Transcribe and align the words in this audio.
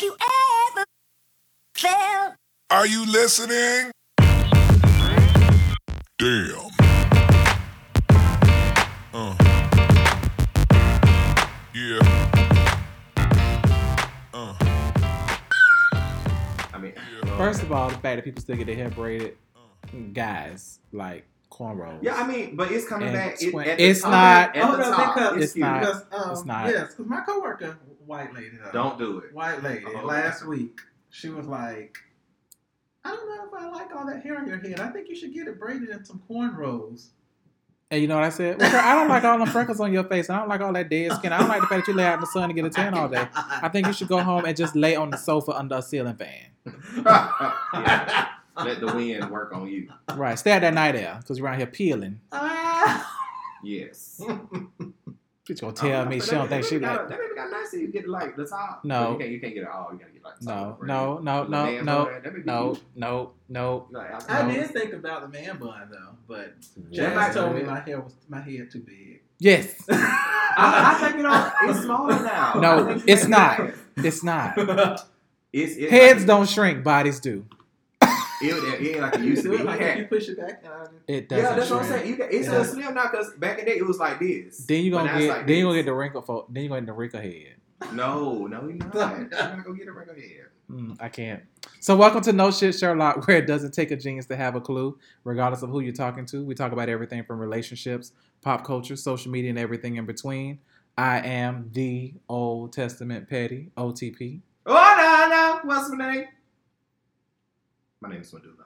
Have 0.00 0.06
you 0.06 0.16
ever 0.72 0.84
felt? 1.74 2.34
Are 2.70 2.86
you 2.86 3.04
listening? 3.04 3.90
Damn. 6.18 6.70
Uh. 9.12 9.36
Yeah. 11.74 11.98
Uh. 14.32 14.54
I 16.72 16.78
mean, 16.80 16.94
First 17.36 17.62
of 17.62 17.70
all, 17.70 17.90
the 17.90 17.96
fact 17.96 18.02
that 18.02 18.24
people 18.24 18.40
still 18.40 18.56
get 18.56 18.68
their 18.68 18.76
hair 18.76 18.88
braided, 18.88 19.36
guys, 20.14 20.80
like 20.92 21.26
cornrows. 21.60 22.02
yeah, 22.02 22.14
I 22.16 22.26
mean, 22.26 22.56
but 22.56 22.70
it's 22.72 22.88
coming 22.88 23.08
And 23.08 23.16
back. 23.16 23.42
It, 23.42 23.50
twen- 23.50 23.68
at 23.68 23.76
the 23.78 23.84
it's 23.84 24.00
top- 24.00 24.10
not- 24.10 24.56
At 24.56 24.64
Oh, 24.64 24.76
no, 24.76 24.82
top, 24.90 25.14
because- 25.14 25.36
it's 25.36 25.44
It's 25.44 25.56
not. 25.56 25.80
Because, 25.80 26.02
um, 26.12 26.30
It's 26.32 26.44
not. 26.46 26.66
Yes, 26.68 26.88
because 26.94 27.06
my 27.06 27.20
coworker, 27.20 27.78
white 28.06 28.32
lady, 28.34 28.56
though, 28.62 28.70
Don't 28.72 28.98
do 28.98 29.18
it. 29.18 29.34
white 29.34 29.62
lady, 29.62 29.84
Oh, 29.86 30.06
last 30.06 30.46
week, 30.46 30.80
she 31.10 31.28
was 31.28 31.46
like, 31.46 31.98
I 33.04 33.10
don't 33.10 33.28
know 33.28 33.46
if 33.46 33.54
I 33.62 33.68
like 33.70 33.94
all 33.94 34.06
that 34.06 34.22
hair 34.22 34.38
on 34.38 34.46
your 34.46 34.58
head. 34.58 34.80
I 34.80 34.88
think 34.88 35.08
you 35.08 35.14
should 35.16 35.32
get 35.34 35.46
it 35.48 35.58
braided 35.60 35.88
in 35.90 36.04
some 36.04 36.22
cornrows. 36.30 37.08
And 37.92 38.00
you 38.00 38.06
know 38.06 38.14
what 38.14 38.24
I 38.24 38.28
said? 38.28 38.58
Well, 38.60 38.70
girl, 38.70 38.80
I 38.84 38.94
don't 38.94 39.08
like 39.08 39.24
all 39.24 39.38
the 39.38 39.46
freckles 39.50 39.80
on 39.80 39.92
your 39.92 40.04
face. 40.04 40.30
I 40.30 40.38
don't 40.38 40.48
like 40.48 40.60
all 40.60 40.72
that 40.74 40.88
dead 40.88 41.10
skin. 41.12 41.32
I 41.32 41.38
don't 41.40 41.48
like 41.48 41.60
the 41.60 41.66
fact 41.66 41.86
that 41.86 41.90
you 41.92 41.96
lay 41.96 42.04
out 42.04 42.14
in 42.14 42.20
the 42.20 42.26
sun 42.28 42.48
to 42.48 42.54
get 42.54 42.64
a 42.64 42.70
tan 42.70 42.94
all 42.94 43.08
day. 43.08 43.26
I 43.34 43.68
think 43.68 43.86
you 43.88 43.92
should 43.92 44.06
go 44.06 44.18
home 44.22 44.44
and 44.44 44.56
just 44.56 44.76
lay 44.76 44.94
on 44.94 45.10
the 45.10 45.16
sofa 45.16 45.52
under 45.58 45.76
a 45.76 45.82
ceiling 45.82 46.14
fan. 46.14 46.46
Yeah. 47.74 48.28
Let 48.64 48.80
the 48.80 48.92
wind 48.94 49.30
work 49.30 49.52
on 49.54 49.66
you. 49.68 49.88
Right. 50.14 50.38
Stay 50.38 50.52
at 50.52 50.60
that 50.60 50.74
night 50.74 50.96
air 50.96 51.16
because 51.20 51.38
you're 51.38 51.46
around 51.46 51.58
here 51.58 51.66
peeling. 51.66 52.20
Ah. 52.32 53.16
Yes. 53.62 54.20
She's 55.46 55.60
gonna 55.60 55.72
tell 55.72 56.06
me 56.06 56.20
she 56.20 56.30
don't 56.30 56.48
think 56.48 56.64
she 56.64 56.78
got, 56.78 56.96
like. 57.00 57.08
That 57.08 57.18
baby 57.18 57.34
got 57.34 57.50
nice. 57.50 57.72
You 57.72 57.88
get 57.88 58.08
like 58.08 58.36
the 58.36 58.46
top. 58.46 58.84
No. 58.84 59.04
But 59.04 59.10
you 59.12 59.18
can't. 59.18 59.30
You 59.32 59.40
can't 59.40 59.54
get 59.54 59.62
it 59.64 59.68
all. 59.68 59.88
You 59.92 59.98
gotta 59.98 60.12
get 60.12 60.24
like 60.24 60.38
the 60.38 60.44
No, 60.46 60.54
top. 60.54 60.82
no, 60.82 61.18
no, 61.18 61.44
The 61.44 61.50
no, 61.50 61.64
man's 61.64 61.84
no, 61.86 61.98
on 61.98 62.04
there, 62.06 62.20
that 62.20 62.32
baby 62.32 62.42
no, 62.46 62.76
no, 62.94 63.32
no. 63.48 63.86
I 64.28 64.42
No. 64.42 64.52
did 64.52 64.70
think 64.70 64.92
about 64.92 65.22
the 65.22 65.28
man 65.28 65.58
bun 65.58 65.88
though, 65.90 66.14
but 66.28 66.54
Yeah. 66.90 67.04
Everybody 67.04 67.34
told 67.34 67.54
me 67.56 67.62
my 67.62 67.80
hair 67.80 68.00
was 68.00 68.14
my 68.28 68.40
hair 68.40 68.66
too 68.66 68.80
big. 68.80 69.22
Yes, 69.38 69.74
I, 69.90 70.98
I 71.00 71.06
think 71.08 71.20
it 71.20 71.26
all. 71.26 71.52
It's 71.70 71.80
smaller 71.80 72.22
now. 72.22 72.52
No, 72.60 72.88
it's 72.88 73.04
it's 73.06 73.26
not. 73.26 73.72
it's 73.96 74.22
not. 74.22 74.56
It's, 75.52 75.74
it's 75.76 75.90
Heads 75.90 76.18
like, 76.20 76.26
don't 76.28 76.48
shrink, 76.48 76.84
bodies 76.84 77.18
do. 77.18 77.44
It, 78.42 78.46
it, 78.54 78.80
it 78.86 78.90
ain't 78.92 79.00
like 79.00 79.14
it 79.16 79.20
used 79.20 79.42
to 79.44 79.50
be. 79.50 79.58
like 79.62 79.80
You 79.80 79.86
if 79.86 79.98
you 79.98 80.04
push 80.06 80.28
it 80.28 80.38
back. 80.38 80.64
uh, 80.66 80.86
It 81.06 81.28
doesn't. 81.28 81.44
yeah, 81.44 81.54
that's 81.56 81.70
what 81.70 81.82
I'm 81.82 81.88
saying. 81.88 82.08
You 82.08 82.16
can, 82.16 82.28
it's 82.30 82.48
Yeah. 82.48 82.60
a 82.60 82.64
slim 82.64 82.94
now 82.94 83.10
because 83.10 83.32
back 83.34 83.58
in 83.58 83.64
the 83.66 83.70
day 83.72 83.76
it 83.78 83.86
was 83.86 83.98
like 83.98 84.18
this. 84.18 84.58
Then 84.58 84.84
you 84.84 84.90
But 84.92 85.04
gonna 85.06 85.18
get. 85.18 85.28
like 85.28 85.46
then 85.46 85.56
you 85.58 85.64
gonna 85.64 85.76
get 85.78 85.86
the 85.86 85.94
wrinkle. 85.94 86.22
For, 86.22 86.46
then 86.48 86.62
you 86.64 86.68
gonna 86.70 86.80
get 86.82 86.86
the 86.86 86.92
wrinkle 86.94 87.20
head. 87.20 87.56
No, 87.94 88.46
no, 88.46 88.68
you're 88.68 88.76
not. 88.76 88.94
You're 88.94 89.28
not 89.28 89.30
gonna 89.30 89.62
go 89.62 89.72
get 89.72 89.88
a 89.88 89.92
regular 89.92 90.18
head. 90.20 90.46
Mm, 90.70 90.96
I 91.00 91.08
can't. 91.08 91.42
So 91.80 91.96
welcome 91.96 92.20
to 92.22 92.32
No 92.32 92.50
Shit 92.50 92.74
Sherlock, 92.78 93.26
where 93.26 93.38
it 93.38 93.46
doesn't 93.46 93.72
take 93.72 93.90
a 93.90 93.96
genius 93.96 94.26
to 94.26 94.36
have 94.36 94.54
a 94.54 94.60
clue, 94.60 94.98
regardless 95.24 95.62
of 95.62 95.70
who 95.70 95.80
you're 95.80 95.92
talking 95.94 96.26
to. 96.26 96.44
We 96.44 96.54
talk 96.54 96.72
about 96.72 96.88
everything 96.88 97.24
from 97.24 97.38
relationships, 97.40 98.12
pop 98.42 98.64
culture, 98.64 98.96
social 98.96 99.32
media, 99.32 99.50
and 99.50 99.58
everything 99.58 99.96
in 99.96 100.04
between. 100.06 100.60
I 100.98 101.20
am 101.20 101.70
the 101.72 102.14
Old 102.28 102.72
Testament 102.74 103.28
Petty, 103.28 103.70
OTP. 103.76 104.40
Oh 104.66 104.74
no, 104.98 105.28
no. 105.34 105.74
What's 105.74 105.90
my 105.90 106.14
name? 106.14 106.24
My 108.00 108.08
name 108.08 108.22
is 108.22 108.32
Medulla. 108.32 108.64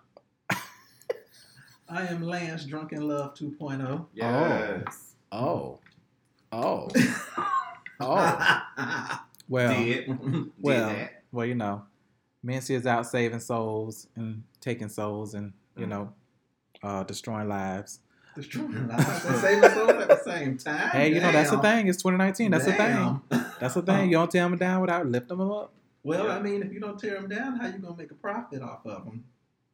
I 1.89 2.07
am 2.07 2.23
Lance 2.23 2.65
Drunken 2.65 3.07
Love 3.09 3.35
oh. 3.43 3.45
2.0. 3.45 4.07
Yes. 4.15 5.15
Oh. 5.33 5.79
Oh. 6.53 6.89
Oh. 8.01 8.61
Well, 9.49 9.73
Did. 9.73 10.07
Did 10.07 10.51
well, 10.61 10.89
that. 10.89 11.23
well, 11.31 11.47
you 11.47 11.55
know, 11.55 11.85
Mincy 12.45 12.75
is 12.75 12.87
out 12.89 13.07
saving 13.07 13.39
souls 13.39 14.09
and 14.17 14.43
taking 14.61 14.89
souls 14.89 15.35
and, 15.35 15.53
you 15.77 15.87
Mm. 15.87 15.91
know, 15.91 16.13
uh, 16.83 17.05
destroying 17.05 17.49
lives. 17.49 18.01
Destroying 18.35 18.89
lives 18.89 19.25
and 19.27 19.37
saving 19.37 19.71
souls 19.71 19.91
at 19.91 20.09
the 20.09 20.21
same 20.25 20.59
time. 20.59 20.89
Hey, 20.91 21.15
you 21.15 21.21
know, 21.21 21.31
that's 21.31 21.51
the 21.53 21.59
thing. 21.59 21.87
It's 21.87 22.03
2019. 22.03 22.51
That's 22.51 22.65
the 22.65 22.73
thing. 22.73 23.21
That's 23.61 23.75
the 23.75 23.83
thing. 23.83 24.07
You 24.11 24.17
don't 24.17 24.31
tear 24.31 24.43
them 24.49 24.59
down 24.59 24.81
without 24.81 25.07
lifting 25.07 25.39
them 25.39 25.53
up. 25.53 25.73
Well, 26.05 26.27
Yeah. 26.27 26.37
I 26.37 26.41
mean, 26.43 26.63
if 26.63 26.73
you 26.73 26.79
don't 26.81 26.99
tear 26.99 27.15
them 27.15 27.29
down, 27.29 27.57
how 27.57 27.67
you 27.67 27.79
gonna 27.79 27.97
make 27.97 28.11
a 28.13 28.15
profit 28.15 28.63
off 28.63 28.85
of 28.87 29.05
them? 29.05 29.25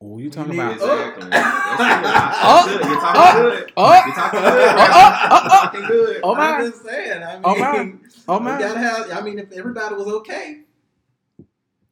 Oh, 0.02 0.16
you 0.18 0.30
talking 0.30 0.52
need 0.52 0.60
about? 0.60 0.72
it. 0.72 0.82
Exactly. 0.82 1.28
Oh. 1.32 2.66
You're 2.70 3.00
talking 3.00 3.20
Oh. 3.20 3.50
good. 3.50 3.72
Oh, 3.76 4.02
You're 4.06 4.14
talking 4.14 4.40
good. 4.40 4.68
Oh, 4.78 5.28
oh, 5.30 5.70
oh, 5.74 5.86
good. 5.88 6.20
oh, 6.22 6.34
my. 6.34 6.50
I'm 6.52 6.70
just 6.70 6.84
saying. 6.84 7.22
I 7.22 7.32
mean, 7.34 7.42
Oh, 7.44 7.58
my. 7.58 7.92
oh 8.28 8.38
we 8.38 8.44
man. 8.46 8.60
gotta 8.60 8.78
have. 8.78 9.10
I 9.12 9.20
mean, 9.20 9.38
if 9.38 9.52
everybody 9.52 9.94
was 9.96 10.06
okay, 10.06 10.62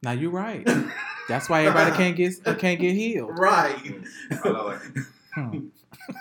Now 0.01 0.11
you're 0.13 0.31
right. 0.31 0.67
That's 1.29 1.47
why 1.49 1.65
everybody 1.65 1.95
can't 1.95 2.15
get 2.15 2.33
can't 2.57 2.79
get 2.79 2.95
healed. 2.95 3.37
right? 3.37 3.75
I 4.43 4.49
love 4.49 4.81
it. 4.95 5.03
Hmm. 5.35 5.67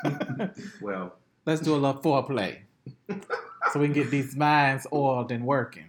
Well, 0.82 1.14
Let's 1.46 1.62
do 1.62 1.74
a 1.74 1.76
little 1.76 2.02
foreplay 2.02 2.58
so 3.72 3.80
we 3.80 3.86
can 3.86 3.94
get 3.94 4.10
these 4.10 4.36
minds 4.36 4.86
oiled 4.92 5.32
and 5.32 5.46
working. 5.46 5.86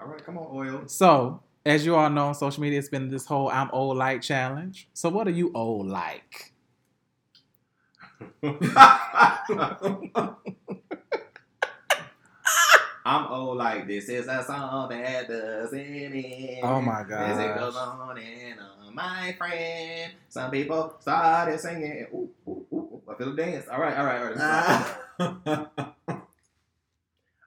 all 0.00 0.06
right, 0.06 0.24
come 0.24 0.38
on, 0.38 0.46
oil. 0.52 0.82
So, 0.86 1.40
as 1.64 1.84
you 1.84 1.94
all 1.94 2.10
know 2.10 2.28
on 2.28 2.34
social 2.34 2.62
media, 2.62 2.78
it's 2.78 2.88
been 2.88 3.08
this 3.08 3.26
whole 3.26 3.48
I'm 3.50 3.70
old 3.72 3.96
like 3.96 4.22
challenge. 4.22 4.88
So, 4.92 5.08
what 5.08 5.26
are 5.26 5.32
you 5.32 5.52
old 5.54 5.86
like? 5.86 6.52
I'm 13.04 13.26
old 13.26 13.56
like 13.56 13.86
this 13.86 14.08
is 14.08 14.26
a 14.28 14.44
song 14.44 14.90
that 14.90 15.28
doesn't 15.28 15.80
end. 15.80 16.60
Oh 16.62 16.80
my 16.80 17.02
god. 17.02 17.30
As 17.30 17.38
it 17.38 17.54
goes 17.58 17.76
on 17.76 18.18
and 18.18 18.60
on, 18.60 18.94
my 18.94 19.34
friend. 19.36 20.12
Some 20.28 20.50
people 20.50 20.94
started 21.00 21.58
singing. 21.60 22.06
Ooh, 22.12 22.30
ooh, 22.46 22.66
ooh. 22.72 23.02
I 23.10 23.14
feel 23.16 23.34
the 23.34 23.42
dance. 23.42 23.66
All 23.68 23.80
right, 23.80 23.96
all 23.96 24.04
right, 24.04 24.20
all 25.18 25.36
right. 25.56 25.66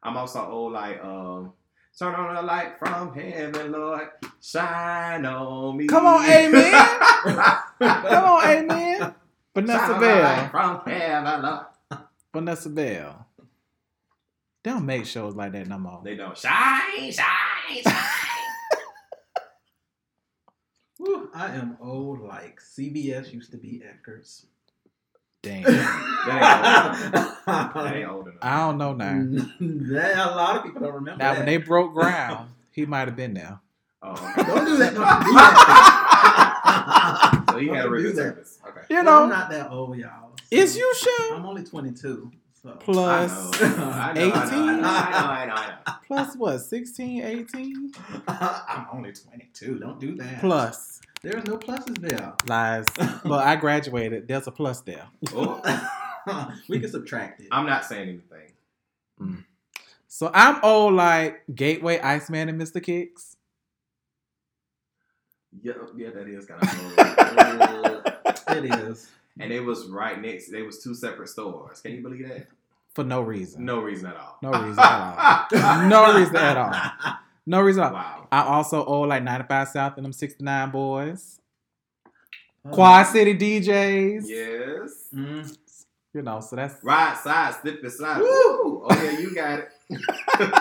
I'm 0.04 0.18
also 0.18 0.46
old 0.50 0.74
like 0.74 1.04
um. 1.04 1.54
Turn 1.98 2.16
on 2.16 2.36
the 2.36 2.42
light 2.42 2.80
from 2.80 3.14
heaven, 3.14 3.72
Lord. 3.72 4.10
Shine 4.42 5.26
on 5.26 5.78
me. 5.78 5.86
Come 5.88 6.06
on, 6.08 6.26
amen. 6.26 6.72
Come 7.80 8.26
on, 8.26 8.46
amen. 8.50 9.16
Vanessa 9.54 9.78
Shine 9.80 9.92
on 9.94 10.00
the 10.02 10.08
light 10.08 10.52
Bell. 10.52 10.82
from 10.82 10.92
heaven, 10.92 11.42
Lord. 11.44 11.66
Vanessa 12.34 12.70
Bell. 12.70 13.28
They 14.64 14.72
don't 14.72 14.86
make 14.86 15.06
shows 15.06 15.36
like 15.36 15.52
that 15.52 15.68
no 15.68 15.78
more. 15.78 16.02
They 16.04 16.16
don't 16.16 16.38
shine, 16.38 17.12
shine, 17.12 17.84
shine. 17.84 17.96
Whew, 20.98 21.30
I 21.36 21.54
am 21.56 21.78
old 21.82 22.22
like 22.22 22.60
CVS 22.62 23.34
used 23.34 23.52
to 23.52 23.58
be 23.58 23.84
Eckerd's. 23.86 24.46
Damn. 25.44 25.64
That 27.46 27.92
ain't 27.96 28.08
old 28.10 28.28
enough. 28.30 28.40
I 28.42 28.60
don't 28.60 28.78
know 28.78 28.94
now. 28.94 29.12
Yeah, 29.60 30.30
a 30.30 30.32
lot 30.34 30.56
of 30.58 30.64
people 30.64 30.80
don't 30.82 30.94
remember 30.94 31.22
Now, 31.22 31.32
that. 31.34 31.40
when 31.40 31.46
they 31.46 31.58
broke 31.58 31.94
ground, 31.94 32.50
he 32.72 32.86
might 32.86 33.08
have 33.10 33.18
been 33.18 33.34
there. 33.34 33.60
Oh, 34.02 34.12
okay. 34.14 34.44
don't 34.50 34.64
do 34.66 34.78
that. 34.78 34.94
Don't 34.94 35.24
do 35.26 35.34
that. 35.34 35.80
So 37.54 37.60
he 37.60 37.68
had 37.68 37.78
a 37.78 37.82
Don't 37.84 37.92
really 37.92 38.04
good 38.06 38.16
service. 38.16 38.58
Okay. 38.68 38.82
You 38.90 39.04
know, 39.04 39.24
I'm 39.24 39.30
not 39.30 39.50
that 39.52 39.70
old, 39.70 39.96
y'all. 39.98 40.32
is 40.50 40.76
you 40.78 40.92
sure? 40.96 41.36
I'm 41.36 41.46
only 41.46 41.64
22. 41.64 42.32
So. 42.64 42.70
Plus, 42.80 43.62
I 43.62 43.68
know. 43.68 43.92
I 43.92 43.92
know, 43.92 43.92
I 43.92 44.14
know, 44.14 44.24
I 44.24 44.32
know, 44.32 44.32
I 44.32 44.76
know, 44.76 44.88
I 44.88 45.46
know, 45.46 45.54
I 45.54 45.68
know. 45.86 45.94
plus 46.08 46.36
what, 46.38 46.58
16, 46.60 47.22
18? 47.22 47.92
I'm 48.28 48.88
only 48.92 49.12
22. 49.12 49.78
Don't 49.80 50.00
do 50.00 50.16
that. 50.16 50.40
Plus. 50.40 51.02
There's 51.24 51.46
no 51.46 51.58
pluses 51.58 51.98
there. 52.00 52.34
Lies. 52.46 52.86
but 53.26 53.48
I 53.48 53.56
graduated. 53.56 54.28
There's 54.28 54.46
a 54.48 54.52
plus 54.52 54.82
there. 54.82 55.08
Oh, 55.34 55.62
we 56.68 56.82
can 56.82 56.90
subtract 56.90 57.40
it. 57.40 57.48
I'm 57.50 57.66
not 57.66 57.86
saying 57.86 58.10
anything. 58.10 58.52
Mm. 59.22 59.46
So 60.10 60.30
I'm 60.34 60.60
old 60.64 60.94
like 60.96 61.44
Gateway, 61.56 62.00
Iceman, 62.00 62.50
and 62.50 62.62
Mr. 62.62 62.84
Kicks. 62.84 63.38
Yeah, 65.62 65.74
yeah, 65.96 66.10
that 66.10 66.28
is 66.28 66.46
kind 66.46 66.62
of 66.62 67.86
old. 67.86 68.10
It 68.50 68.66
is. 68.66 69.10
and 69.40 69.52
it 69.52 69.62
was 69.62 69.88
right 69.88 70.22
next. 70.22 70.52
They 70.52 70.62
was 70.62 70.84
two 70.84 70.94
separate 70.94 71.30
stores. 71.30 71.82
Can 71.82 71.94
you 71.96 72.02
believe 72.02 72.28
that? 72.28 72.48
For 72.94 73.04
no 73.04 73.22
reason. 73.22 73.66
No 73.66 73.80
reason 73.80 74.08
at 74.08 74.16
all. 74.16 74.38
No 74.44 74.52
reason 74.52 74.80
at 74.80 75.48
all. 75.52 75.88
No 75.88 76.20
reason 76.20 76.36
at 76.36 76.58
all. 76.58 77.16
No 77.46 77.62
reason. 77.62 77.84
Wow. 77.84 78.28
I 78.32 78.44
also 78.44 78.86
owe 78.86 79.02
like 79.02 79.24
95 79.24 79.68
South 79.70 79.98
and 79.98 80.06
them 80.06 80.14
69 80.14 80.72
Boyz. 80.72 81.40
Oh. 82.66 82.70
Quad 82.72 83.08
City 83.08 83.36
DJs. 83.36 84.24
Yes. 84.26 85.10
Mm. 85.14 85.58
You 86.14 86.22
know, 86.22 86.40
so 86.40 86.56
that's 86.56 86.82
Right 86.84 87.18
side, 87.18 87.56
slip 87.62 87.82
and 87.84 87.92
slide. 87.92 88.20
Woo! 88.20 88.26
Woo! 88.26 88.84
Oh 88.90 89.04
yeah, 89.04 89.20
you 89.20 89.34
got 89.36 89.60
it. 89.60 89.70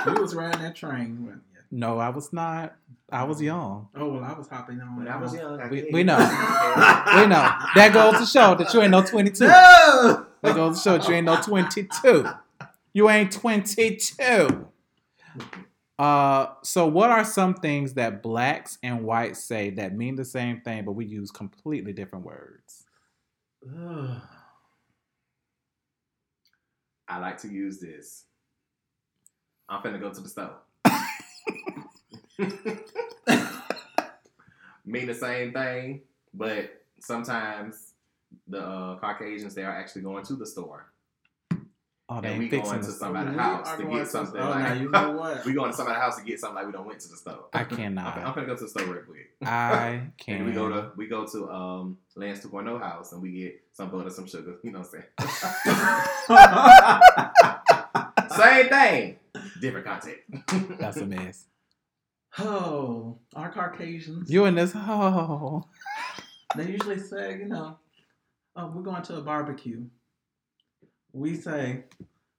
You 0.07 0.21
was 0.21 0.35
riding 0.35 0.63
that 0.63 0.75
train. 0.75 1.25
weren't 1.27 1.43
no, 1.75 1.99
I 1.99 2.11
was 2.11 2.33
not. 2.35 2.75
I 3.11 3.25
was 3.25 3.41
young. 3.41 3.89
Oh 3.95 4.09
well, 4.09 4.25
I 4.25 4.33
was 4.35 4.47
hopping 4.49 4.79
on. 4.81 4.97
When 4.97 5.09
I 5.09 5.17
was 5.17 5.35
young, 5.35 5.59
I 5.59 5.69
We- 5.69 5.89
we 5.91 6.03
know. 6.03 6.19
We 6.19 7.27
know. 7.27 7.49
That 7.75 7.91
goes 7.95 8.19
to 8.21 8.27
show 8.27 8.55
that 8.57 8.73
you 8.75 8.83
ain't 8.83 8.91
no 8.91 9.03
22. 9.03 9.47
No! 9.47 10.27
That 10.43 10.55
goes 10.55 10.77
to 10.79 10.83
show 10.83 10.99
that 10.99 11.09
you 11.09 11.15
ain't 11.15 11.27
no 11.27 11.41
22. 11.41 12.27
You 12.93 13.09
ain't 13.09 13.33
22. 13.33 14.67
Uh, 15.99 16.47
so 16.63 16.87
what 16.87 17.11
are 17.11 17.25
some 17.25 17.55
things 17.55 17.95
that 17.95 18.23
blacks 18.23 18.79
and 18.83 19.05
whites 19.05 19.45
say 19.45 19.71
that 19.71 19.95
mean 19.95 20.17
the 20.17 20.25
same 20.25 20.61
thing, 20.61 20.85
but 20.85 20.93
we 20.93 21.05
use 21.05 21.31
completely 21.31 21.93
different 21.93 22.25
words? 22.25 22.85
I 27.09 27.19
like 27.19 27.39
to 27.43 27.49
use 27.49 27.79
this. 27.79 28.25
I'm 29.69 29.83
finna 29.83 30.01
go 30.01 30.13
to 30.13 30.21
the 30.21 30.29
store. 30.29 30.55
Mean 34.85 35.07
the 35.07 35.15
same 35.15 35.53
thing, 35.53 36.03
but 36.35 36.83
sometimes 37.01 37.93
the 38.49 38.61
uh, 38.61 38.99
Caucasians 38.99 39.55
they 39.55 39.63
are 39.63 39.77
actually 39.77 40.03
going 40.03 40.25
to 40.25 40.35
the 40.35 40.47
store. 40.47 40.92
Oh, 42.13 42.21
and 42.23 42.39
we 42.39 42.45
ain't 42.45 42.51
fixing 42.51 42.71
going 42.73 42.85
to 42.85 42.91
somebody's 42.93 43.37
house 43.39 43.69
are 43.69 43.77
to 43.79 43.85
get 43.85 44.07
something. 44.09 44.41
Oh, 44.41 44.51
like, 44.51 44.59
now 44.63 44.73
you 44.75 44.91
know 44.91 45.13
what? 45.13 45.45
we 45.47 45.53
going 45.55 45.71
to 45.71 45.77
somebody's 45.77 46.03
house 46.03 46.19
to 46.19 46.25
get 46.25 46.39
something 46.41 46.57
like 46.57 46.67
we 46.67 46.73
don't 46.73 46.87
went 46.87 47.01
to 47.01 47.09
the 47.09 47.17
store. 47.17 47.47
I 47.55 47.61
I'm, 47.61 47.99
I'm 47.99 48.35
gonna 48.35 48.47
go 48.47 48.55
to 48.57 48.63
the 48.65 48.69
store 48.69 48.85
real 48.85 49.03
quick. 49.03 49.31
I 49.43 50.03
can. 50.19 50.37
And 50.43 50.47
we 50.47 50.53
go 50.53 50.69
to 50.69 50.91
we 50.97 51.07
go 51.07 51.27
to 51.27 51.51
um 51.51 51.99
Lance 52.17 52.41
2.0 52.41 52.81
house 52.81 53.13
and 53.13 53.23
we 53.23 53.33
get 53.33 53.63
some 53.73 53.91
butter, 53.91 54.11
some 54.11 54.27
sugar. 54.27 54.57
You 54.65 54.73
know 54.73 54.81
what 54.81 54.89
I'm 54.95 55.05
saying? 58.29 58.39
Same 58.39 58.69
thing, 58.69 59.19
different 59.61 59.87
content. 59.87 60.19
That's 60.79 60.97
a 60.99 61.07
mess. 61.07 61.47
oh, 62.39 63.19
our 63.35 63.51
Caucasians. 63.51 64.31
You 64.31 64.45
in 64.47 64.55
this? 64.55 64.73
Oh, 64.75 65.65
They 66.57 66.67
usually 66.73 66.99
say, 66.99 67.39
you 67.39 67.47
know, 67.47 67.79
oh, 68.57 68.67
we're 68.75 68.83
going 68.83 69.03
to 69.03 69.17
a 69.17 69.21
barbecue. 69.23 69.85
We 71.13 71.37
say, 71.37 71.85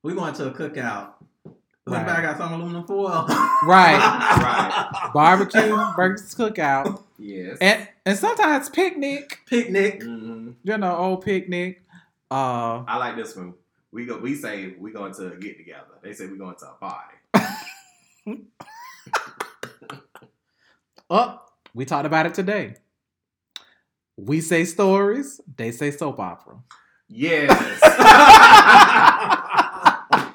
we're 0.02 0.16
going 0.16 0.34
to 0.36 0.48
a 0.48 0.52
cookout. 0.52 1.14
Look 1.46 1.98
Right. 1.98 2.06
back, 2.06 2.20
I 2.20 2.22
got 2.22 2.38
some 2.38 2.54
aluminum 2.54 2.86
foil. 2.88 3.25
right. 3.66 3.98
Right. 3.98 5.12
Barbecue 5.14 5.75
versus 5.98 6.34
cookout, 6.34 7.04
yes. 7.20 7.58
and 7.60 7.88
and 8.06 8.18
sometimes 8.18 8.70
picnic. 8.70 9.40
Picnic. 9.48 10.02
hmm 10.02 10.52
You 10.64 10.78
know, 10.78 10.96
old 10.96 11.24
picnic. 11.25 11.84
Uh, 12.31 12.84
I 12.88 12.98
like 12.98 13.18
this 13.18 13.36
one. 13.36 13.54
We 13.92 14.06
go. 14.06 14.18
We 14.18 14.34
say 14.36 14.75
we 14.80 14.92
going 14.92 15.14
to 15.16 15.36
get 15.42 15.58
together. 15.58 15.86
They 16.02 16.14
say 16.14 16.28
we 16.28 16.38
going 16.38 16.56
to 16.56 16.66
a 16.68 16.74
party. 16.75 17.18
oh, 21.10 21.42
we 21.74 21.86
talked 21.86 22.06
about 22.06 22.25
it 22.25 22.34
today. 22.34 22.75
We 24.18 24.42
say 24.42 24.64
stories. 24.66 25.42
They 25.58 25.72
say 25.72 25.92
soap 25.92 26.20
opera. 26.20 26.56
Yes. 27.15 27.80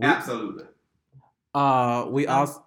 Absolutely. 0.00 0.64
Uh, 1.54 2.06
we 2.10 2.26
Oh. 2.26 2.32
also 2.34 2.62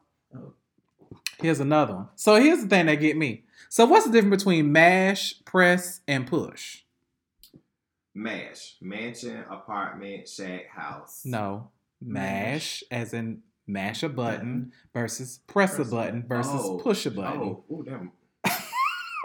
here's 1.40 1.60
another 1.60 1.94
one. 1.96 2.08
So 2.16 2.36
here's 2.36 2.62
the 2.64 2.68
thing 2.68 2.88
that 2.88 2.96
get 2.96 3.16
me. 3.16 3.44
So 3.70 3.86
what's 3.86 4.06
the 4.08 4.12
difference 4.12 4.44
between 4.44 4.72
mash, 4.72 5.36
press, 5.46 6.02
and 6.08 6.26
push? 6.26 6.81
Mash, 8.16 8.76
mansion, 8.81 9.44
apartment, 9.50 10.28
shack, 10.28 10.68
house. 10.76 11.22
No, 11.24 11.70
mash, 12.02 12.81
Mash. 12.81 12.84
as 12.92 13.14
in 13.14 13.44
mash 13.68 14.02
a 14.02 14.10
button 14.10 14.72
versus 14.94 15.40
press, 15.46 15.76
Press 15.76 15.80
a 15.80 15.81
a 15.84 15.86
button 15.96 16.26
versus 16.28 16.62
Oh. 16.64 16.80
push 16.80 17.06
a 17.06 17.12
button. 17.12 17.42
Oh, 17.42 17.64
ooh, 17.72 17.84
damn. 17.86 18.12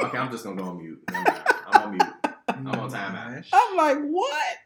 okay, 0.02 0.18
I'm 0.18 0.30
just 0.30 0.44
gonna 0.44 0.60
go 0.60 0.68
on 0.68 0.78
mute. 0.78 1.02
I'm 1.08 1.82
on 1.82 1.90
mute. 1.92 2.02
I'm 2.66 2.80
on 2.80 2.90
timeout. 2.90 3.34
Mash. 3.34 3.50
I'm 3.52 3.76
like, 3.76 3.98
what? 4.10 4.56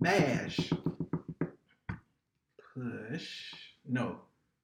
Mash. 0.00 0.70
Push. 2.74 3.54
No. 3.88 4.20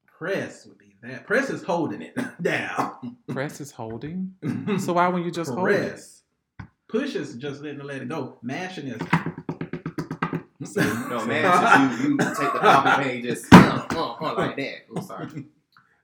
Press 0.07 0.67
would 0.67 0.79
be 0.79 0.95
that. 1.03 1.27
Press 1.27 1.51
is 1.51 1.63
holding 1.63 2.03
it 2.03 2.17
down. 2.43 3.17
Press 3.29 3.61
is 3.61 3.71
holding. 3.71 4.35
So 4.81 4.93
why 4.95 5.07
wouldn't 5.09 5.25
you 5.25 5.31
just 5.33 5.51
hold 5.53 5.69
it? 5.71 5.89
press? 5.91 6.23
Push 6.89 7.15
is 7.15 7.35
just 7.37 7.63
letting 7.63 7.81
it 7.81 7.87
let 7.87 8.03
it 8.03 8.09
go. 8.09 8.39
Mashing 8.43 8.89
is. 8.89 9.01
No, 10.61 11.25
mash 11.25 11.93
is 11.93 12.03
you, 12.05 12.09
you 12.11 12.17
take 12.19 12.53
the 12.53 12.59
palm 12.61 12.87
of 12.87 12.99
your 12.99 13.05
hand, 13.05 13.25
you 13.25 13.31
just 13.31 13.55
uh, 13.55 13.87
uh, 13.93 14.17
uh, 14.21 14.35
like 14.35 14.57
that. 14.57 14.75
Oh, 14.95 15.01
sorry. 15.01 15.45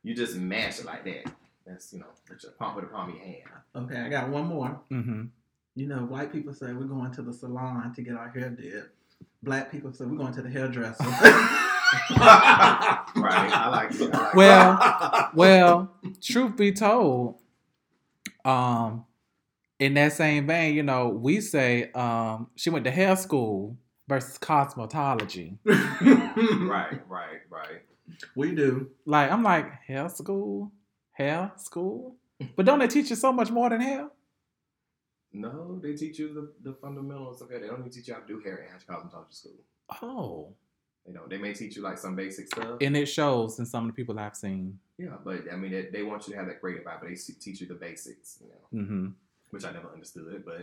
You 0.03 0.15
just 0.15 0.37
mash 0.37 0.79
it 0.79 0.87
like 0.87 1.05
that. 1.05 1.33
That's 1.67 1.93
you 1.93 1.99
know, 1.99 2.07
with 2.31 2.43
your 2.43 2.53
palm 2.53 2.77
with 2.77 2.85
the 2.85 2.91
palm 2.91 3.11
of 3.11 3.17
your 3.17 3.25
hand. 3.25 3.43
Okay, 3.75 3.97
I 4.01 4.09
got 4.09 4.29
one 4.31 4.47
more. 4.47 4.81
Mm-hmm. 4.91 5.23
You 5.77 5.89
know, 5.89 5.99
white 5.99 6.33
people 6.33 6.55
say 6.55 6.73
we're 6.73 6.85
going 6.85 7.11
to 7.13 7.23
the 7.23 7.33
salon 7.33 7.93
to 7.95 8.03
get 8.03 8.15
our 8.15 8.29
hair 8.29 8.51
did. 8.51 8.85
Black 9.43 9.71
people 9.73 9.93
say 9.93 10.05
we're 10.05 10.17
going 10.17 10.33
to 10.35 10.43
the 10.43 10.51
hairdresser. 10.51 11.05
Right. 13.17 13.51
I 13.53 13.69
like 13.69 13.95
it. 13.95 14.13
I 14.13 14.19
like 14.19 14.35
Well, 14.35 15.31
well, 15.35 15.95
truth 16.21 16.57
be 16.57 16.73
told, 16.73 17.37
um, 18.45 19.05
in 19.79 19.95
that 19.95 20.13
same 20.13 20.47
vein, 20.47 20.75
you 20.75 20.83
know, 20.83 21.09
we 21.09 21.41
say 21.41 21.91
um 21.93 22.49
she 22.57 22.71
went 22.71 22.85
to 22.85 22.91
hair 22.91 23.17
school 23.17 23.77
versus 24.09 24.39
cosmetology. 24.39 25.59
Right, 25.67 27.01
right, 27.09 27.41
right. 27.49 27.83
We 28.35 28.55
do. 28.55 28.91
Like 29.07 29.31
I'm 29.31 29.43
like 29.43 29.73
hair 29.87 30.09
school, 30.09 30.73
hair 31.13 31.53
school, 31.57 32.17
but 32.57 32.67
don't 32.67 32.81
they 32.81 32.89
teach 32.89 33.11
you 33.11 33.17
so 33.17 33.33
much 33.33 33.51
more 33.51 33.71
than 33.71 33.81
hair? 33.81 34.09
No, 35.35 35.79
they 35.83 35.95
teach 35.95 36.19
you 36.19 36.33
the, 36.33 36.71
the 36.71 36.77
fundamentals 36.77 37.43
of 37.43 37.51
hair. 37.51 37.59
They 37.61 37.67
don't 37.67 37.81
even 37.81 37.91
teach 37.91 38.09
you 38.09 38.15
how 38.15 38.21
to 38.21 38.27
do 38.27 38.41
hair 38.41 38.57
in 38.73 38.95
cosmetology 38.95 39.35
school. 39.35 39.53
Oh, 40.01 40.55
You 41.07 41.13
know, 41.13 41.23
they 41.29 41.39
may 41.39 41.53
teach 41.53 41.77
you 41.77 41.83
like 41.83 41.99
some 41.99 42.15
basic 42.17 42.47
stuff. 42.47 42.79
and 42.81 42.97
it 42.97 43.07
shows 43.07 43.59
in 43.59 43.67
some 43.67 43.85
of 43.85 43.91
the 43.91 43.95
people 43.95 44.19
I've 44.19 44.37
seen. 44.37 44.79
yeah, 44.97 45.17
but 45.25 45.43
I 45.53 45.57
mean, 45.57 45.73
they, 45.73 45.87
they 45.93 46.03
want 46.05 46.27
you 46.27 46.33
to 46.35 46.39
have 46.39 46.47
that 46.49 46.61
creative 46.61 46.87
eye, 46.87 46.97
but 47.01 47.09
they 47.09 47.17
teach 47.17 47.61
you 47.61 47.67
the 47.67 47.75
basics. 47.75 48.39
You 48.41 48.49
know, 48.49 48.83
Mm-hmm. 48.85 49.07
which 49.51 49.65
I 49.65 49.73
never 49.73 49.91
understood, 49.93 50.43
but 50.47 50.61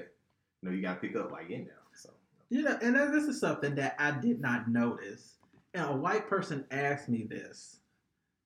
you 0.61 0.69
know, 0.69 0.71
you 0.71 0.81
got 0.81 1.01
to 1.01 1.07
pick 1.07 1.15
up 1.17 1.31
while 1.31 1.41
you're 1.41 1.59
in 1.59 1.65
there. 1.65 1.75
So 1.93 2.09
You 2.49 2.61
know, 2.63 2.77
and 2.81 2.95
this 2.95 3.25
is 3.25 3.39
something 3.41 3.75
that 3.75 3.95
I 3.99 4.11
did 4.11 4.39
not 4.39 4.69
notice. 4.69 5.35
And 5.73 5.85
a 5.89 5.95
white 5.95 6.27
person 6.27 6.65
asked 6.71 7.07
me 7.09 7.23
this 7.23 7.77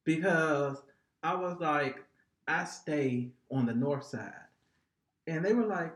because 0.04 0.82
I 1.24 1.36
was 1.36 1.58
like, 1.60 2.04
I 2.48 2.64
stay 2.66 3.30
on 3.52 3.66
the 3.66 3.74
north 3.74 4.06
side. 4.06 4.32
And 5.28 5.44
they 5.44 5.54
were 5.54 5.66
like, 5.66 5.96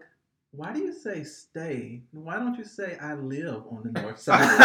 why 0.51 0.73
do 0.73 0.79
you 0.79 0.93
say 0.93 1.23
stay? 1.23 2.01
Why 2.11 2.37
don't 2.37 2.57
you 2.57 2.63
say 2.63 2.97
I 2.99 3.13
live 3.13 3.63
on 3.69 3.83
the 3.83 4.01
north 4.01 4.19
side? 4.21 4.39
that's 4.39 4.59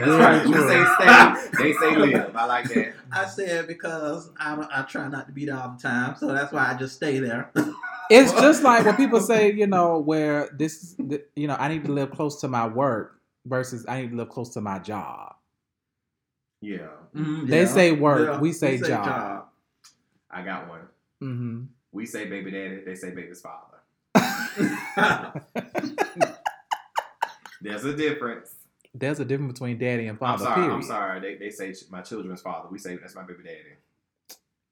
right. 0.00 0.46
You 0.46 0.54
say 0.54 0.84
stay, 0.94 1.62
they 1.62 1.72
say 1.72 1.96
live. 2.14 2.36
I 2.36 2.44
like 2.44 2.68
that. 2.68 2.94
I 3.10 3.24
said 3.26 3.66
because 3.66 4.30
I, 4.38 4.66
I 4.70 4.82
try 4.82 5.08
not 5.08 5.26
to 5.28 5.32
be 5.32 5.46
there 5.46 5.56
all 5.56 5.74
the 5.76 5.82
time, 5.82 6.14
so 6.18 6.26
that's 6.26 6.52
why 6.52 6.70
I 6.70 6.74
just 6.74 6.96
stay 6.96 7.20
there. 7.20 7.50
It's 8.10 8.32
just 8.40 8.62
like 8.62 8.84
when 8.84 8.96
people 8.96 9.20
say, 9.20 9.52
you 9.52 9.66
know, 9.66 9.98
where 9.98 10.50
this, 10.52 10.94
you 11.34 11.48
know, 11.48 11.56
I 11.58 11.68
need 11.68 11.86
to 11.86 11.92
live 11.92 12.10
close 12.10 12.40
to 12.42 12.48
my 12.48 12.66
work 12.66 13.18
versus 13.46 13.86
I 13.88 14.02
need 14.02 14.10
to 14.10 14.16
live 14.16 14.28
close 14.28 14.50
to 14.50 14.60
my 14.60 14.78
job. 14.78 15.34
Yeah, 16.60 16.88
They 17.14 17.64
say 17.66 17.92
work, 17.92 18.40
we 18.40 18.52
say 18.52 18.78
job. 18.78 19.46
I 20.30 20.42
got 20.42 20.68
one. 20.68 20.80
Mm-hmm. 21.22 21.62
We 21.92 22.04
say 22.04 22.26
baby 22.26 22.50
daddy. 22.50 22.82
They 22.84 22.94
say 22.94 23.10
baby's 23.10 23.40
father. 23.40 23.75
There's 27.60 27.84
a 27.84 27.96
difference. 27.96 28.54
There's 28.94 29.20
a 29.20 29.24
difference 29.24 29.54
between 29.54 29.78
daddy 29.78 30.06
and 30.06 30.18
father. 30.18 30.32
I'm 30.32 30.38
father. 30.38 30.54
sorry. 30.54 30.62
period. 30.62 30.76
I'm 30.76 30.82
sorry. 30.82 31.20
They, 31.20 31.34
they 31.36 31.50
say 31.50 31.74
my 31.90 32.00
children's 32.00 32.40
father. 32.40 32.68
We 32.70 32.78
say 32.78 32.96
that's 32.96 33.14
my 33.14 33.22
baby 33.22 33.42
daddy. 33.44 33.76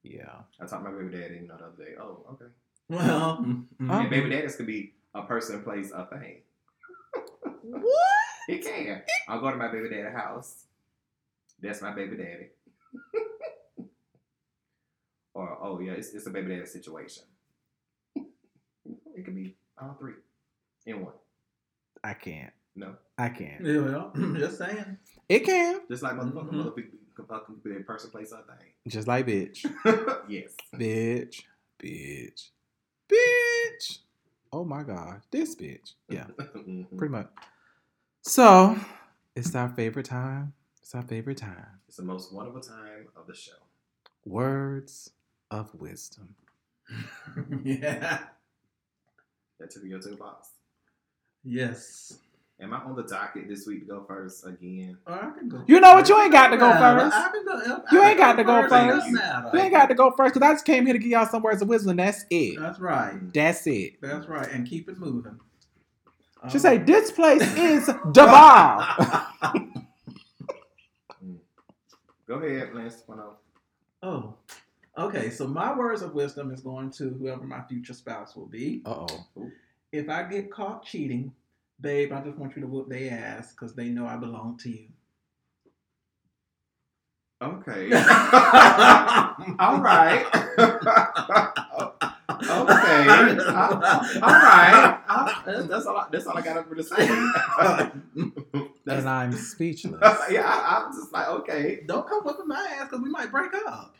Yeah. 0.03 0.31
I 0.59 0.65
talked 0.65 0.83
to 0.83 0.89
my 0.91 0.97
baby 0.97 1.15
daddy 1.17 1.35
you 1.41 1.47
know, 1.47 1.57
the 1.57 1.65
other 1.65 1.83
day. 1.83 1.91
Oh, 1.99 2.25
okay. 2.33 2.45
well, 2.89 3.37
mm, 3.41 3.65
mm. 3.81 3.91
Oh. 3.91 3.99
And 3.99 4.09
baby 4.09 4.29
daddies 4.29 4.55
could 4.55 4.67
be 4.67 4.93
a 5.13 5.23
person, 5.23 5.61
place, 5.63 5.91
a 5.93 6.05
thing. 6.05 6.41
What? 7.63 7.83
It 8.47 8.63
can. 8.63 9.01
I'll 9.27 9.41
go 9.41 9.49
to 9.49 9.57
my 9.57 9.69
baby 9.71 9.89
daddy 9.89 10.13
house. 10.15 10.65
That's 11.59 11.81
my 11.81 11.91
baby 11.91 12.15
daddy. 12.15 12.49
or 15.33 15.57
oh 15.59 15.79
yeah, 15.79 15.93
it's, 15.93 16.13
it's 16.13 16.27
a 16.27 16.29
baby 16.29 16.49
daddy 16.49 16.67
situation. 16.67 17.23
It 18.15 19.25
could 19.25 19.33
be 19.35 19.55
all 19.81 19.95
three 19.99 20.13
in 20.85 21.03
one. 21.03 21.13
I 22.03 22.13
can't. 22.13 22.51
No, 22.75 22.95
I 23.17 23.29
can't. 23.29 23.65
Yeah, 23.65 23.79
well, 23.81 24.11
just 24.37 24.57
saying. 24.57 24.97
It 25.29 25.39
can. 25.45 25.81
just 25.89 26.03
like 26.03 26.13
motherfucker, 26.13 26.51
motherfucker 26.51 27.45
could 27.45 27.63
be 27.63 27.75
a 27.77 27.79
person, 27.79 28.11
place, 28.11 28.31
or 28.33 28.39
thing. 28.43 28.67
Just 28.87 29.07
like 29.07 29.25
bitch. 29.25 29.65
yes. 30.27 30.51
Bitch. 30.75 31.43
Bitch. 31.79 32.49
Bitch. 33.09 33.99
Oh 34.51 34.63
my 34.65 34.83
God. 34.83 35.21
This 35.31 35.55
bitch. 35.55 35.93
Yeah. 36.09 36.25
Mhm. 36.55 36.97
Pretty 36.97 37.11
much. 37.11 37.29
So 38.21 38.77
it's 39.35 39.53
our 39.55 39.69
favorite 39.69 40.05
time. 40.07 40.53
It's 40.81 40.93
our 40.95 41.01
favorite 41.03 41.37
time. 41.37 41.65
It's 41.87 41.97
the 41.97 42.03
most 42.03 42.33
wonderful 42.33 42.61
time 42.61 43.07
of 43.15 43.27
the 43.27 43.35
show. 43.35 43.51
Words 44.25 45.11
of 45.51 45.73
wisdom. 45.75 46.35
yeah. 47.63 48.19
That 49.59 49.71
took 49.71 49.83
you 49.83 49.99
to 49.99 50.09
the 50.09 50.15
box. 50.17 50.49
Yes. 51.43 52.19
Am 52.59 52.73
I 52.73 52.77
on 52.77 52.95
the 52.95 53.03
docket 53.03 53.49
this 53.49 53.67
week 53.67 53.81
to 53.81 53.85
go 53.85 54.03
first 54.07 54.45
again? 54.45 54.97
Or 55.05 55.13
I 55.13 55.37
can 55.37 55.49
go. 55.49 55.63
You 55.67 55.79
know 55.81 55.93
what? 55.95 56.07
You 56.07 56.19
ain't 56.21 56.31
got 56.31 56.47
to 56.47 56.57
go 56.57 56.71
first. 56.71 57.15
I 57.15 57.29
can 57.29 57.45
go, 57.45 57.53
I 57.53 57.81
You 57.91 58.03
ain't 58.03 58.17
got 58.17 58.33
to 58.37 58.43
go 58.45 58.59
It 58.59 58.69
first. 58.69 58.71
doesn't. 59.11 59.53
You 59.53 59.59
ain't 59.59 59.73
got 59.73 59.87
to 59.87 59.93
go 59.95 60.11
first 60.11 60.33
because 60.33 60.47
I 60.47 60.53
just 60.53 60.65
came 60.65 60.85
here 60.85 60.93
to 60.93 60.99
give 60.99 61.09
y'all 61.11 61.25
some 61.25 61.41
words 61.43 61.61
of 61.61 61.67
wisdom. 61.67 61.97
That's 61.97 62.25
it. 62.29 62.57
That's 62.59 62.79
right. 62.79 63.33
That's 63.33 63.67
it. 63.67 64.01
That's 64.01 64.27
right. 64.27 64.47
And 64.51 64.65
keep 64.67 64.87
it 64.87 64.97
moving. 64.97 65.37
She 66.49 66.55
Um, 66.55 66.59
say 66.61 66.77
this 66.77 67.11
place 67.11 67.41
is 67.57 67.87
Dubai. 67.87 69.25
Go 72.27 72.35
ahead, 72.35 72.73
Lance. 72.73 73.03
One 73.05 73.19
out. 73.19 73.39
Oh, 74.01 74.33
okay. 74.97 75.29
So 75.29 75.47
my 75.47 75.75
words 75.75 76.01
of 76.01 76.13
wisdom 76.13 76.51
is 76.51 76.61
going 76.61 76.91
to 76.91 77.09
whoever 77.09 77.43
my 77.43 77.61
future 77.67 77.93
spouse 77.93 78.35
will 78.35 78.47
be. 78.47 78.81
Uh 78.85 79.05
oh. 79.09 79.49
If 79.91 80.09
I 80.09 80.23
get 80.23 80.51
caught 80.51 80.85
cheating, 80.85 81.31
babe, 81.79 82.11
I 82.11 82.21
just 82.21 82.37
want 82.37 82.55
you 82.55 82.61
to 82.61 82.67
whoop 82.67 82.89
their 82.89 83.11
ass 83.11 83.51
because 83.51 83.73
they 83.75 83.89
know 83.89 84.05
I 84.07 84.17
belong 84.17 84.57
to 84.63 84.69
you. 84.69 84.87
Okay. 87.41 87.91
All 89.59 89.79
right. 89.81 90.25
okay. 90.57 90.81
all 92.49 92.65
right. 94.31 94.99
I- 95.07 95.65
that's 95.69 95.85
all. 95.85 95.97
I, 95.97 96.07
that's 96.11 96.25
all 96.27 96.37
I 96.37 96.41
got 96.41 96.57
up 96.57 96.67
for 96.69 96.75
to 96.75 96.83
say. 96.83 96.95
That's- 97.07 97.91
And 98.87 99.09
I'm 99.09 99.31
speechless. 99.33 99.99
yeah, 100.29 100.43
I, 100.45 100.83
I'm 100.85 100.93
just 100.93 101.11
like 101.11 101.27
okay. 101.27 101.81
Don't 101.87 102.07
come 102.07 102.23
whipping 102.23 102.47
my 102.47 102.67
ass 102.79 102.83
because 102.87 103.01
we 103.01 103.09
might 103.09 103.31
break 103.31 103.51
up. 103.67 103.95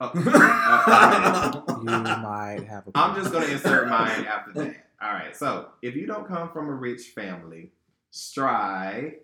Oh. 0.00 0.10
You 1.84 1.90
might 1.90 2.64
have 2.68 2.86
a. 2.86 2.90
I'm 2.94 3.14
just 3.14 3.30
gonna 3.32 3.44
insert 3.46 3.88
mine 3.88 4.24
after 4.26 4.52
that. 4.54 4.86
All 5.02 5.12
right. 5.12 5.36
So 5.36 5.68
if 5.82 5.94
you 5.94 6.06
don't 6.06 6.26
come 6.26 6.50
from 6.50 6.68
a 6.68 6.72
rich 6.72 7.08
family, 7.14 7.72
strive, 8.10 9.14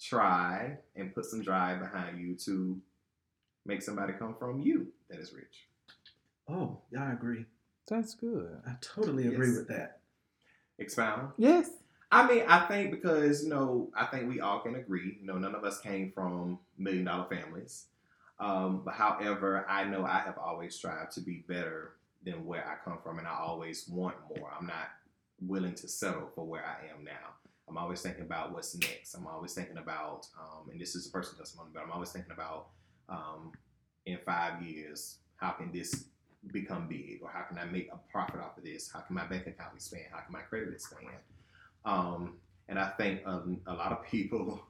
try, 0.00 0.76
and 0.96 1.14
put 1.14 1.24
some 1.24 1.42
drive 1.42 1.80
behind 1.80 2.20
you 2.20 2.34
to 2.44 2.78
make 3.64 3.80
somebody 3.80 4.12
come 4.12 4.34
from 4.38 4.60
you 4.60 4.88
that 5.08 5.18
is 5.18 5.32
rich. 5.32 5.66
Oh, 6.48 6.78
yeah, 6.92 7.04
I 7.08 7.12
agree. 7.12 7.46
That's 7.88 8.14
good. 8.14 8.60
I 8.66 8.72
totally 8.82 9.28
agree 9.28 9.48
Yes. 9.48 9.56
with 9.56 9.68
that. 9.68 10.00
Expound. 10.78 11.32
Yes. 11.38 11.70
I 12.12 12.28
mean, 12.28 12.44
I 12.46 12.66
think 12.66 12.90
because 12.90 13.42
you 13.44 13.48
know, 13.48 13.90
I 13.96 14.04
think 14.06 14.28
we 14.28 14.40
all 14.40 14.60
can 14.60 14.74
agree. 14.76 15.16
You 15.20 15.26
know, 15.26 15.38
none 15.38 15.54
of 15.54 15.64
us 15.64 15.80
came 15.80 16.12
from 16.14 16.58
million 16.76 17.04
dollar 17.06 17.26
families. 17.30 17.86
Um, 18.40 18.82
but 18.84 18.94
however, 18.94 19.64
I 19.68 19.84
know 19.84 20.04
I 20.04 20.18
have 20.20 20.38
always 20.38 20.74
strived 20.74 21.12
to 21.12 21.20
be 21.20 21.44
better 21.48 21.92
than 22.24 22.44
where 22.44 22.66
I 22.66 22.82
come 22.84 22.98
from, 23.02 23.18
and 23.18 23.28
I 23.28 23.36
always 23.38 23.88
want 23.88 24.16
more. 24.36 24.50
I'm 24.58 24.66
not 24.66 24.88
willing 25.40 25.74
to 25.74 25.88
settle 25.88 26.30
for 26.34 26.46
where 26.46 26.64
I 26.64 26.92
am 26.92 27.04
now. 27.04 27.34
I'm 27.68 27.78
always 27.78 28.02
thinking 28.02 28.24
about 28.24 28.52
what's 28.52 28.74
next. 28.76 29.14
I'm 29.14 29.26
always 29.26 29.54
thinking 29.54 29.78
about, 29.78 30.26
um, 30.38 30.68
and 30.70 30.80
this 30.80 30.94
is 30.94 31.06
a 31.06 31.10
personal 31.10 31.38
testimony, 31.38 31.70
but 31.72 31.82
I'm 31.82 31.92
always 31.92 32.10
thinking 32.10 32.32
about 32.32 32.68
um, 33.08 33.52
in 34.06 34.18
five 34.24 34.62
years, 34.62 35.18
how 35.36 35.50
can 35.50 35.72
this 35.72 36.06
become 36.52 36.88
big, 36.88 37.20
or 37.22 37.30
how 37.30 37.42
can 37.42 37.58
I 37.58 37.64
make 37.64 37.88
a 37.92 37.98
profit 38.10 38.40
off 38.40 38.58
of 38.58 38.64
this? 38.64 38.90
How 38.92 39.00
can 39.00 39.14
my 39.16 39.26
bank 39.26 39.46
account 39.46 39.74
expand? 39.74 40.04
How 40.12 40.20
can 40.20 40.32
my 40.32 40.40
credit 40.40 40.72
expand? 40.74 41.08
Um, 41.84 42.34
and 42.68 42.78
I 42.78 42.88
think 42.90 43.22
a 43.26 43.72
lot 43.72 43.92
of 43.92 44.04
people 44.04 44.60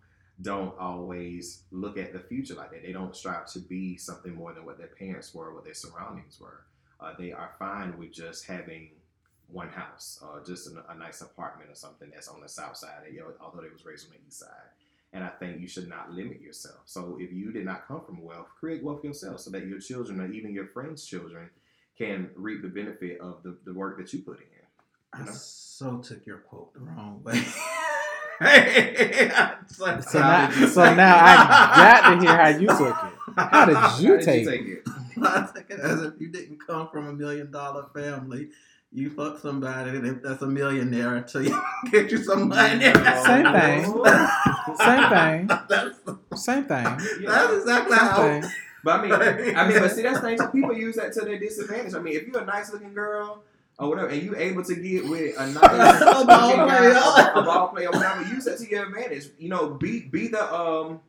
don't 0.43 0.77
always 0.79 1.63
look 1.71 1.97
at 1.97 2.13
the 2.13 2.19
future 2.19 2.55
like 2.55 2.73
that. 2.73 2.83
They 2.83 2.93
don't 2.93 3.15
strive 3.15 3.47
to 3.53 3.61
be 3.61 3.97
something 3.97 4.35
more 4.35 4.53
than 4.53 4.65
what 4.65 4.79
their 4.79 4.89
parents 4.89 5.33
were, 5.33 5.55
what 5.55 5.65
their 5.65 5.75
surroundings 5.75 6.39
were. 6.41 6.65
Uh, 7.01 7.13
they 7.19 7.33
are 7.33 7.53
fine 7.59 7.97
with 7.99 8.13
just 8.13 8.47
having 8.47 8.91
one 9.49 9.69
house, 9.69 10.19
or 10.23 10.43
just 10.45 10.69
a, 10.69 10.91
a 10.91 10.95
nice 10.95 11.21
apartment 11.21 11.71
or 11.71 11.75
something 11.75 12.11
that's 12.13 12.29
on 12.29 12.41
the 12.41 12.49
south 12.49 12.77
side, 12.77 13.03
you 13.13 13.21
know, 13.21 13.27
although 13.41 13.61
they 13.61 13.69
was 13.69 13.85
raised 13.85 14.07
on 14.07 14.13
the 14.13 14.27
east 14.27 14.41
side. 14.41 14.49
And 15.13 15.23
I 15.23 15.29
think 15.29 15.61
you 15.61 15.69
should 15.69 15.89
not 15.89 16.11
limit 16.11 16.41
yourself. 16.41 16.81
So 16.87 17.17
if 17.21 17.33
you 17.33 17.53
did 17.53 17.65
not 17.65 17.87
come 17.87 18.01
from 18.05 18.21
wealth, 18.21 18.49
create 18.59 18.83
wealth 18.83 19.05
yourself 19.05 19.41
so 19.41 19.51
that 19.51 19.67
your 19.67 19.79
children 19.79 20.21
or 20.21 20.33
even 20.33 20.53
your 20.53 20.67
friends' 20.67 21.07
children 21.07 21.51
can 21.97 22.31
reap 22.35 22.63
the 22.63 22.69
benefit 22.69 23.21
of 23.21 23.43
the, 23.45 23.57
the 23.65 23.73
work 23.73 23.97
that 23.99 24.13
you 24.13 24.21
put 24.21 24.39
in. 24.39 24.47
I 25.13 25.21
You 25.21 25.27
know? 25.27 25.33
so 25.33 25.99
took 25.99 26.27
your 26.27 26.39
quote 26.39 26.75
the 26.75 26.81
wrong 26.81 27.23
way. 27.23 27.45
so, 28.41 30.01
So 30.01 30.19
now, 30.19 30.51
so 30.51 30.95
now 30.95 31.17
I 31.21 31.75
got 31.77 32.15
to 32.15 32.21
hear 32.21 32.37
how 32.37 32.49
you 32.49 32.67
took 32.69 32.81
it. 33.05 33.19
How 33.37 33.65
did 33.67 34.03
you 34.03 34.13
How 34.13 34.17
did 34.19 34.25
take 34.25 34.45
you 34.45 34.49
it? 34.51 34.51
take 34.51 34.67
it? 34.67 34.89
I 35.23 35.49
take 35.55 35.71
it 35.71 35.81
as 35.81 36.03
if 36.03 36.15
you 36.21 36.29
didn't 36.29 36.59
come 36.67 36.89
from 36.91 37.09
a 37.09 37.13
million 37.13 37.51
dollar 37.51 37.87
family. 37.95 38.49
You 38.93 39.11
fuck 39.11 39.39
somebody 39.41 39.99
that- 39.99 40.23
that's 40.23 40.43
a 40.43 40.47
millionaire 40.47 41.17
until 41.17 41.43
you 41.43 41.61
get 41.91 42.11
you 42.13 42.19
some 42.23 42.49
money. 42.49 42.81
Same 42.81 42.95
thing. 42.95 43.85
Same 44.77 45.09
thing. 45.11 45.47
That's, 45.69 46.45
Same 46.45 46.65
thing. 46.65 46.85
Yeah. 47.21 47.31
that's 47.31 47.53
exactly 47.55 47.97
Same 47.97 48.07
how. 48.07 48.17
thing. 48.23 48.45
But 48.85 49.01
I 49.01 49.03
mean, 49.03 49.13
I 49.57 49.69
mean, 49.69 49.79
but 49.81 49.91
see, 49.93 50.03
that's 50.03 50.21
things 50.21 50.43
people 50.53 50.73
use 50.75 50.97
that 50.97 51.13
to 51.15 51.23
their 51.23 51.39
disadvantage. 51.39 51.95
I 51.95 51.99
mean, 52.01 52.17
if 52.17 52.27
you're 52.29 52.41
a 52.43 52.45
nice 52.45 52.71
looking 52.73 52.93
girl 52.95 53.43
or 53.79 53.89
whatever, 53.89 54.09
and 54.09 54.23
you 54.23 54.37
able 54.37 54.63
to 54.65 54.75
get 54.75 55.09
with 55.09 55.35
a 55.39 55.47
nice 55.53 56.01
A 56.01 56.25
ball 56.27 56.53
player. 56.67 56.91
a, 56.93 57.33
a 57.39 57.43
ball 57.43 57.69
player, 57.69 57.91
whatever, 57.91 58.23
use 58.23 58.45
that 58.45 58.59
to 58.59 58.69
your 58.69 58.87
advantage. 58.87 59.29
You 59.39 59.49
know, 59.49 59.71
be 59.71 60.01
be 60.01 60.29
the 60.29 60.55
um 60.55 61.01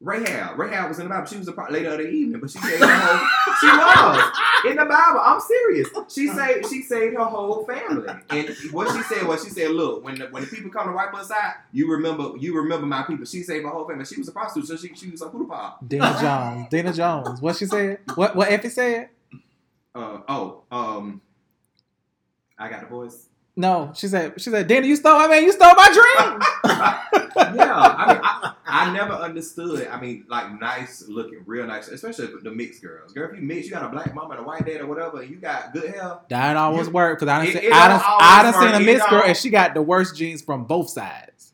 Rahab. 0.00 0.58
Rahab 0.58 0.88
was 0.88 0.98
in 0.98 1.04
the 1.04 1.10
Bible. 1.10 1.26
She 1.26 1.36
was 1.38 1.46
a 1.46 1.52
part 1.52 1.70
later 1.70 1.90
of 1.90 1.98
the 1.98 2.08
evening, 2.08 2.40
but 2.40 2.50
she 2.50 2.58
saved 2.58 2.82
her 2.82 2.88
whole. 2.88 3.28
She 3.60 3.66
was 3.68 4.32
in 4.70 4.76
the 4.76 4.84
Bible. 4.84 5.20
I'm 5.20 5.40
serious. 5.40 5.88
She 6.08 6.26
saved 6.26 6.68
she 6.68 6.82
saved 6.82 7.14
her 7.16 7.24
whole 7.24 7.64
family. 7.64 8.08
And 8.30 8.48
what 8.72 8.92
she 8.96 9.02
said 9.04 9.24
was 9.28 9.44
she 9.44 9.50
said, 9.50 9.70
"Look, 9.70 10.04
when 10.04 10.16
the, 10.16 10.26
when 10.26 10.42
the 10.42 10.48
people 10.48 10.70
come 10.70 10.88
to 10.88 10.92
wipe 10.92 11.14
us 11.14 11.30
out, 11.30 11.54
you 11.72 11.88
remember 11.88 12.32
you 12.36 12.56
remember 12.56 12.84
my 12.86 13.02
people." 13.04 13.24
She 13.26 13.44
saved 13.44 13.64
her 13.64 13.70
whole 13.70 13.86
family. 13.86 14.04
She 14.04 14.18
was 14.18 14.26
a 14.26 14.32
prostitute, 14.32 14.68
so 14.68 14.76
she 14.76 14.92
she 14.96 15.08
was 15.08 15.22
a 15.22 15.28
poodle 15.28 15.46
pop. 15.46 15.78
Deena 15.86 16.16
Jones. 16.20 16.66
Dana 16.68 16.92
Jones. 16.92 17.40
What 17.40 17.54
she 17.56 17.66
said? 17.66 17.98
What 18.16 18.34
what 18.34 18.50
Effie 18.50 18.70
said? 18.70 19.08
Uh, 19.94 20.18
oh, 20.26 20.62
um, 20.72 21.20
I 22.58 22.68
got 22.68 22.80
the 22.80 22.81
voice. 22.92 23.28
No, 23.54 23.92
she 23.94 24.08
said 24.08 24.40
she 24.40 24.48
said, 24.48 24.66
"Danny, 24.66 24.88
you 24.88 24.96
stole 24.96 25.14
I 25.16 25.28
mean, 25.28 25.44
you 25.44 25.52
stole 25.52 25.74
my 25.74 25.88
dream. 25.88 26.40
yeah, 27.54 27.74
I 27.74 28.12
mean, 28.14 28.20
I, 28.24 28.54
I 28.66 28.92
never 28.94 29.12
understood. 29.12 29.88
I 29.88 30.00
mean, 30.00 30.24
like 30.28 30.58
nice 30.58 31.04
looking, 31.06 31.42
real 31.44 31.66
nice, 31.66 31.88
especially 31.88 32.28
the 32.42 32.50
mixed 32.50 32.80
girls. 32.82 33.12
Girl, 33.12 33.30
if 33.30 33.36
you 33.36 33.42
mix, 33.46 33.66
you 33.66 33.72
got 33.72 33.84
a 33.84 33.90
black 33.90 34.14
mom 34.14 34.30
and 34.30 34.40
a 34.40 34.42
white 34.42 34.64
dad 34.64 34.80
or 34.80 34.86
whatever, 34.86 35.20
and 35.20 35.30
you 35.30 35.36
got 35.36 35.74
good 35.74 35.90
hair. 35.90 36.20
That 36.30 36.56
always 36.56 36.86
You- 36.86 36.92
work 36.94 37.18
because 37.18 37.30
I 37.30 37.38
done, 37.40 37.48
It- 37.48 37.52
seen, 37.52 37.64
it 37.64 37.72
I 37.74 37.88
done, 37.88 38.00
I 38.04 38.42
done 38.42 38.54
seen 38.54 38.82
a 38.82 38.84
mixed 38.86 39.10
girl 39.10 39.22
and 39.26 39.36
she 39.36 39.50
got 39.50 39.74
the 39.74 39.82
worst 39.82 40.16
jeans 40.16 40.40
from 40.40 40.64
both 40.64 40.88
sides. 40.88 41.52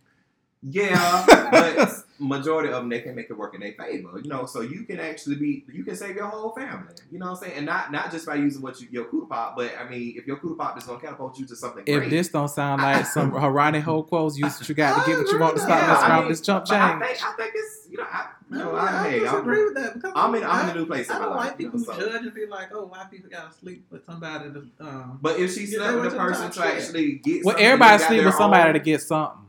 Yeah, 0.63 1.25
but 1.51 1.98
majority 2.21 2.69
of 2.71 2.77
them 2.77 2.89
they 2.89 3.01
can 3.01 3.15
make 3.15 3.31
it 3.31 3.37
work 3.39 3.55
in 3.55 3.61
their 3.61 3.73
favor. 3.73 4.19
You 4.21 4.29
know, 4.29 4.45
so 4.47 4.61
you 4.61 4.83
can 4.85 4.99
actually 5.01 5.37
be, 5.37 5.65
you 5.73 5.85
can 5.85 5.95
save 5.97 6.17
your 6.17 6.27
whole 6.27 6.51
family. 6.53 6.95
You 7.11 7.19
know 7.19 7.27
what 7.27 7.39
I'm 7.39 7.45
saying? 7.45 7.57
And 7.59 7.67
not 7.67 7.93
not 7.93 8.11
just 8.11 8.27
by 8.27 8.35
using 8.37 8.61
what 8.63 8.81
you, 8.81 8.89
your 8.91 9.05
cooter 9.07 9.29
pop, 9.29 9.57
but 9.57 9.73
I 9.79 9.89
mean, 9.89 10.15
if 10.17 10.27
your 10.27 10.37
cooter 10.39 10.57
pop 10.59 10.77
is 10.79 10.85
gonna 10.85 11.01
catapult 11.01 11.39
you 11.39 11.47
to 11.47 11.57
something 11.57 11.85
If 11.87 11.99
great. 12.01 12.11
this 12.11 12.29
don't 12.29 12.49
sound 12.49 12.83
like 12.83 13.07
some 13.17 13.33
Harani 13.33 13.81
Ho 13.83 14.03
quotes, 14.03 14.37
use 14.37 14.59
what 14.59 14.69
you 14.69 14.75
got 14.75 15.05
to 15.05 15.11
get 15.11 15.19
what 15.19 15.33
you 15.33 15.39
want 15.39 15.57
to 15.57 15.63
stop 15.63 15.81
Yeah, 15.81 15.87
messing 15.87 16.09
around 16.11 16.19
mean, 16.21 16.29
with 16.29 16.39
this 16.39 16.47
chump 16.47 16.65
but 16.69 16.75
I 16.81 16.99
think, 16.99 17.25
I 17.25 17.33
think 17.33 17.53
it's 17.55 17.87
you 17.91 17.97
know, 17.99 18.05
I, 18.11 18.27
you 18.51 18.59
know, 18.59 18.73
No, 18.73 18.77
I, 18.77 18.87
I, 18.87 19.09
hey, 19.11 19.27
I'm, 19.27 19.47
with 19.47 19.75
that 19.77 19.95
because 19.95 20.13
I'm 20.15 20.35
in 20.35 20.45
I'm 20.45 20.61
in 20.65 20.67
I, 20.69 20.71
a 20.71 20.75
new 20.75 20.87
place 20.87 21.11
I 21.11 21.19
don't 21.19 21.31
life. 21.31 21.37
like 21.53 21.61
you 21.61 21.67
know, 21.67 21.73
people 21.73 21.95
who 21.95 22.03
so. 22.03 22.11
judge 22.11 22.23
and 22.27 22.35
be 22.35 22.47
like, 22.47 22.69
"Oh, 22.73 22.87
white 22.87 23.11
people 23.11 23.31
gotta 23.31 23.55
sleep 23.55 23.87
with 23.91 24.05
somebody 24.07 24.51
to." 24.53 24.59
Um, 24.81 25.19
But 25.23 25.39
if 25.39 25.55
she 25.55 25.65
Yeah, 25.67 25.79
slept 25.79 25.95
with 25.95 25.97
a 25.97 25.99
went 26.01 26.11
to 26.11 26.17
the 26.17 26.23
person 26.25 26.51
to 26.51 26.65
actually 26.67 27.13
get 27.17 27.45
Well, 27.45 27.53
something, 27.55 27.67
everybody 27.67 28.03
sleep 28.05 28.25
with 28.25 28.35
somebody 28.35 28.69
own- 28.69 28.73
to 28.75 28.81
get 28.81 29.01
something. 29.03 29.47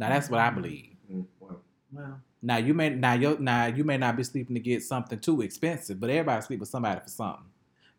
Now 0.00 0.08
that's 0.10 0.30
what 0.30 0.40
I 0.40 0.50
believe. 0.50 0.84
Well, 1.98 2.06
well, 2.06 2.20
Now 2.42 2.58
you 2.58 2.74
may 2.74 2.90
now 2.90 3.14
you 3.14 3.36
now 3.40 3.66
you 3.66 3.84
may 3.84 3.96
not 3.98 4.16
be 4.16 4.22
sleeping 4.22 4.54
to 4.54 4.60
get 4.60 4.82
something 4.82 5.18
too 5.18 5.42
expensive, 5.42 5.98
but 5.98 6.10
everybody 6.10 6.42
sleep 6.42 6.60
with 6.60 6.68
somebody 6.68 7.00
for 7.00 7.08
something. 7.08 7.46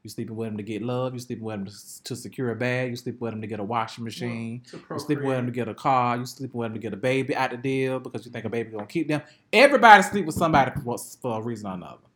You 0.03 0.09
sleeping 0.09 0.37
with 0.37 0.47
them 0.47 0.57
to 0.57 0.63
get 0.63 0.81
love. 0.81 1.13
You 1.13 1.19
sleeping 1.19 1.43
with 1.43 1.55
them 1.57 1.65
to, 1.67 2.03
to 2.05 2.15
secure 2.15 2.51
a 2.51 2.55
bag. 2.55 2.91
You 2.91 2.95
sleeping 2.95 3.19
with 3.19 3.31
them 3.33 3.41
to 3.41 3.47
get 3.47 3.59
a 3.59 3.63
washing 3.63 4.05
machine. 4.05 4.61
to 4.71 4.81
You 4.89 4.99
sleeping 4.99 5.25
with 5.25 5.35
them 5.35 5.45
to 5.47 5.51
get 5.51 5.67
a 5.67 5.73
car. 5.73 6.17
You 6.17 6.25
sleeping 6.25 6.57
with 6.57 6.67
them 6.67 6.73
to 6.75 6.79
get 6.79 6.93
a 6.93 6.97
baby 6.97 7.35
out 7.35 7.51
the 7.51 7.57
deal 7.57 7.99
because 7.99 8.25
you 8.25 8.31
think 8.31 8.45
a 8.45 8.49
baby 8.49 8.71
gonna 8.71 8.87
keep 8.87 9.09
them. 9.09 9.21
Everybody 9.51 10.03
sleep 10.03 10.25
with 10.25 10.35
somebody 10.35 10.71
for, 10.81 10.97
for 11.21 11.39
a 11.39 11.43
reason 11.43 11.69
or 11.69 11.73
another. 11.73 12.08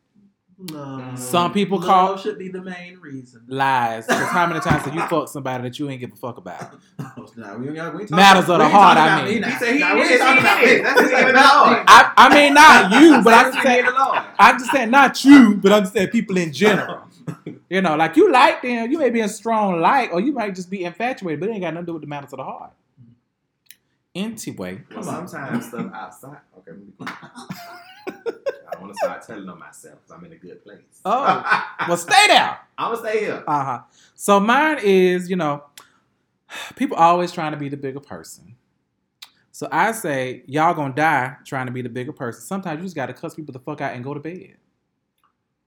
Love. 0.60 1.20
Some 1.20 1.52
people 1.52 1.78
Love 1.80 1.88
call 1.88 2.18
should 2.18 2.38
be 2.38 2.48
the 2.48 2.62
main 2.62 2.98
reason. 3.00 3.42
lies. 3.48 4.06
Because 4.08 4.28
how 4.30 4.46
many 4.48 4.60
times 4.62 4.84
have 4.84 4.94
you 4.96 5.02
fucked 5.08 5.30
somebody 5.30 5.64
that 5.64 5.78
you 5.80 5.90
ain't 5.90 6.00
give 6.00 6.14
a 6.14 6.16
fuck 6.16 6.38
about? 6.38 6.76
Oh, 7.16 7.28
nah, 7.36 7.56
we 7.58 7.68
ain't 7.68 7.76
got- 7.76 7.94
we 7.94 8.02
ain't 8.02 8.10
talking 8.10 8.16
Matters 8.16 8.50
of 8.50 8.58
the 8.60 8.68
heart, 8.70 8.98
I 8.98 9.26
mean. 9.26 9.44
He 9.44 9.52
said 9.52 9.74
he 9.74 9.80
Nah, 9.80 9.94
we 9.96 10.02
is, 10.02 10.20
talking 10.20 10.36
he 10.36 10.40
about 10.42 10.64
is. 10.64 10.82
That's 10.84 11.02
the 11.02 11.08
name 11.08 11.28
of 11.28 11.34
the 11.34 11.34
Lord. 11.34 11.84
I, 11.88 12.14
I 12.18 12.36
mean 12.36 12.54
not 12.54 13.02
you, 13.02 13.22
but 13.24 13.34
I'm 13.34 13.52
just 13.54 13.64
saying 13.64 13.86
the 13.86 14.26
I'm 14.40 14.58
just 14.60 14.72
saying 14.72 14.90
not 14.92 15.26
you, 15.26 15.56
but 15.56 15.72
I'm 15.74 15.84
just 15.84 15.94
saying 15.94 16.08
people 16.10 16.38
in 16.38 16.52
general. 16.54 17.02
You 17.70 17.82
know, 17.82 17.96
like 17.96 18.16
you 18.16 18.32
like 18.32 18.62
them, 18.62 18.92
you 18.92 18.98
may 18.98 19.10
be 19.10 19.20
in 19.22 19.30
strong 19.30 19.80
like, 19.82 20.12
or 20.14 20.20
you 20.22 20.32
might 20.34 20.56
just 20.56 20.70
be 20.70 20.84
infatuated, 20.84 21.40
but 21.40 21.50
it 21.50 21.54
ain't 21.54 21.62
got 21.62 21.74
nothing 21.74 21.86
to 21.86 21.90
do 21.90 21.94
with 21.94 22.02
the 22.04 22.08
matters 22.08 22.34
of 22.34 22.38
the 22.38 22.44
heart. 22.44 22.72
Anyway, 24.16 24.82
Well, 24.94 25.04
sometimes 25.04 25.68
stuff 25.68 25.92
outside. 25.94 26.38
Okay, 26.60 26.72
let 26.72 26.78
me 26.80 26.86
be 26.86 26.92
quiet. 27.06 27.18
I 28.08 28.43
want 28.84 28.94
to 28.94 28.98
start 28.98 29.26
telling 29.26 29.50
on 29.50 29.60
myself 29.60 29.96
because 30.02 30.12
I'm 30.12 30.26
in 30.26 30.34
a 30.34 30.38
good 30.38 30.64
place. 30.64 30.80
Oh. 31.06 31.66
well, 31.88 31.98
stay 32.10 32.28
there. 32.28 32.60
I'm 32.78 32.94
gonna 32.94 33.08
stay 33.10 33.20
here. 33.22 33.44
Uh 33.48 33.64
huh. 33.64 33.80
So 34.16 34.40
mine 34.40 34.80
is, 34.84 35.30
you 35.30 35.36
know, 35.36 35.64
people 36.76 36.98
always 36.98 37.32
trying 37.32 37.52
to 37.52 37.58
be 37.58 37.70
the 37.70 37.78
bigger 37.78 38.00
person, 38.00 38.56
So 39.52 39.68
I 39.72 39.92
say, 39.92 40.44
y'all 40.48 40.74
gonna 40.74 40.94
die 40.94 41.38
trying 41.46 41.68
to 41.68 41.72
be 41.72 41.82
the 41.82 41.90
bigger 41.90 42.14
person. 42.14 42.42
Sometimes 42.42 42.80
you 42.80 42.84
just 42.86 42.96
gotta 42.96 43.14
cuss 43.14 43.36
people 43.36 43.54
the 43.54 43.60
fuck 43.60 43.82
out 43.82 43.94
and 43.96 44.04
go 44.04 44.14
to 44.14 44.20
bed. 44.20 44.56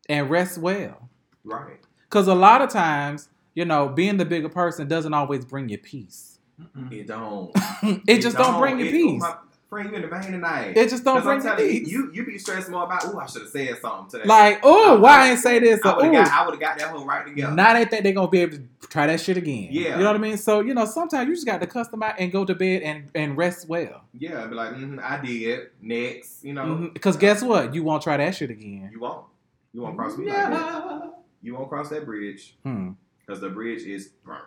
And 0.09 0.31
rest 0.31 0.59
well. 0.59 1.09
Right. 1.45 1.81
Cause 2.11 2.29
a 2.29 2.35
lot 2.35 2.63
of 2.63 2.71
times, 2.71 3.29
you 3.55 3.65
know, 3.65 3.89
being 3.89 4.17
the 4.17 4.25
bigger 4.25 4.49
person 4.49 4.87
doesn't 4.87 5.13
always 5.15 5.45
bring 5.45 5.69
you 5.69 5.79
peace. 5.79 6.39
Mm-mm. 6.61 6.93
It 6.93 7.07
don't. 7.07 7.51
it 8.07 8.21
just 8.21 8.37
don't, 8.37 8.61
bring 8.61 8.79
you 8.79 8.87
It- 8.87 8.93
peace. 8.93 9.23
My 9.23 9.37
you 9.85 9.93
in 9.95 10.03
the 10.03 10.09
vein 10.09 10.23
tonight. 10.33 10.77
It 10.77 10.89
just 10.91 11.05
don't 11.05 11.23
bring 11.23 11.39
I'm 11.39 11.43
telling 11.43 11.65
you, 11.65 11.81
peace. 11.81 11.89
you, 11.89 12.11
you 12.13 12.27
be 12.27 12.39
stressed 12.39 12.69
more 12.71 12.85
about. 12.85 13.03
Oh, 13.05 13.19
I 13.19 13.27
should 13.27 13.43
have 13.43 13.51
said 13.51 13.79
something 13.81 14.11
today. 14.21 14.29
like, 14.29 14.61
oh, 14.63 14.99
why 14.99 15.21
I 15.21 15.29
didn't 15.29 15.41
say 15.41 15.59
this? 15.59 15.81
I 15.85 15.93
Or, 15.93 15.97
would 15.97 16.05
have 16.15 16.27
got. 16.27 16.33
I 16.33 16.45
would 16.45 16.53
have 16.55 16.61
got 16.61 16.79
that 16.79 16.89
whole 16.89 17.05
right 17.05 17.27
together. 17.27 17.55
now 17.55 17.75
they 17.75 17.85
think 17.85 18.03
they're 18.03 18.13
gonna 18.13 18.29
be 18.29 18.41
able 18.41 18.57
to 18.59 18.63
try 18.89 19.07
that 19.07 19.21
shit 19.21 19.37
again. 19.37 19.69
Yeah. 19.71 19.97
You 19.97 20.05
know 20.05 20.07
what 20.07 20.17
I 20.17 20.19
mean? 20.19 20.37
So, 20.37 20.61
you 20.61 20.75
know, 20.75 20.85
sometimes 20.85 21.29
you 21.29 21.35
just 21.35 21.47
got 21.47 21.61
to 21.61 21.67
cuss 21.67 21.89
them 21.89 22.03
out 22.03 22.15
and 22.19 22.31
go 22.33 22.45
to 22.45 22.55
bed 22.55 22.83
and, 22.83 23.05
and 23.15 23.37
rest 23.37 23.69
well. 23.69 24.03
yeah, 24.19 24.47
be 24.47 24.55
like, 24.55 24.75
mm 24.75 25.03
I 25.03 25.21
did. 25.25 25.69
Next, 25.83 26.45
you 26.45 26.53
know. 26.53 26.91
Because 26.93 27.17
guess 27.17 27.43
what? 27.43 27.75
You 27.75 27.83
won't 27.85 28.03
try 28.03 28.17
that 28.17 28.35
shit 28.35 28.51
again. 28.51 28.91
You 28.93 29.01
won't. 29.01 29.25
You 29.73 29.83
won't 29.83 29.97
cross 29.97 30.17
me 30.17 30.27
like 30.27 30.35
that. 30.51 31.13
You 31.43 31.55
won't 31.55 31.69
cross 31.69 31.91
that 31.91 32.05
bridge 32.07 32.57
Hmm. 32.65 32.93
because 33.25 33.41
the 33.41 33.51
bridge 33.51 33.83
is 33.83 34.09
burnt. 34.25 34.43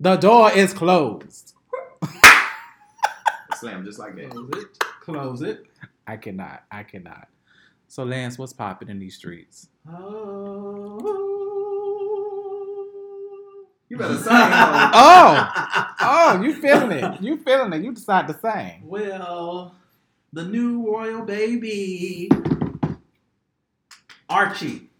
The 0.00 0.16
door 0.16 0.50
is 0.52 0.72
closed. 0.72 1.54
Slam 3.56 3.84
just 3.84 3.98
like 3.98 4.14
that. 4.16 4.30
Close 4.30 4.50
it. 4.52 4.78
Close 5.02 5.42
it. 5.42 5.66
I 6.06 6.16
cannot. 6.16 6.64
I 6.70 6.82
cannot. 6.82 7.28
So, 7.88 8.04
Lance, 8.04 8.38
what's 8.38 8.52
popping 8.52 8.88
in 8.88 8.98
these 8.98 9.16
streets? 9.16 9.68
Oh. 9.88 10.98
You 13.88 13.96
better 13.96 14.16
sing. 14.16 14.26
Oh! 14.32 15.52
Oh, 16.08 16.40
you 16.40 16.54
feeling 16.54 16.92
it. 16.92 17.20
You 17.20 17.36
feeling 17.38 17.72
it. 17.72 17.82
You 17.82 17.92
decide 17.92 18.28
to 18.28 18.38
sing. 18.38 18.82
Well, 18.84 19.74
the 20.32 20.44
new 20.44 20.86
royal 20.86 21.22
baby, 21.24 22.28
Archie. 24.28 24.90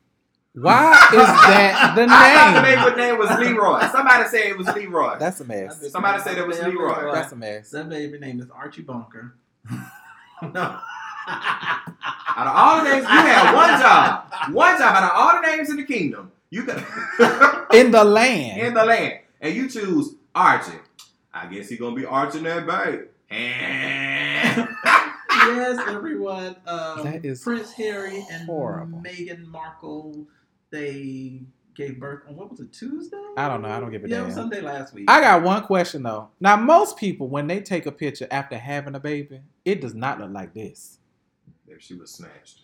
Why 0.59 0.93
is 1.13 1.19
that 1.19 1.93
the 1.97 2.07
I 2.09 2.35
thought 2.35 2.55
the 2.55 2.63
name? 2.63 2.97
name, 2.97 2.97
name 2.97 3.19
was 3.19 3.39
Leroy. 3.39 3.81
Somebody 3.93 4.29
said 4.29 4.47
it 4.47 4.57
was 4.57 4.67
Leroy. 4.69 5.19
That's 5.19 5.41
a 5.41 5.45
mess. 5.45 5.91
Somebody 5.93 6.23
said 6.23 6.39
it 6.39 6.47
was 6.47 6.59
Leroy. 6.61 7.13
That's 7.13 7.33
a 7.33 7.37
mess. 7.37 7.71
That 7.71 7.89
baby 7.91 8.19
name 8.19 8.41
is 8.41 8.49
Archie 8.51 8.83
Bunker. 8.83 9.37
no. 9.71 10.79
Out 11.29 12.47
of 12.47 12.55
all 12.55 12.85
the 12.85 12.91
names, 12.91 13.03
you 13.03 13.09
had 13.09 13.55
one 13.55 13.81
job. 13.81 14.55
One 14.55 14.79
job 14.79 14.95
out 14.97 15.05
of 15.05 15.11
all 15.15 15.43
the 15.43 15.47
names 15.57 15.71
in 15.71 15.77
the 15.77 15.85
kingdom. 15.85 16.33
You 16.51 16.65
got 16.65 16.79
In 17.75 17.91
the 17.91 18.05
land. 18.05 18.61
in 18.61 18.75
the 18.75 18.85
land. 18.85 19.21
And 19.41 19.55
you 19.55 19.69
choose 19.69 20.15
Archie. 20.35 20.73
I 21.35 21.47
guess 21.47 21.69
he 21.69 21.77
gonna 21.77 21.95
be 21.97 22.07
arching 22.07 22.45
that 22.45 22.67
babe. 22.67 23.01
And 23.29 24.69
yes, 25.29 25.79
everyone. 25.89 26.57
Um, 26.67 27.03
That 27.05 27.25
is 27.25 27.43
Prince 27.43 27.73
Harry 27.73 28.25
and 28.31 28.47
horrible. 28.47 29.01
Meghan 29.01 29.45
Markle. 29.47 30.27
They 30.71 31.43
gave 31.75 32.01
birth 32.01 32.23
on 32.29 32.37
what 32.37 32.51
was 32.51 32.61
it 32.61 32.73
Tuesday? 32.73 33.17
I 33.37 33.49
don't 33.49 33.63
know. 33.63 33.69
I 33.69 33.79
don't 33.81 33.91
give 33.91 34.05
a 34.05 34.09
yeah, 34.09 34.23
it 34.23 34.27
was. 34.27 34.35
Sunday 34.35 34.61
last 34.61 34.95
week. 34.95 35.05
I 35.11 35.21
got 35.21 35.43
one 35.43 35.63
question 35.65 36.03
though. 36.03 36.31
Now, 36.41 36.57
most 36.57 36.97
people, 36.97 37.29
when 37.29 37.47
they 37.47 37.61
take 37.61 37.87
a 37.87 37.93
picture 37.93 38.27
after 38.31 38.57
having 38.57 38.95
a 38.95 39.01
baby, 39.01 39.41
it 39.65 39.81
does 39.81 39.95
not 39.95 40.21
look 40.21 40.31
like 40.33 40.55
this. 40.55 40.99
There 41.67 41.79
she 41.81 41.95
was 41.95 42.13
snatched. 42.13 42.63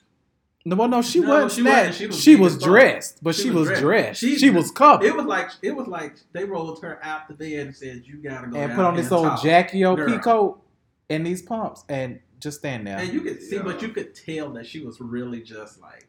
No, 0.64 0.76
well, 0.76 0.88
no, 0.88 1.02
she 1.02 1.18
No, 1.20 1.28
wasn't. 1.28 1.52
she 1.52 1.60
snatched. 1.62 1.86
wasn't. 1.88 1.96
She 1.96 2.06
was 2.06 2.22
She 2.22 2.36
was 2.36 2.58
dressed, 2.58 3.18
but 3.22 3.34
She 3.34 3.42
she, 3.42 3.50
was 3.50 3.58
was 3.60 3.68
dressed. 3.68 3.82
dressed. 3.82 4.20
She- 4.20 4.38
She, 4.38 4.50
was 4.50 4.70
covered 4.70 5.04
It 5.04 5.14
was 5.16 5.26
like 5.26 5.50
it 5.60 5.74
was 5.74 5.88
like 5.88 6.16
they 6.32 6.44
rolled 6.44 6.80
her 6.82 6.98
out 7.04 7.26
the 7.28 7.34
bed 7.34 7.66
and 7.66 7.76
said, 7.76 8.02
"You 8.06 8.16
gotta 8.22 8.46
go 8.48 8.56
and 8.58 8.72
put 8.74 8.84
on 8.84 8.94
this 8.96 9.10
old 9.12 9.26
talk." 9.26 9.42
Jackie 9.42 9.84
O 9.84 9.96
Girl. 9.96 10.18
coat 10.20 10.62
and 11.10 11.26
these 11.26 11.42
pumps 11.42 11.84
and 11.88 12.20
just 12.40 12.60
stand 12.60 12.86
there. 12.86 12.96
And 12.98 13.12
you 13.12 13.20
could 13.22 13.42
see, 13.42 13.56
Yeah. 13.56 13.62
but 13.62 13.82
you 13.82 13.88
could 13.88 14.14
tell 14.14 14.50
that 14.52 14.66
she 14.66 14.84
was 14.84 15.00
really 15.00 15.42
just 15.42 15.80
like, 15.80 16.06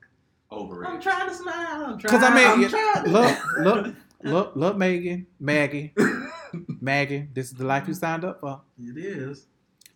Over 0.53 0.85
"I'm 0.85 1.01
trying 1.01 1.29
to 1.29 1.35
smile. 1.35 1.85
I'm 1.85 1.97
trying. 1.97 2.01
Because 2.01 2.23
I 2.23 2.33
mean, 2.33 2.47
I'm 2.47 2.61
you- 2.61 3.11
look, 3.11 3.37
look, 3.59 3.95
look, 4.23 4.55
look, 4.55 4.75
Meghan, 4.77 5.25
Maggie, 5.39 5.93
Maggie. 6.81 7.27
This 7.33 7.47
is 7.47 7.53
the 7.53 7.65
life 7.65 7.87
you 7.87 7.93
signed 7.93 8.23
up 8.25 8.39
for. 8.39 8.61
It 8.79 8.97
is. 8.97 9.47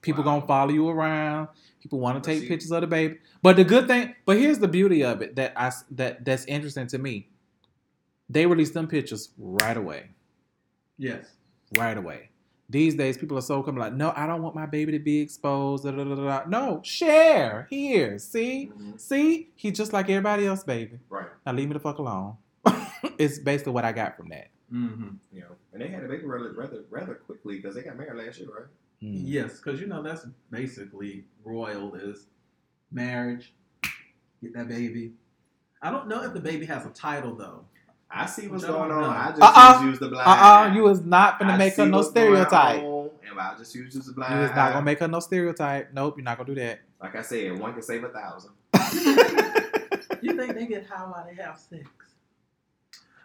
People 0.02 0.24
Wow. 0.24 0.36
gonna 0.40 0.48
follow 0.48 0.72
you 0.72 0.88
around. 0.90 1.48
People 1.82 2.00
want 2.00 2.22
to 2.24 2.30
take 2.30 2.42
see- 2.42 2.48
pictures 2.48 2.72
of 2.72 2.82
the 2.82 2.88
baby. 2.88 3.18
But 3.42 3.56
the 3.56 3.64
good 3.64 3.88
thing, 3.88 4.16
but 4.26 4.38
here's 4.38 4.60
the 4.60 4.68
beauty 4.68 5.04
of 5.04 5.22
it 5.22 5.36
that 5.36 5.54
I 5.56 5.72
that 5.92 6.26
that's 6.26 6.46
interesting 6.46 6.88
to 6.88 6.98
me. 6.98 7.30
They 8.30 8.46
released 8.46 8.74
them 8.74 8.88
pictures 8.88 9.30
right 9.38 9.78
away, 9.78 10.10
Yes. 10.98 11.26
right 11.78 11.98
away. 11.98 12.30
These 12.70 12.96
days, 12.96 13.18
people 13.18 13.38
are 13.38 13.42
so 13.42 13.64
coming 13.64 13.80
like, 13.80 13.94
no, 13.94 14.12
I 14.16 14.28
don't 14.28 14.42
want 14.42 14.54
my 14.54 14.66
baby 14.66 14.92
to 14.92 15.00
be 15.00 15.20
exposed. 15.22 15.86
Da, 15.86 15.92
da, 15.92 16.04
da, 16.04 16.16
da, 16.16 16.24
da." 16.26 16.44
No, 16.50 16.82
share 16.84 17.66
here. 17.70 18.20
See, 18.20 18.72
Mhm. 18.78 19.00
see, 19.00 19.52
he's 19.56 19.78
just 19.78 19.94
like 19.94 20.10
everybody 20.10 20.46
else, 20.46 20.64
baby. 20.66 21.00
Right. 21.10 21.28
Now 21.46 21.54
leave 21.54 21.70
me 21.70 21.74
the 21.74 21.80
fuck 21.80 21.98
alone. 22.00 22.36
it's 23.18 23.40
basically 23.40 23.72
what 23.74 23.86
I 23.86 23.94
got 23.94 24.18
from 24.18 24.28
that. 24.30 24.50
Mm-hmm. 24.74 25.16
You 25.32 25.42
know, 25.42 25.56
and 25.72 25.82
they 25.82 25.88
had 25.88 26.04
a 26.04 26.08
baby 26.10 26.26
rather 26.26 26.52
rather 26.52 26.84
rather 26.90 27.16
quickly 27.16 27.56
because 27.56 27.76
they 27.76 27.84
got 27.84 27.96
married 27.98 28.22
last 28.22 28.38
year, 28.40 28.50
right? 28.50 28.68
Mm. 29.02 29.22
Yes, 29.24 29.62
because 29.62 29.80
you 29.80 29.88
know 29.88 30.04
that's 30.04 30.26
basically 30.52 31.24
royal 31.46 31.96
is 31.96 32.26
marriage, 32.92 33.54
get 34.42 34.54
that 34.56 34.68
baby. 34.68 35.14
I 35.82 35.90
don't 35.92 36.08
know 36.10 36.22
if 36.24 36.34
the 36.34 36.40
baby 36.42 36.66
has 36.66 36.86
a 36.86 36.90
title 36.90 37.34
though. 37.36 37.64
I 38.10 38.26
see 38.26 38.48
what's 38.48 38.64
Which 38.64 38.72
I 38.72 38.74
don't 38.78 38.88
going 38.90 39.04
on. 39.04 39.16
I 39.16 39.30
just 39.32 39.42
Uh-uh. 39.42 39.84
use 39.86 40.00
the 40.00 40.08
blind. 40.10 40.28
Uh-uh, 40.28 40.74
you 40.76 40.84
was 40.84 41.02
not 41.02 41.40
gonna 41.40 41.54
I 41.54 41.58
make 41.58 41.76
her 41.76 41.84
see 41.86 41.90
no 41.92 41.98
what's 41.98 42.12
going 42.12 42.26
stereotype. 42.28 42.82
on, 42.84 43.10
and 43.30 43.40
I 43.40 43.56
just 43.58 43.76
use 43.76 43.94
the 43.94 44.14
blind. 44.14 44.34
You 44.36 44.40
was 44.42 44.50
not 44.52 44.74
gonna 44.74 44.86
make 44.86 45.00
her 45.00 45.08
no 45.08 45.20
stereotype. 45.20 45.94
Nope, 45.94 46.16
you're 46.18 46.24
not 46.24 46.38
gonna 46.38 46.48
do 46.48 46.56
that. 46.56 46.80
Like 47.02 47.16
I 47.16 47.22
said, 47.22 47.60
one 47.60 47.74
can 47.74 47.82
save 47.82 48.04
a 48.04 48.10
thousand. 48.10 48.52
You 50.22 50.36
think 50.36 50.56
they 50.56 50.66
get 50.66 50.88
high 50.88 51.04
while 51.04 51.24
they 51.30 51.36
have 51.42 51.60
sex? 51.60 51.88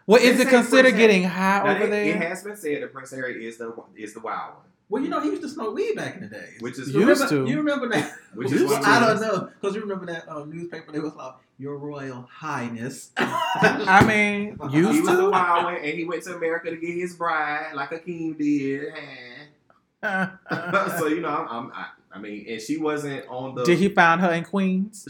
Well, 0.05 0.21
They 0.21 0.27
is 0.27 0.39
it 0.39 0.47
considered 0.49 0.95
getting 0.95 1.23
high 1.23 1.63
Now, 1.63 1.71
over 1.75 1.85
it, 1.85 1.89
there? 1.89 2.05
it 2.05 2.15
has 2.17 2.43
been 2.43 2.55
said 2.55 2.83
that 2.83 2.93
Prince 2.93 3.11
Harry 3.11 3.45
is 3.47 3.57
the 3.57 3.73
is 3.95 4.13
the 4.13 4.19
wild 4.19 4.53
one, 4.55 4.63
Well, 4.89 5.01
you 5.01 5.09
know 5.09 5.19
he 5.19 5.29
used 5.29 5.41
to 5.41 5.49
smoke 5.49 5.73
weed 5.73 5.95
back 5.95 6.15
in 6.17 6.21
the 6.21 6.27
days. 6.27 6.57
which 6.61 6.77
is 6.77 6.89
You 6.93 6.99
remember, 6.99 7.21
used 7.21 7.29
to. 7.29 7.47
You 7.47 7.57
remember 7.57 7.89
that? 7.89 8.13
which 8.35 8.51
is 8.51 8.63
one 8.63 8.83
I 8.85 8.99
don't 8.99 9.21
know 9.21 9.49
because 9.59 9.73
you 9.75 9.81
remember 9.81 10.05
that 10.07 10.29
um, 10.29 10.51
newspaper. 10.51 10.91
They 10.91 10.99
was 10.99 11.15
like, 11.15 11.33
"Your 11.57 11.77
Royal 11.77 12.27
Highness." 12.31 13.11
I 13.17 14.03
mean, 14.07 14.57
used 14.71 14.73
He 14.73 14.79
used 14.79 15.01
was 15.03 15.17
the 15.17 15.23
to. 15.23 15.29
wild 15.29 15.63
one, 15.65 15.75
and 15.75 15.85
he 15.97 16.05
went 16.05 16.23
to 16.23 16.35
America 16.35 16.69
to 16.69 16.77
get 16.77 16.91
his 16.95 17.15
bride, 17.15 17.73
like 17.75 17.91
Akeem 17.91 18.37
did. 18.37 18.93
so 20.97 21.07
you 21.07 21.21
know, 21.21 21.29
I'm, 21.29 21.47
I'm 21.49 21.71
I, 21.73 21.85
I 22.13 22.19
mean, 22.19 22.45
and 22.49 22.61
she 22.61 22.77
wasn't 22.77 23.25
on 23.29 23.55
the. 23.55 23.63
Did 23.63 23.79
he 23.79 23.89
find 23.89 24.21
her 24.21 24.31
in 24.33 24.43
Queens? 24.43 25.07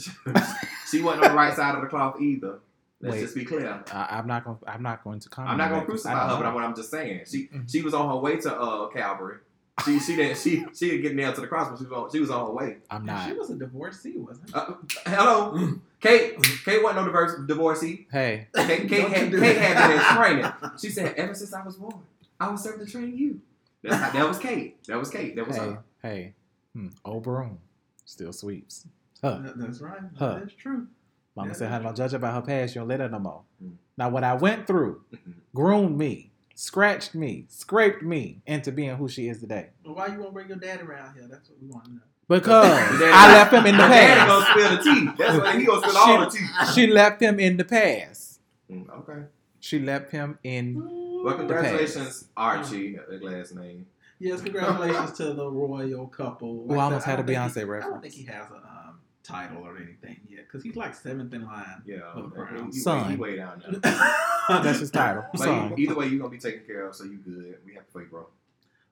she 0.90 1.02
wasn't 1.02 1.26
on 1.26 1.32
the 1.32 1.38
right 1.38 1.54
side 1.54 1.76
of 1.76 1.82
the 1.82 1.88
cloth 1.88 2.22
either. 2.22 2.60
Let's 3.02 3.16
Wait. 3.16 3.22
just 3.22 3.36
be 3.36 3.44
clear. 3.44 3.84
I, 3.92 4.08
I'm 4.12 4.28
not 4.28 4.46
gonna. 4.46 4.58
I'm 4.68 4.82
not 4.84 5.04
going 5.04 5.20
to 5.20 5.30
comment. 5.30 5.52
I'm 5.52 5.58
not 5.58 5.70
gonna 5.70 5.82
that 5.82 5.88
'cause 5.90 6.06
I 6.06 6.14
crucify 6.14 6.30
don't 6.30 6.38
her, 6.38 6.44
but 6.46 6.52
know. 6.54 6.58
I'm, 6.60 6.70
I'm 6.70 6.76
just 6.76 6.90
saying 6.92 7.22
she 7.30 7.48
Mhm. 7.48 7.70
she 7.70 7.82
was 7.82 7.94
on 7.94 8.08
her 8.10 8.16
way 8.18 8.38
to 8.38 8.56
uh 8.56 8.88
Calvary. 8.90 9.38
She 9.84 10.00
she 10.00 10.16
didn't 10.16 10.38
she 10.38 10.64
she 10.74 10.90
didn't 10.92 11.02
get 11.02 11.16
nailed 11.16 11.36
to 11.36 11.42
the 11.42 11.48
cross, 11.48 11.70
but 11.70 11.80
she 11.80 11.84
was 11.86 11.92
on, 11.92 12.12
she 12.12 12.20
was 12.22 12.30
on 12.30 12.46
her 12.46 12.54
way. 12.54 12.78
I'm 12.90 13.06
not. 13.06 13.28
She 13.28 13.34
was 13.34 13.50
a 13.50 13.56
divorcee, 13.56 14.18
wasn't 14.18 14.48
she? 14.50 14.54
Uh, 14.56 14.74
hello, 15.08 15.72
Kate. 16.04 16.42
Kate 16.66 16.84
wasn't 16.84 17.02
no 17.02 17.06
divorce, 17.06 17.34
divorcee. 17.48 18.08
Hey, 18.12 18.48
Kate, 18.54 18.90
Kate, 18.90 19.08
had, 19.08 19.32
you 19.32 19.40
Kate 19.40 19.58
had 19.58 19.88
been 19.88 20.18
training. 20.18 20.72
She 20.80 20.90
said, 20.90 21.16
ever 21.16 21.34
since 21.34 21.54
I 21.54 21.64
was 21.64 21.78
born, 21.78 21.96
I 22.40 22.50
was 22.50 22.62
serving 22.62 22.86
to 22.86 22.92
train 22.92 23.18
you. 23.18 23.40
That's 23.82 23.96
how, 23.96 24.12
that 24.12 24.28
was 24.28 24.38
Kate. 24.38 24.84
That 24.86 25.00
was 25.00 25.10
Kate. 25.10 25.36
That 25.36 25.48
was 25.48 25.56
hey, 25.56 25.64
her. 25.64 25.84
hey. 26.02 26.34
Hmm. 26.74 26.88
Oberon 27.06 27.58
still 28.06 28.34
sweeps. 28.34 28.86
Huh. 29.22 29.40
That's 29.56 29.80
right. 29.80 30.02
Huh. 30.18 30.40
That's 30.40 30.54
true. 30.54 30.88
Mama 31.36 31.50
Yeah, 31.50 31.54
said, 31.54 31.66
that's 31.66 31.72
"Honey, 31.72 31.84
don't 31.86 31.96
judge 31.96 32.12
her 32.12 32.20
by 32.20 32.32
her 32.32 32.42
past. 32.42 32.76
You 32.76 32.82
don't 32.82 32.90
let 32.90 33.00
her 33.00 33.10
no 33.10 33.20
more." 33.20 33.42
Mm. 33.64 33.74
Now, 33.98 34.10
what 34.10 34.24
I 34.24 34.34
went 34.36 34.68
through, 34.68 35.02
groomed 35.56 35.98
me, 35.98 36.32
scratched 36.56 37.16
me, 37.16 37.46
scraped 37.48 38.04
me 38.04 38.42
into 38.46 38.72
being 38.72 38.96
who 38.98 39.08
she 39.08 39.28
is 39.28 39.40
today. 39.40 39.70
Well, 39.86 39.96
why 39.96 40.08
you 40.08 40.20
want 40.20 40.28
to 40.28 40.32
bring 40.32 40.48
your 40.50 40.58
dad 40.58 40.82
around 40.82 41.16
here? 41.16 41.28
That's 41.30 41.50
what 41.50 41.62
we 41.62 41.68
want 41.68 41.86
to 41.86 41.92
know. 41.94 42.02
Because 42.40 43.02
I 43.02 43.34
left 43.34 43.54
him 43.54 43.66
in 43.66 43.78
the 43.78 43.84
My 43.88 43.90
daddy 43.90 44.28
gonna 44.28 44.46
past. 44.46 44.52
spill 44.52 44.78
the 44.78 44.84
tea. 44.84 45.24
That's 45.24 45.38
what 45.40 45.56
he 45.60 45.66
gonna 45.66 45.88
spill 45.88 45.98
all 45.98 46.20
the 46.20 46.38
tea. 46.38 46.48
She 46.74 46.88
left 46.88 47.22
him 47.22 47.40
in 47.40 47.58
the 47.58 47.66
past. 47.66 48.40
Mm, 48.72 48.90
okay. 49.00 49.22
She 49.60 49.80
left 49.80 50.12
him 50.12 50.40
in. 50.44 51.22
Well, 51.24 51.36
congratulations, 51.38 52.26
Archie. 52.36 52.98
The 53.10 53.20
last 53.20 53.56
name. 53.56 53.86
Yes, 54.20 54.42
congratulations 54.42 55.12
to 55.18 55.34
the 55.34 55.50
royal 55.50 56.08
couple. 56.08 56.64
Well, 56.66 56.80
I 56.80 56.84
I 56.84 56.86
almost 56.86 57.06
said, 57.06 57.18
had 57.18 57.20
a 57.20 57.24
Beyonce 57.32 57.56
he- 57.66 57.84
I 57.86 57.90
don't 57.90 58.02
think 58.02 58.14
he 58.14 58.24
has 58.24 58.50
a 58.52 58.56
um, 58.56 59.00
title 59.24 59.64
or 59.64 59.78
anything 59.78 60.18
yet 60.30 60.46
because 60.48 60.64
he's 60.64 60.76
like 60.76 60.94
seventh 60.96 61.34
in 61.34 61.46
line. 61.46 61.82
Yeah. 61.86 62.00
Of 62.14 62.34
the. 62.34 62.70
You, 62.72 62.82
Son. 62.82 63.12
you 63.12 63.18
way 63.18 63.36
down 63.38 63.62
there. 63.66 63.80
That's 64.50 64.80
his 64.80 64.92
title. 64.92 65.26
But 65.32 65.42
Son. 65.42 65.74
either 65.78 65.96
way, 65.96 66.08
you're 66.08 66.20
gonna 66.20 66.30
be 66.30 66.38
taken 66.38 66.64
care 66.66 66.88
of, 66.88 66.96
so 66.96 67.04
you 67.06 67.18
good. 67.18 67.58
We 67.66 67.74
have 67.74 67.86
to 67.86 67.92
play, 67.92 68.04
bro. 68.04 68.28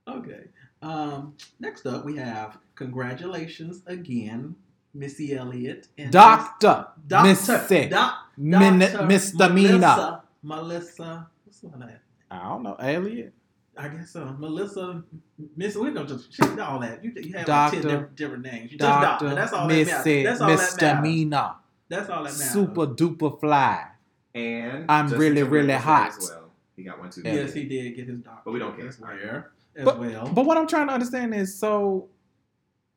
Okay. 0.08 0.44
Um, 0.82 1.36
next 1.60 1.86
up, 1.86 2.06
we 2.06 2.18
have 2.18 2.58
congratulations 2.76 3.84
again, 3.86 4.56
Missy 4.94 5.36
Elliott 5.36 5.88
and 5.98 6.12
Doctor, 6.12 6.88
Doctor, 7.08 7.30
Missy, 7.30 7.88
Doc, 7.90 8.16
Min- 8.38 8.80
Doctor 8.80 9.06
misdemeanor. 9.06 9.78
Melissa, 9.80 10.24
Melissa. 10.42 11.28
What's 11.46 11.60
the 11.60 11.78
name? 11.78 12.00
I 12.32 12.44
don't 12.44 12.64
know, 12.64 12.76
Elliott. 12.76 13.34
I 13.78 13.88
guess 13.88 14.12
so. 14.12 14.36
Melissa, 14.38 15.04
Miss, 15.56 15.76
we 15.76 15.94
don't 15.94 16.08
just 16.08 16.34
she 16.34 16.44
all 16.60 16.80
that. 16.80 17.04
You, 17.04 17.14
you 17.16 17.34
have 17.38 17.48
like 17.48 17.72
ten 17.72 17.82
different, 17.82 18.16
different 18.16 18.44
names. 18.44 18.72
You 18.72 18.78
just 18.78 18.90
doctor. 18.90 19.26
Doctor, 19.26 19.36
That's 19.36 19.54
all 19.54 19.68
that 19.68 19.88
matters. 19.88 20.24
That's 20.24 20.42
all 20.42 20.48
that 20.48 20.56
matters. 20.58 20.72
Misdemeanor, 20.74 21.52
That's 21.88 22.10
all 22.10 22.24
that 22.24 22.34
matters. 22.34 22.52
super 22.52 22.88
duper 22.88 23.40
fly. 23.40 23.88
And 24.34 24.86
I'm 24.90 25.06
Justin 25.06 25.20
really, 25.20 25.44
really 25.44 25.74
hot. 25.74 26.18
As 26.18 26.30
well. 26.30 26.52
He 26.76 26.84
got 26.84 27.00
one 27.00 27.10
too. 27.12 27.22
Yes, 27.24 27.54
he 27.54 27.66
did 27.66 27.96
get 27.96 28.08
his 28.08 28.20
doctor. 28.20 28.42
But 28.46 28.52
we 28.54 28.60
don't 28.60 28.76
care. 28.76 28.88
As 28.88 29.00
well. 29.00 29.46
As 29.76 29.86
But- 29.86 30.00
well. 30.00 30.30
But 30.34 30.46
what 30.46 30.58
I'm 30.58 30.68
trying 30.68 30.88
to 30.88 30.94
understand 30.94 31.34
is 31.34 31.58
so, 31.58 32.10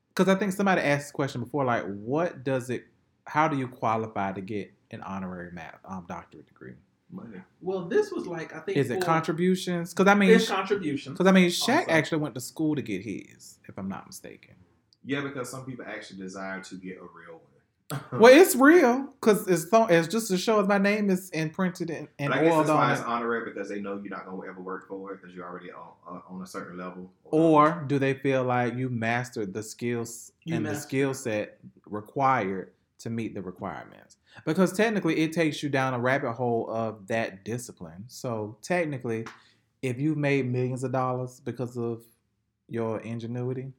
because 0.09 0.29
I 0.29 0.39
think 0.39 0.53
somebody 0.53 0.81
asked 0.81 1.07
this 1.07 1.13
question 1.13 1.43
before, 1.43 1.65
like, 1.65 1.85
what 1.85 2.45
does 2.45 2.71
it? 2.71 2.85
How 3.27 3.49
do 3.49 3.57
you 3.57 3.69
qualify 3.69 4.33
to 4.33 4.41
get 4.41 4.73
an 4.91 5.01
honorary 5.03 5.51
math 5.53 5.79
um, 5.85 6.05
doctorate 6.09 6.47
degree? 6.47 6.75
Money. 7.11 7.39
well, 7.61 7.85
this 7.85 8.11
was 8.11 8.27
like 8.27 8.55
I 8.57 8.59
think. 8.59 8.77
Is 8.77 8.91
it 8.91 8.99
for- 9.01 9.07
contributions? 9.07 9.95
Because 9.95 10.09
I 10.09 10.15
mean, 10.15 10.31
It's 10.31 10.49
contributions. 10.49 11.17
because 11.17 11.29
I 11.29 11.33
mean, 11.33 11.49
Shaq 11.49 11.81
Also. 11.83 11.91
actually 11.91 12.19
went 12.19 12.35
to 12.35 12.41
school 12.41 12.75
to 12.75 12.83
get 12.83 13.03
his, 13.03 13.59
if 13.69 13.79
I'm 13.79 13.89
not 13.89 14.07
mistaken. 14.07 14.55
Yeah, 15.05 15.21
because 15.21 15.49
some 15.49 15.65
people 15.65 15.85
actually 15.87 16.19
desire 16.21 16.61
to 16.63 16.75
get 16.77 16.97
a 16.97 17.03
real 17.03 17.35
one. 17.35 17.44
Well, 18.13 18.33
it's 18.33 18.57
real 18.57 19.13
because 19.21 19.47
it's 19.47 19.69
so, 19.69 19.87
it's 19.87 20.09
just 20.09 20.29
to 20.29 20.39
show 20.39 20.59
if 20.61 20.67
my 20.67 20.79
name 20.79 21.11
is 21.11 21.29
imprinted 21.31 21.91
and, 21.91 22.09
and 22.19 22.31
but 22.31 22.39
I 22.39 22.45
guess 22.45 22.53
oiled 22.53 22.67
that's 22.67 22.77
why 22.77 22.93
it's 22.93 23.01
it. 23.03 23.07
honorary 23.07 23.53
because 23.53 23.69
they 23.69 23.81
know 23.81 24.01
you're 24.03 24.09
not 24.17 24.25
gonna 24.25 24.49
ever 24.49 24.61
work 24.63 24.89
for 24.89 25.13
it 25.13 25.21
because 25.21 25.37
you're 25.37 25.47
already 25.47 25.71
on, 25.71 25.91
uh, 26.09 26.21
on 26.29 26.43
a 26.43 26.47
certain 26.47 26.79
level. 26.79 27.13
Or 27.25 27.85
do 27.87 27.99
they 27.99 28.15
feel 28.15 28.45
like 28.45 28.75
you 28.75 28.89
mastered 28.89 29.53
the 29.53 29.63
skills 29.63 30.33
You 30.45 30.57
and 30.57 30.65
the 30.65 30.75
skill 30.75 31.13
set 31.13 31.59
required 31.87 32.73
to 33.01 33.11
meet 33.11 33.35
the 33.35 33.43
requirements? 33.43 34.17
Because 34.47 34.73
technically, 34.73 35.19
it 35.21 35.33
takes 35.33 35.63
you 35.63 35.69
down 35.69 35.93
a 35.93 35.99
rabbit 35.99 36.33
hole 36.33 36.69
of 36.71 37.07
that 37.09 37.45
discipline. 37.45 38.05
So 38.09 38.57
technically, 38.63 39.27
if 39.83 40.01
you've 40.01 40.17
made 40.17 40.51
millions 40.51 40.85
of 40.85 40.93
dollars 40.93 41.41
because 41.41 41.77
of 41.77 42.03
your 42.69 43.01
ingenuity, 43.01 43.73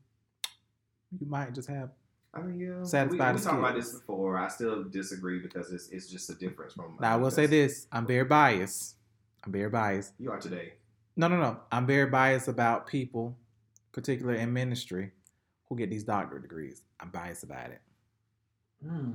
you 1.20 1.26
might 1.28 1.56
just 1.56 1.70
have. 1.70 1.90
I 2.36 2.42
mean, 2.42 2.60
yeah. 2.60 2.84
Satisfy 2.84 3.32
we, 3.32 3.38
we 3.38 3.42
talked 3.42 3.60
about 3.60 3.76
this 3.76 3.94
before. 3.94 4.38
I 4.38 4.50
still 4.50 4.84
disagree 4.84 5.40
because 5.40 5.72
it's 5.72 5.88
it's 5.90 6.08
just 6.08 6.30
a 6.30 6.36
difference 6.36 6.74
from. 6.74 6.98
Now, 7.00 7.14
I 7.14 7.16
will 7.16 7.32
say 7.32 7.46
this: 7.46 7.88
I'm 7.92 8.06
very 8.06 8.26
biased. 8.26 8.96
I'm 9.44 9.52
very 9.52 9.70
biased. 9.70 10.14
You 10.20 10.32
are 10.32 10.40
today. 10.40 10.74
No, 11.16 11.28
no, 11.28 11.38
no. 11.38 11.60
I'm 11.72 11.88
very 11.88 12.10
biased 12.10 12.50
about 12.50 12.88
people, 12.88 13.38
particularly 13.94 14.42
in 14.42 14.52
ministry, 14.52 15.12
who 15.70 15.78
get 15.78 15.90
these 15.90 16.04
doctorate 16.04 16.42
degrees. 16.42 16.82
I'm 17.00 17.10
biased 17.10 17.44
about 17.44 17.70
it. 17.70 17.82
Hmm. 18.86 19.12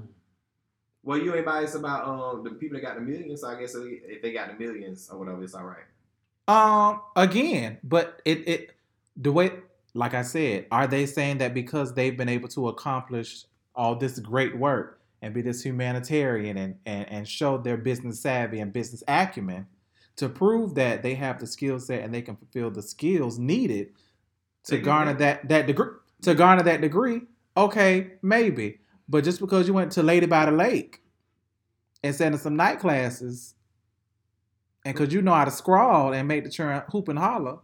Well, 1.03 1.19
you 1.19 1.35
ain't 1.35 1.47
biased 1.47 1.75
about 1.75 2.07
um 2.07 2.45
the 2.45 2.51
people 2.51 2.79
that 2.79 2.83
got 2.83 2.95
the 2.95 3.03
millions. 3.03 3.43
So 3.43 3.49
I 3.49 3.61
guess 3.61 3.75
if 3.77 4.23
they 4.23 4.33
got 4.33 4.49
the 4.49 4.65
millions 4.65 5.11
or 5.11 5.19
whatever, 5.19 5.43
it's 5.45 5.55
all 5.55 5.65
right. 5.65 5.85
Um, 6.49 7.03
again, 7.17 7.79
but 7.85 8.21
it 8.25 8.49
it 8.49 8.71
the 9.17 9.31
way, 9.31 9.53
like 9.95 10.15
I 10.15 10.23
said, 10.23 10.67
are 10.71 10.87
they 10.87 11.07
saying 11.07 11.39
that 11.39 11.55
because 11.55 11.95
they've 11.95 12.17
been 12.17 12.29
able 12.29 12.49
to 12.49 12.69
accomplish 12.69 13.45
all 13.75 13.97
this 13.97 14.19
great 14.19 14.57
work 14.57 15.01
and 15.23 15.35
be 15.35 15.43
this 15.43 15.63
humanitarian 15.63 16.57
and 16.57 16.77
and 16.87 17.09
and 17.09 17.29
show 17.29 17.59
their 17.59 17.77
business 17.77 18.21
savvy 18.21 18.61
and 18.61 18.73
business 18.73 19.03
acumen 19.09 19.67
to 20.17 20.29
prove 20.29 20.75
that 20.75 21.03
they 21.03 21.15
have 21.15 21.39
the 21.41 21.47
skill 21.47 21.79
set 21.79 22.03
and 22.03 22.13
they 22.13 22.23
can 22.23 22.37
fulfill 22.37 22.71
the 22.71 22.83
skills 22.83 23.39
needed 23.39 23.89
to 24.65 24.77
They 24.77 24.83
garner 24.83 25.15
that. 25.15 25.49
that 25.49 25.67
degree 25.67 25.89
to 26.23 26.35
garner 26.35 26.63
that 26.63 26.81
degree? 26.81 27.23
Okay, 27.57 28.13
maybe, 28.23 28.79
but 29.09 29.25
just 29.25 29.41
because 29.41 29.67
you 29.67 29.75
went 29.75 29.93
to 29.93 30.03
Lady 30.03 30.27
by 30.27 30.45
the 30.47 30.53
Lake 30.53 31.03
and 32.03 32.15
sat 32.15 32.33
in 32.33 32.39
some 32.39 32.57
night 32.57 32.79
classes 32.79 33.55
and 34.85 34.95
because 34.95 35.13
you 35.13 35.21
know 35.21 35.35
how 35.35 35.45
to 35.45 35.51
scrawl 35.51 36.13
and 36.15 36.29
make 36.29 36.45
the 36.45 36.51
churn 36.51 36.83
hoop 36.91 37.09
and 37.09 37.19
holler, 37.19 37.59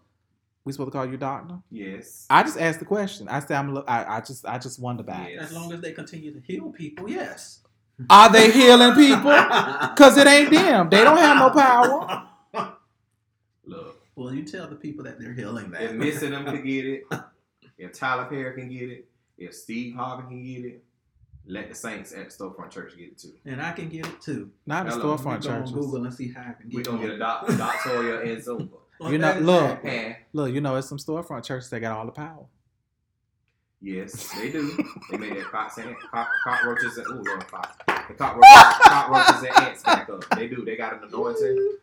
we 0.66 0.72
supposed 0.72 0.88
to 0.88 0.98
call 0.98 1.06
you 1.06 1.16
doctor? 1.16 1.58
Yes. 1.70 2.26
I 2.28 2.42
just 2.42 2.58
asked 2.58 2.80
the 2.80 2.84
question. 2.84 3.28
I 3.28 3.40
said 3.40 3.52
I'm. 3.52 3.70
a 3.70 3.72
little- 3.72 3.88
I, 3.88 4.16
I 4.16 4.20
just. 4.20 4.44
I 4.44 4.58
just 4.58 4.78
wonder 4.80 5.00
about 5.02 5.26
it. 5.28 5.34
Yes. 5.34 5.44
As 5.44 5.52
long 5.54 5.72
as 5.72 5.80
they 5.80 5.92
continue 5.92 6.32
to 6.34 6.40
heal 6.40 6.70
people, 6.70 7.08
yes. 7.08 7.60
Are 8.10 8.30
they 8.30 8.50
healing 8.50 8.94
people? 8.94 9.30
Cause 9.96 10.18
it 10.18 10.26
ain't 10.26 10.50
them. 10.50 10.90
They 10.90 11.02
don't 11.02 11.16
have 11.16 11.38
no 11.38 11.48
power. 11.50 12.28
Look, 13.64 14.00
Well, 14.14 14.34
you 14.34 14.44
tell 14.44 14.68
the 14.68 14.76
people 14.76 15.04
that 15.04 15.18
they're 15.18 15.32
healing 15.32 15.70
that. 15.70 15.82
if 15.82 15.92
Missy 15.92 16.28
them 16.28 16.44
can 16.44 16.64
get 16.64 16.84
it, 16.84 17.04
if 17.78 17.92
Tyler 17.92 18.26
Perry 18.26 18.54
can 18.60 18.68
get 18.68 18.90
it, 18.90 19.08
if 19.38 19.54
Steve 19.54 19.94
Harvey 19.94 20.24
can 20.28 20.44
get 20.44 20.64
it, 20.64 20.84
let 21.46 21.68
the 21.68 21.74
Saints 21.74 22.12
at 22.12 22.30
the 22.30 22.36
Storefront 22.44 22.70
Church 22.70 22.96
get 22.96 23.06
it 23.08 23.18
too. 23.18 23.32
and 23.44 23.62
I 23.62 23.72
can 23.72 23.88
get 23.88 24.06
it 24.06 24.20
too. 24.20 24.50
Not 24.66 24.86
the 24.86 24.92
Hello, 24.92 25.16
storefront 25.16 25.42
Go 25.44 25.50
on 25.50 25.60
churches. 25.60 25.72
Google 25.72 26.04
and 26.04 26.12
see 26.14 26.32
how 26.32 26.40
I 26.42 26.52
can 26.60 26.68
get 26.68 26.76
We 26.76 26.82
gonna 26.82 26.98
get 27.00 27.10
a 27.10 27.18
doc- 27.18 27.46
doctoral 27.56 28.20
and 28.28 28.42
Zumba. 28.42 28.68
You 29.00 29.18
know, 29.18 29.38
look. 29.40 29.84
Look, 30.32 30.52
you 30.52 30.60
know, 30.60 30.76
it's 30.76 30.88
some 30.88 30.98
storefront 30.98 31.44
churches 31.44 31.70
that 31.70 31.80
got 31.80 31.96
all 31.96 32.06
the 32.06 32.12
power. 32.12 32.46
yes, 33.80 34.32
they 34.34 34.50
do. 34.50 34.76
They 35.10 35.18
made 35.18 35.36
that 35.36 35.44
cock 35.44 35.72
and 35.78 35.94
cock, 36.10 36.28
cockroaches 36.44 36.96
and 36.98 37.06
ooh, 37.08 37.22
Lord, 37.22 37.44
fox. 37.44 37.76
The 37.86 38.14
cockroaches, 38.14 38.50
cockroaches 38.82 39.42
and 39.42 39.66
ants 39.68 39.82
back 39.82 40.08
up. 40.08 40.24
They 40.36 40.48
do. 40.48 40.64
They 40.64 40.76
got 40.76 40.94
an 40.94 41.08
anointing. 41.08 41.76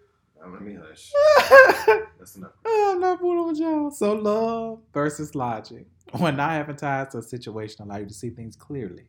Oh, 0.46 0.50
let 0.50 0.62
me 0.62 0.76
hush. 0.76 1.12
That's 2.20 2.36
enough. 2.36 2.52
I'm 2.66 3.00
not 3.00 3.20
fooling 3.20 3.48
with 3.48 3.58
y'all. 3.60 3.92
So 3.92 4.14
love 4.14 4.80
versus 4.94 5.36
logic. 5.36 5.88
When 6.18 6.36
not 6.36 6.78
ties 6.78 7.10
to 7.14 7.20
a 7.20 7.22
situation 7.22 7.86
allow 7.86 7.98
you 7.98 8.06
to 8.06 8.14
see 8.14 8.30
things 8.30 8.56
clearly, 8.56 9.08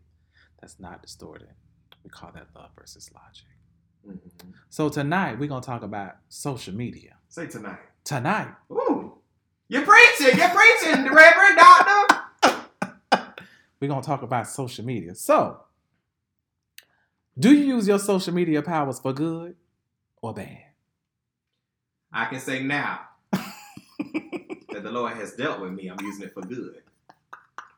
that's 0.61 0.79
not 0.79 1.03
distorted. 1.03 1.49
We 2.05 2.11
call 2.11 2.31
that 2.35 2.47
love 2.55 2.71
versus 2.79 3.11
logic. 3.13 3.47
Mhm. 4.07 4.53
So 4.69 4.89
tonight 4.89 5.39
we're 5.39 5.49
gonna 5.49 5.61
talk 5.65 5.83
about 5.83 6.17
social 6.29 6.75
media. 6.75 7.17
Say 7.29 7.47
tonight. 7.47 7.79
Tonight, 8.05 8.49
Ooh, 8.71 9.15
you're 9.69 9.83
preaching. 9.87 10.37
You're 10.39 10.51
preaching, 10.51 11.05
the 11.05 11.11
Reverend 11.13 11.57
Doctor. 11.57 13.33
we're 13.81 13.89
gonna 13.89 14.03
talk 14.03 14.23
about 14.23 14.47
social 14.47 14.85
media. 14.85 15.15
So, 15.15 15.61
do 17.39 17.55
you 17.55 17.65
use 17.77 17.89
your 17.89 17.99
social 17.99 18.35
media 18.35 18.61
powers 18.61 19.01
for 19.01 19.15
good 19.15 19.57
or 20.21 20.35
bad? 20.35 20.59
I 22.13 22.27
can 22.27 22.41
say 22.41 22.63
now 22.63 23.01
that 23.33 24.83
the 24.83 24.91
Lord 24.91 25.15
has 25.15 25.33
dealt 25.33 25.61
with 25.61 25.73
me. 25.73 25.89
I'm 25.89 25.97
using 26.05 26.25
it 26.27 26.35
for 26.35 26.43
good. 26.43 26.83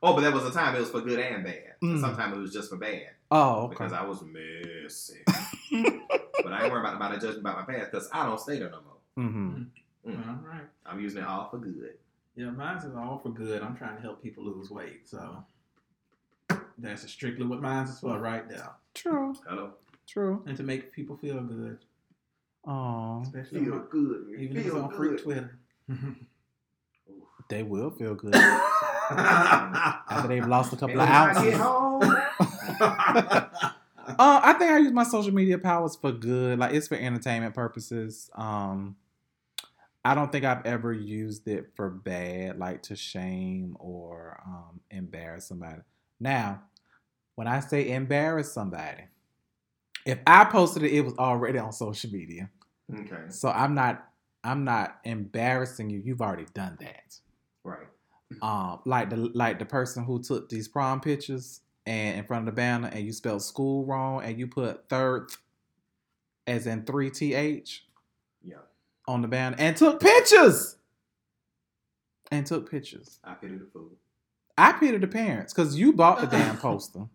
Oh, 0.03 0.15
but 0.15 0.23
there 0.23 0.33
was 0.33 0.45
a 0.45 0.51
time 0.51 0.75
it 0.75 0.81
was 0.81 0.91
for 0.91 1.01
good 1.03 1.21
and 1.21 1.45
bad. 1.45 1.75
Mm. 1.83 2.01
Sometimes 2.01 2.37
it 2.37 2.41
was 2.41 2.53
just 2.53 2.69
for 2.69 2.77
bad 2.77 3.11
Oh, 3.31 3.63
okay. 3.67 3.71
because 3.71 3.93
I 3.93 4.05
was 4.05 4.23
messy. 4.23 5.21
but 5.25 6.53
I 6.53 6.65
ain't 6.65 6.73
worried 6.73 6.81
about 6.81 6.95
nobody 6.95 7.21
judging 7.21 7.41
about 7.41 7.67
my 7.67 7.75
past 7.75 7.91
because 7.93 8.09
I 8.13 8.27
don't 8.27 8.41
stay 8.41 8.59
there 8.59 8.71
no 8.71 8.81
more. 8.83 9.25
hmm 9.29 9.63
Mm. 10.07 10.29
All 10.29 10.49
right. 10.49 10.63
I'm 10.85 11.01
using 11.01 11.23
it 11.23 11.29
all 11.29 11.49
for 11.51 11.59
good. 11.59 11.95
Yeah, 12.37 12.51
mine's 12.51 12.85
is 12.85 12.95
all 12.95 13.19
for 13.23 13.31
good. 13.31 13.63
I'm 13.63 13.77
trying 13.77 13.97
to 13.97 14.03
help 14.03 14.23
people 14.23 14.45
lose 14.45 14.71
weight, 14.71 15.09
so 15.09 15.43
that's 16.79 17.11
strictly 17.11 17.47
what 17.47 17.61
mine's 17.63 17.91
is 17.91 17.99
for 18.01 18.19
right 18.19 18.49
now, 18.51 18.77
True, 18.95 19.35
Hello. 19.49 19.73
true. 20.07 20.43
and 20.47 20.57
to 20.59 20.63
make 20.63 20.93
people 20.93 21.17
feel 21.17 21.41
good, 21.41 21.79
Oh, 22.67 23.23
especially 23.23 23.65
Feel 23.65 23.75
on, 23.75 23.87
good. 23.91 24.27
even 24.39 24.57
if 24.59 24.67
it's 24.67 24.75
Feel 24.75 24.85
on 24.85 24.91
free. 24.93 25.17
Twitter. 25.17 25.59
they 27.49 27.63
will 27.63 27.91
feel 27.91 28.15
good 28.15 28.35
after 29.11 30.29
they've 30.29 30.47
lost 30.47 30.73
a 30.73 30.77
couple 30.77 31.01
And 31.01 31.03
of 31.03 31.09
when 31.09 31.37
I 31.37 31.45
get 31.51 31.55
ounces. 31.55 31.61
home, 31.61 32.17
Uh, 34.09 34.41
I 34.43 34.53
think 34.53 34.71
I 34.71 34.79
use 34.79 34.93
my 34.93 35.03
social 35.03 35.35
media 35.35 35.59
powers 35.59 35.97
for 35.97 36.13
good. 36.13 36.61
Like 36.61 36.73
it's 36.73 36.87
for 36.87 36.95
entertainment 36.95 37.55
purposes. 37.57 38.31
Um, 38.37 38.95
I 40.07 40.15
don't 40.15 40.31
think 40.31 40.45
I've 40.45 40.65
ever 40.65 40.93
used 40.93 41.49
it 41.49 41.73
for 41.75 41.91
bad, 41.91 42.61
like 42.61 42.81
to 42.85 42.95
shame 42.95 43.77
or 43.81 44.41
um, 44.47 44.81
embarrass 44.89 45.49
somebody. 45.49 45.81
Now, 46.21 46.63
when 47.35 47.49
I 47.49 47.59
say 47.59 47.91
embarrass 47.91 48.53
somebody, 48.53 49.03
if 50.05 50.21
I 50.25 50.45
posted 50.45 50.85
it, 50.85 50.93
it 50.93 51.01
was 51.01 51.15
already 51.19 51.59
on 51.59 51.73
social 51.73 52.09
media. 52.13 52.49
okay, 52.95 53.25
So 53.31 53.49
I'm 53.49 53.75
not, 53.75 54.09
I'm 54.45 54.63
not 54.63 55.01
embarrassing 55.03 55.91
you. 55.91 56.01
You've 56.05 56.23
already 56.23 56.47
done 56.55 56.79
that. 56.81 57.19
right. 57.65 57.89
Um, 58.43 58.81
like 58.85 59.11
the 59.11 59.17
like 59.17 59.59
the 59.59 59.65
person 59.65 60.05
who 60.05 60.23
took 60.23 60.49
these 60.49 60.69
prom 60.69 61.01
pictures 61.01 61.63
and 61.85 62.19
in 62.19 62.25
front 62.27 62.49
of 62.49 62.55
the 62.55 62.57
banner 62.57 62.89
and 62.93 63.05
you 63.05 63.13
spelled 63.13 63.43
school 63.43 63.85
wrong 63.85 64.23
and 64.23 64.39
you 64.39 64.47
put 64.47 64.89
third 64.89 65.31
as 66.47 66.67
in 66.67 66.85
three 66.85 67.11
th 67.11 67.83
Yeah, 68.43 68.57
on 69.07 69.23
the 69.23 69.29
banner 69.29 69.57
and 69.59 69.77
took 69.77 70.01
pictures 70.01 70.77
and 72.31 72.47
took 72.47 72.71
pictures. 72.71 73.19
I 73.25 73.35
pity 73.35 73.57
the 73.57 73.67
fool. 73.73 73.93
I 74.59 74.73
pitied 74.73 75.03
the 75.03 75.07
parents 75.07 75.53
because 75.53 75.79
you 75.79 75.93
bought 75.93 76.21
the 76.21 76.27
damn 76.27 76.57
poster. 76.59 77.07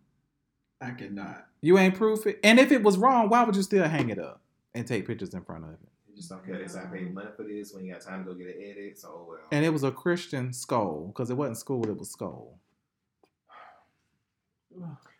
I 0.80 0.90
cannot. 0.90 1.46
You 1.60 1.78
ain't 1.78 1.94
proof 1.94 2.26
it, 2.26 2.40
and 2.42 2.58
if 2.58 2.72
it 2.72 2.82
was 2.82 2.98
wrong, 2.98 3.28
why 3.28 3.44
would 3.44 3.54
you 3.54 3.62
still 3.62 3.88
hang 3.88 4.10
it 4.10 4.18
up 4.18 4.40
and 4.74 4.86
take 4.86 5.06
pictures 5.06 5.32
in 5.32 5.42
front 5.42 5.64
of 5.64 5.70
it? 5.70 5.78
You 6.08 6.16
just 6.16 6.28
don't 6.28 6.44
care. 6.44 6.66
Say 6.66 6.80
I 6.80 6.84
paid 6.86 7.14
money 7.14 7.30
for 7.36 7.44
this 7.44 7.72
when 7.72 7.84
you 7.84 7.92
got 7.92 8.02
time 8.02 8.24
to 8.24 8.32
go 8.32 8.36
get 8.36 8.56
an 8.56 8.62
edit. 8.62 8.98
So 8.98 9.08
oh 9.12 9.26
well. 9.28 9.38
And 9.52 9.64
it 9.64 9.70
was 9.70 9.84
a 9.84 9.92
Christian 9.92 10.52
skull 10.52 11.06
because 11.08 11.30
it 11.30 11.34
wasn't 11.34 11.58
school; 11.58 11.84
it 11.88 11.96
was 11.96 12.10
skull. 12.10 12.58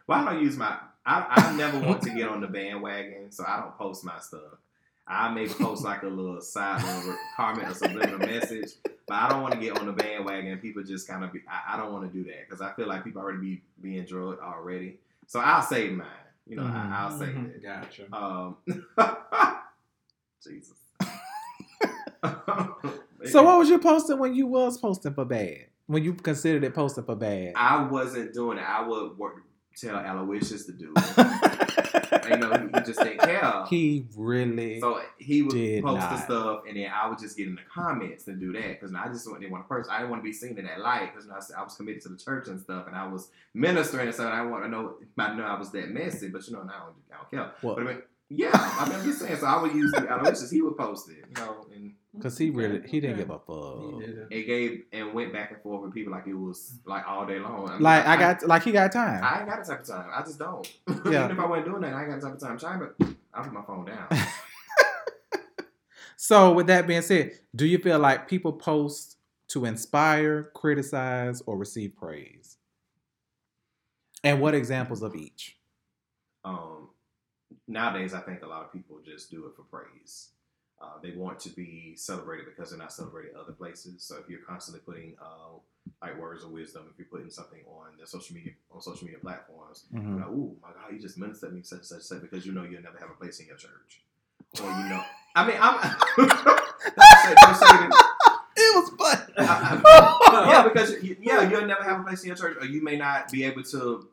Well, 0.07 0.25
don't 0.25 0.43
use 0.43 0.57
my. 0.57 0.79
I, 1.05 1.27
I 1.29 1.57
never 1.57 1.81
want 1.81 2.03
to 2.03 2.11
get 2.11 2.29
on 2.29 2.41
the 2.41 2.47
bandwagon, 2.47 3.31
so 3.31 3.45
I 3.47 3.61
don't 3.61 3.77
post 3.77 4.05
my 4.05 4.19
stuff. 4.19 4.59
I 5.07 5.33
may 5.33 5.47
post 5.49 5.85
like 5.85 6.03
a 6.03 6.07
little 6.09 6.41
side 6.41 6.83
little 6.83 7.17
comment 7.37 7.69
or 7.69 7.75
subliminal 7.75 8.19
message, 8.21 8.71
but 8.85 9.15
I 9.15 9.29
don't 9.29 9.43
want 9.43 9.55
to 9.55 9.61
get 9.61 9.77
on 9.79 9.87
the 9.87 9.93
bandwagon. 9.93 10.59
People 10.59 10.83
just 10.85 11.09
kind 11.09 11.25
of 11.25 11.33
be. 11.33 11.41
I, 11.49 11.75
I 11.75 11.77
don't 11.77 11.93
want 11.93 12.11
to 12.11 12.17
do 12.17 12.25
that 12.31 12.49
because 12.49 12.61
I 12.63 12.73
feel 12.75 12.87
like 12.87 13.05
people 13.05 13.21
already 13.21 13.39
be 13.39 13.63
being 13.81 14.05
drugged 14.05 14.41
already. 14.41 14.99
So 15.27 15.41
I'll 15.41 15.63
save 15.63 15.93
mine. 15.93 16.07
You 16.47 16.57
know, 16.57 16.63
Mhm. 16.63 16.75
I, 16.75 16.99
I'll 17.03 17.19
save 17.19 17.35
Mhm. 17.35 17.55
it. 17.57 17.63
Gotcha. 17.63 18.07
Um, 18.15 18.57
Jesus. 20.43 20.75
So 23.25 23.45
what 23.45 23.57
was 23.59 23.69
you 23.69 23.79
posting 23.79 24.19
when 24.19 24.35
you 24.35 24.49
was 24.49 24.79
posting 24.79 25.15
for 25.15 25.25
bad? 25.25 25.67
When 25.87 26.03
you 26.03 26.13
considered 26.15 26.65
it 26.65 26.75
posting 26.75 27.05
for 27.05 27.15
bad? 27.15 27.53
I 27.55 27.81
wasn't 27.85 28.35
doing 28.35 28.59
it. 28.59 28.65
I 28.69 28.81
would 28.87 29.17
work, 29.17 29.37
tell 29.77 29.95
Aloysius 29.97 30.67
to 30.67 30.73
do 30.73 30.93
it. 30.97 31.17
you 32.31 32.37
know, 32.37 32.51
he, 32.53 32.67
he 32.79 32.85
just 32.85 33.01
didn't 33.01 33.19
care. 33.21 33.65
he 33.69 34.07
really. 34.17 34.81
So 34.81 35.01
he 35.19 35.43
would 35.43 35.53
post 35.83 36.01
the 36.11 36.17
stuff, 36.21 36.63
and 36.69 36.77
then 36.77 36.91
I 36.95 37.09
would 37.09 37.19
just 37.19 37.37
get 37.37 37.47
in 37.49 37.55
the 37.55 37.63
comments 37.73 38.27
and 38.29 38.41
do 38.41 38.53
that 38.53 38.81
because 38.81 38.95
I 38.95 39.09
just 39.09 39.27
didn't 39.27 39.51
want 39.51 39.65
to 39.65 39.69
person. 39.69 39.93
I 39.93 39.99
didn't 39.99 40.11
want 40.11 40.23
to 40.23 40.25
be 40.25 40.33
seen 40.33 40.59
in 40.59 40.65
that 40.67 40.81
light 40.81 41.13
because 41.15 41.29
I, 41.57 41.63
was 41.63 41.75
committed 41.77 42.03
to 42.03 42.09
the 42.11 42.17
church 42.17 42.49
and 42.49 42.61
stuff, 42.61 42.87
and 42.87 42.97
I 42.97 43.07
was 43.07 43.31
ministering 43.55 44.07
and 44.07 44.15
stuff. 44.15 44.27
And 44.27 44.35
I 44.35 44.43
want 44.45 44.65
to 44.65 44.69
know, 44.69 44.95
I 45.19 45.35
know 45.35 45.45
I 45.45 45.59
was 45.59 45.71
that 45.73 45.91
messy, 45.91 46.29
but 46.29 46.47
you 46.47 46.55
know, 46.55 46.63
now 46.63 46.73
I 46.73 46.79
don't, 46.79 46.95
I 47.13 47.17
don't 47.17 47.31
care. 47.31 47.55
Well- 47.63 47.75
But 47.77 47.85
I 47.85 47.87
mean, 47.87 48.03
yeah, 48.35 48.51
I 48.55 48.89
mean, 48.89 48.99
I'm 48.99 49.05
just 49.05 49.19
saying. 49.21 49.37
So 49.37 49.47
I 49.47 49.61
would 49.61 49.75
use 49.75 49.91
the 49.93 50.07
Aloysius. 50.15 50.51
He 50.51 50.63
would 50.63 50.77
post 50.79 51.11
it, 51.11 51.25
you 51.29 51.35
know, 51.45 51.67
and 51.75 51.93
Cause 52.21 52.37
he 52.37 52.51
really 52.51 52.87
he 52.87 53.01
didn't 53.01 53.17
give 53.17 53.31
a 53.31 53.39
fuck. 53.39 53.81
He 54.01 54.07
did 54.07 54.19
it. 54.19 54.27
it 54.31 54.43
gave 54.43 54.83
and 54.93 55.15
went 55.15 55.33
back 55.33 55.51
and 55.51 55.63
forth 55.63 55.83
with 55.83 55.95
people 55.95 56.13
like 56.13 56.27
it 56.27 56.35
was 56.35 56.75
like 56.85 57.09
all 57.09 57.25
day 57.25 57.39
long. 57.39 57.67
I 57.69 57.73
mean, 57.73 57.83
Like 57.83 58.07
I 58.07 58.17
got 58.19 58.47
like 58.47 58.63
he 58.65 58.71
got 58.73 58.93
time. 58.93 59.25
I 59.25 59.39
ain't 59.41 59.49
got 59.49 59.65
the 59.65 59.71
type 59.73 59.81
of 59.81 59.87
time. 59.87 60.11
I 60.15 60.21
just 60.21 60.39
don't. 60.39 60.67
Yeah. 61.11 61.25
Even 61.25 61.39
if 61.39 61.39
I 61.43 61.47
wasn't 61.47 61.67
doing 61.69 61.81
that, 61.83 61.95
I 61.95 62.03
ain't 62.03 62.11
got 62.11 62.21
the 62.21 62.27
type 62.27 62.35
of 62.35 62.41
time. 62.41 62.59
Chime, 62.59 62.79
but 62.99 63.09
I 63.33 63.43
put 63.43 63.53
my 63.55 63.63
phone 63.63 63.87
down. 63.87 64.09
so 66.17 66.53
with 66.53 66.67
that 66.67 66.87
being 66.87 67.03
said, 67.03 67.33
do 67.57 67.67
you 67.67 67.79
feel 67.79 67.99
like 67.99 68.29
people 68.29 68.53
post 68.53 69.17
to 69.49 69.65
inspire, 69.65 70.45
criticize, 70.55 71.43
or 71.47 71.57
receive 71.57 71.97
praise? 71.97 72.57
And 74.25 74.41
what 74.41 74.55
examples 74.55 75.03
of 75.03 75.15
each? 75.15 75.57
um, 76.45 76.89
nowadays, 77.67 78.15
I 78.15 78.21
think 78.21 78.43
a 78.43 78.47
lot 78.47 78.63
of 78.65 78.73
people 78.73 78.99
just 79.05 79.31
do 79.31 79.47
it 79.47 79.53
for 79.57 79.63
praise. 79.63 80.29
Uh, 80.83 80.99
they 81.01 81.13
want 81.13 81.39
to 81.39 81.49
be 81.51 81.95
celebrated 81.97 82.45
because 82.45 82.71
they're 82.71 82.79
not 82.79 82.93
celebrated 82.93 83.37
other 83.37 83.53
places. 83.53 84.03
So 84.03 84.17
if 84.17 84.29
you're 84.29 84.41
constantly 84.41 84.81
putting 84.85 85.15
uh, 85.23 85.55
like 86.03 86.19
words 86.19 86.43
of 86.43 86.51
wisdom, 86.51 86.83
if 86.93 86.99
you're 86.99 87.07
putting 87.07 87.31
something 87.31 87.61
on 87.69 87.93
the 88.01 88.07
social 88.07 88.35
media 88.35 88.53
on 88.73 88.81
social 88.83 89.05
media 89.05 89.21
platforms, 89.21 89.85
Mhm. 89.95 90.19
like, 90.21 90.29
"Ooh, 90.31 90.57
my 90.61 90.71
God, 90.71 90.93
you 90.93 90.99
just 90.99 91.19
ministered 91.19 91.53
me 91.55 91.63
such 91.63 91.79
and 91.79 91.87
such 91.87 91.97
and 91.99 92.05
such," 92.05 92.21
because 92.21 92.45
you 92.45 92.51
know 92.53 92.65
you'll 92.65 92.83
never 92.83 92.99
have 92.99 93.11
a 93.11 93.15
place 93.15 93.39
in 93.39 93.47
your 93.47 93.57
church, 93.57 94.03
or 94.61 94.67
you 94.71 94.89
know, 94.89 95.03
I 95.37 95.47
mean, 95.47 95.57
I'm. 95.61 95.81
Don't 96.17 96.31
say- 96.31 97.35
don't 97.41 97.55
say 97.55 97.67
that- 97.67 98.09
It 98.57 98.77
was 98.77 98.91
fun. 98.99 99.35
yeah, 99.39 100.63
because 100.69 101.03
you, 101.03 101.17
yeah, 101.21 101.49
you'll 101.49 101.65
never 101.67 101.83
have 101.85 102.01
a 102.01 102.03
place 102.03 102.23
in 102.23 102.27
your 102.29 102.37
church, 102.37 102.57
or 102.61 102.67
you 102.67 102.83
may 102.83 102.97
not 102.97 103.31
be 103.31 103.45
able 103.45 103.63
to 103.65 104.09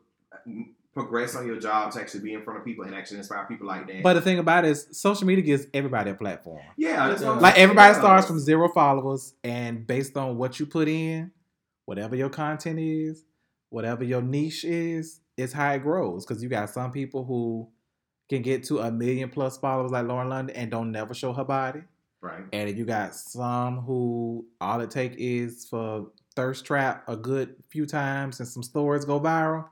progress 0.92 1.36
on 1.36 1.46
your 1.46 1.58
job 1.58 1.92
to 1.92 2.00
actually 2.00 2.20
be 2.20 2.34
in 2.34 2.42
front 2.42 2.58
of 2.58 2.64
people 2.64 2.84
and 2.84 2.94
actually 2.94 3.18
inspire 3.18 3.44
people 3.46 3.66
like 3.66 3.86
that. 3.86 4.02
But 4.02 4.14
the 4.14 4.20
thing 4.20 4.38
about 4.38 4.64
it 4.64 4.70
is, 4.72 4.88
social 4.92 5.26
media 5.26 5.44
gives 5.44 5.66
everybody 5.72 6.10
a 6.10 6.14
platform. 6.14 6.60
yeah, 6.76 7.06
Like 7.40 7.58
everybody 7.58 7.94
starts 7.94 8.26
from 8.26 8.38
zero 8.40 8.68
followers, 8.68 9.34
and 9.44 9.86
based 9.86 10.16
on 10.16 10.36
what 10.36 10.58
you 10.58 10.66
put 10.66 10.88
in, 10.88 11.30
whatever 11.84 12.16
your 12.16 12.28
content 12.28 12.78
is, 12.80 13.24
whatever 13.68 14.02
your 14.04 14.22
niche 14.22 14.64
is, 14.64 15.20
it's 15.36 15.52
how 15.52 15.72
it 15.72 15.82
grows. 15.82 16.26
Because 16.26 16.42
you 16.42 16.48
got 16.48 16.70
some 16.70 16.90
people 16.90 17.24
who 17.24 17.68
can 18.28 18.42
get 18.42 18.64
to 18.64 18.80
a 18.80 18.90
million 18.90 19.28
plus 19.30 19.58
followers, 19.58 19.90
like 19.90 20.06
Lauren 20.06 20.28
London, 20.28 20.54
and 20.56 20.70
don't 20.70 20.90
never 20.92 21.14
show 21.14 21.32
her 21.32 21.44
body. 21.44 21.82
right. 22.20 22.44
And 22.52 22.76
you 22.76 22.84
got 22.84 23.14
some 23.14 23.78
who 23.80 24.46
all 24.60 24.80
it 24.80 24.90
take 24.90 25.14
is 25.16 25.66
for 25.68 26.08
thirst 26.36 26.64
trap 26.64 27.04
a 27.08 27.16
good 27.16 27.56
few 27.70 27.86
times 27.86 28.38
and 28.38 28.48
some 28.48 28.62
stories 28.62 29.04
go 29.04 29.18
viral, 29.20 29.66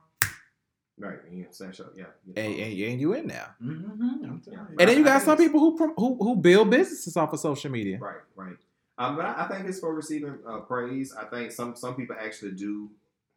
Right, 0.99 1.17
and 1.25 1.37
you 1.37 1.45
say 1.49 1.69
so, 1.71 1.89
yeah. 1.95 2.05
and, 2.35 2.37
and, 2.37 2.79
and 2.79 3.01
you 3.01 3.13
in 3.13 3.27
now. 3.27 3.55
Mm-hmm. 3.63 4.25
I'm 4.25 4.41
telling 4.43 4.59
you. 4.59 4.75
And 4.79 4.89
then 4.89 4.97
you 4.97 5.03
got 5.03 5.21
some 5.21 5.37
people 5.37 5.59
who 5.61 5.93
who 5.95 6.17
who 6.21 6.35
build 6.35 6.69
businesses 6.69 7.15
off 7.15 7.31
of 7.31 7.39
social 7.39 7.71
media. 7.71 7.97
Right, 7.99 8.21
right. 8.35 8.57
Um, 8.97 9.15
but 9.15 9.25
I, 9.25 9.45
I 9.45 9.47
think 9.47 9.65
it's 9.65 9.79
for 9.79 9.95
receiving 9.95 10.37
uh, 10.45 10.59
praise. 10.59 11.13
I 11.17 11.23
think 11.25 11.53
some 11.53 11.75
some 11.75 11.95
people 11.95 12.17
actually 12.19 12.51
do 12.51 12.89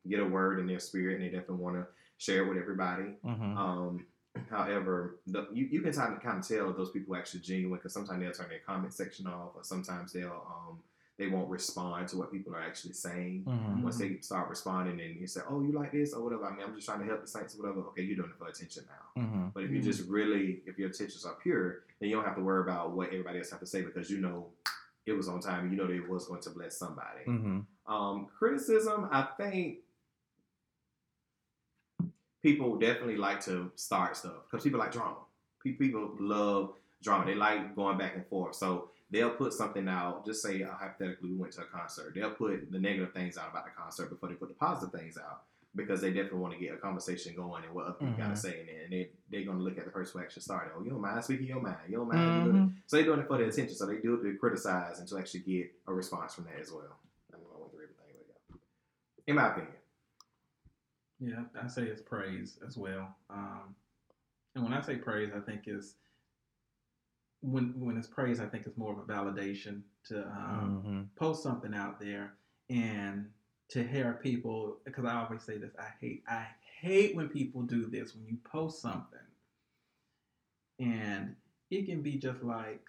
get 0.09 0.19
a 0.19 0.25
word 0.25 0.59
in 0.59 0.67
their 0.67 0.81
spirit, 0.81 1.15
and 1.15 1.23
they 1.23 1.29
definitely 1.29 1.63
want 1.63 1.77
to 1.77 1.87
share 2.19 2.45
it 2.45 2.49
with 2.49 2.59
everybody. 2.59 3.15
Mhm. 3.25 3.57
Um, 3.57 4.07
however, 4.51 5.19
the, 5.27 5.47
you, 5.53 5.67
you 5.71 5.81
can 5.83 5.93
kind 5.93 6.15
of, 6.15 6.23
kind 6.23 6.39
of 6.39 6.49
tell 6.49 6.71
if 6.71 6.77
those 6.77 6.91
people 6.91 7.15
are 7.15 7.19
actually 7.19 7.41
genuine 7.41 7.79
because 7.79 7.93
sometimes 7.93 8.21
they'll 8.21 8.33
turn 8.33 8.49
their 8.49 8.61
comment 8.67 8.93
section 8.93 9.27
off, 9.27 9.51
or 9.55 9.63
sometimes 9.63 10.13
they'll 10.13 10.45
um, 10.47 10.79
they 11.23 11.29
won't 11.29 11.49
respond 11.49 12.09
to 12.09 12.17
what 12.17 12.33
people 12.33 12.53
are 12.53 12.61
actually 12.61 12.93
saying. 12.93 13.45
Mhm. 13.47 13.83
Once 13.83 13.97
they 13.99 14.19
start 14.21 14.49
responding, 14.49 15.01
and 15.01 15.21
you 15.21 15.29
say, 15.29 15.41
"Oh, 15.49 15.63
you 15.63 15.71
like 15.71 15.93
this 15.93 16.13
or 16.15 16.25
whatever," 16.25 16.47
I 16.47 16.51
mean, 16.51 16.65
I'm 16.67 16.75
just 16.75 16.87
trying 16.89 16.99
to 16.99 17.05
help 17.07 17.21
the 17.21 17.29
saints 17.29 17.55
or 17.55 17.63
whatever. 17.63 17.81
Okay, 17.91 18.03
you're 18.03 18.17
doing 18.17 18.31
it 18.31 18.37
for 18.37 18.49
attention 18.49 18.85
now. 18.89 19.23
Mhm. 19.23 19.53
But 19.55 19.63
if 19.63 19.71
you 19.71 19.79
Mhm. 19.79 19.85
just 19.85 20.09
really, 20.09 20.63
if 20.67 20.77
your 20.79 20.89
intentions 20.89 21.25
are 21.25 21.37
pure, 21.37 21.85
then 22.01 22.09
you 22.09 22.17
don't 22.17 22.25
have 22.25 22.35
to 22.35 22.43
worry 22.43 22.63
about 22.63 22.91
what 22.97 23.09
everybody 23.11 23.39
else 23.39 23.51
have 23.51 23.61
to 23.61 23.67
say 23.67 23.83
because 23.83 24.11
you 24.11 24.19
know 24.21 24.51
it 25.07 25.13
was 25.13 25.29
on 25.29 25.39
time. 25.41 25.61
and 25.65 25.71
You 25.73 25.77
know 25.79 25.87
that 25.87 25.95
it 25.95 26.09
was 26.09 26.27
going 26.27 26.41
to 26.43 26.51
bless 26.51 26.77
somebody. 26.77 27.25
Mhm. 27.27 27.67
Um, 27.87 28.27
criticism, 28.27 29.09
I 29.13 29.23
think 29.37 29.79
people 32.43 32.77
definitely 32.79 33.17
like 33.17 33.41
to 33.41 33.71
start 33.77 34.17
stuff 34.17 34.43
because 34.51 34.65
people 34.65 34.81
like 34.81 34.91
drama. 34.93 35.19
People 35.63 36.17
love 36.19 36.75
drama. 37.03 37.25
They 37.25 37.35
like 37.37 37.77
going 37.77 37.97
back 37.99 38.17
and 38.17 38.27
forth. 38.27 38.57
So 38.57 38.91
they'll 39.13 39.31
put 39.31 39.53
something 39.53 39.87
out. 39.89 40.27
Just 40.27 40.43
say 40.43 40.63
uh, 40.65 40.73
hypothetically, 40.73 41.31
we 41.31 41.37
went 41.37 41.53
to 41.53 41.61
a 41.61 41.65
concert. 41.67 42.15
They'll 42.15 42.31
put 42.31 42.73
the 42.73 42.79
negative 42.81 43.13
things 43.13 43.37
out 43.39 43.51
about 43.51 43.67
the 43.67 43.71
concert 43.71 44.09
before 44.11 44.29
they 44.31 44.35
put 44.35 44.49
the 44.49 44.55
positive 44.55 44.99
things 44.99 45.17
out 45.19 45.43
because 45.75 46.01
they 46.01 46.11
definitely 46.11 46.41
want 46.41 46.53
to 46.55 46.61
get 46.61 46.75
a 46.75 46.77
conversation 46.77 47.35
going 47.37 47.65
and 47.65 47.73
what 47.75 47.85
other 47.87 47.95
people 47.95 48.15
got 48.15 48.27
Mhm. 48.31 48.35
to 48.35 48.41
say 48.41 48.61
in 48.61 48.67
there. 48.67 48.83
And 48.85 48.93
they 48.93 49.11
they're 49.31 49.45
gonna 49.45 49.61
look 49.61 49.79
at 49.79 49.85
the 49.85 49.91
person 49.91 50.19
who 50.19 50.25
actually 50.25 50.43
started. 50.43 50.73
Oh, 50.77 50.83
you 50.83 50.91
don't 50.91 51.01
mind 51.01 51.23
speaking 51.25 51.47
your 51.47 51.61
mind. 51.63 51.79
You 51.89 51.97
don't 51.99 52.09
mind. 52.09 52.45
doing 52.45 52.57
it. 52.57 52.61
Mhm. 52.61 52.75
So 52.87 52.97
they're 52.97 53.07
doing 53.07 53.21
it 53.21 53.27
for 53.29 53.39
the 53.39 53.45
attention. 53.45 53.75
So 53.77 53.87
they 53.87 53.99
do 53.99 54.15
it 54.17 54.23
to 54.23 54.37
criticize 54.39 54.99
and 54.99 55.09
to 55.09 55.19
actually 55.19 55.41
get 55.41 55.73
a 55.87 55.95
response 55.95 56.35
from 56.35 56.45
that 56.45 56.59
as 56.61 56.71
well. 56.73 56.99
I 57.33 57.37
don't 57.37 57.45
know 57.51 57.59
what 57.61 57.71
the 57.73 57.79
everything 57.79 58.15
we 58.19 58.55
got. 58.55 58.61
In 59.27 59.37
my 59.37 59.49
opinion. 59.53 59.77
Yeah, 61.21 61.45
I 61.63 61.69
say 61.69 61.85
it's 61.85 62.03
praise 62.03 62.59
as 62.67 62.77
well. 62.77 63.15
Um, 63.31 63.77
and 64.55 64.65
when 64.65 64.73
I 64.73 64.81
say 64.81 64.97
praise, 64.97 65.31
I 65.35 65.41
think 65.41 65.67
it's 65.69 65.95
when 67.43 67.79
when 67.79 67.97
it's 67.99 68.07
praise, 68.09 68.41
I 68.41 68.47
think 68.47 68.67
it's 68.67 68.79
more 68.79 68.93
of 68.93 68.99
a 68.99 69.03
validation 69.13 69.83
to 70.05 70.27
um, 70.27 70.83
Mhm. 70.85 71.17
post 71.17 71.43
something 71.43 71.75
out 71.75 72.01
there 72.01 72.35
and 72.71 73.31
to 73.69 73.83
hear 73.87 74.15
people. 74.15 74.79
Because 74.85 75.05
I 75.05 75.23
always 75.23 75.43
say 75.43 75.59
this, 75.59 75.73
I 75.79 75.89
hate 76.01 76.25
I 76.27 76.47
hate 76.81 77.15
when 77.15 77.29
people 77.29 77.63
do 77.63 77.87
this. 77.87 78.15
When 78.15 78.27
you 78.27 78.39
post 78.45 78.81
something, 78.81 79.19
and 80.79 81.37
it 81.71 81.87
can 81.87 82.03
be 82.03 82.17
just 82.19 82.43
like, 82.43 82.89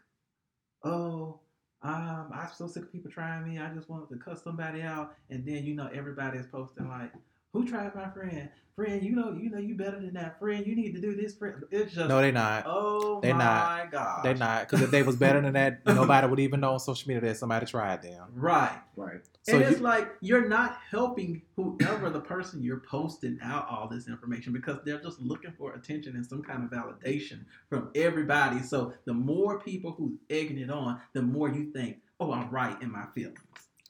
oh. 0.83 1.39
Um, 1.85 2.29
I'm 2.31 2.47
so 2.55 2.65
sick 2.67 2.83
of 2.83 2.91
people 2.93 3.11
trying 3.11 3.43
me. 3.45 3.59
I 3.59 3.67
just 3.73 3.89
wanted 3.89 4.07
to 4.07 4.15
cut 4.15 4.39
somebody 4.39 4.83
out, 4.83 5.17
and 5.29 5.45
then 5.45 5.65
you 5.65 5.75
know 5.75 5.89
everybody 5.93 6.37
is 6.37 6.47
posting 6.47 6.87
like, 6.87 7.11
who 7.53 7.65
tried 7.67 7.95
my 7.95 8.09
friend? 8.09 8.49
Friend, 8.75 9.03
you 9.03 9.11
know, 9.15 9.33
you 9.39 9.51
know, 9.51 9.59
you 9.59 9.75
better 9.75 9.99
than 9.99 10.15
that. 10.15 10.39
Friend, 10.39 10.65
you 10.65 10.75
need 10.75 10.93
to 10.95 10.99
do 10.99 11.15
this. 11.15 11.35
Friend, 11.35 11.63
it's 11.69 11.93
just 11.93 12.09
No, 12.09 12.19
they 12.19 12.31
not. 12.31 12.63
oh 12.65 13.21
They 13.21 13.31
my 13.31 13.37
not. 13.37 13.91
god, 13.91 14.25
They 14.25 14.33
not. 14.33 14.61
Because 14.61 14.81
if 14.81 14.89
they 14.89 15.03
was 15.03 15.15
better 15.15 15.39
than 15.39 15.53
that, 15.53 15.81
nobody 15.85 16.25
would 16.25 16.39
even 16.39 16.59
know 16.61 16.73
on 16.73 16.79
social 16.79 17.07
media 17.07 17.21
that 17.29 17.37
somebody 17.37 17.67
tried 17.67 18.01
them. 18.01 18.29
right. 18.33 18.79
Right. 18.95 19.21
So 19.43 19.57
and 19.57 19.61
it's 19.65 19.77
you- 19.77 19.83
like 19.83 20.07
you're 20.21 20.47
not 20.49 20.79
helping 20.89 21.43
whoever 21.55 22.09
the 22.09 22.21
person 22.21 22.63
you're 22.63 22.79
posting 22.89 23.37
out 23.43 23.67
all 23.69 23.87
this 23.87 24.07
information 24.07 24.53
because 24.53 24.79
they're 24.85 25.01
just 25.01 25.19
looking 25.21 25.51
for 25.55 25.73
attention 25.73 26.15
and 26.15 26.25
some 26.25 26.41
kind 26.41 26.63
of 26.63 26.71
validation 26.71 27.45
from 27.69 27.91
everybody. 27.93 28.63
So 28.63 28.93
the 29.05 29.13
more 29.13 29.59
people 29.59 29.91
who's 29.91 30.17
egging 30.31 30.57
it 30.57 30.71
on, 30.71 30.99
the 31.13 31.21
more 31.21 31.49
you 31.49 31.71
think, 31.71 31.97
oh, 32.19 32.31
I'm 32.31 32.49
right 32.49 32.81
in 32.81 32.91
my 32.91 33.05
feelings. 33.13 33.37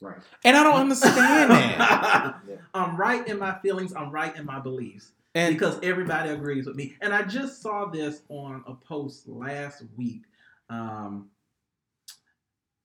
Right. 0.04 0.18
And 0.44 0.58
I 0.58 0.63
don't 0.63 0.76
understand 0.76 1.52
that. 1.52 2.39
I'm 2.74 2.98
right 2.98 3.26
in 3.26 3.39
my 3.39 3.58
feelings. 3.60 3.94
I'm 3.96 4.12
right 4.12 4.36
in 4.36 4.46
my 4.46 4.60
beliefs. 4.60 5.13
And 5.34 5.56
because 5.56 5.80
everybody 5.82 6.30
agrees 6.30 6.68
with 6.68 6.76
me. 6.76 6.96
And 7.02 7.13
I 7.13 7.24
just 7.24 7.62
saw 7.62 7.86
this 7.86 8.22
on 8.30 8.63
a 8.68 8.76
post 8.76 9.28
last 9.28 9.84
week. 9.96 10.24
Um, 10.70 11.30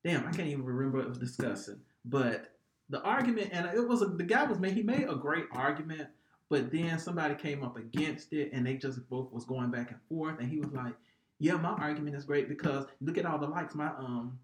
damn, 0.04 0.26
I 0.26 0.30
can't 0.30 0.48
even 0.48 0.64
remember 0.64 0.98
what 0.98 1.06
it 1.06 1.08
was 1.08 1.18
discussing. 1.18 1.80
But 2.04 2.52
the 2.88 3.02
argument, 3.02 3.50
and 3.52 3.66
it 3.66 3.86
was 3.86 4.00
a, 4.00 4.06
the 4.06 4.22
guy 4.22 4.44
was 4.44 4.60
made. 4.60 4.74
He 4.74 4.82
made 4.82 5.08
a 5.08 5.16
great 5.16 5.46
argument, 5.52 6.08
but 6.48 6.70
then 6.70 6.98
somebody 6.98 7.34
came 7.34 7.62
up 7.64 7.76
against 7.76 8.32
it, 8.32 8.50
and 8.52 8.64
they 8.64 8.74
just 8.74 9.06
both 9.10 9.30
was 9.32 9.44
going 9.44 9.70
back 9.70 9.90
and 9.90 10.00
forth. 10.08 10.38
And 10.38 10.48
he 10.48 10.58
was 10.58 10.72
like, 10.72 10.94
"Yeah, 11.38 11.56
my 11.56 11.70
argument 11.70 12.16
is 12.16 12.24
great 12.24 12.48
because 12.48 12.86
look 13.02 13.18
at 13.18 13.26
all 13.26 13.38
the 13.38 13.46
likes 13.46 13.74
my 13.74 13.88
um 13.88 14.38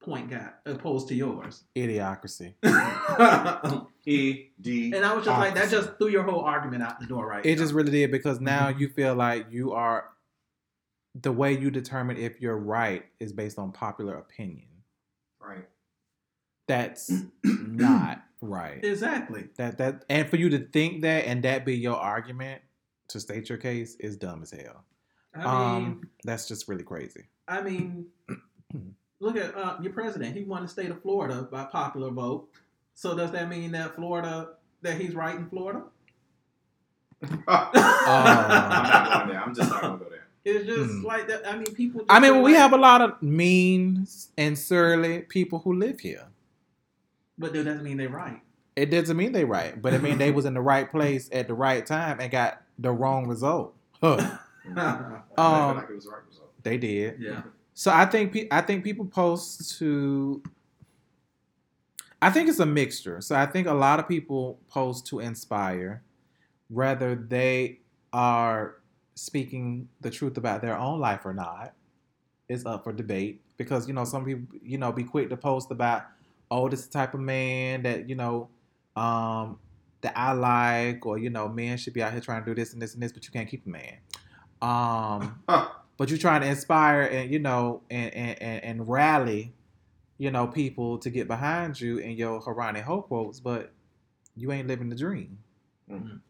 point 0.00 0.30
got 0.30 0.60
opposed 0.66 1.08
to 1.08 1.14
yours." 1.14 1.64
idiocracy. 1.76 2.54
E 4.06 4.48
D. 4.60 4.92
And 4.94 5.04
I 5.04 5.14
was 5.14 5.24
just 5.24 5.38
like, 5.38 5.54
that 5.54 5.70
just 5.70 5.98
threw 5.98 6.08
your 6.08 6.22
whole 6.22 6.40
argument 6.40 6.82
out 6.82 7.00
the 7.00 7.06
door, 7.06 7.26
right? 7.26 7.44
It 7.44 7.56
now. 7.56 7.62
just 7.62 7.74
really 7.74 7.90
did 7.90 8.10
because 8.10 8.40
now 8.40 8.68
you 8.68 8.88
feel 8.88 9.14
like 9.14 9.46
you 9.50 9.72
are 9.72 10.08
the 11.14 11.32
way 11.32 11.56
you 11.56 11.70
determine 11.70 12.16
if 12.16 12.40
you're 12.40 12.56
right 12.56 13.04
is 13.18 13.32
based 13.32 13.58
on 13.58 13.72
popular 13.72 14.16
opinion. 14.16 14.68
Right. 15.40 15.68
That's 16.66 17.12
not 17.44 18.22
right. 18.40 18.82
Exactly. 18.84 19.48
That 19.56 19.78
that 19.78 20.04
and 20.08 20.28
for 20.28 20.36
you 20.36 20.48
to 20.50 20.58
think 20.58 21.02
that 21.02 21.26
and 21.26 21.42
that 21.42 21.64
be 21.64 21.76
your 21.76 21.96
argument 21.96 22.62
to 23.08 23.20
state 23.20 23.48
your 23.48 23.58
case 23.58 23.96
is 23.96 24.16
dumb 24.16 24.42
as 24.42 24.52
hell. 24.52 24.84
I 25.34 25.38
mean, 25.38 25.46
um, 25.46 26.10
that's 26.24 26.48
just 26.48 26.68
really 26.68 26.84
crazy. 26.84 27.26
I 27.46 27.60
mean, 27.60 28.06
look 29.20 29.36
at 29.36 29.54
uh, 29.56 29.76
your 29.80 29.92
president. 29.92 30.36
He 30.36 30.42
won 30.44 30.62
the 30.62 30.68
state 30.68 30.90
of 30.90 31.00
Florida 31.02 31.42
by 31.50 31.64
popular 31.64 32.10
vote. 32.10 32.48
So 32.94 33.16
does 33.16 33.30
that 33.32 33.48
mean 33.48 33.72
that 33.72 33.94
Florida 33.94 34.50
that 34.82 35.00
he's 35.00 35.14
right 35.14 35.36
in 35.36 35.46
Florida? 35.48 35.82
I'm 37.22 37.40
not 37.46 39.12
going 39.12 39.28
there. 39.28 39.42
I'm 39.42 39.54
just 39.54 39.70
not 39.70 39.82
gonna 39.82 39.98
go 39.98 40.06
there. 40.10 40.26
It's 40.44 40.66
just 40.66 40.90
Hmm. 40.90 41.04
like 41.04 41.28
that. 41.28 41.46
I 41.46 41.54
mean, 41.56 41.66
people. 41.74 42.00
Just 42.00 42.10
I 42.10 42.18
mean, 42.18 42.32
feel 42.32 42.42
we 42.42 42.52
like- 42.52 42.60
have 42.60 42.72
a 42.72 42.78
lot 42.78 43.02
of 43.02 43.22
mean 43.22 44.06
and 44.38 44.58
surly 44.58 45.20
people 45.20 45.58
who 45.60 45.74
live 45.74 46.00
here. 46.00 46.26
but 47.38 47.52
that 47.54 47.64
doesn't 47.64 47.82
mean 47.84 47.96
they're 47.96 48.08
right. 48.10 48.40
It 48.76 48.86
doesn't 48.90 49.16
mean 49.16 49.32
they're 49.32 49.46
right, 49.46 49.80
but 49.80 49.92
it 49.94 50.02
mean 50.02 50.18
they 50.18 50.30
was 50.30 50.44
in 50.44 50.54
the 50.54 50.60
right 50.60 50.90
place 50.90 51.28
at 51.32 51.46
the 51.48 51.54
right 51.54 51.84
time 51.84 52.20
and 52.20 52.30
got 52.30 52.62
the 52.78 52.90
wrong 52.92 53.26
result. 53.26 53.74
Huh. 54.00 54.16
I 54.76 55.20
feel 55.36 55.44
Um, 55.44 55.76
like 55.76 55.88
it 55.90 55.94
was 55.94 56.04
the 56.04 56.10
right 56.10 56.20
result. 56.28 56.50
they 56.62 56.76
did. 56.78 57.16
yeah. 57.20 57.42
So 57.80 57.90
I 57.90 58.04
think 58.04 58.34
pe- 58.34 58.48
I 58.50 58.60
think 58.60 58.84
people 58.84 59.06
post 59.06 59.78
to. 59.78 60.42
I 62.20 62.28
think 62.28 62.50
it's 62.50 62.58
a 62.58 62.66
mixture. 62.66 63.22
So 63.22 63.34
I 63.34 63.46
think 63.46 63.66
a 63.66 63.72
lot 63.72 63.98
of 63.98 64.06
people 64.06 64.60
post 64.68 65.06
to 65.06 65.20
inspire, 65.20 66.02
whether 66.68 67.14
they 67.14 67.78
are 68.12 68.74
speaking 69.14 69.88
the 70.02 70.10
truth 70.10 70.36
about 70.36 70.60
their 70.60 70.76
own 70.76 71.00
life 71.00 71.24
or 71.24 71.32
not, 71.32 71.72
is 72.50 72.66
up 72.66 72.84
for 72.84 72.92
debate. 72.92 73.40
Because 73.56 73.88
you 73.88 73.94
know 73.94 74.04
some 74.04 74.26
people 74.26 74.58
you 74.62 74.76
know 74.76 74.92
be 74.92 75.02
quick 75.02 75.30
to 75.30 75.36
post 75.38 75.70
about, 75.70 76.02
oh, 76.50 76.68
this 76.68 76.86
type 76.86 77.14
of 77.14 77.20
man 77.20 77.82
that 77.84 78.10
you 78.10 78.14
know, 78.14 78.50
um, 78.94 79.58
that 80.02 80.12
I 80.14 80.32
like, 80.32 81.06
or 81.06 81.16
you 81.16 81.30
know, 81.30 81.48
men 81.48 81.78
should 81.78 81.94
be 81.94 82.02
out 82.02 82.12
here 82.12 82.20
trying 82.20 82.44
to 82.44 82.50
do 82.50 82.54
this 82.54 82.74
and 82.74 82.82
this 82.82 82.92
and 82.92 83.02
this, 83.02 83.10
but 83.10 83.24
you 83.24 83.30
can't 83.30 83.48
keep 83.48 83.64
a 83.64 83.70
man. 83.70 83.96
Um. 84.60 85.70
but 86.00 86.08
you're 86.08 86.18
trying 86.18 86.40
to 86.40 86.46
inspire 86.46 87.02
and 87.02 87.30
you 87.30 87.38
know 87.38 87.82
and, 87.90 88.14
and, 88.14 88.42
and, 88.42 88.64
and 88.64 88.88
rally 88.88 89.52
you 90.16 90.30
know 90.30 90.46
people 90.46 90.96
to 90.96 91.10
get 91.10 91.28
behind 91.28 91.78
you 91.78 91.98
in 91.98 92.12
your 92.12 92.40
Harani 92.40 92.80
Ho 92.80 93.02
quotes 93.02 93.38
but 93.38 93.70
you 94.34 94.50
ain't 94.50 94.66
living 94.66 94.88
the 94.88 94.96
dream 94.96 95.38
Mhm. 95.90 96.20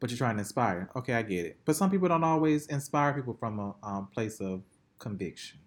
but 0.00 0.10
you're 0.10 0.18
trying 0.18 0.34
to 0.34 0.40
inspire 0.40 0.90
okay 0.96 1.14
I 1.14 1.22
get 1.22 1.46
it 1.46 1.60
but 1.64 1.76
some 1.76 1.92
people 1.92 2.08
don't 2.08 2.24
always 2.24 2.66
inspire 2.66 3.12
people 3.12 3.34
from 3.34 3.60
a 3.60 3.74
um, 3.84 4.08
place 4.08 4.40
of 4.40 4.62
conviction 4.98 5.60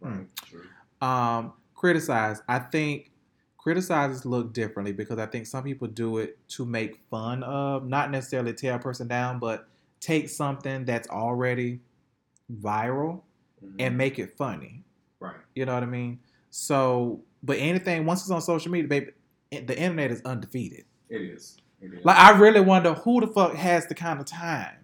Right. 0.00 0.26
True. 0.44 0.64
um, 1.00 1.54
criticize 1.74 2.42
I 2.48 2.58
think 2.58 3.12
criticizes 3.56 4.26
look 4.26 4.52
differently 4.52 4.92
because 4.92 5.18
I 5.18 5.24
think 5.24 5.46
some 5.46 5.64
people 5.64 5.88
do 5.88 6.18
it 6.18 6.36
to 6.48 6.66
make 6.66 7.00
fun 7.08 7.44
of 7.44 7.86
not 7.86 8.10
necessarily 8.10 8.52
tear 8.52 8.74
a 8.74 8.78
person 8.78 9.08
down 9.08 9.38
but 9.38 9.68
take 10.00 10.28
something 10.28 10.84
that's 10.84 11.08
already 11.08 11.80
viral 12.60 13.22
Mhm. 13.64 13.76
and 13.78 13.96
make 13.98 14.18
it 14.18 14.36
funny. 14.36 14.84
right. 15.20 15.36
You 15.54 15.64
know 15.66 15.74
what 15.74 15.84
I 15.84 15.86
mean? 15.86 16.18
So, 16.50 17.22
but 17.42 17.58
anything 17.58 18.04
once 18.06 18.22
it's 18.22 18.30
on 18.30 18.42
social 18.42 18.72
media, 18.72 18.88
baby, 18.88 19.12
the 19.50 19.78
internet 19.78 20.10
is 20.10 20.20
undefeated. 20.22 20.84
It 21.08 21.20
is. 21.22 21.58
It 21.80 21.94
is. 21.94 22.04
Like 22.04 22.16
I 22.16 22.36
really 22.38 22.60
wonder 22.60 22.94
who 22.94 23.20
the 23.20 23.26
fuck 23.28 23.54
has 23.54 23.86
the 23.86 23.94
kind 23.94 24.18
of 24.18 24.26
time 24.26 24.76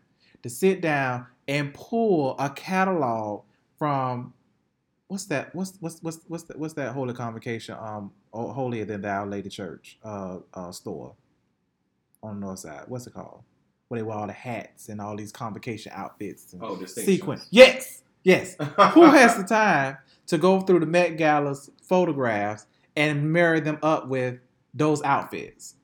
to 0.43 0.49
sit 0.49 0.81
down 0.81 1.27
and 1.49 1.75
pull 1.75 2.37
a 2.39 2.51
catalog 2.51 3.45
from 3.79 4.33
what's 5.09 5.27
that? 5.27 5.55
What's 5.55 5.77
what's 5.81 6.01
what's 6.03 6.21
what's 6.29 6.45
that, 6.45 6.59
what's 6.59 6.75
that 6.75 6.93
holy 6.93 7.15
convocation? 7.15 7.77
Um, 7.81 8.13
oh, 8.33 8.53
holier 8.53 8.85
than 8.85 9.01
thou 9.01 9.25
Lady 9.25 9.49
Church 9.49 9.99
uh, 10.05 10.39
uh 10.55 10.71
store 10.71 11.15
on 12.23 12.39
the 12.41 12.47
north 12.47 12.61
side. 12.61 12.85
What's 12.87 13.07
it 13.07 13.15
called? 13.15 13.43
Where 13.89 13.99
they 14.01 14.03
wear 14.05 14.19
all 14.19 14.27
the 14.27 14.33
hats 14.35 14.91
and 14.91 15.01
all 15.01 15.17
these 15.17 15.33
convocation 15.33 15.93
outfits 15.95 16.53
and 16.53 16.63
oh, 16.63 16.85
sequence. 16.85 17.47
Yes, 17.51 18.03
yes. 18.23 18.55
Who 18.93 19.05
has 19.05 19.37
the 19.37 19.45
time 19.45 19.97
to 20.27 20.37
go 20.37 20.61
through 20.61 20.81
the 20.81 20.87
Met 20.87 21.17
Gala's 21.17 21.71
photographs 21.83 22.67
and 22.97 23.33
marry 23.33 23.61
them 23.61 23.79
up 23.83 24.09
with 24.09 24.41
those 24.75 25.03
outfits? 25.03 25.77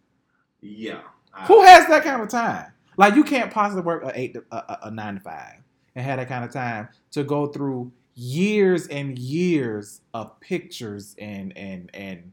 Yeah. 0.60 1.00
I- 1.32 1.46
Who 1.46 1.62
has 1.64 1.86
that 1.88 2.04
kind 2.04 2.20
of 2.20 2.28
time? 2.28 2.72
Like 2.98 3.14
you 3.14 3.24
can't 3.24 3.50
possibly 3.50 3.82
work 3.82 4.04
a 4.04 4.12
eight 4.18 4.34
to, 4.34 4.44
a, 4.52 4.56
a, 4.56 4.78
a 4.84 4.90
nine 4.90 5.14
to 5.14 5.20
five 5.20 5.56
and 5.96 6.04
have 6.04 6.18
that 6.18 6.28
kind 6.28 6.44
of 6.44 6.52
time 6.52 6.88
to 7.12 7.24
go 7.24 7.46
through 7.46 7.90
years 8.14 8.86
and 8.88 9.18
years 9.18 10.02
of 10.12 10.38
pictures 10.40 11.16
and 11.18 11.56
and 11.56 11.90
and 11.94 12.30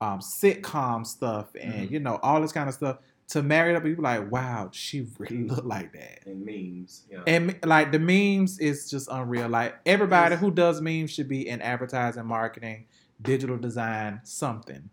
um, 0.00 0.20
sitcom 0.20 1.04
stuff 1.04 1.46
and 1.60 1.88
Mhm. 1.88 1.90
you 1.90 1.98
know 2.00 2.20
all 2.22 2.40
this 2.40 2.52
kind 2.52 2.68
of 2.68 2.74
stuff 2.76 2.98
to 3.28 3.42
marry 3.42 3.72
it 3.72 3.76
up 3.76 3.82
be 3.82 3.94
like, 3.96 4.30
wow, 4.30 4.70
she 4.72 5.06
really 5.18 5.44
looked 5.48 5.66
like 5.66 5.92
that. 5.92 6.26
and 6.26 6.44
memes. 6.44 7.04
Yeah. 7.10 7.22
And 7.26 7.58
like 7.64 7.92
the 7.92 7.98
memes 7.98 8.58
is 8.58 8.88
just 8.90 9.08
unreal. 9.10 9.48
Like 9.48 9.76
everybody 9.84 10.36
who 10.36 10.50
does 10.50 10.80
memes 10.80 11.10
should 11.10 11.28
be 11.28 11.48
in 11.48 11.60
advertising, 11.60 12.26
marketing, 12.26 12.86
digital 13.20 13.56
design, 13.56 14.20
something. 14.24 14.90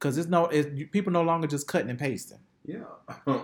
Cause 0.00 0.16
it's 0.16 0.28
no, 0.28 0.46
it's, 0.46 0.68
people 0.92 1.12
no 1.12 1.22
longer 1.22 1.46
just 1.46 1.66
cutting 1.66 1.90
and 1.90 1.98
pasting. 1.98 2.38
yeah. 2.64 2.84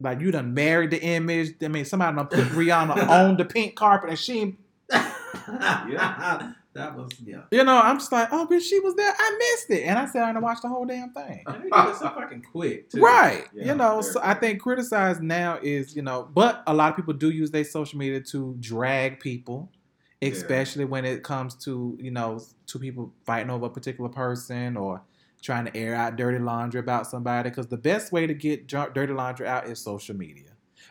Like 0.00 0.20
you 0.20 0.30
done 0.30 0.54
married 0.54 0.92
the 0.92 1.02
image. 1.02 1.56
I 1.60 1.66
mean, 1.66 1.84
somebody 1.84 2.14
done 2.14 2.28
put 2.28 2.44
Rihanna 2.50 3.08
on 3.08 3.36
the 3.36 3.44
pink 3.56 3.74
carpet, 3.74 4.10
and 4.10 4.18
she, 4.18 4.56
yeah. 4.92 6.52
That 6.78 6.96
was 6.96 7.10
yeah. 7.24 7.42
you 7.50 7.64
know, 7.64 7.76
I'm 7.76 7.98
just 7.98 8.12
like, 8.12 8.28
oh, 8.30 8.46
but 8.48 8.62
she 8.62 8.78
was 8.78 8.94
there. 8.94 9.12
I 9.18 9.36
missed 9.36 9.70
it, 9.70 9.82
and 9.82 9.98
I 9.98 10.06
sat 10.06 10.20
down 10.20 10.36
and 10.36 10.42
watched 10.42 10.62
the 10.62 10.68
whole 10.68 10.86
damn 10.86 11.12
thing. 11.12 11.42
And 11.44 11.64
they 11.64 11.68
did 11.68 11.88
it 11.88 11.96
so 11.96 12.08
fucking 12.10 12.44
quick 12.52 12.88
too. 12.88 13.00
Right. 13.00 13.48
Yeah, 13.52 13.66
you 13.66 13.74
know, 13.74 14.00
so 14.00 14.20
I 14.22 14.34
think 14.34 14.60
criticize 14.60 15.20
now 15.20 15.58
is, 15.60 15.96
you 15.96 16.02
know, 16.02 16.28
but 16.32 16.62
a 16.68 16.72
lot 16.72 16.90
of 16.90 16.96
people 16.96 17.14
do 17.14 17.30
use 17.30 17.50
their 17.50 17.64
social 17.64 17.98
media 17.98 18.20
to 18.30 18.56
drag 18.60 19.18
people, 19.18 19.72
Yeah. 20.20 20.30
especially 20.30 20.84
when 20.84 21.04
it 21.04 21.24
comes 21.24 21.56
to, 21.64 21.98
you 22.00 22.12
know, 22.12 22.40
two 22.66 22.78
people 22.78 23.12
fighting 23.26 23.50
over 23.50 23.66
a 23.66 23.70
particular 23.70 24.08
person 24.08 24.76
or 24.76 25.02
trying 25.42 25.64
to 25.64 25.76
air 25.76 25.96
out 25.96 26.14
dirty 26.14 26.38
laundry 26.38 26.78
about 26.78 27.08
somebody. 27.08 27.50
Because 27.50 27.66
the 27.66 27.76
best 27.76 28.12
way 28.12 28.28
to 28.28 28.34
get 28.34 28.68
dirty 28.68 29.12
laundry 29.12 29.48
out 29.48 29.66
is 29.66 29.80
social 29.80 30.14
media. 30.14 30.44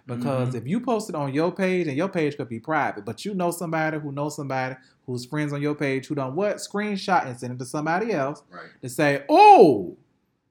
Because 0.05 0.49
mm-hmm. 0.49 0.57
if 0.57 0.67
you 0.67 0.79
post 0.79 1.09
it 1.09 1.15
on 1.15 1.33
your 1.33 1.51
page, 1.51 1.87
and 1.87 1.97
your 1.97 2.07
page 2.07 2.37
could 2.37 2.49
be 2.49 2.59
private, 2.59 3.05
but 3.05 3.25
you 3.25 3.33
know 3.33 3.51
somebody 3.51 3.99
who 3.99 4.11
knows 4.11 4.35
somebody 4.35 4.75
who's 5.07 5.25
friends 5.25 5.53
on 5.53 5.61
your 5.61 5.73
page 5.73 6.05
who 6.05 6.15
done 6.15 6.35
what? 6.35 6.57
Screenshot 6.57 7.25
and 7.25 7.39
send 7.39 7.53
it 7.53 7.59
to 7.59 7.65
somebody 7.65 8.11
else 8.11 8.43
right. 8.51 8.69
to 8.81 8.89
say, 8.89 9.23
"Oh, 9.29 9.97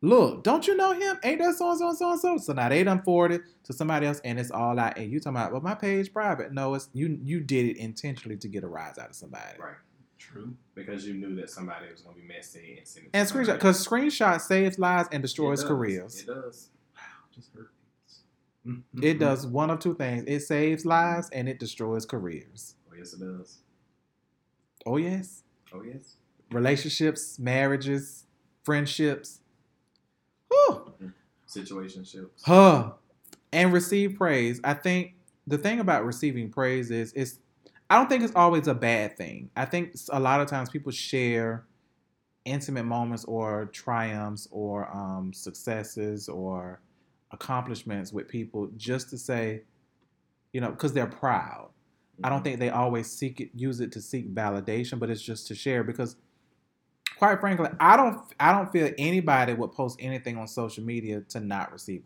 look, 0.01 0.42
don't 0.42 0.66
you 0.66 0.77
know 0.77 0.92
him? 0.92 1.19
Ain't 1.23 1.40
that 1.40 1.55
so 1.55 1.71
and 1.71 1.79
so 1.79 1.88
and 1.90 1.99
so 1.99 2.11
and 2.11 2.21
so?" 2.21 2.38
So 2.38 2.53
now 2.55 2.71
they 2.71 2.83
done 2.83 3.03
forwarded 3.03 3.42
to 3.64 3.73
somebody 3.73 4.07
else, 4.07 4.21
and 4.25 4.40
it's 4.40 4.51
all 4.51 4.79
out. 4.81 4.99
And 4.99 5.12
you 5.12 5.21
talking 5.21 5.37
about, 5.37 5.53
"Well, 5.53 5.61
my 5.61 5.75
page 5.75 6.12
private." 6.12 6.53
No, 6.53 6.75
it's 6.75 6.88
you. 6.92 7.19
You 7.23 7.40
did 7.40 7.66
it 7.66 7.77
intentionally 7.77 8.38
to 8.38 8.49
get 8.49 8.64
a 8.64 8.69
rise 8.69 8.99
out 8.99 9.11
of 9.11 9.14
somebody. 9.14 9.59
Right. 9.61 9.77
True. 10.19 10.55
Because 10.75 11.07
you 11.07 11.14
knew 11.14 11.37
that 11.37 11.51
somebody 11.51 11.87
was 11.92 12.01
gonna 12.01 12.16
be 12.16 12.23
messy 12.23 12.77
and 12.79 12.88
send 12.88 13.07
it 13.07 13.12
to 13.12 13.19
And 13.19 13.29
screenshot 13.29 13.55
because 13.55 13.87
screenshot 13.87 14.40
saves 14.40 14.79
lives 14.79 15.09
and 15.12 15.23
destroys 15.23 15.62
It 15.62 15.66
careers. 15.66 16.21
It 16.21 16.27
does. 16.27 16.71
Wow, 16.95 17.03
just 17.33 17.53
hurt. 17.55 17.71
It 18.64 18.71
mm-hmm. 18.71 19.19
does 19.19 19.47
one 19.47 19.71
of 19.71 19.79
two 19.79 19.95
things: 19.95 20.25
it 20.27 20.40
saves 20.40 20.85
lives 20.85 21.29
and 21.31 21.49
it 21.49 21.61
destroys 21.61 22.07
careers. 22.07 22.75
Oh 22.90 22.95
yes, 22.97 23.12
it 23.12 23.21
does. 23.21 23.59
Oh 24.87 24.96
yes, 24.96 25.42
Oh 25.75 25.83
yes. 25.83 26.14
relationships, 26.53 27.38
marriages, 27.38 28.25
friendships. 28.64 29.40
Whew. 30.51 30.92
Situationships. 31.49 32.42
Huh. 32.44 32.92
And 33.53 33.72
receive 33.72 34.16
praise. 34.16 34.61
I 34.64 34.75
think 34.75 35.14
the 35.46 35.59
thing 35.59 35.81
about 35.81 36.05
receiving 36.05 36.51
praise 36.51 36.90
is 36.90 37.12
it's 37.14 37.38
I 37.88 37.96
don't 37.96 38.09
think 38.09 38.25
it's 38.25 38.35
always 38.35 38.66
a 38.66 38.75
bad 38.75 39.16
thing. 39.16 39.51
I 39.57 39.64
think 39.64 39.94
a 40.11 40.18
lot 40.18 40.40
of 40.40 40.49
times 40.49 40.70
people 40.70 40.90
share 40.92 41.64
intimate 42.44 42.85
moments 42.85 43.25
or 43.25 43.66
triumphs 43.66 44.49
or 44.51 44.88
um, 44.96 45.33
successes 45.33 46.29
or 46.29 46.81
accomplishments 47.33 48.12
with 48.12 48.29
people 48.29 48.68
just 48.77 49.11
to 49.11 49.18
say, 49.18 49.62
you 50.52 50.60
know, 50.60 50.71
because 50.71 50.92
they're 50.92 51.06
proud. 51.06 51.71
I 52.25 52.29
don't 52.31 52.42
think 52.42 52.58
they 52.60 52.71
always 52.71 53.10
seek 53.10 53.40
it, 53.40 53.50
use 53.54 53.81
it 53.81 53.92
to 53.92 54.00
seek 54.00 54.35
validation, 54.35 54.98
but 54.98 55.10
it's 55.10 55.23
just 55.23 55.46
to 55.48 55.54
share 55.54 55.85
because 55.85 56.17
quite 57.19 57.40
frankly, 57.40 57.69
I 57.81 57.96
don't 57.96 58.21
I 58.40 58.52
don't 58.52 58.71
feel 58.73 58.90
anybody 58.98 59.52
would 59.54 59.73
post 59.73 59.98
anything 60.00 60.37
on 60.38 60.48
social 60.48 60.85
media 60.85 61.21
to 61.29 61.40
not 61.40 61.73
receive 61.73 62.02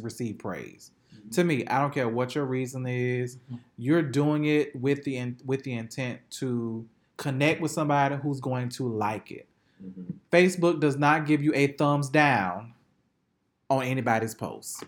receive 0.00 0.38
praise. 0.38 0.90
Mhm. 1.14 1.30
To 1.32 1.44
me, 1.44 1.66
I 1.66 1.80
don't 1.80 1.92
care 1.92 2.08
what 2.08 2.34
your 2.34 2.44
reason 2.44 2.86
is. 2.86 3.36
Mhm. 3.50 3.58
You're 3.76 4.02
doing 4.02 4.44
it 4.44 4.74
with 4.76 5.04
the 5.04 5.16
in, 5.16 5.38
with 5.44 5.62
the 5.64 5.72
intent 5.74 6.20
to 6.38 6.86
connect 7.16 7.60
with 7.60 7.70
somebody 7.70 8.16
who's 8.16 8.40
going 8.40 8.68
to 8.70 8.88
like 8.88 9.30
it. 9.30 9.48
Mhm. 9.84 10.14
Facebook 10.30 10.80
does 10.80 10.96
not 10.96 11.26
give 11.26 11.42
you 11.42 11.52
a 11.54 11.66
thumbs 11.68 12.08
down 12.08 12.74
on 13.68 13.82
anybody's 13.84 14.34
post. 14.34 14.84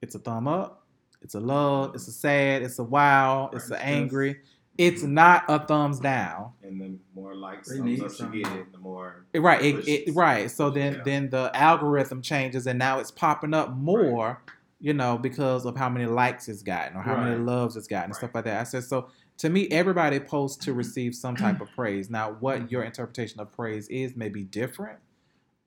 It's 0.00 0.14
a 0.14 0.18
thumb 0.18 0.46
up, 0.48 0.81
it's 1.22 1.34
a 1.34 1.40
love, 1.40 1.94
it's 1.94 2.08
a 2.08 2.12
sad, 2.12 2.62
it's 2.62 2.78
a 2.78 2.84
wow, 2.84 3.50
it's 3.52 3.70
a 3.70 3.74
Right. 3.74 3.82
angry. 3.84 4.40
it's 4.78 5.02
mm-hmm. 5.02 5.14
not 5.14 5.44
a 5.48 5.58
thumbs 5.58 6.00
down. 6.00 6.50
And 6.62 6.80
the 6.80 6.98
more 7.14 7.34
likes, 7.34 7.68
They 7.68 7.76
thumbs 7.76 7.86
need 7.86 8.02
ups 8.02 8.18
you 8.20 8.26
some. 8.26 8.32
get, 8.32 8.72
the 8.72 8.78
more. 8.78 9.26
Right, 9.34 9.62
it, 9.62 9.86
it, 9.86 10.14
right. 10.14 10.50
So 10.50 10.70
then, 10.70 10.94
Yeah. 10.94 11.02
then 11.04 11.30
the 11.30 11.50
algorithm 11.54 12.22
changes, 12.22 12.66
and 12.66 12.78
now 12.78 12.98
it's 12.98 13.10
popping 13.10 13.52
up 13.52 13.74
more, 13.76 14.42
you 14.80 14.94
know, 14.94 15.18
because 15.18 15.66
of 15.66 15.76
how 15.76 15.90
many 15.90 16.06
likes 16.06 16.48
it's 16.48 16.62
gotten 16.62 16.96
or 16.96 17.02
how 17.02 17.16
many 17.22 17.36
loves 17.36 17.76
it's 17.76 17.86
gotten 17.86 18.04
and 18.04 18.12
Right. 18.12 18.18
stuff 18.18 18.34
like 18.34 18.44
that. 18.44 18.60
I 18.60 18.64
said 18.64 18.84
so. 18.84 19.08
To 19.38 19.50
me, 19.50 19.68
everybody 19.68 20.20
posts 20.20 20.64
to 20.64 20.70
mm-hmm. 20.70 20.78
receive 20.78 21.14
some 21.14 21.36
type 21.36 21.60
of 21.60 21.68
praise. 21.74 22.08
Now, 22.08 22.32
what 22.40 22.58
mm-hmm. 22.58 22.68
your 22.68 22.82
interpretation 22.84 23.40
of 23.40 23.52
praise 23.52 23.88
is 23.88 24.16
may 24.16 24.28
be 24.28 24.44
different, 24.44 24.98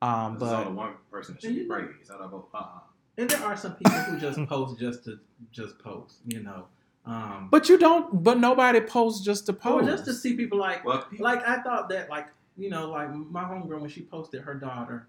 um, 0.01 0.37
There's 0.39 0.51
only 0.51 0.65
but 0.65 0.73
one 0.73 0.93
person 1.11 1.35
that 1.35 1.41
should 1.41 1.55
be 1.55 1.63
praised. 1.65 1.91
It's 2.01 2.09
of 2.09 2.31
both. 2.31 2.45
Uh-uh. 2.53 2.79
And 3.17 3.29
there 3.29 3.43
are 3.43 3.55
some 3.55 3.75
people 3.75 3.93
who 3.93 4.19
just 4.19 4.39
post 4.49 4.79
just 4.79 5.05
to 5.05 5.19
just 5.51 5.79
post, 5.79 6.17
you 6.25 6.43
know. 6.43 6.67
Um, 7.05 7.49
but 7.51 7.69
you 7.69 7.77
don't. 7.77 8.23
But 8.23 8.39
nobody 8.39 8.81
posts 8.81 9.23
just 9.23 9.45
to 9.45 9.51
or 9.51 9.55
post. 9.55 9.85
just 9.87 10.05
to 10.05 10.13
see 10.13 10.35
people 10.35 10.57
like 10.57 10.83
Well, 10.83 11.05
like 11.19 11.47
I 11.47 11.61
thought 11.61 11.89
that 11.89 12.09
like 12.09 12.27
you 12.57 12.69
know 12.69 12.89
like 12.89 13.13
my 13.13 13.43
homegirl 13.43 13.79
when 13.79 13.89
she 13.89 14.01
posted 14.01 14.41
her 14.41 14.55
daughter, 14.55 15.07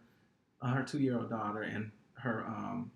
uh, 0.61 0.69
her 0.69 0.83
two 0.83 0.99
year 0.99 1.17
old 1.17 1.31
daughter 1.31 1.63
and 1.63 1.91
her 2.15 2.45
um 2.47 2.91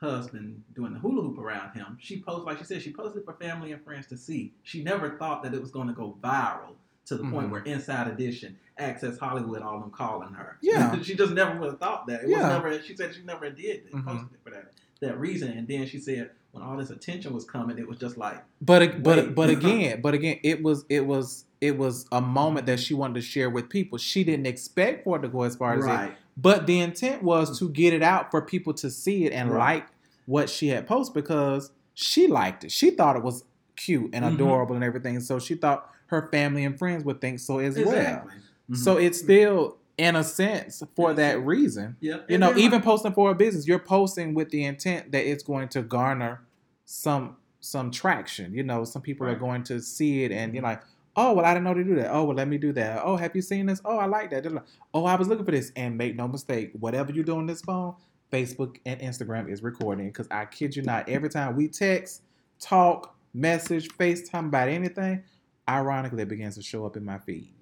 husband 0.00 0.62
doing 0.74 0.92
the 0.92 0.98
hula 0.98 1.22
hoop 1.22 1.38
around 1.38 1.74
him. 1.74 1.96
She 2.00 2.22
posted 2.22 2.44
like 2.44 2.58
she 2.58 2.64
said 2.64 2.82
she 2.82 2.92
posted 2.92 3.24
for 3.24 3.34
family 3.34 3.72
and 3.72 3.82
friends 3.84 4.06
to 4.08 4.16
see. 4.16 4.52
She 4.62 4.82
never 4.82 5.16
thought 5.18 5.42
that 5.42 5.54
it 5.54 5.60
was 5.60 5.70
going 5.70 5.88
to 5.88 5.94
go 5.94 6.16
viral 6.22 6.74
to 7.06 7.16
the 7.16 7.24
point 7.24 7.48
Mhm. 7.48 7.50
where 7.50 7.62
Inside 7.62 8.08
Edition, 8.08 8.56
Access 8.78 9.18
Hollywood, 9.18 9.62
all 9.62 9.80
them 9.80 9.90
calling 9.90 10.32
her. 10.34 10.56
Yeah. 10.62 10.98
she 11.02 11.14
just 11.14 11.32
never 11.32 11.58
would 11.58 11.70
have 11.70 11.78
thought 11.80 12.06
that. 12.06 12.22
It 12.24 12.30
Yeah. 12.30 12.38
was 12.38 12.46
never. 12.64 12.82
She 12.82 12.96
said 12.96 13.14
she 13.14 13.22
never 13.22 13.50
did 13.50 13.64
it, 13.86 13.92
Mhm. 13.92 14.28
for 14.42 14.50
that 14.50 14.72
that 15.00 15.18
reason. 15.18 15.50
And 15.50 15.66
then 15.66 15.84
she 15.86 15.98
said 15.98 16.30
when 16.52 16.62
all 16.62 16.76
this 16.76 16.90
attention 16.90 17.32
was 17.34 17.44
coming, 17.44 17.76
it 17.76 17.88
was 17.88 17.98
just 17.98 18.16
like 18.16 18.40
But 18.60 19.02
but 19.02 19.16
Wait. 19.26 19.34
but 19.34 19.50
again, 19.56 20.00
but 20.00 20.14
again, 20.14 20.38
it 20.44 20.62
was 20.62 20.84
it 20.88 21.04
was 21.06 21.44
it 21.60 21.76
was 21.76 22.06
a 22.12 22.20
moment 22.20 22.66
that 22.66 22.78
she 22.80 22.94
wanted 22.94 23.14
to 23.14 23.20
share 23.20 23.50
with 23.50 23.68
people. 23.68 23.98
She 23.98 24.22
didn't 24.24 24.46
expect 24.46 25.04
for 25.04 25.16
it 25.18 25.22
to 25.22 25.28
go 25.28 25.42
as 25.42 25.56
far 25.56 25.74
as 25.74 25.84
it, 25.86 26.12
but 26.36 26.66
the 26.66 26.78
intent 26.80 27.22
was 27.22 27.58
to 27.58 27.68
get 27.68 27.92
it 27.92 28.02
out 28.02 28.30
for 28.30 28.42
people 28.42 28.72
to 28.74 28.90
see 28.90 29.24
it 29.26 29.32
and 29.32 29.50
Right. 29.50 29.76
like 29.82 29.86
what 30.26 30.48
she 30.48 30.68
had 30.68 30.86
posted 30.86 31.14
because 31.14 31.72
she 31.94 32.26
liked 32.28 32.64
it. 32.64 32.70
She 32.72 32.90
thought 32.90 33.16
it 33.16 33.22
was 33.24 33.44
cute 33.76 34.10
and 34.12 34.24
Mhm. 34.24 34.34
adorable 34.34 34.74
and 34.76 34.84
everything. 34.84 35.18
So 35.20 35.38
she 35.40 35.54
thought 35.56 35.88
her 36.12 36.28
family 36.30 36.64
and 36.64 36.78
friends 36.78 37.04
would 37.04 37.20
think 37.20 37.40
so 37.40 37.58
as 37.58 37.76
well. 37.76 37.88
Exactly. 37.88 38.34
Mhm. 38.70 38.76
So 38.76 38.98
it's 38.98 39.18
still 39.18 39.78
in 39.98 40.14
a 40.14 40.22
sense 40.22 40.82
for 40.94 41.12
that 41.14 41.44
reason. 41.44 41.96
Yep. 42.00 42.26
You 42.28 42.34
And 42.34 42.40
know, 42.40 42.50
even 42.56 42.72
like, 42.72 42.84
posting 42.84 43.12
for 43.12 43.30
a 43.30 43.34
business, 43.34 43.66
you're 43.66 43.78
posting 43.78 44.34
with 44.34 44.50
the 44.50 44.64
intent 44.64 45.10
that 45.12 45.28
it's 45.28 45.42
going 45.42 45.68
to 45.70 45.82
garner 45.82 46.42
some 46.84 47.36
some 47.60 47.90
traction. 47.90 48.52
You 48.52 48.62
know, 48.62 48.84
some 48.84 49.02
people 49.02 49.26
are 49.26 49.36
going 49.36 49.62
to 49.64 49.80
see 49.80 50.24
it 50.24 50.32
and 50.32 50.52
you're 50.52 50.64
like, 50.64 50.82
oh 51.16 51.32
well, 51.32 51.44
I 51.44 51.54
didn't 51.54 51.64
know 51.64 51.74
to 51.74 51.84
do 51.84 51.94
that. 51.96 52.10
Oh 52.12 52.24
well, 52.24 52.36
let 52.36 52.48
me 52.48 52.58
do 52.58 52.72
that. 52.72 53.00
Oh, 53.04 53.16
have 53.16 53.34
you 53.34 53.42
seen 53.42 53.66
this? 53.66 53.80
Oh, 53.84 53.98
I 53.98 54.06
like 54.06 54.30
that. 54.30 54.46
Oh, 54.92 55.04
I 55.04 55.14
was 55.14 55.28
looking 55.28 55.44
for 55.44 55.52
this. 55.52 55.72
And 55.76 55.96
make 55.96 56.14
no 56.16 56.28
mistake, 56.28 56.72
whatever 56.78 57.12
you 57.12 57.22
do 57.22 57.36
on 57.36 57.46
this 57.46 57.62
phone, 57.62 57.94
Facebook 58.32 58.78
and 58.84 59.00
Instagram 59.00 59.48
is 59.48 59.62
recording. 59.62 60.08
Because 60.08 60.28
I 60.30 60.44
kid 60.44 60.76
you 60.76 60.82
not, 60.82 61.08
every 61.08 61.28
time 61.28 61.54
we 61.56 61.68
text, 61.68 62.22
talk, 62.58 63.14
message, 63.34 63.88
FaceTime 63.96 64.48
about 64.48 64.68
anything, 64.68 65.22
ironically, 65.68 66.22
it 66.22 66.28
begins 66.28 66.54
to 66.56 66.62
show 66.62 66.84
up 66.86 66.96
in 66.96 67.04
my 67.04 67.18
feed. 67.18 67.54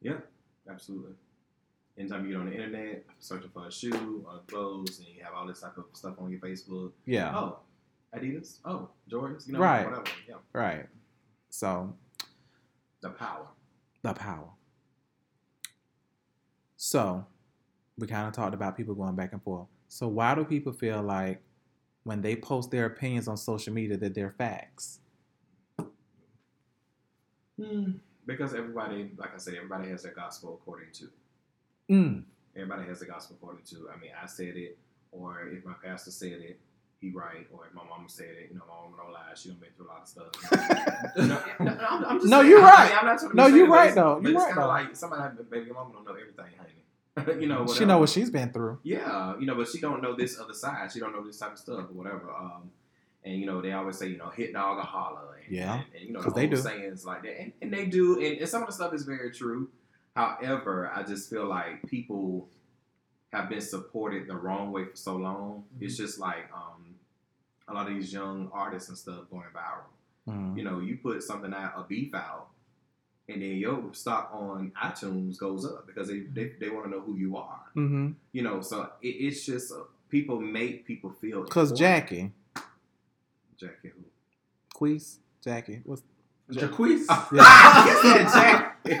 yeah, 0.00 0.18
absolutely. 0.70 1.14
Anytime 1.98 2.24
you 2.24 2.32
get 2.32 2.40
on 2.40 2.46
the 2.46 2.52
internet, 2.54 3.04
searching 3.18 3.50
for 3.52 3.66
a 3.66 3.72
shoe 3.72 4.24
or 4.26 4.40
clothes, 4.46 5.00
and 5.00 5.08
you 5.08 5.22
have 5.22 5.34
all 5.34 5.46
this 5.46 5.60
type 5.60 5.76
of 5.76 5.84
stuff 5.92 6.14
on 6.18 6.30
your 6.30 6.40
Facebook. 6.40 6.92
Yeah. 7.04 7.36
Oh, 7.36 7.58
Adidas. 8.16 8.58
Oh, 8.64 8.88
Jordans. 9.10 9.46
You 9.46 9.54
know, 9.54 9.58
Right. 9.60 9.84
whatever. 9.84 10.04
Yeah, 10.28 10.36
Right. 10.52 10.86
So 11.50 11.94
the 13.02 13.10
power. 13.10 13.46
the 14.02 14.14
power. 14.14 14.48
So, 16.76 17.26
we 17.98 18.06
kind 18.06 18.26
of 18.26 18.32
talked 18.32 18.54
about 18.54 18.76
people 18.76 18.94
going 18.94 19.14
back 19.16 19.32
and 19.32 19.42
forth. 19.42 19.66
So, 19.88 20.08
why 20.08 20.34
do 20.34 20.44
people 20.44 20.72
feel 20.72 21.02
like 21.02 21.42
when 22.04 22.22
they 22.22 22.36
post 22.36 22.70
their 22.70 22.86
opinions 22.86 23.28
on 23.28 23.36
social 23.36 23.74
media 23.74 23.96
that 23.98 24.14
they're 24.14 24.30
facts? 24.30 24.99
Hmm. 27.62 27.90
Because 28.26 28.54
everybody, 28.54 29.10
like 29.16 29.34
I 29.34 29.38
said, 29.38 29.54
everybody 29.54 29.88
has 29.90 30.02
their 30.02 30.12
gospel 30.14 30.58
according 30.60 30.92
to. 30.94 31.08
Mm. 31.90 32.22
Everybody 32.54 32.84
has 32.88 33.00
the 33.00 33.06
gospel 33.06 33.36
according 33.40 33.64
to. 33.70 33.88
I 33.92 33.98
mean, 33.98 34.10
I 34.22 34.26
said 34.26 34.56
it, 34.56 34.78
or 35.10 35.48
if 35.48 35.64
my 35.64 35.72
pastor 35.82 36.10
said 36.10 36.32
it, 36.40 36.60
he 37.00 37.10
right. 37.10 37.46
Or 37.52 37.66
if 37.66 37.74
my 37.74 37.82
mama 37.88 38.08
said 38.08 38.26
it, 38.38 38.50
you 38.52 38.56
know, 38.58 38.64
my 38.68 38.74
mama 38.74 38.96
don't 39.02 39.12
lie. 39.12 39.32
She 39.34 39.48
done 39.48 39.58
been 39.58 39.70
through 39.76 39.86
a 39.86 39.88
lot 39.88 40.02
of 40.02 40.08
stuff. 40.08 41.16
Know, 41.16 41.42
no, 41.60 41.76
I'm, 41.88 42.04
I'm 42.04 42.18
No, 42.28 42.38
saying, 42.40 42.50
you're 42.50 42.60
I 42.62 42.68
right. 42.70 42.88
mean, 42.90 42.98
I'm 43.00 43.06
not 43.06 43.18
trying 43.18 43.30
to 43.30 43.36
No, 43.36 43.46
you're 43.46 43.68
right, 43.68 43.94
though. 43.94 44.20
You're 44.22 44.32
right, 44.34 44.46
kind 44.48 44.50
of 44.50 44.56
though. 44.56 44.66
like 44.68 44.96
somebody 44.96 45.36
baby 45.50 45.66
your 45.66 45.74
mama 45.74 45.92
don't 45.94 46.04
know 46.04 46.12
everything, 46.12 46.52
honey. 46.58 47.40
you 47.40 47.48
know, 47.48 47.66
She 47.66 47.84
know 47.86 47.98
what 47.98 48.10
she's 48.10 48.30
been 48.30 48.52
through. 48.52 48.78
Yeah, 48.82 49.38
you 49.40 49.46
know, 49.46 49.54
but 49.56 49.68
she 49.68 49.80
don't 49.80 50.02
know 50.02 50.14
this 50.14 50.38
other 50.38 50.54
side. 50.54 50.92
She 50.92 51.00
don't 51.00 51.12
know 51.12 51.26
this 51.26 51.38
type 51.38 51.52
of 51.52 51.58
stuff 51.58 51.78
or 51.90 51.94
whatever. 51.94 52.30
Um, 52.30 52.70
and 53.24 53.34
you 53.38 53.46
know, 53.46 53.60
they 53.60 53.72
always 53.72 53.96
say, 53.98 54.08
you 54.08 54.16
know, 54.18 54.28
hit 54.30 54.52
dog 54.52 54.78
or 54.78 54.82
holler. 54.82 55.36
And, 55.44 55.54
Yeah, 55.56 55.74
and, 55.74 55.84
and, 55.94 56.04
you 56.04 56.12
know 56.12 56.22
the 56.22 56.30
they 56.30 56.46
do. 56.46 56.56
sayings 56.56 57.04
like 57.04 57.22
that, 57.22 57.40
and, 57.40 57.52
and 57.62 57.72
they 57.72 57.86
do. 57.86 58.14
And, 58.24 58.38
and 58.38 58.48
some 58.48 58.62
of 58.62 58.68
the 58.68 58.74
stuff 58.74 58.94
is 58.94 59.04
very 59.04 59.30
true. 59.30 59.68
However, 60.16 60.90
I 60.94 61.02
just 61.02 61.30
feel 61.30 61.46
like 61.46 61.86
people 61.88 62.48
have 63.32 63.48
been 63.48 63.60
supported 63.60 64.26
the 64.26 64.34
wrong 64.36 64.72
way 64.72 64.84
for 64.86 64.96
so 64.96 65.16
long. 65.16 65.64
Mm-hmm. 65.74 65.84
It's 65.84 65.96
just 65.96 66.18
like 66.18 66.50
um, 66.54 66.94
a 67.68 67.72
lot 67.74 67.86
of 67.88 67.94
these 67.94 68.12
young 68.12 68.50
artists 68.52 68.88
and 68.88 68.98
stuff 68.98 69.30
going 69.30 69.44
viral. 69.54 69.86
Mm. 70.28 70.56
You 70.56 70.64
know, 70.64 70.80
you 70.80 70.96
put 70.96 71.22
something 71.22 71.54
out, 71.54 71.74
a 71.76 71.84
beef 71.84 72.12
out, 72.14 72.48
and 73.28 73.40
then 73.40 73.52
your 73.56 73.94
stock 73.94 74.30
on 74.32 74.72
iTunes 74.82 75.38
goes 75.38 75.64
up 75.64 75.86
because 75.86 76.08
they 76.08 76.20
they, 76.20 76.52
they 76.60 76.68
want 76.68 76.84
to 76.86 76.90
know 76.90 77.00
who 77.00 77.16
you 77.16 77.36
are 77.36 77.60
Mm-hmm. 77.76 78.10
you 78.32 78.42
know 78.42 78.60
so 78.60 78.90
it, 79.00 79.08
it's 79.08 79.46
just 79.46 79.70
uh, 79.72 79.76
people 80.08 80.40
make 80.40 80.84
people 80.84 81.10
feel 81.10 81.44
Cause. 81.44 81.70
Jackie, 81.70 82.32
Jackie 83.60 83.88
who 83.94 84.02
Queese, 84.74 85.18
Jackie, 85.44 85.82
what's 85.84 86.02
Jacquees. 86.50 87.06
He 87.32 88.08
said 88.08 88.24
Jackie. 88.32 89.00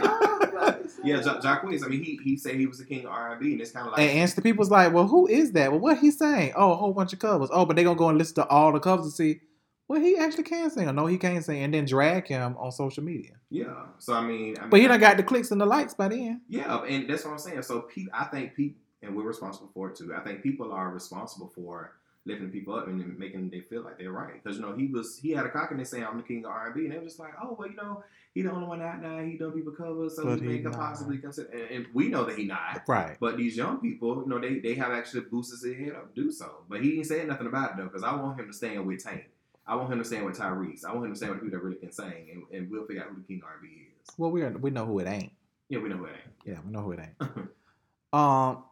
Oh, 0.62 0.76
yeah 1.02 1.20
ja- 1.22 1.40
Jacquees 1.40 1.82
I 1.84 1.88
mean 1.88 2.02
he 2.04 2.20
he 2.22 2.36
said 2.36 2.56
he 2.56 2.66
was 2.66 2.78
the 2.78 2.84
king 2.84 3.06
of 3.06 3.10
R&B 3.12 3.52
and 3.52 3.60
it's 3.62 3.70
kind 3.70 3.86
of 3.86 3.92
like 3.92 4.00
and 4.02 4.28
Insta 4.28 4.42
people's 4.42 4.70
like, 4.70 4.92
well, 4.92 5.06
who 5.06 5.26
is 5.26 5.52
that? 5.52 5.70
Well, 5.70 5.80
what 5.80 5.98
he 5.98 6.10
saying? 6.10 6.52
Oh, 6.54 6.72
a 6.72 6.76
whole 6.76 6.92
bunch 6.92 7.14
of 7.14 7.18
covers. 7.18 7.48
Oh, 7.50 7.64
but 7.64 7.76
they 7.76 7.84
gonna 7.84 7.96
go 7.98 8.10
and 8.10 8.18
listen 8.18 8.34
to 8.36 8.46
all 8.48 8.70
the 8.72 8.78
covers 8.80 9.06
to 9.06 9.10
see. 9.12 9.40
Well, 9.88 10.00
he 10.00 10.18
actually 10.18 10.44
can 10.44 10.68
sing, 10.70 10.86
or 10.88 10.92
no, 10.92 11.06
he 11.06 11.16
can't 11.16 11.42
sing, 11.44 11.62
and 11.64 11.72
then 11.74 11.86
drag 11.86 12.26
him 12.28 12.56
on 12.58 12.70
social 12.72 13.02
media. 13.02 13.32
yeah 13.48 13.86
so 13.98 14.12
I 14.12 14.20
mean, 14.20 14.56
I 14.58 14.60
mean 14.62 14.70
But 14.70 14.80
he 14.80 14.86
done 14.86 15.00
got 15.00 15.16
the 15.16 15.22
clicks 15.22 15.50
and 15.50 15.60
the 15.60 15.66
likes 15.66 15.94
by 15.94 16.08
then. 16.08 16.42
yeah 16.48 16.82
and 16.84 17.08
that's 17.08 17.24
what 17.24 17.32
I'm 17.32 17.38
saying 17.38 17.62
so 17.62 17.80
pe- 17.82 18.06
I 18.12 18.24
think 18.24 18.54
people 18.54 18.80
and 19.02 19.16
we're 19.16 19.24
responsible 19.24 19.70
for 19.72 19.88
it 19.88 19.96
too 19.96 20.12
I 20.14 20.20
think 20.20 20.42
people 20.42 20.70
are 20.72 20.90
responsible 20.90 21.50
for 21.54 21.92
lifting 22.26 22.50
people 22.50 22.74
up 22.74 22.86
and 22.86 23.18
making 23.18 23.48
them 23.48 23.64
feel 23.70 23.82
like 23.82 23.98
they're 23.98 24.12
right 24.12 24.42
because 24.42 24.58
you 24.58 24.62
know 24.62 24.74
he 24.76 24.86
was 24.88 25.18
he 25.18 25.30
had 25.30 25.46
a 25.46 25.50
cockiness 25.50 25.90
saying 25.90 26.04
I'm 26.04 26.18
the 26.18 26.22
king 26.22 26.44
of 26.44 26.50
R&B 26.50 26.82
and 26.82 26.92
they 26.92 26.98
were 26.98 27.04
just 27.04 27.18
like 27.18 27.32
oh 27.42 27.56
well 27.58 27.68
you 27.68 27.76
know 27.76 28.04
he 28.34 28.42
the 28.42 28.52
only 28.52 28.66
one 28.66 28.80
out 28.80 29.02
now 29.02 29.18
he 29.18 29.36
done 29.36 29.52
people 29.52 29.72
cover, 29.72 30.08
so 30.08 30.24
But 30.24 30.40
he, 30.40 30.46
may 30.46 30.58
could 30.58 30.72
possibly 30.72 31.18
consider 31.18 31.48
and, 31.50 31.70
and 31.70 31.86
we 31.92 32.08
know 32.08 32.24
that 32.24 32.38
he 32.38 32.44
not 32.44 32.82
Right. 32.86 33.16
But 33.20 33.36
these 33.36 33.56
young 33.56 33.80
people, 33.80 34.22
you 34.22 34.28
know, 34.28 34.38
they, 34.38 34.58
they 34.58 34.74
have 34.74 34.92
actually 34.92 35.22
boosted 35.22 35.60
his 35.60 35.78
head 35.78 35.94
up 35.94 36.14
to 36.14 36.22
do 36.22 36.30
so. 36.30 36.64
But 36.68 36.82
he 36.82 36.96
ain't 36.96 37.06
saying 37.06 37.28
nothing 37.28 37.46
about 37.46 37.72
it 37.72 37.76
though, 37.76 37.84
because 37.84 38.02
I 38.02 38.14
want 38.14 38.38
him 38.38 38.46
to 38.46 38.52
stand 38.52 38.86
with 38.86 39.02
Tank. 39.02 39.30
I 39.66 39.76
want 39.76 39.92
him 39.92 39.98
to 39.98 40.04
stand 40.04 40.24
with 40.26 40.38
Tyrese. 40.38 40.84
I 40.84 40.92
want 40.92 41.06
him 41.06 41.12
to 41.12 41.16
stand 41.16 41.32
with 41.32 41.42
people 41.42 41.58
that 41.58 41.64
really 41.64 41.76
can 41.76 41.92
sing, 41.92 42.28
and, 42.32 42.42
and 42.52 42.70
we'll 42.70 42.86
figure 42.86 43.02
out 43.02 43.10
who 43.10 43.16
the 43.16 43.26
king 43.26 43.42
R&B 43.44 43.68
is. 43.68 44.14
Well, 44.16 44.30
we 44.30 44.42
are, 44.42 44.50
we 44.50 44.70
know 44.70 44.86
who 44.86 44.98
it 44.98 45.06
ain't. 45.06 45.32
Yeah, 45.68 45.78
we 45.78 45.88
know 45.88 45.96
who 45.96 46.06
it 46.06 46.14
ain't. 46.14 46.34
Yeah, 46.44 46.58
we 46.64 46.72
know 46.72 46.80
who 46.80 46.92
it 46.92 47.00
ain't. 47.00 47.48
um, 48.12 48.64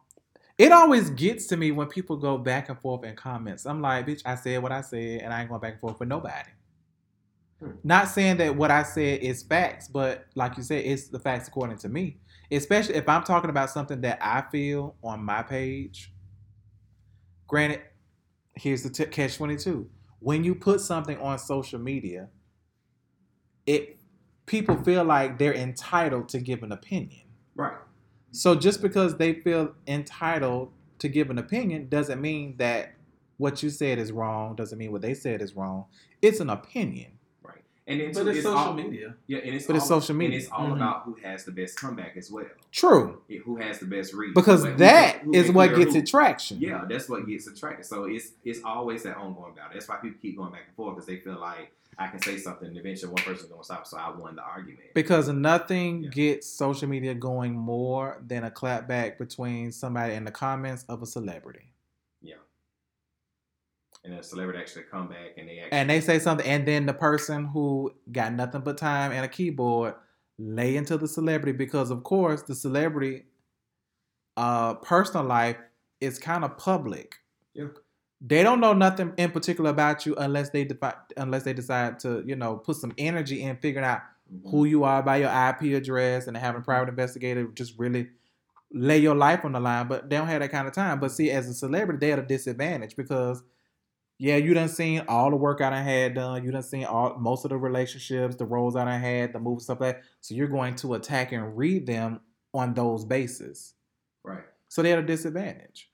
it 0.59 0.73
always 0.73 1.09
gets 1.11 1.47
to 1.47 1.57
me 1.57 1.71
when 1.71 1.87
people 1.87 2.17
go 2.17 2.37
back 2.37 2.67
and 2.67 2.77
forth 2.81 3.05
in 3.05 3.15
comments. 3.15 3.65
I'm 3.65 3.81
like, 3.81 4.05
bitch, 4.05 4.21
I 4.25 4.35
said 4.35 4.61
what 4.61 4.73
I 4.73 4.81
said, 4.81 5.21
and 5.21 5.33
I 5.33 5.39
ain't 5.39 5.49
going 5.49 5.61
back 5.61 5.71
and 5.71 5.79
forth 5.79 6.01
with 6.01 6.09
nobody. 6.09 6.49
Hmm. 7.59 7.71
Not 7.85 8.09
saying 8.09 8.37
that 8.37 8.57
what 8.57 8.69
I 8.69 8.83
said 8.83 9.21
is 9.21 9.41
facts, 9.41 9.87
but 9.87 10.25
like 10.35 10.57
you 10.57 10.63
said, 10.63 10.83
it's 10.83 11.07
the 11.07 11.17
facts 11.17 11.47
according 11.47 11.77
to 11.77 11.89
me. 11.89 12.17
Especially 12.51 12.95
if 12.95 13.07
I'm 13.07 13.23
talking 13.23 13.49
about 13.49 13.69
something 13.69 14.01
that 14.01 14.19
I 14.21 14.43
feel 14.51 14.95
on 15.01 15.23
my 15.23 15.43
page. 15.43 16.11
Granted, 17.47 17.79
here's 18.55 18.83
the 18.83 18.89
t- 18.89 19.05
catch 19.05 19.37
22. 19.37 19.89
When 20.19 20.43
you 20.43 20.55
put 20.55 20.81
something 20.81 21.17
on 21.19 21.39
social 21.39 21.79
media, 21.79 22.27
it 23.65 23.97
people 24.45 24.75
feel 24.83 25.05
like 25.05 25.39
they're 25.39 25.53
entitled 25.53 26.27
to 26.29 26.39
give 26.39 26.63
an 26.63 26.73
opinion. 26.73 27.21
Right. 27.55 27.77
So 28.31 28.55
just 28.55 28.81
because 28.81 29.17
they 29.17 29.33
feel 29.33 29.73
entitled 29.87 30.71
to 30.99 31.07
give 31.07 31.29
an 31.29 31.37
opinion 31.37 31.87
doesn't 31.89 32.21
mean 32.21 32.55
that 32.57 32.93
what 33.37 33.63
you 33.63 33.69
said 33.69 33.97
is 33.99 34.11
wrong, 34.11 34.55
doesn't 34.55 34.77
mean 34.77 34.91
what 34.91 35.01
they 35.01 35.13
said 35.13 35.41
is 35.41 35.55
wrong. 35.55 35.85
It's 36.21 36.39
an 36.41 36.49
opinion. 36.49 37.11
Right. 37.41 37.63
And 37.87 38.01
then 38.01 38.11
But 38.13 38.23
too, 38.23 38.29
it's 38.31 38.43
social 38.43 38.57
all, 38.57 38.73
media. 38.73 39.15
Yeah, 39.27 39.37
and 39.39 39.55
it's 39.55 39.65
But 39.65 39.77
it's 39.77 39.87
social 39.87 40.13
media. 40.15 40.35
And 40.35 40.43
it's 40.43 40.51
all 40.51 40.67
Mhm. 40.67 40.75
about 40.75 41.03
who 41.05 41.15
has 41.23 41.45
the 41.45 41.51
best 41.53 41.79
comeback 41.79 42.17
as 42.17 42.29
well. 42.29 42.45
True. 42.71 43.21
It- 43.29 43.41
who 43.43 43.55
has 43.55 43.79
the 43.79 43.85
best 43.85 44.13
read. 44.13 44.33
Because 44.33 44.63
Who- 44.65 44.71
who 44.71 44.77
that 44.77 45.19
can- 45.21 45.25
who 45.27 45.33
is 45.35 45.45
can 45.45 45.55
what 45.55 45.75
gets 45.75 45.93
who. 45.93 45.99
it 45.99 46.05
traction. 46.07 46.59
Yeah, 46.59 46.85
that's 46.87 47.07
what 47.07 47.25
gets 47.25 47.47
attracted. 47.47 47.85
So 47.85 48.03
it's 48.03 48.33
it's 48.43 48.59
always 48.63 49.03
that 49.03 49.15
ongoing 49.17 49.53
battle. 49.55 49.71
That's 49.73 49.87
why 49.87 49.95
people 49.95 50.19
keep 50.21 50.35
going 50.37 50.51
back 50.51 50.63
and 50.67 50.75
forth 50.75 50.95
because 50.95 51.07
they 51.07 51.17
feel 51.17 51.39
like 51.39 51.71
I 51.99 52.07
can 52.07 52.21
say 52.21 52.37
something, 52.37 52.67
and 52.67 52.77
eventually 52.77 53.11
one 53.11 53.23
person's 53.23 53.49
gonna 53.51 53.63
stop, 53.63 53.85
so 53.85 53.97
I 53.97 54.09
won 54.15 54.35
the 54.35 54.41
argument. 54.41 54.93
Because 54.93 55.27
nothing 55.27 56.03
Yeah. 56.03 56.09
gets 56.09 56.47
social 56.47 56.87
media 56.87 57.13
going 57.13 57.53
more 57.53 58.23
than 58.25 58.45
a 58.45 58.51
clapback 58.51 59.17
between 59.17 59.71
somebody 59.71 60.13
in 60.13 60.23
the 60.23 60.31
comments 60.31 60.85
of 60.87 61.01
a 61.01 61.05
celebrity. 61.05 61.73
Yeah, 62.21 62.35
and 64.03 64.13
a 64.13 64.23
celebrity 64.23 64.59
actually 64.59 64.83
come 64.83 65.09
back 65.09 65.37
and 65.37 65.49
they 65.49 65.59
actually 65.59 65.77
And 65.77 65.89
they 65.89 66.01
say 66.01 66.19
something, 66.19 66.45
and 66.45 66.67
then 66.67 66.85
the 66.85 66.93
person 66.93 67.45
who 67.45 67.93
got 68.11 68.33
nothing 68.33 68.61
but 68.61 68.77
time 68.77 69.11
and 69.11 69.25
a 69.25 69.27
keyboard 69.27 69.95
lay 70.37 70.75
into 70.77 70.97
the 70.97 71.07
celebrity 71.07 71.51
because, 71.57 71.91
of 71.91 72.03
course, 72.03 72.43
the 72.43 72.55
celebrity 72.55 73.25
uh, 74.37 74.75
personal 74.75 75.25
life 75.25 75.57
is 75.99 76.17
kind 76.17 76.43
of 76.45 76.57
public. 76.57 77.15
Yeah. 77.53 77.67
They 78.21 78.43
don't 78.43 78.59
know 78.59 78.73
nothing 78.73 79.13
in 79.17 79.31
particular 79.31 79.69
about 79.69 80.05
you 80.05 80.15
unless 80.15 80.49
they 80.49 80.65
defi- 80.65 80.97
unless 81.15 81.43
they 81.43 81.53
decide 81.53 81.99
to, 81.99 82.21
you 82.25 82.35
know, 82.35 82.57
put 82.57 82.75
some 82.75 82.93
energy 82.97 83.43
in 83.43 83.55
figuring 83.57 83.85
out 83.85 84.01
who 84.43 84.57
mm-hmm. 84.57 84.65
you 84.65 84.83
are 84.83 85.01
by 85.01 85.17
your 85.17 85.29
IP 85.29 85.73
address 85.75 86.27
and 86.27 86.35
having 86.35 86.61
a 86.61 86.63
private 86.63 86.89
investigator 86.89 87.47
just 87.47 87.77
really 87.77 88.09
lay 88.71 88.97
your 88.97 89.15
life 89.15 89.45
on 89.45 89.53
the 89.53 89.59
line, 89.59 89.87
but 89.87 90.09
they 90.09 90.17
don't 90.17 90.27
have 90.27 90.41
that 90.41 90.51
kind 90.51 90.67
of 90.67 90.73
time. 90.73 90.99
But 90.99 91.11
see, 91.11 91.31
as 91.31 91.47
a 91.47 91.53
celebrity, 91.53 92.05
they're 92.05 92.17
at 92.17 92.23
a 92.23 92.27
disadvantage 92.27 92.95
because 92.95 93.41
yeah, 94.19 94.35
you 94.35 94.53
done 94.53 94.67
seen 94.67 95.03
all 95.07 95.29
the 95.29 95.37
work 95.37 95.61
I 95.61 95.69
done 95.69 95.83
had 95.83 96.13
done. 96.13 96.43
You 96.43 96.51
done 96.51 96.61
seen 96.61 96.83
all 96.83 97.17
most 97.17 97.45
of 97.45 97.49
the 97.49 97.57
relationships, 97.57 98.35
the 98.35 98.45
roles 98.45 98.75
I 98.75 98.83
done 98.83 98.99
had, 98.99 99.31
the 99.31 99.39
movies, 99.39 99.63
stuff 99.63 99.79
like 99.79 99.95
that. 99.95 100.03
So 100.19 100.35
you're 100.35 100.49
going 100.49 100.75
to 100.75 100.95
attack 100.95 101.31
and 101.31 101.57
read 101.57 101.87
them 101.87 102.19
on 102.53 102.73
those 102.73 103.05
bases. 103.05 103.75
right. 104.23 104.43
So 104.67 104.83
they're 104.83 104.97
at 104.97 105.03
a 105.03 105.07
disadvantage. 105.07 105.88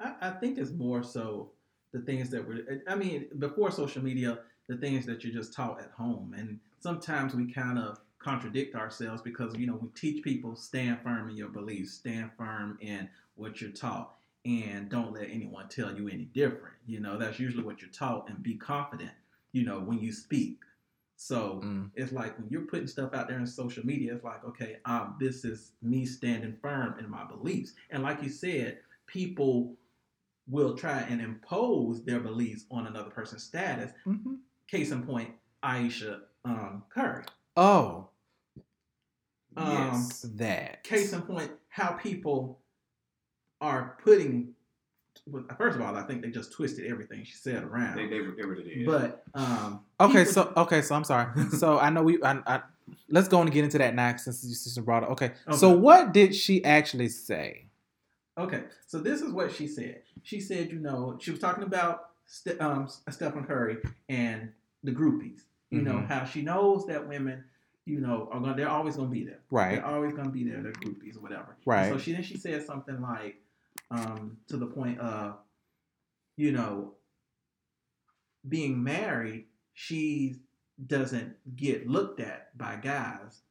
I, 0.00 0.14
I 0.20 0.30
think 0.30 0.58
it's 0.58 0.72
more 0.72 1.02
so 1.02 1.50
the 1.92 2.00
things 2.00 2.30
that 2.30 2.46
we're. 2.46 2.82
I 2.88 2.94
mean, 2.94 3.26
before 3.38 3.70
social 3.70 4.02
media, 4.02 4.38
the 4.68 4.76
things 4.76 5.06
that 5.06 5.24
you're 5.24 5.32
just 5.32 5.52
taught 5.54 5.80
at 5.80 5.90
home, 5.90 6.34
and 6.36 6.58
sometimes 6.80 7.34
we 7.34 7.52
kind 7.52 7.78
of 7.78 7.98
contradict 8.18 8.74
ourselves 8.74 9.22
because 9.22 9.56
you 9.56 9.66
know 9.66 9.78
we 9.80 9.88
teach 9.94 10.22
people 10.24 10.56
stand 10.56 10.98
firm 11.02 11.30
in 11.30 11.36
your 11.36 11.48
beliefs, 11.48 11.92
stand 11.92 12.30
firm 12.36 12.78
in 12.80 13.08
what 13.36 13.60
you're 13.60 13.70
taught, 13.70 14.14
and 14.44 14.88
don't 14.88 15.12
let 15.12 15.28
anyone 15.30 15.68
tell 15.68 15.96
you 15.96 16.08
any 16.08 16.24
different. 16.24 16.74
You 16.86 17.00
know, 17.00 17.18
that's 17.18 17.38
usually 17.38 17.64
what 17.64 17.80
you're 17.80 17.90
taught, 17.90 18.28
and 18.28 18.42
be 18.42 18.54
confident. 18.54 19.12
You 19.52 19.64
know, 19.64 19.80
when 19.80 19.98
you 19.98 20.12
speak. 20.12 20.60
So 21.18 21.62
Mm. 21.64 21.90
it's 21.94 22.12
like 22.12 22.38
when 22.38 22.48
you're 22.50 22.66
putting 22.66 22.86
stuff 22.86 23.14
out 23.14 23.26
there 23.28 23.38
in 23.38 23.46
social 23.46 23.86
media, 23.86 24.14
it's 24.14 24.22
like, 24.22 24.44
okay, 24.44 24.76
um, 24.84 25.16
this 25.18 25.46
is 25.46 25.72
me 25.80 26.04
standing 26.04 26.54
firm 26.60 26.98
in 26.98 27.08
my 27.08 27.24
beliefs. 27.24 27.72
And 27.88 28.02
like 28.02 28.22
you 28.22 28.28
said, 28.28 28.80
people 29.06 29.74
will 30.48 30.76
try 30.76 31.00
and 31.00 31.20
impose 31.20 32.04
their 32.04 32.20
beliefs 32.20 32.64
on 32.70 32.86
another 32.86 33.10
person's 33.10 33.42
status. 33.42 33.92
Mhm. 34.06 34.38
Case 34.68 34.90
in 34.92 35.02
point, 35.04 35.30
Ayesha 35.62 36.22
um, 36.44 36.84
Curry. 36.90 37.24
Oh, 37.56 38.08
Um, 39.56 39.72
yes. 39.72 40.20
that. 40.34 40.84
Case 40.84 41.12
in 41.12 41.22
point, 41.22 41.50
how 41.68 41.92
people 41.92 42.60
are 43.60 43.98
putting. 44.04 44.52
First 45.56 45.76
of 45.76 45.82
all, 45.82 45.96
I 45.96 46.02
think 46.02 46.22
they 46.22 46.30
just 46.30 46.52
twisted 46.52 46.86
everything 46.86 47.24
she 47.24 47.32
said 47.34 47.64
around. 47.64 47.96
They, 47.96 48.06
they, 48.06 48.18
they 48.18 48.44
really 48.44 48.62
did. 48.62 48.86
But 48.86 49.24
um, 49.34 49.80
Okay, 49.98 50.24
people- 50.24 50.32
so 50.32 50.52
okay, 50.58 50.82
so 50.82 50.94
I'm 50.94 51.04
sorry. 51.04 51.32
so 51.50 51.78
I 51.78 51.90
know 51.90 52.02
we. 52.02 52.22
I, 52.22 52.32
I, 52.46 52.62
let's 53.08 53.26
go 53.28 53.40
and 53.40 53.50
get 53.50 53.64
into 53.64 53.78
that 53.78 53.94
now 53.94 54.14
since 54.16 54.44
you 54.44 54.54
since 54.54 54.78
brought 54.78 55.02
it. 55.04 55.08
Okay. 55.10 55.32
So 55.56 55.70
what 55.70 56.12
did 56.12 56.34
she 56.34 56.62
actually 56.64 57.08
say? 57.08 57.65
Okay, 58.38 58.64
so 58.86 58.98
this 58.98 59.22
is 59.22 59.32
what 59.32 59.50
she 59.52 59.66
said. 59.66 60.02
She 60.22 60.40
said, 60.40 60.70
you 60.70 60.78
know, 60.78 61.16
she 61.20 61.30
was 61.30 61.40
talking 61.40 61.64
about 61.64 62.10
Ste- 62.26 62.60
um, 62.60 62.88
Stephen 63.10 63.44
Curry 63.44 63.78
and 64.08 64.52
the 64.84 64.92
groupies. 64.92 65.42
You 65.70 65.82
know 65.82 65.94
Mhm. 65.94 66.06
how 66.06 66.24
she 66.24 66.42
knows 66.42 66.86
that 66.86 67.08
women, 67.08 67.44
you 67.86 68.00
know, 68.00 68.28
are 68.30 68.38
gonna 68.40 68.54
they're 68.54 68.68
always 68.68 68.96
gonna 68.96 69.08
be 69.08 69.24
there. 69.24 69.40
Right. 69.50 69.76
They're 69.76 69.84
always 69.86 70.12
gonna 70.12 70.30
be 70.30 70.44
there. 70.48 70.62
They're 70.62 70.72
groupies 70.72 71.16
or 71.16 71.20
whatever. 71.20 71.52
And 71.56 71.66
Right. 71.66 71.90
So 71.92 71.98
she 71.98 72.12
then 72.12 72.22
she 72.22 72.36
said 72.36 72.62
something 72.64 73.00
like, 73.00 73.42
um, 73.90 74.38
to 74.48 74.56
the 74.56 74.66
point 74.66 74.98
of, 75.00 75.38
you 76.36 76.52
know, 76.52 76.94
being 78.48 78.82
married, 78.82 79.46
she 79.74 80.40
doesn't 80.86 81.36
get 81.56 81.88
looked 81.88 82.20
at 82.20 82.56
by 82.56 82.76
guys 82.76 83.42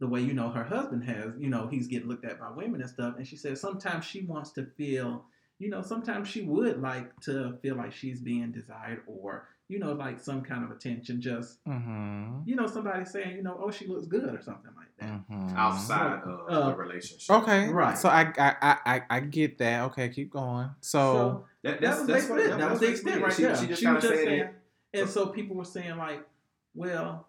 the 0.00 0.06
way 0.06 0.20
you 0.20 0.34
know 0.34 0.48
her 0.50 0.64
husband 0.64 1.04
has. 1.04 1.32
You 1.38 1.48
know, 1.48 1.66
he's 1.68 1.86
getting 1.86 2.08
looked 2.08 2.24
at 2.24 2.38
by 2.40 2.50
women 2.50 2.80
and 2.80 2.90
stuff. 2.90 3.14
And 3.16 3.26
she 3.26 3.36
said 3.36 3.56
sometimes 3.58 4.04
she 4.04 4.22
wants 4.22 4.50
to 4.52 4.66
feel, 4.76 5.24
you 5.58 5.70
know, 5.70 5.82
sometimes 5.82 6.28
she 6.28 6.42
would 6.42 6.80
like 6.80 7.18
to 7.22 7.58
feel 7.62 7.76
like 7.76 7.92
she's 7.92 8.20
being 8.20 8.50
desired 8.52 9.02
or, 9.06 9.48
you 9.68 9.78
know, 9.78 9.92
like 9.92 10.18
some 10.20 10.42
kind 10.42 10.64
of 10.64 10.70
attention. 10.70 11.20
Just, 11.20 11.64
Mm-hmm. 11.64 12.40
you 12.44 12.56
know, 12.56 12.66
somebody 12.66 13.04
saying, 13.04 13.36
you 13.36 13.42
know, 13.42 13.58
oh, 13.62 13.70
she 13.70 13.86
looks 13.86 14.06
good 14.06 14.24
or 14.34 14.42
something 14.42 14.70
like 14.76 14.88
that. 14.98 15.10
mm-hmm. 15.30 15.56
outside 15.56 16.22
of 16.24 16.40
Uh, 16.48 16.68
the 16.70 16.76
relationship. 16.76 17.30
Okay. 17.36 17.68
Right. 17.68 17.96
So 17.96 18.08
I 18.08 18.32
I, 18.36 18.56
I 18.60 18.76
I 18.96 19.02
I 19.10 19.20
get 19.20 19.58
that. 19.58 19.82
Okay, 19.84 20.08
keep 20.10 20.30
going. 20.30 20.70
So, 20.80 21.46
That, 21.62 21.80
that 21.80 21.98
was 21.98 22.06
basically 22.06 22.42
it. 22.42 22.58
That 22.58 22.70
was 22.70 22.80
the 22.80 22.88
extent 22.90 23.22
right 23.22 23.32
she, 23.32 23.42
there. 23.42 23.56
She 23.56 23.66
just 23.68 23.80
She 23.80 23.86
was 23.86 24.02
just 24.02 24.14
said 24.14 24.24
saying, 24.26 24.40
it. 24.40 25.00
and 25.00 25.08
so 25.08 25.26
people 25.28 25.56
were 25.56 25.64
saying 25.64 25.96
like, 25.96 26.26
well, 26.74 27.26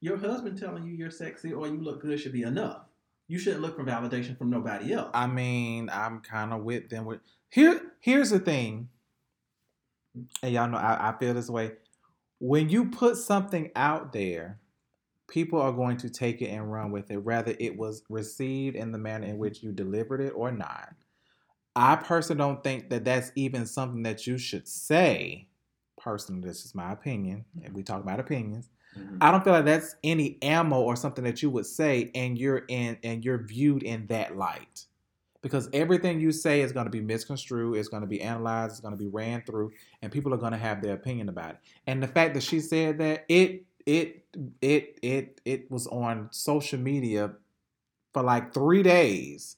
your 0.00 0.16
husband 0.16 0.58
telling 0.58 0.86
you 0.86 0.92
you're 0.92 1.10
sexy 1.10 1.52
or 1.52 1.66
you 1.66 1.80
look 1.80 2.02
good 2.02 2.20
should 2.20 2.32
be 2.32 2.42
enough. 2.42 2.82
You 3.26 3.38
shouldn't 3.38 3.62
look 3.62 3.76
for 3.76 3.84
validation 3.84 4.38
from 4.38 4.50
nobody 4.50 4.94
else. 4.94 5.10
I 5.12 5.26
mean, 5.26 5.90
I'm 5.92 6.20
kind 6.20 6.52
of 6.52 6.62
with 6.62 6.88
them. 6.88 7.04
With 7.04 7.20
here, 7.50 7.80
here's 8.00 8.30
the 8.30 8.38
thing, 8.38 8.88
and 10.42 10.52
y'all 10.52 10.68
know 10.68 10.78
I, 10.78 11.10
I 11.10 11.18
feel 11.18 11.34
this 11.34 11.50
way. 11.50 11.72
When 12.38 12.68
you 12.70 12.86
put 12.86 13.16
something 13.16 13.70
out 13.76 14.12
there, 14.12 14.60
people 15.28 15.60
are 15.60 15.72
going 15.72 15.98
to 15.98 16.08
take 16.08 16.40
it 16.40 16.48
and 16.48 16.72
run 16.72 16.90
with 16.90 17.10
it, 17.10 17.22
whether 17.22 17.54
it 17.58 17.76
was 17.76 18.02
received 18.08 18.76
in 18.76 18.92
the 18.92 18.98
manner 18.98 19.26
in 19.26 19.32
mm-hmm. 19.32 19.40
which 19.40 19.62
you 19.62 19.72
delivered 19.72 20.20
it 20.20 20.32
or 20.34 20.50
not. 20.50 20.94
I 21.76 21.96
personally 21.96 22.38
don't 22.38 22.64
think 22.64 22.90
that 22.90 23.04
that's 23.04 23.30
even 23.36 23.66
something 23.66 24.02
that 24.02 24.26
you 24.26 24.38
should 24.38 24.66
say. 24.66 25.48
Personally, 26.00 26.48
this 26.48 26.64
is 26.64 26.74
my 26.74 26.92
opinion, 26.92 27.44
and 27.62 27.74
we 27.74 27.82
talk 27.82 28.02
about 28.02 28.20
opinions. 28.20 28.70
Mhm. 28.96 29.18
I 29.20 29.30
don't 29.30 29.44
feel 29.44 29.52
like 29.52 29.64
that's 29.64 29.96
any 30.04 30.38
ammo 30.42 30.80
or 30.80 30.96
something 30.96 31.24
that 31.24 31.42
you 31.42 31.50
would 31.50 31.66
say 31.66 32.10
and 32.14 32.38
you're 32.38 32.64
in 32.68 32.98
and 33.02 33.24
you're 33.24 33.38
viewed 33.44 33.82
in 33.82 34.06
that 34.08 34.36
light. 34.36 34.86
Because 35.42 35.68
everything 35.72 36.20
you 36.20 36.32
say 36.32 36.62
is 36.62 36.72
going 36.72 36.86
to 36.86 36.90
be 36.90 37.00
misconstrued, 37.00 37.78
it's 37.78 37.88
going 37.88 38.02
to 38.02 38.08
be 38.08 38.20
analyzed, 38.22 38.72
it's 38.72 38.80
going 38.80 38.92
to 38.92 38.98
be 38.98 39.08
ran 39.08 39.42
through, 39.42 39.72
and 40.02 40.12
people 40.12 40.34
are 40.34 40.38
going 40.38 40.52
to 40.52 40.58
have 40.58 40.82
their 40.82 40.94
opinion 40.94 41.28
about 41.28 41.52
it. 41.52 41.58
And 41.86 42.02
the 42.02 42.08
fact 42.08 42.34
that 42.34 42.42
she 42.42 42.60
said 42.60 42.98
that 42.98 43.24
it 43.28 43.64
it 43.86 44.24
it 44.62 44.98
it 45.02 45.40
it 45.44 45.70
was 45.70 45.86
on 45.88 46.28
social 46.32 46.78
media 46.80 47.34
for 48.12 48.22
like 48.22 48.54
three 48.54 48.82
days, 48.82 49.56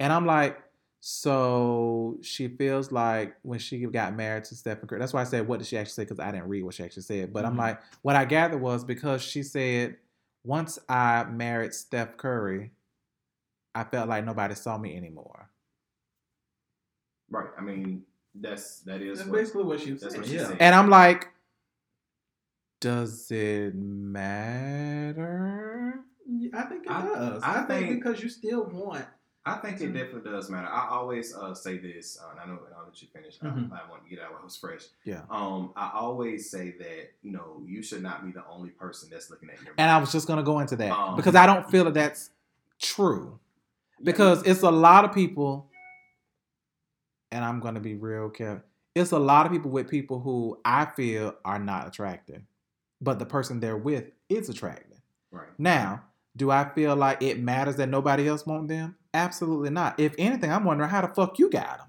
and 0.00 0.12
I'm 0.12 0.26
like, 0.26 0.58
so 1.00 2.18
she 2.22 2.46
feels 2.48 2.92
like 2.92 3.34
when 3.42 3.58
she 3.58 3.78
got 3.86 4.14
married 4.14 4.44
to 4.44 4.54
Stephen 4.54 4.86
Curry. 4.86 4.98
That's 5.00 5.12
why 5.14 5.22
I 5.22 5.24
said, 5.24 5.48
what 5.48 5.58
did 5.58 5.66
she 5.66 5.78
actually 5.78 5.92
say? 5.94 6.02
Because 6.04 6.20
I 6.20 6.30
didn't 6.30 6.48
read 6.48 6.62
what 6.62 6.74
she 6.74 6.84
actually 6.84 7.02
said. 7.04 7.32
But 7.32 7.44
I'm 7.46 7.54
Mhm. 7.54 7.58
like, 7.58 7.80
what 8.02 8.16
I 8.16 8.24
gathered 8.26 8.60
was 8.60 8.84
because 8.84 9.22
she 9.22 9.42
said, 9.42 9.96
once 10.44 10.78
I 10.88 11.24
married 11.24 11.72
Steph 11.74 12.16
Curry, 12.18 12.72
I 13.74 13.84
felt 13.84 14.08
like 14.10 14.24
nobody 14.24 14.54
saw 14.54 14.76
me 14.78 14.96
anymore. 14.96 15.48
Right. 17.30 17.50
I 17.56 17.60
mean, 17.62 18.04
that's 18.34 18.80
that 18.80 19.00
is 19.00 19.18
That's 19.18 19.30
what, 19.30 19.38
basically 19.38 19.64
what 19.64 19.80
she 19.80 19.92
was 19.92 20.02
that's 20.02 20.14
saying. 20.14 20.22
what 20.26 20.32
yeah. 20.32 20.46
said. 20.48 20.56
And 20.60 20.74
I'm 20.74 20.90
like, 20.90 21.28
does 22.80 23.30
it 23.30 23.74
matter? 25.00 26.00
I 26.54 26.62
think 26.62 26.84
it 26.86 26.90
I- 26.90 27.02
does. 27.06 27.42
I 27.42 27.62
I, 27.62 27.62
think, 27.66 27.86
think- 27.88 28.02
because 28.04 28.22
you 28.22 28.28
still 28.28 28.64
want. 28.64 29.06
I 29.46 29.54
think 29.56 29.80
it 29.80 29.90
Mhm. 29.90 29.94
definitely 29.94 30.30
does 30.30 30.50
matter. 30.50 30.68
I 30.68 30.88
always 30.90 31.34
uh, 31.34 31.54
say 31.54 31.78
this, 31.78 32.18
uh, 32.22 32.30
and 32.32 32.40
I 32.40 32.44
know 32.46 32.60
now 32.70 32.84
that 32.84 33.00
you 33.00 33.08
finished, 33.08 33.42
Mhm. 33.42 33.72
I, 33.72 33.80
I 33.86 33.88
want 33.90 34.04
to 34.04 34.10
get 34.10 34.18
out 34.20 34.32
while 34.32 34.40
it 34.40 34.44
was 34.44 34.56
fresh. 34.56 34.82
Yeah. 35.04 35.22
Um, 35.30 35.72
I 35.76 35.90
always 35.94 36.50
say 36.50 36.72
that 36.78 37.12
you 37.22 37.32
know 37.32 37.62
you 37.64 37.82
should 37.82 38.02
not 38.02 38.24
be 38.24 38.32
the 38.32 38.44
only 38.46 38.68
person 38.70 39.08
that's 39.10 39.30
looking 39.30 39.48
at 39.48 39.60
your. 39.62 39.72
And 39.78 39.90
I 39.90 39.98
was 39.98 40.12
just 40.12 40.26
gonna 40.28 40.42
go 40.42 40.58
into 40.60 40.76
that 40.76 40.92
Um, 40.92 41.16
because 41.16 41.34
I 41.34 41.46
don't 41.46 41.68
feel 41.70 41.84
that 41.84 41.94
that's 41.94 42.30
true. 42.78 43.40
Because 44.02 44.42
it's 44.46 44.62
a 44.62 44.70
lot 44.70 45.04
of 45.04 45.12
people, 45.12 45.70
and 47.32 47.44
I'm 47.44 47.60
gonna 47.60 47.80
be 47.80 47.94
real 47.94 48.28
careful. 48.30 48.64
It's 48.94 49.12
a 49.12 49.18
lot 49.18 49.46
of 49.46 49.52
people 49.52 49.70
with 49.70 49.88
people 49.88 50.20
who 50.20 50.58
I 50.64 50.84
feel 50.84 51.34
are 51.44 51.58
not 51.58 51.86
attractive, 51.86 52.42
but 53.00 53.18
the 53.18 53.26
person 53.26 53.60
they're 53.60 53.76
with 53.76 54.10
is 54.28 54.48
attractive. 54.48 54.98
right. 55.30 55.48
Now, 55.58 56.02
do 56.36 56.50
I 56.50 56.68
feel 56.74 56.96
like 56.96 57.22
it 57.22 57.38
matters 57.40 57.76
that 57.76 57.88
nobody 57.88 58.26
else 58.28 58.44
want 58.46 58.68
them? 58.68 58.96
Absolutely 59.14 59.70
not. 59.70 59.98
If 59.98 60.14
anything, 60.18 60.52
I'm 60.52 60.64
wondering 60.64 60.90
how 60.90 61.00
the 61.00 61.08
fuck 61.08 61.38
you 61.38 61.50
got 61.50 61.78
them. 61.78 61.86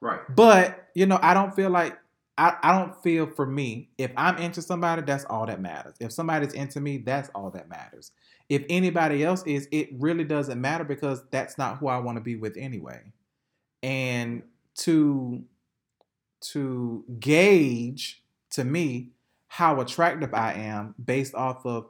Right. 0.00 0.20
But 0.34 0.88
you 0.94 1.06
know, 1.06 1.18
I 1.22 1.34
don't 1.34 1.54
feel 1.54 1.70
like 1.70 1.98
I, 2.38 2.56
I 2.62 2.78
don't 2.78 2.96
feel 3.02 3.26
for 3.26 3.44
me, 3.44 3.90
if 3.98 4.10
I'm 4.16 4.38
into 4.38 4.62
somebody, 4.62 5.02
that's 5.02 5.26
all 5.26 5.44
that 5.44 5.60
matters. 5.60 5.94
If 6.00 6.10
somebody's 6.12 6.54
into 6.54 6.80
me, 6.80 6.96
that's 6.96 7.28
all 7.34 7.50
that 7.50 7.68
matters. 7.68 8.12
If 8.48 8.64
anybody 8.70 9.22
else 9.22 9.42
is, 9.44 9.68
it 9.70 9.90
really 9.98 10.24
doesn't 10.24 10.58
matter 10.58 10.84
because 10.84 11.22
that's 11.30 11.58
not 11.58 11.76
who 11.76 11.88
I 11.88 11.98
want 11.98 12.16
to 12.16 12.22
be 12.22 12.36
with 12.36 12.56
anyway. 12.56 13.02
And 13.82 14.42
to 14.76 15.44
to 16.40 17.04
gauge 17.20 18.22
to 18.52 18.64
me 18.64 19.10
how 19.48 19.80
attractive 19.80 20.32
I 20.32 20.54
am 20.54 20.94
based 21.04 21.34
off 21.34 21.66
of 21.66 21.88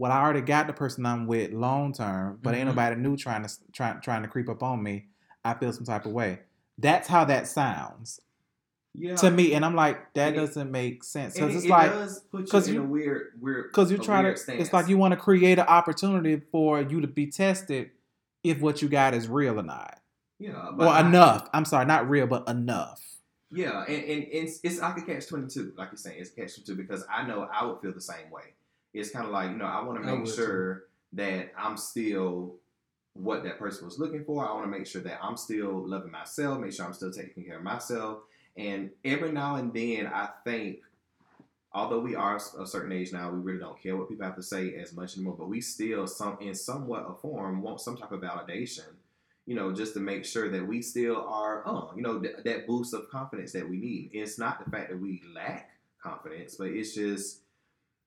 what 0.00 0.10
I 0.10 0.22
already 0.22 0.40
got 0.40 0.66
the 0.66 0.72
person 0.72 1.04
I'm 1.04 1.26
with 1.26 1.52
long 1.52 1.92
term, 1.92 2.38
but 2.42 2.54
ain't 2.54 2.62
Mhm. 2.64 2.68
nobody 2.68 2.96
new 2.96 3.18
trying 3.18 3.44
to 3.46 3.50
trying 3.72 4.00
trying 4.00 4.22
to 4.22 4.28
creep 4.28 4.48
up 4.48 4.62
on 4.62 4.82
me. 4.82 5.08
I 5.44 5.52
feel 5.52 5.72
some 5.74 5.84
type 5.84 6.06
of 6.06 6.12
way. 6.12 6.40
That's 6.78 7.06
how 7.06 7.26
that 7.26 7.46
sounds 7.46 8.18
Yeah. 8.94 9.14
to 9.16 9.30
me, 9.30 9.52
and 9.52 9.62
I'm 9.62 9.74
like, 9.74 10.14
that 10.14 10.28
And 10.28 10.36
it- 10.36 10.40
doesn't 10.40 10.70
make 10.70 11.04
sense 11.04 11.34
because 11.34 11.54
it's 11.54 11.64
it 11.66 11.70
like 11.70 11.92
put 12.30 12.40
you 12.40 12.46
'cause 12.46 12.68
in 12.68 12.74
you- 12.76 12.82
weird, 12.82 13.32
weird. 13.42 13.70
because 13.70 13.90
you 13.92 13.98
try 13.98 14.22
to. 14.22 14.34
stance. 14.38 14.58
It's 14.62 14.72
like 14.72 14.88
you 14.88 14.96
want 14.96 15.12
to 15.12 15.20
create 15.20 15.58
an 15.58 15.66
opportunity 15.66 16.40
for 16.50 16.80
you 16.80 17.02
to 17.02 17.06
be 17.06 17.26
tested 17.26 17.90
if 18.42 18.58
what 18.62 18.80
you 18.80 18.88
got 18.88 19.12
is 19.12 19.28
real 19.28 19.60
or 19.60 19.62
not, 19.62 20.00
yeah, 20.38 20.68
or 20.78 20.86
I- 20.88 21.06
enough. 21.06 21.50
I'm 21.52 21.66
sorry, 21.66 21.84
not 21.84 22.08
real, 22.08 22.26
but 22.26 22.48
enough. 22.48 23.02
Yeah, 23.50 23.82
and, 23.86 23.96
and, 23.96 24.22
and 24.22 24.26
it's, 24.32 24.60
it's 24.62 24.80
like 24.80 24.96
a 24.96 25.02
catch 25.02 25.26
twenty 25.28 25.48
two, 25.48 25.74
like 25.76 25.90
you're 25.90 25.98
saying, 25.98 26.18
it's 26.20 26.30
catch 26.30 26.54
twenty 26.54 26.64
two 26.66 26.74
because 26.74 27.04
I 27.12 27.26
know 27.26 27.42
I 27.52 27.66
would 27.66 27.80
feel 27.82 27.92
the 27.92 28.00
same 28.00 28.30
way. 28.30 28.54
It's 28.92 29.10
kind 29.10 29.26
of 29.26 29.32
like 29.32 29.50
you 29.50 29.56
know 29.56 29.66
I 29.66 29.82
want 29.82 30.02
to 30.02 30.16
make 30.16 30.26
sure 30.26 30.84
that 31.12 31.52
I'm 31.56 31.76
still 31.76 32.56
what 33.14 33.42
that 33.44 33.58
person 33.58 33.84
was 33.84 33.98
looking 33.98 34.24
for. 34.24 34.46
I 34.46 34.52
want 34.52 34.64
to 34.64 34.78
make 34.78 34.86
sure 34.86 35.02
that 35.02 35.18
I'm 35.22 35.36
still 35.36 35.86
loving 35.86 36.10
myself, 36.10 36.60
make 36.60 36.72
sure 36.72 36.86
I'm 36.86 36.92
still 36.92 37.12
taking 37.12 37.44
care 37.44 37.58
of 37.58 37.64
myself, 37.64 38.20
and 38.56 38.90
every 39.04 39.32
now 39.32 39.56
and 39.56 39.72
then 39.72 40.06
I 40.06 40.28
think. 40.44 40.78
Although 41.72 42.00
we 42.00 42.16
are 42.16 42.34
a 42.34 42.66
certain 42.66 42.90
age 42.90 43.12
now, 43.12 43.30
we 43.30 43.38
really 43.38 43.60
don't 43.60 43.80
care 43.80 43.96
what 43.96 44.08
people 44.08 44.26
have 44.26 44.34
to 44.34 44.42
say 44.42 44.74
as 44.74 44.92
much 44.92 45.14
anymore. 45.14 45.36
But 45.38 45.48
we 45.48 45.60
still, 45.60 46.08
some 46.08 46.36
in 46.40 46.52
somewhat 46.52 47.06
a 47.08 47.14
form, 47.14 47.62
want 47.62 47.80
some 47.80 47.96
type 47.96 48.10
of 48.10 48.20
validation 48.20 48.86
you 49.50 49.56
know, 49.56 49.72
just 49.72 49.94
to 49.94 50.00
make 50.00 50.24
sure 50.24 50.48
that 50.48 50.64
we 50.64 50.80
still 50.80 51.26
are, 51.26 51.66
uh, 51.66 51.92
you 51.96 52.02
know, 52.02 52.20
th- 52.20 52.36
that 52.44 52.68
boost 52.68 52.94
of 52.94 53.08
confidence 53.10 53.50
that 53.50 53.68
we 53.68 53.78
need. 53.78 54.10
It's 54.12 54.38
not 54.38 54.64
the 54.64 54.70
fact 54.70 54.90
that 54.90 55.00
we 55.00 55.22
lack 55.34 55.70
confidence, 56.00 56.54
but 56.54 56.68
it's 56.68 56.94
just 56.94 57.40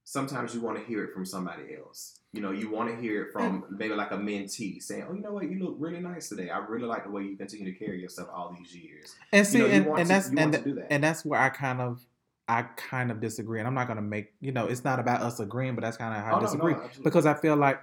sometimes 0.03 0.53
you 0.53 0.61
want 0.61 0.77
to 0.77 0.83
hear 0.83 1.03
it 1.03 1.13
from 1.13 1.25
somebody 1.25 1.75
else. 1.77 2.19
You 2.33 2.41
know, 2.41 2.51
you 2.51 2.69
want 2.69 2.89
to 2.89 3.01
hear 3.01 3.23
it 3.23 3.31
from 3.31 3.65
maybe 3.69 3.93
like 3.93 4.11
a 4.11 4.17
mentee 4.17 4.81
saying, 4.81 5.05
"Oh, 5.09 5.13
you 5.13 5.21
know 5.21 5.31
what? 5.31 5.49
You 5.49 5.59
look 5.63 5.75
really 5.79 5.99
nice 5.99 6.29
today. 6.29 6.49
I 6.49 6.57
really 6.59 6.85
like 6.85 7.03
the 7.05 7.11
way 7.11 7.23
you 7.23 7.37
continue 7.37 7.71
to 7.71 7.77
carry 7.77 8.01
yourself 8.01 8.29
all 8.33 8.55
these 8.57 8.75
years." 8.75 9.15
And 9.31 9.45
see, 9.45 9.59
you 9.59 9.63
know, 9.67 9.69
and, 9.69 9.85
and 9.87 9.97
to- 9.97 10.03
that's 10.07 10.27
and 10.29 10.53
to 10.53 10.73
that. 10.75 10.87
and 10.91 11.03
that's 11.03 11.23
where 11.23 11.39
I 11.39 11.49
kind 11.49 11.81
of 11.81 12.05
I 12.47 12.63
kind 12.63 13.11
of 13.11 13.21
disagree. 13.21 13.59
And 13.59 13.67
I'm 13.67 13.75
not 13.75 13.87
gonna 13.87 14.01
make 14.01 14.33
you 14.41 14.51
know, 14.51 14.65
it's 14.65 14.83
not 14.83 14.99
about 14.99 15.21
us 15.21 15.39
agreeing, 15.39 15.75
but 15.75 15.81
that's 15.81 15.97
kind 15.97 16.15
of 16.15 16.23
how 16.23 16.33
Oh, 16.33 16.37
I 16.37 16.39
no, 16.39 16.39
no, 16.39 16.45
disagree 16.45 16.75
because 17.03 17.25
I 17.25 17.35
feel 17.35 17.55
like 17.55 17.79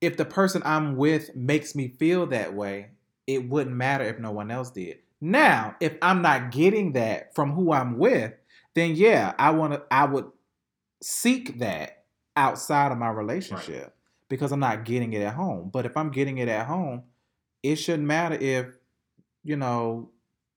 if 0.00 0.16
the 0.16 0.24
person 0.24 0.62
I'm 0.64 0.96
with 0.96 1.34
makes 1.34 1.74
me 1.74 1.88
feel 1.88 2.26
that 2.28 2.54
way, 2.54 2.88
it 3.26 3.48
wouldn't 3.48 3.76
matter 3.76 4.04
if 4.04 4.18
no 4.18 4.30
one 4.30 4.50
else 4.50 4.70
did. 4.70 4.98
Now, 5.20 5.76
if 5.80 5.96
I'm 6.00 6.22
not 6.22 6.50
getting 6.50 6.92
that 6.92 7.34
from 7.34 7.52
who 7.52 7.72
I'm 7.72 7.98
with, 7.98 8.32
then 8.74 8.94
yeah, 8.94 9.34
I 9.38 9.50
want 9.50 9.74
to. 9.74 9.82
I 9.90 10.04
would 10.06 10.26
seek 11.02 11.58
that 11.58 12.04
outside 12.36 12.92
of 12.92 12.98
my 12.98 13.08
relationship 13.08 13.94
because 14.28 14.52
I'm 14.52 14.60
not 14.60 14.84
getting 14.84 15.12
it 15.12 15.22
at 15.22 15.34
home. 15.34 15.70
But 15.72 15.86
if 15.86 15.96
I'm 15.96 16.10
getting 16.10 16.38
it 16.38 16.48
at 16.48 16.66
home, 16.66 17.02
it 17.62 17.76
shouldn't 17.76 18.06
matter 18.06 18.36
if 18.36 18.66
you 19.42 19.56
know 19.56 20.10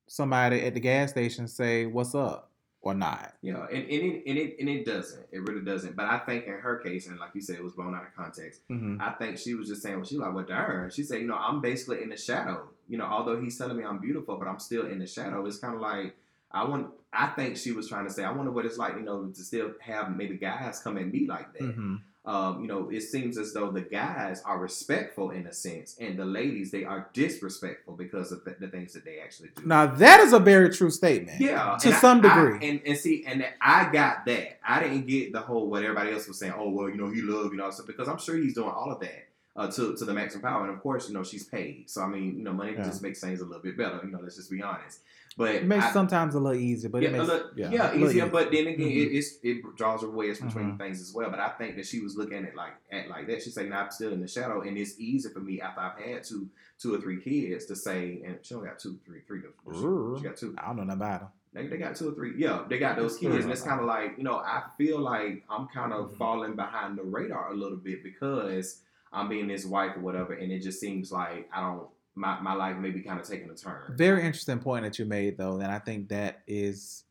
somebody 0.08 0.62
at 0.62 0.74
the 0.74 0.80
gas 0.80 1.12
station 1.12 1.48
say 1.48 1.86
what's 1.86 2.16
up 2.16 2.52
or 2.84 2.94
not. 2.94 3.34
Yeah, 3.42 3.66
and, 3.72 3.84
and 3.84 3.90
it 3.90 4.24
and 4.28 4.38
it 4.38 4.56
and 4.60 4.70
it 4.70 4.86
doesn't. 4.86 5.26
It 5.32 5.40
really 5.40 5.64
doesn't. 5.64 5.96
But 5.96 6.06
I 6.06 6.20
think 6.20 6.46
in 6.46 6.54
her 6.54 6.78
case, 6.78 7.08
and 7.08 7.18
like 7.18 7.32
you 7.34 7.42
said, 7.42 7.56
it 7.56 7.64
was 7.64 7.74
blown 7.74 7.96
out 7.96 8.04
of 8.04 8.16
context. 8.16 8.62
Mm-hmm. 8.70 9.02
I 9.02 9.12
think 9.12 9.38
she 9.38 9.56
was 9.56 9.68
just 9.68 9.82
saying, 9.82 9.96
well, 9.96 10.06
she 10.06 10.18
like, 10.18 10.34
well, 10.34 10.46
darn. 10.46 10.92
She 10.92 11.04
said, 11.04 11.22
you 11.22 11.28
know, 11.28 11.38
I'm 11.38 11.62
basically 11.62 12.04
in 12.04 12.10
the 12.10 12.18
shadow. 12.18 12.70
You 12.88 12.98
know, 12.98 13.06
although 13.06 13.42
he's 13.42 13.58
telling 13.58 13.78
me 13.78 13.86
I'm 13.86 14.00
beautiful, 14.00 14.36
but 14.38 14.48
I'm 14.48 14.60
still 14.60 14.86
in 14.86 15.00
the 15.00 15.08
shadow. 15.08 15.46
It's 15.46 15.58
kind 15.58 15.76
of 15.76 15.82
like 15.82 16.16
I 16.52 16.66
want. 16.66 16.92
I 17.14 17.28
think 17.28 17.58
she 17.58 17.72
was 17.72 17.88
trying 17.88 18.06
to 18.08 18.12
say, 18.14 18.24
I 18.24 18.32
wonder 18.32 18.52
what 18.52 18.66
it's 18.66 18.78
like, 18.78 18.96
you 18.96 19.02
know, 19.04 19.26
to 19.28 19.44
still 19.44 19.72
have 19.82 20.16
maybe 20.16 20.38
guys 20.38 20.80
come 20.80 20.98
at 20.98 21.08
me 21.12 21.28
like 21.28 21.54
that. 21.54 21.62
Mm-hmm. 21.62 21.96
Um, 22.26 22.62
you 22.62 22.68
know, 22.68 22.90
it 22.90 23.02
seems 23.02 23.38
as 23.38 23.52
though 23.52 23.70
the 23.70 23.82
guys 23.82 24.42
are 24.46 24.58
respectful 24.58 25.32
in 25.32 25.46
a 25.46 25.52
sense, 25.52 25.98
and 26.00 26.18
the 26.18 26.24
ladies 26.24 26.72
they 26.72 26.86
are 26.86 27.10
disrespectful 27.12 27.96
because 27.98 28.32
of 28.32 28.46
the, 28.46 28.56
the 28.60 28.70
things 28.70 28.94
that 28.94 29.04
they 29.04 29.20
actually 29.20 29.50
do. 29.56 29.66
Now 29.66 29.88
that 29.88 30.22
is 30.22 30.32
a 30.32 30.40
very 30.40 30.70
true 30.74 30.90
statement. 30.90 31.42
Yeah, 31.42 31.76
to 31.82 31.90
I- 31.90 32.00
some 32.00 32.20
I- 32.20 32.22
degree. 32.22 32.70
and 32.70 32.82
and 32.86 32.98
see, 32.98 33.26
and 33.28 33.46
I 33.60 33.92
got 33.92 34.26
that. 34.26 34.60
I 34.66 34.82
didn't 34.82 35.06
get 35.06 35.34
the 35.34 35.42
whole 35.42 35.70
what 35.70 35.84
everybody 35.84 36.12
else 36.14 36.26
was 36.28 36.40
saying. 36.40 36.54
Oh 36.56 36.70
well, 36.70 36.88
you 36.88 36.96
know 36.96 37.12
he 37.12 37.22
love 37.22 37.52
you 37.52 37.58
know 37.58 37.70
stuff 37.72 37.88
because 37.88 38.08
I'm 38.08 38.20
sure 38.20 38.38
he's 38.38 38.54
doing 38.56 38.70
all 38.70 38.90
of 38.94 39.02
that 39.02 39.28
uh, 39.58 39.70
to 39.72 39.94
to 39.98 40.06
the 40.06 40.14
maximum 40.14 40.44
power, 40.44 40.66
and 40.66 40.74
of 40.74 40.82
course 40.82 41.10
you 41.10 41.14
know 41.14 41.24
she's 41.26 41.44
paid. 41.44 41.90
So 41.90 42.02
I 42.04 42.08
mean 42.08 42.38
you 42.38 42.44
know 42.46 42.54
money 42.54 42.72
Yeah. 42.74 42.86
just 42.86 43.02
makes 43.02 43.20
things 43.20 43.42
a 43.42 43.46
little 43.46 43.62
bit 43.62 43.76
better. 43.78 44.00
You 44.02 44.12
know 44.12 44.20
let's 44.22 44.38
just 44.38 44.50
be 44.50 44.62
honest. 44.62 45.00
But 45.36 45.56
it 45.56 45.66
makes 45.66 45.86
I- 45.86 45.92
sometimes 45.92 46.36
a 46.36 46.40
little 46.40 46.60
easier, 46.60 46.90
but 46.90 47.02
yeah, 47.02 47.10
it 47.10 47.12
makes 47.14 47.24
a 47.24 47.28
little- 47.34 47.50
yeah, 47.56 47.72
yeah, 47.72 47.96
easier. 47.96 48.28
But 48.28 48.52
then 48.52 48.68
again, 48.68 48.88
Mhm. 48.88 48.96
it, 49.08 49.16
it's, 49.18 49.40
it 49.42 49.76
draws 49.76 50.04
a 50.04 50.10
wedge 50.10 50.40
between 50.40 50.74
Mhm. 50.74 50.78
things 50.78 51.02
as 51.02 51.12
well. 51.14 51.30
But 51.32 51.40
I 51.40 51.50
think 51.50 51.76
that 51.78 51.86
she 51.88 52.02
was 52.02 52.16
looking 52.16 52.46
at 52.46 52.56
like 52.56 52.74
at 52.92 53.10
like 53.10 53.26
that. 53.28 53.42
She's 53.42 53.54
saying 53.56 53.74
I'm 53.74 53.90
still 53.90 54.14
in 54.14 54.22
the 54.22 54.28
shadow, 54.28 54.62
and 54.62 54.78
it's 54.78 55.00
easy 55.00 55.30
for 55.30 55.40
me 55.40 55.60
after 55.60 55.82
I've 55.82 55.98
had 56.00 56.24
two 56.24 56.50
two 56.80 56.94
or 56.94 57.00
three 57.00 57.20
kids 57.22 57.66
to 57.68 57.76
say, 57.76 58.22
and 58.26 58.38
she 58.44 58.54
only 58.56 58.68
got 58.68 58.78
two, 58.80 59.00
three, 59.06 59.22
three. 59.22 59.42
Ooh. 59.70 60.16
She, 60.18 60.22
she 60.22 60.28
got 60.28 60.38
two. 60.38 60.54
I 60.58 60.68
don't 60.68 60.78
know 60.78 60.84
nothing 60.84 61.02
about 61.02 61.20
them. 61.22 61.30
They, 61.54 61.68
they 61.68 61.78
got 61.78 61.96
two 61.96 62.10
or 62.10 62.14
three. 62.14 62.34
Yeah, 62.36 62.66
they 62.68 62.78
got 62.80 62.96
those 62.98 63.18
kids, 63.18 63.44
and 63.44 63.52
it's 63.52 63.62
kind 63.62 63.80
of 63.80 63.86
like 63.86 64.18
you 64.18 64.24
know, 64.24 64.38
I 64.38 64.64
feel 64.78 65.00
like 65.00 65.44
I'm 65.50 65.68
kind 65.68 65.94
of 65.94 66.12
Mhm. 66.12 66.18
falling 66.18 66.56
behind 66.56 66.98
the 66.98 67.04
radar 67.04 67.52
a 67.52 67.56
little 67.56 67.78
bit 67.78 68.04
because 68.04 68.82
I'm 69.12 69.30
being 69.30 69.48
this 69.48 69.66
wife 69.66 69.96
or 69.96 70.00
whatever, 70.02 70.34
and 70.34 70.52
it 70.52 70.60
just 70.62 70.80
seems 70.80 71.12
like 71.12 71.50
I 71.54 71.62
don't. 71.62 71.88
My, 72.16 72.40
my 72.42 72.54
life 72.54 72.78
may 72.78 72.92
be 72.92 73.02
kind 73.02 73.20
of 73.20 73.28
taking 73.28 73.50
a 73.50 73.56
turn. 73.56 73.96
Very 73.98 74.24
interesting 74.24 74.60
point 74.60 74.84
that 74.86 75.00
you 75.00 75.06
made 75.06 75.38
though, 75.38 75.54
and 75.60 75.72
I 75.72 75.80
think 75.80 76.10
that 76.10 76.42
is 76.48 77.04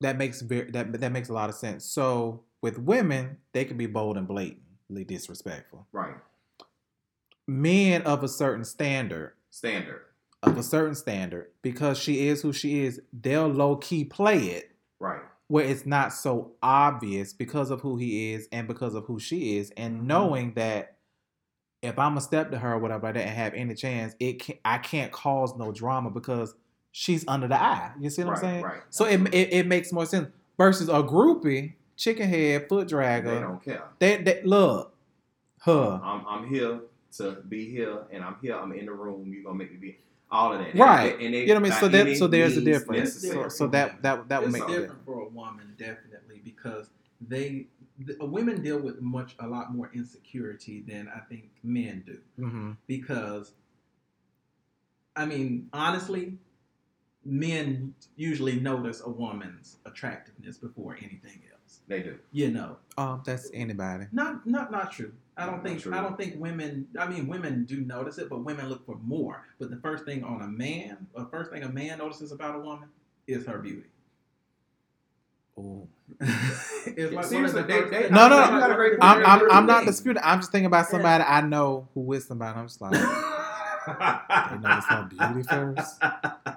that 0.00 0.16
makes 0.18 0.40
very 0.40 0.70
that 0.70 0.92
that 1.00 1.12
makes 1.12 1.28
a 1.28 1.32
lot 1.32 1.48
of 1.48 1.54
sense. 1.54 1.84
So 1.84 2.42
with 2.62 2.78
women, 2.78 3.38
they 3.52 3.64
can 3.64 3.76
be 3.76 3.86
bold 3.86 4.16
and 4.16 4.26
blatantly 4.28 5.04
disrespectful. 5.04 5.86
Right. 5.92 6.14
Men 7.48 8.02
of 8.02 8.22
a 8.22 8.28
certain 8.28 8.64
standard, 8.64 9.32
Standard. 9.50 10.02
of 10.42 10.56
a 10.56 10.62
certain 10.62 10.94
standard, 10.94 11.48
because 11.62 11.98
she 11.98 12.28
is 12.28 12.42
who 12.42 12.52
she 12.52 12.84
is, 12.84 13.00
they'll 13.12 13.48
low 13.48 13.76
key 13.76 14.04
play 14.04 14.38
it 14.38 14.76
Right. 15.00 15.22
where 15.48 15.64
it's 15.64 15.84
not 15.86 16.12
so 16.12 16.52
obvious 16.62 17.32
because 17.32 17.70
of 17.70 17.80
who 17.80 17.96
he 17.96 18.32
is 18.32 18.46
and 18.52 18.68
because 18.68 18.94
of 18.94 19.04
who 19.06 19.18
she 19.18 19.56
is, 19.56 19.70
Mm-hmm. 19.70 19.82
and 19.82 20.06
knowing 20.06 20.52
that 20.54 20.96
if 21.82 21.98
I'm 21.98 22.16
a 22.16 22.20
step 22.20 22.50
to 22.50 22.58
her 22.58 22.74
or 22.74 22.78
whatever 22.78 23.06
like 23.06 23.14
that 23.14 23.26
and 23.26 23.30
have 23.36 23.54
any 23.54 23.74
chance, 23.74 24.14
it 24.20 24.40
can 24.40 24.56
I 24.64 24.78
can't 24.78 25.10
cause 25.12 25.56
no 25.56 25.72
drama 25.72 26.10
because 26.10 26.54
she's 26.92 27.24
under 27.26 27.48
the 27.48 27.60
eye. 27.60 27.92
You 28.00 28.10
see 28.10 28.22
what 28.24 28.32
right. 28.32 28.36
I'm 28.38 28.42
saying? 28.50 28.64
Right. 28.64 28.80
So 28.90 29.04
it, 29.06 29.20
it 29.34 29.52
it 29.52 29.66
makes 29.66 29.92
more 29.92 30.06
sense 30.06 30.28
versus 30.58 30.88
a 30.88 31.02
groupie, 31.02 31.74
chicken 31.96 32.28
head, 32.28 32.68
foot 32.68 32.88
they 32.88 32.94
dragger. 32.94 33.40
don't 33.40 33.62
care. 33.64 33.82
They, 33.98 34.16
they 34.18 34.42
look 34.44 34.94
her 35.62 36.00
I'm, 36.02 36.26
I'm 36.26 36.48
here 36.48 36.80
to 37.18 37.32
be 37.48 37.70
here, 37.70 37.98
and 38.12 38.22
I'm 38.22 38.36
here. 38.40 38.56
I'm 38.56 38.72
in 38.72 38.86
the 38.86 38.92
room. 38.92 39.30
You're 39.32 39.42
gonna 39.42 39.56
make 39.58 39.72
me 39.72 39.78
be 39.78 39.98
all 40.30 40.52
of 40.52 40.58
that. 40.60 40.74
Right. 40.76 41.18
And, 41.20 41.34
they, 41.34 41.40
You 41.40 41.46
know 41.48 41.54
what 41.54 41.60
I 41.60 41.62
mean? 41.70 41.72
So 41.80 41.88
that- 41.88 42.16
so 42.18 42.26
there's 42.28 42.56
a 42.56 42.60
difference. 42.60 43.14
so, 43.14 43.26
necessary. 43.26 43.50
so 43.50 43.66
that 43.68 44.02
that 44.02 44.28
that 44.28 44.40
would 44.42 44.50
it's 44.50 44.52
make 44.58 44.62
so 44.62 44.72
it 44.72 44.80
different 44.80 45.04
for 45.04 45.20
a 45.20 45.28
woman, 45.28 45.74
definitely, 45.78 46.40
because 46.44 46.88
they 47.26 47.66
the, 48.04 48.16
women 48.24 48.62
deal 48.62 48.78
with 48.78 49.00
much 49.00 49.34
a 49.40 49.46
lot 49.46 49.72
more 49.74 49.90
insecurity 49.94 50.82
than 50.86 51.08
I 51.14 51.20
think 51.20 51.50
men 51.62 52.02
do. 52.06 52.18
hmm 52.42 52.72
Because, 52.86 53.52
I 55.16 55.26
mean, 55.26 55.68
honestly, 55.72 56.38
men 57.24 57.94
usually 58.16 58.58
notice 58.60 59.02
a 59.04 59.10
woman's 59.10 59.76
attractiveness 59.84 60.56
before 60.56 60.94
anything 60.94 61.42
else. 61.52 61.80
They 61.86 62.02
do. 62.02 62.18
You 62.32 62.50
know, 62.50 62.76
Um, 62.96 63.22
that's 63.24 63.50
anybody. 63.52 64.06
not 64.12 64.46
not 64.46 64.70
not 64.72 64.90
true. 64.92 65.12
I 65.36 65.46
Not 65.46 65.52
don't 65.52 65.62
think 65.64 65.80
true. 65.80 65.94
I 65.94 66.00
don't 66.00 66.16
think 66.16 66.34
women. 66.40 66.86
I 66.98 67.06
mean, 67.08 67.26
women 67.28 67.64
do 67.64 67.80
notice 67.80 68.18
it, 68.18 68.28
but 68.28 68.44
women 68.44 68.68
look 68.68 68.84
for 68.86 68.96
more. 69.02 69.46
But 69.58 69.70
the 69.70 69.76
first 69.78 70.04
thing 70.04 70.22
on 70.24 70.42
a 70.42 70.48
man, 70.48 71.06
the 71.16 71.26
first 71.26 71.50
thing 71.50 71.62
a 71.62 71.68
man 71.68 71.98
notices 71.98 72.32
about 72.32 72.56
a 72.56 72.58
woman 72.58 72.88
is 73.26 73.46
her 73.46 73.58
beauty. 73.58 73.88
Ooh. 75.60 75.88
it's 76.20 77.14
like 77.14 77.24
Seriously, 77.24 77.36
one 77.36 77.44
of 77.44 77.52
the 77.54 77.62
they- 77.62 77.88
they- 78.02 78.10
No, 78.10 78.28
no, 78.28 78.40
it's 78.42 78.50
you 78.50 78.58
got 78.58 78.70
a 78.70 78.74
great 78.74 78.98
one 78.98 79.20
of 79.20 79.26
I'm 79.26 79.42
I'm, 79.42 79.52
I'm 79.52 79.66
not 79.66 79.84
disputing. 79.86 80.22
I'm 80.24 80.40
just 80.40 80.52
thinking 80.52 80.66
about 80.66 80.86
somebody 80.88 81.22
I 81.24 81.40
know 81.40 81.88
who 81.94 82.00
with 82.00 82.24
somebody. 82.24 82.58
I'm 82.58 82.66
just 82.66 82.80
like, 82.80 82.92
they 83.86 84.58
notice 84.58 84.84
her 84.86 85.08
beauty 85.08 85.42
first. 85.48 86.00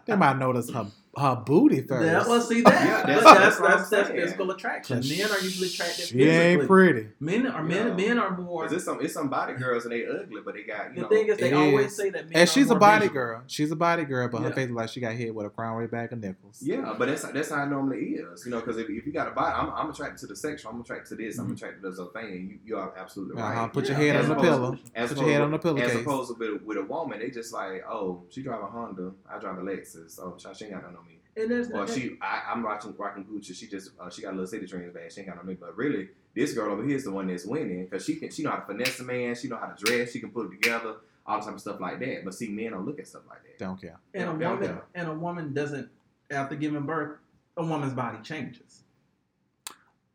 They 0.06 0.16
might 0.16 0.38
notice 0.38 0.70
her 0.72 0.88
her 1.16 1.36
booty 1.36 1.82
first. 1.82 2.06
That, 2.06 2.28
well, 2.28 2.42
see 2.42 2.62
that. 2.62 2.74
Yeah, 2.74 3.06
that's- 3.06 3.24
that's 3.24 3.60
that's 3.60 3.60
that's, 3.60 3.90
that's 3.90 4.10
physical 4.10 4.50
attraction. 4.52 4.98
Men 5.00 5.30
are 5.32 5.40
usually 5.42 5.68
attracted 5.68 6.06
She 6.08 6.14
physically. 6.18 6.30
ain't 6.30 6.68
pretty. 6.68 7.08
Men 7.20 7.48
are 7.48 7.62
men. 7.64 7.88
Yeah. 8.00 8.08
Men 8.08 8.20
are 8.20 8.36
more. 8.36 8.66
It's 8.74 8.84
some 8.84 9.00
it's 9.00 9.14
some 9.14 9.30
body 9.30 9.54
girls 9.54 9.84
and 9.86 9.94
they 9.94 10.06
ugly, 10.08 10.42
but 10.44 10.56
they 10.56 10.64
got 10.64 10.90
you 10.90 10.96
The 10.96 11.02
know. 11.02 11.10
thing 11.10 11.28
is, 11.28 11.38
they 11.38 11.50
It 11.52 11.54
always 11.54 11.88
is. 11.92 11.96
say 11.98 12.10
that 12.10 12.26
men. 12.26 12.32
And 12.34 12.44
are 12.50 12.52
she's 12.52 12.66
a 12.68 12.74
more 12.74 12.80
body 12.80 13.00
visual. 13.08 13.14
girl. 13.14 13.44
She's 13.48 13.72
a 13.72 13.76
body 13.76 14.06
girl, 14.06 14.28
but 14.28 14.42
her 14.42 14.52
face 14.54 14.66
is 14.70 14.72
like 14.72 14.90
she 14.90 15.00
got 15.02 15.14
hit 15.14 15.36
with 15.36 15.46
a 15.46 15.50
crown 15.50 15.78
way 15.78 15.86
bag 15.86 16.12
of 16.14 16.20
nickels. 16.20 16.60
Yeah, 16.62 16.96
but 16.98 17.08
that's 17.08 17.24
that's 17.32 17.50
how 17.52 17.62
it 17.64 17.68
normally 17.68 18.00
is, 18.00 18.46
you 18.46 18.52
know. 18.52 18.60
Because 18.62 18.78
if, 18.80 18.90
if 18.90 19.06
you 19.06 19.12
got 19.14 19.28
a 19.28 19.32
body, 19.32 19.56
I'm, 19.56 19.70
I'm 19.72 19.90
attracted 19.92 20.18
to 20.22 20.28
the 20.28 20.36
sexual. 20.36 20.72
I'm 20.72 20.82
attracted 20.82 21.10
to 21.18 21.24
this. 21.24 21.38
I'm 21.38 21.50
Mhm. 21.50 21.54
attracted 21.58 21.82
to 21.84 21.90
this 21.92 22.00
other 22.00 22.10
thing. 22.10 22.60
You 22.66 22.74
you 22.74 22.78
are 22.78 22.92
absolutely 22.98 23.40
Uh-huh. 23.40 23.54
right. 23.62 23.72
Put 23.74 23.88
your 23.88 24.00
Yeah, 24.00 24.14
head 24.14 24.16
as 24.16 24.30
on 24.32 24.38
the 24.38 24.42
pillow. 24.44 24.78
As 24.96 25.10
Put 25.14 25.20
your 25.20 25.30
head 25.30 25.42
on 25.42 25.52
the 25.52 25.60
pillow. 25.60 25.78
As 25.78 25.96
opposed 25.96 26.30
to 26.30 26.40
with, 26.40 26.64
with 26.64 26.78
a 26.78 26.84
woman, 26.84 27.20
they 27.20 27.30
just 27.30 27.54
like, 27.54 27.84
oh, 27.88 28.24
she 28.30 28.42
drive 28.42 28.62
a 28.62 28.66
Honda, 28.66 29.12
I 29.32 29.38
drive 29.38 29.60
a 29.60 29.62
Lexus. 29.62 30.20
Oh, 30.20 30.36
she 30.38 30.66
ain't 30.66 30.74
got 30.74 30.82
to 30.88 30.92
know 30.92 31.00
me. 31.02 31.03
And 31.36 31.50
there's 31.50 31.68
Well, 31.70 31.88
she, 31.88 32.18
I, 32.22 32.44
I'm 32.52 32.62
watching 32.62 32.94
rocking 32.98 33.26
Gucci. 33.26 33.56
She 33.56 33.68
just, 33.68 33.92
uh, 34.00 34.10
she 34.10 34.22
got 34.22 34.30
a 34.30 34.36
little 34.36 34.48
city 34.48 34.68
dreams 34.68 34.94
bag. 34.94 35.12
She 35.12 35.22
ain't 35.22 35.30
got 35.30 35.44
no 35.44 35.52
nigga, 35.52 35.62
but 35.62 35.76
really, 35.76 36.10
this 36.36 36.54
girl 36.54 36.72
over 36.72 36.86
here 36.86 36.96
is 36.96 37.04
the 37.06 37.12
one 37.12 37.28
that's 37.28 37.46
winning 37.46 37.86
because 37.86 38.06
she 38.06 38.16
can, 38.18 38.30
she 38.30 38.44
know 38.44 38.52
how 38.52 38.58
to 38.58 38.66
finesse 38.66 39.00
a 39.00 39.04
man. 39.04 39.34
She 39.36 39.48
know 39.48 39.58
how 39.58 39.68
to 39.68 39.84
dress. 39.84 40.12
She 40.12 40.20
can 40.20 40.30
put 40.32 40.48
it 40.48 40.52
together, 40.62 40.96
all 41.26 41.40
type 41.42 41.54
of 41.56 41.60
stuff 41.60 41.80
like 41.80 42.00
that. 42.00 42.24
But 42.24 42.34
see, 42.36 42.50
men 42.50 42.72
don't 42.72 42.86
look 42.86 43.00
at 43.00 43.08
stuff 43.08 43.24
like 43.28 43.42
that. 43.44 43.58
Don't 43.58 43.80
care. 43.82 43.98
and 44.14 44.30
a 44.30 44.34
woman 44.34 44.64
yeah. 44.64 44.78
and 45.02 45.10
a 45.10 45.14
woman 45.14 45.54
doesn't 45.54 45.90
after 46.30 46.56
giving 46.56 46.86
birth, 46.86 47.18
a 47.58 47.64
woman's 47.66 47.94
body 47.94 48.18
changes. 48.24 48.82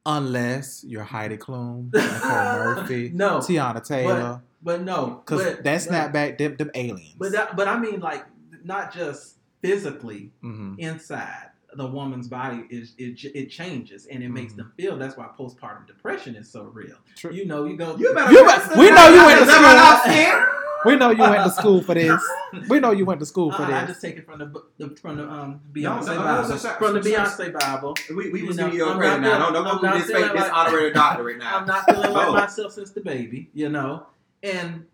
Unless 0.07 0.85
you're 0.85 1.03
Heidi 1.05 1.37
Klum, 1.37 1.93
Nicole 1.93 2.75
Murphy, 2.75 3.11
No, 3.13 3.39
Teyana 3.41 3.87
Taylor. 3.87 4.41
but 4.63 4.81
no, 4.83 5.23
Because 5.25 5.45
but- 5.45 5.65
that 5.65 5.87
but- 5.87 6.13
snapback, 6.15 6.39
them, 6.39 6.57
them 6.57 6.71
aliens. 6.75 7.15
But 7.19 7.33
that, 7.33 7.57
but 7.57 7.69
I 7.69 7.79
mean, 7.79 8.01
like, 8.01 8.25
not 8.65 8.93
just 8.95 9.35
physically 9.61 10.31
hmm 10.41 10.75
inside 10.79 11.51
the 11.75 11.87
woman's 11.87 12.29
body 12.29 12.65
is 12.71 12.95
it, 12.97 13.23
it 13.35 13.51
changes 13.51 14.07
and 14.07 14.23
it 14.23 14.31
makes 14.31 14.55
Mhm. 14.55 14.57
them 14.57 14.73
feel. 14.79 14.97
That's 14.97 15.17
why 15.19 15.27
postpartum 15.39 15.87
depression 15.87 16.35
is 16.35 16.49
so 16.51 16.63
real. 16.65 16.97
True. 17.15 17.31
You 17.31 17.45
know, 17.45 17.67
you 17.67 17.77
go. 17.77 17.95
You 17.97 18.15
better. 18.15 18.33
You 18.33 18.49
fix 18.51 18.75
we 18.77 18.91
know 18.91 19.09
you 19.11 19.27
went 19.27 19.39
to 19.41 19.47
school. 19.47 19.63
never 19.63 19.75
know, 19.77 20.01
Sid. 20.07 20.45
We 20.87 20.97
know 20.97 21.11
you 21.11 21.19
went 21.23 21.45
to 21.45 21.51
school 21.51 21.83
for 21.83 21.93
this. 21.95 22.23
We 22.69 22.79
know 22.81 22.93
you 22.93 23.05
went 23.05 23.21
to 23.21 23.27
school 23.27 23.51
for 23.53 23.63
Uh, 23.63 23.67
I 23.67 23.81
this. 23.81 23.91
just 23.91 24.01
take 24.01 24.17
it 24.17 24.25
from 24.25 24.39
the, 24.39 24.47
bu- 24.47 24.63
the 24.79 24.97
from 24.97 25.17
the 25.19 25.29
um 25.29 25.61
Beyonce 25.73 26.07
no, 26.07 26.15
no, 26.15 26.23
Bible. 26.23 26.49
so 26.49 26.57
shut- 26.69 26.79
from 26.79 26.95
the 26.95 27.01
Beyonce 27.01 27.53
Bible. 27.53 27.97
We, 28.17 28.31
we 28.31 28.41
You 28.41 28.47
was 28.47 28.57
know, 28.57 28.69
you 28.69 28.87
a 28.87 28.93
I'm 28.93 28.97
credit 28.99 29.21
not 29.21 29.21
now. 29.21 29.39
feeling- 29.39 29.53
Don't, 29.53 29.65
don't 29.65 29.67
I'm 29.75 29.81
go 29.83 29.87
not 29.89 29.97
this 29.99 30.07
feeling 30.07 30.23
fake, 30.23 30.33
this 30.33 30.43
like- 30.43 30.53
honorary 30.57 30.93
doctorate 30.93 31.39
now. 31.39 31.59
I'm 31.59 31.67
not 31.67 31.85
feeling 31.85 32.13
like 32.13 32.33
myself 32.33 32.73
since 32.73 32.93
the 32.93 33.01
baby, 33.03 33.51
you 33.53 33.69
know. 33.69 34.07
And 34.43 34.87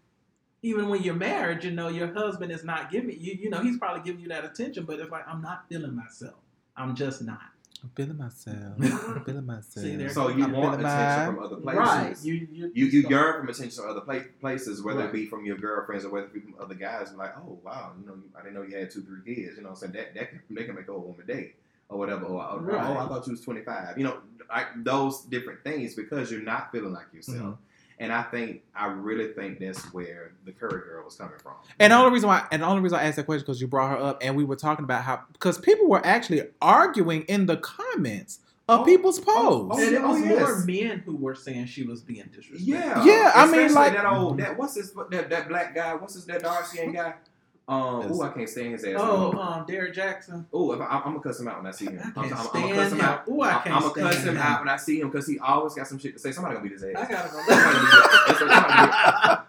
even 0.65 0.89
when 0.89 1.03
you're 1.03 1.15
married, 1.15 1.62
you 1.62 1.71
know, 1.71 1.89
your 1.89 2.12
husband 2.15 2.51
is 2.51 2.65
not 2.65 2.91
giving 2.91 3.21
you, 3.21 3.35
you 3.35 3.51
know, 3.51 3.61
he's 3.61 3.79
probably 3.79 4.03
giving 4.03 4.21
you 4.23 4.29
that 4.29 4.45
attention, 4.45 4.85
but 4.85 4.99
it's 4.99 5.11
like 5.11 5.29
I'm 5.29 5.43
not 5.43 5.65
feeling 5.69 5.95
myself. 5.95 6.35
I'm 6.77 6.97
just 6.97 7.23
not. 7.23 7.41
I'm 7.83 7.91
feeling 7.95 8.17
myself. 8.17 8.57
I'm 8.81 9.25
feeling 9.27 9.45
myself. 9.45 9.85
See, 9.85 10.09
So 10.09 10.29
you 10.29 10.45
I'm 10.45 10.53
want 10.53 10.81
attention 10.81 11.07
mine. 11.07 11.27
from 11.35 11.45
other 11.45 11.57
places. 11.57 11.79
Right. 11.81 12.17
You 12.25 12.35
you 12.51 12.73
You 12.75 12.87
you 12.87 13.09
yearn 13.11 13.41
from 13.41 13.49
attention 13.51 13.83
from 13.83 13.91
other 13.91 14.01
pla- 14.01 14.31
places, 14.41 14.83
whether 14.83 15.01
Right. 15.01 15.09
it 15.11 15.12
be 15.12 15.27
from 15.27 15.45
your 15.45 15.59
girlfriends 15.59 16.07
or 16.07 16.11
whether 16.11 16.27
it 16.27 16.33
be 16.33 16.41
from 16.41 16.55
other 16.59 16.75
guys. 16.75 17.12
Like, 17.15 17.37
oh 17.37 17.59
wow, 17.62 17.93
you 18.01 18.07
know, 18.07 18.17
I 18.35 18.43
didn't 18.43 18.55
know 18.55 18.62
you 18.62 18.77
had 18.79 18.91
two, 18.91 19.03
three 19.03 19.35
kids. 19.35 19.57
You 19.59 19.62
know, 19.65 19.69
what 19.71 19.83
I'm 19.85 19.93
saying 19.93 19.93
that 19.93 20.15
that 20.15 20.31
can, 20.31 20.41
they 20.51 20.65
can 20.65 20.75
make 20.75 20.89
a 20.89 20.93
whole 20.93 21.03
woman 21.03 21.27
date 21.27 21.57
or 21.91 21.99
whatever. 21.99 22.25
Or, 22.25 22.43
or, 22.43 22.61
Right. 22.61 22.87
oh, 22.89 22.97
I 22.99 23.07
thought 23.07 23.27
you 23.27 23.33
was 23.33 23.43
25. 23.43 23.99
You 23.99 24.05
know, 24.05 24.17
like 24.49 24.69
those 24.83 25.21
different 25.25 25.62
things 25.62 25.95
because 25.95 26.33
you're 26.33 26.41
not 26.43 26.73
feeling 26.73 26.95
like 26.95 27.12
yourself. 27.12 27.39
Mhm. 27.39 27.57
And 28.01 28.12
I 28.12 28.22
think 28.22 28.62
I 28.74 28.86
really 28.86 29.32
think 29.32 29.61
that's 29.61 29.92
where 29.92 30.32
the 30.45 30.53
Curry 30.53 30.80
girl 30.82 31.05
was 31.05 31.16
coming 31.16 31.38
from. 31.42 31.55
And 31.78 31.92
the 31.92 31.97
only 31.97 32.11
reason 32.12 32.28
why, 32.28 32.47
and 32.51 32.62
the 32.62 32.66
only 32.66 32.82
reason 32.82 32.99
I 32.99 33.05
asked 33.05 33.16
that 33.16 33.26
question 33.26 33.42
because 33.42 33.61
you 33.61 33.68
brought 33.68 33.90
her 33.90 34.05
up, 34.05 34.18
and 34.20 34.36
we 34.36 34.45
were 34.45 34.57
talking 34.57 34.84
about 34.84 35.03
how 35.05 35.20
because 35.32 35.59
people 35.59 35.88
were 35.88 36.05
actually 36.05 36.42
arguing 36.61 37.22
in 37.22 37.47
the 37.47 37.57
comments 37.59 38.40
of 38.68 38.80
Oh, 38.80 38.84
people's 38.84 39.20
oh, 39.20 39.24
oh 39.26 39.68
posts. 39.68 39.82
oh, 39.82 39.86
and 39.86 39.95
it 39.97 40.03
oh, 40.03 40.09
was 40.09 40.22
oh, 40.22 40.24
more 40.24 40.64
men 40.64 40.99
who 41.05 41.16
were 41.16 41.34
saying 41.34 41.66
she 41.66 41.82
was 41.84 42.01
being 42.03 42.24
disrespectful. 42.34 42.66
Yeah, 42.66 43.05
Yeah, 43.05 43.32
I 43.34 43.47
mean, 43.51 43.72
like- 43.74 43.92
that 43.92 44.07
old 44.07 44.38
that 44.38 44.59
what's 44.59 44.74
his 44.74 44.92
that 45.11 45.30
that 45.30 45.49
black 45.49 45.74
guy? 45.74 45.95
What's 45.95 46.14
his 46.14 46.24
that 46.26 46.42
dark 46.42 46.66
skinned 46.66 46.95
guy? 46.95 47.14
Um, 47.67 48.07
oh, 48.12 48.21
I 48.23 48.29
can't 48.29 48.47
stand 48.49 48.73
his 48.73 48.85
ass. 48.85 48.95
Oh, 48.99 49.33
um, 49.41 49.65
Derrick 49.67 49.95
Jaxn. 49.95 50.45
Oh, 50.53 50.73
if 50.73 50.81
I, 50.83 50.85
I'm 50.85 51.03
gonna 51.03 51.21
cuss 51.21 51.41
him 51.41 51.49
out 51.49 51.57
when 51.57 51.67
I 51.67 51.71
see 51.71 51.89
I 51.89 51.93
him. 51.93 51.99
can't 51.99 52.19
I'm, 52.19 52.25
I'm, 52.25 52.33
I'm 52.35 52.47
stand 52.47 52.53
gonna 52.69 52.75
cuss 52.75 52.93
him 52.93 52.99
him. 52.99 53.05
out. 53.07 53.29
Ooh, 53.29 53.41
I 53.41 53.53
I'm, 53.55 53.62
can't 53.62 53.75
I'm 53.77 53.83
gonna 53.83 53.95
cuss 53.95 54.23
him 54.23 54.37
him. 54.37 54.43
out 54.43 54.61
when 54.61 54.69
I 54.69 54.77
see 54.77 55.01
him 55.01 55.11
because 55.11 55.27
he 55.27 55.39
always 55.39 55.73
got 55.75 55.87
some 55.89 55.99
shit 55.99 56.12
to 56.12 56.19
say. 56.19 56.33
Somebody 56.33 56.57
gonna 56.57 56.69
beat 56.69 56.73
his 56.75 56.85
ass. 56.85 56.95
I 56.97 57.07
gotta 57.11 57.29
Somebody 57.31 57.62
gonna 57.62 57.81
beat- 57.81 57.91
that's 58.27 58.41
what- 58.41 58.51
somebody 58.51 59.43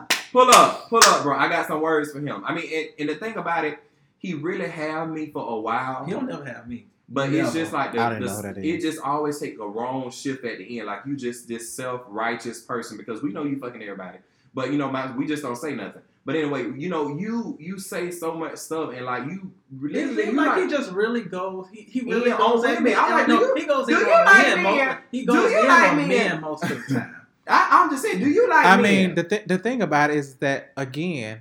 beat- 0.00 0.18
Pull 0.32 0.50
up, 0.50 0.88
pull 0.88 1.00
up, 1.04 1.22
bro. 1.22 1.36
I 1.36 1.48
got 1.48 1.66
some 1.68 1.82
words 1.82 2.10
for 2.12 2.20
him. 2.20 2.42
I 2.46 2.54
mean, 2.54 2.64
and, 2.72 2.88
and 3.00 3.08
the 3.10 3.14
thing 3.16 3.36
about 3.36 3.66
it, 3.66 3.78
he 4.18 4.32
really 4.32 4.66
had 4.68 5.04
me 5.10 5.26
for 5.26 5.46
a 5.46 5.60
while. 5.60 6.06
He'll 6.06 6.22
never 6.22 6.44
have 6.46 6.66
me. 6.66 6.86
But 7.08 7.28
Never. 7.28 7.44
it's 7.44 7.52
just 7.52 7.72
like 7.74 7.92
the, 7.92 7.98
I 8.00 8.08
didn't 8.08 8.22
the- 8.22 8.28
know 8.28 8.34
what 8.36 8.42
that 8.44 8.56
it 8.58 8.64
is. 8.64 8.82
just 8.82 8.98
always 9.04 9.38
take 9.38 9.58
a 9.58 9.68
wrong 9.68 10.10
shift 10.10 10.46
at 10.46 10.56
the 10.56 10.78
end. 10.78 10.86
Like 10.86 11.00
you 11.04 11.14
just 11.14 11.46
this 11.46 11.70
self 11.70 12.00
righteous 12.08 12.62
person 12.62 12.96
because 12.96 13.22
we 13.22 13.32
know 13.32 13.44
you 13.44 13.58
fucking 13.58 13.82
everybody, 13.82 14.16
but 14.54 14.72
you 14.72 14.78
know 14.78 14.90
my, 14.90 15.14
we 15.14 15.26
just 15.26 15.42
don't 15.42 15.56
say 15.56 15.74
nothing. 15.74 16.00
But 16.24 16.36
anyway, 16.36 16.70
you 16.76 16.88
know 16.88 17.16
you 17.18 17.56
you 17.60 17.78
say 17.80 18.10
so 18.12 18.34
much 18.34 18.56
stuff 18.58 18.92
and 18.94 19.04
like 19.06 19.24
you 19.24 19.50
It 19.72 19.82
literally 19.82 20.14
seems 20.16 20.26
you 20.32 20.36
like, 20.36 20.46
like, 20.56 20.62
he 20.62 20.68
just 20.70 20.92
really 20.92 21.22
goes. 21.22 21.66
He, 21.72 21.82
he 21.82 22.00
really 22.02 22.28
Yeah, 22.30 22.36
oh, 22.38 22.54
goes 22.56 22.64
on 22.64 22.70
at 22.70 22.76
women. 22.82 22.94
I'm 22.96 23.10
like, 23.10 23.28
no, 23.28 23.40
you- 23.40 23.54
he 23.56 23.64
goes 23.66 23.86
do 23.88 23.94
in 23.94 24.00
you 24.06 24.12
on 24.12 24.24
like 24.26 24.46
men. 24.46 24.62
men? 24.62 24.86
Most, 24.86 24.98
he 25.10 25.20
Do 25.26 25.32
goes 25.32 25.50
you 25.50 25.60
in 25.60 25.66
like 25.68 25.90
on 25.90 25.96
men? 25.96 26.08
men 26.08 26.40
most 26.40 26.62
of 26.62 26.68
the 26.68 26.94
time. 26.94 27.16
I, 27.48 27.68
I'm 27.72 27.90
just 27.90 28.02
saying. 28.02 28.20
Do 28.20 28.28
you 28.30 28.48
like? 28.48 28.64
I 28.66 28.76
men? 28.76 28.82
mean, 28.82 29.14
the 29.16 29.24
th- 29.24 29.46
the 29.46 29.58
thing 29.58 29.82
about 29.82 30.10
it 30.10 30.16
is 30.16 30.36
that 30.36 30.72
again, 30.76 31.40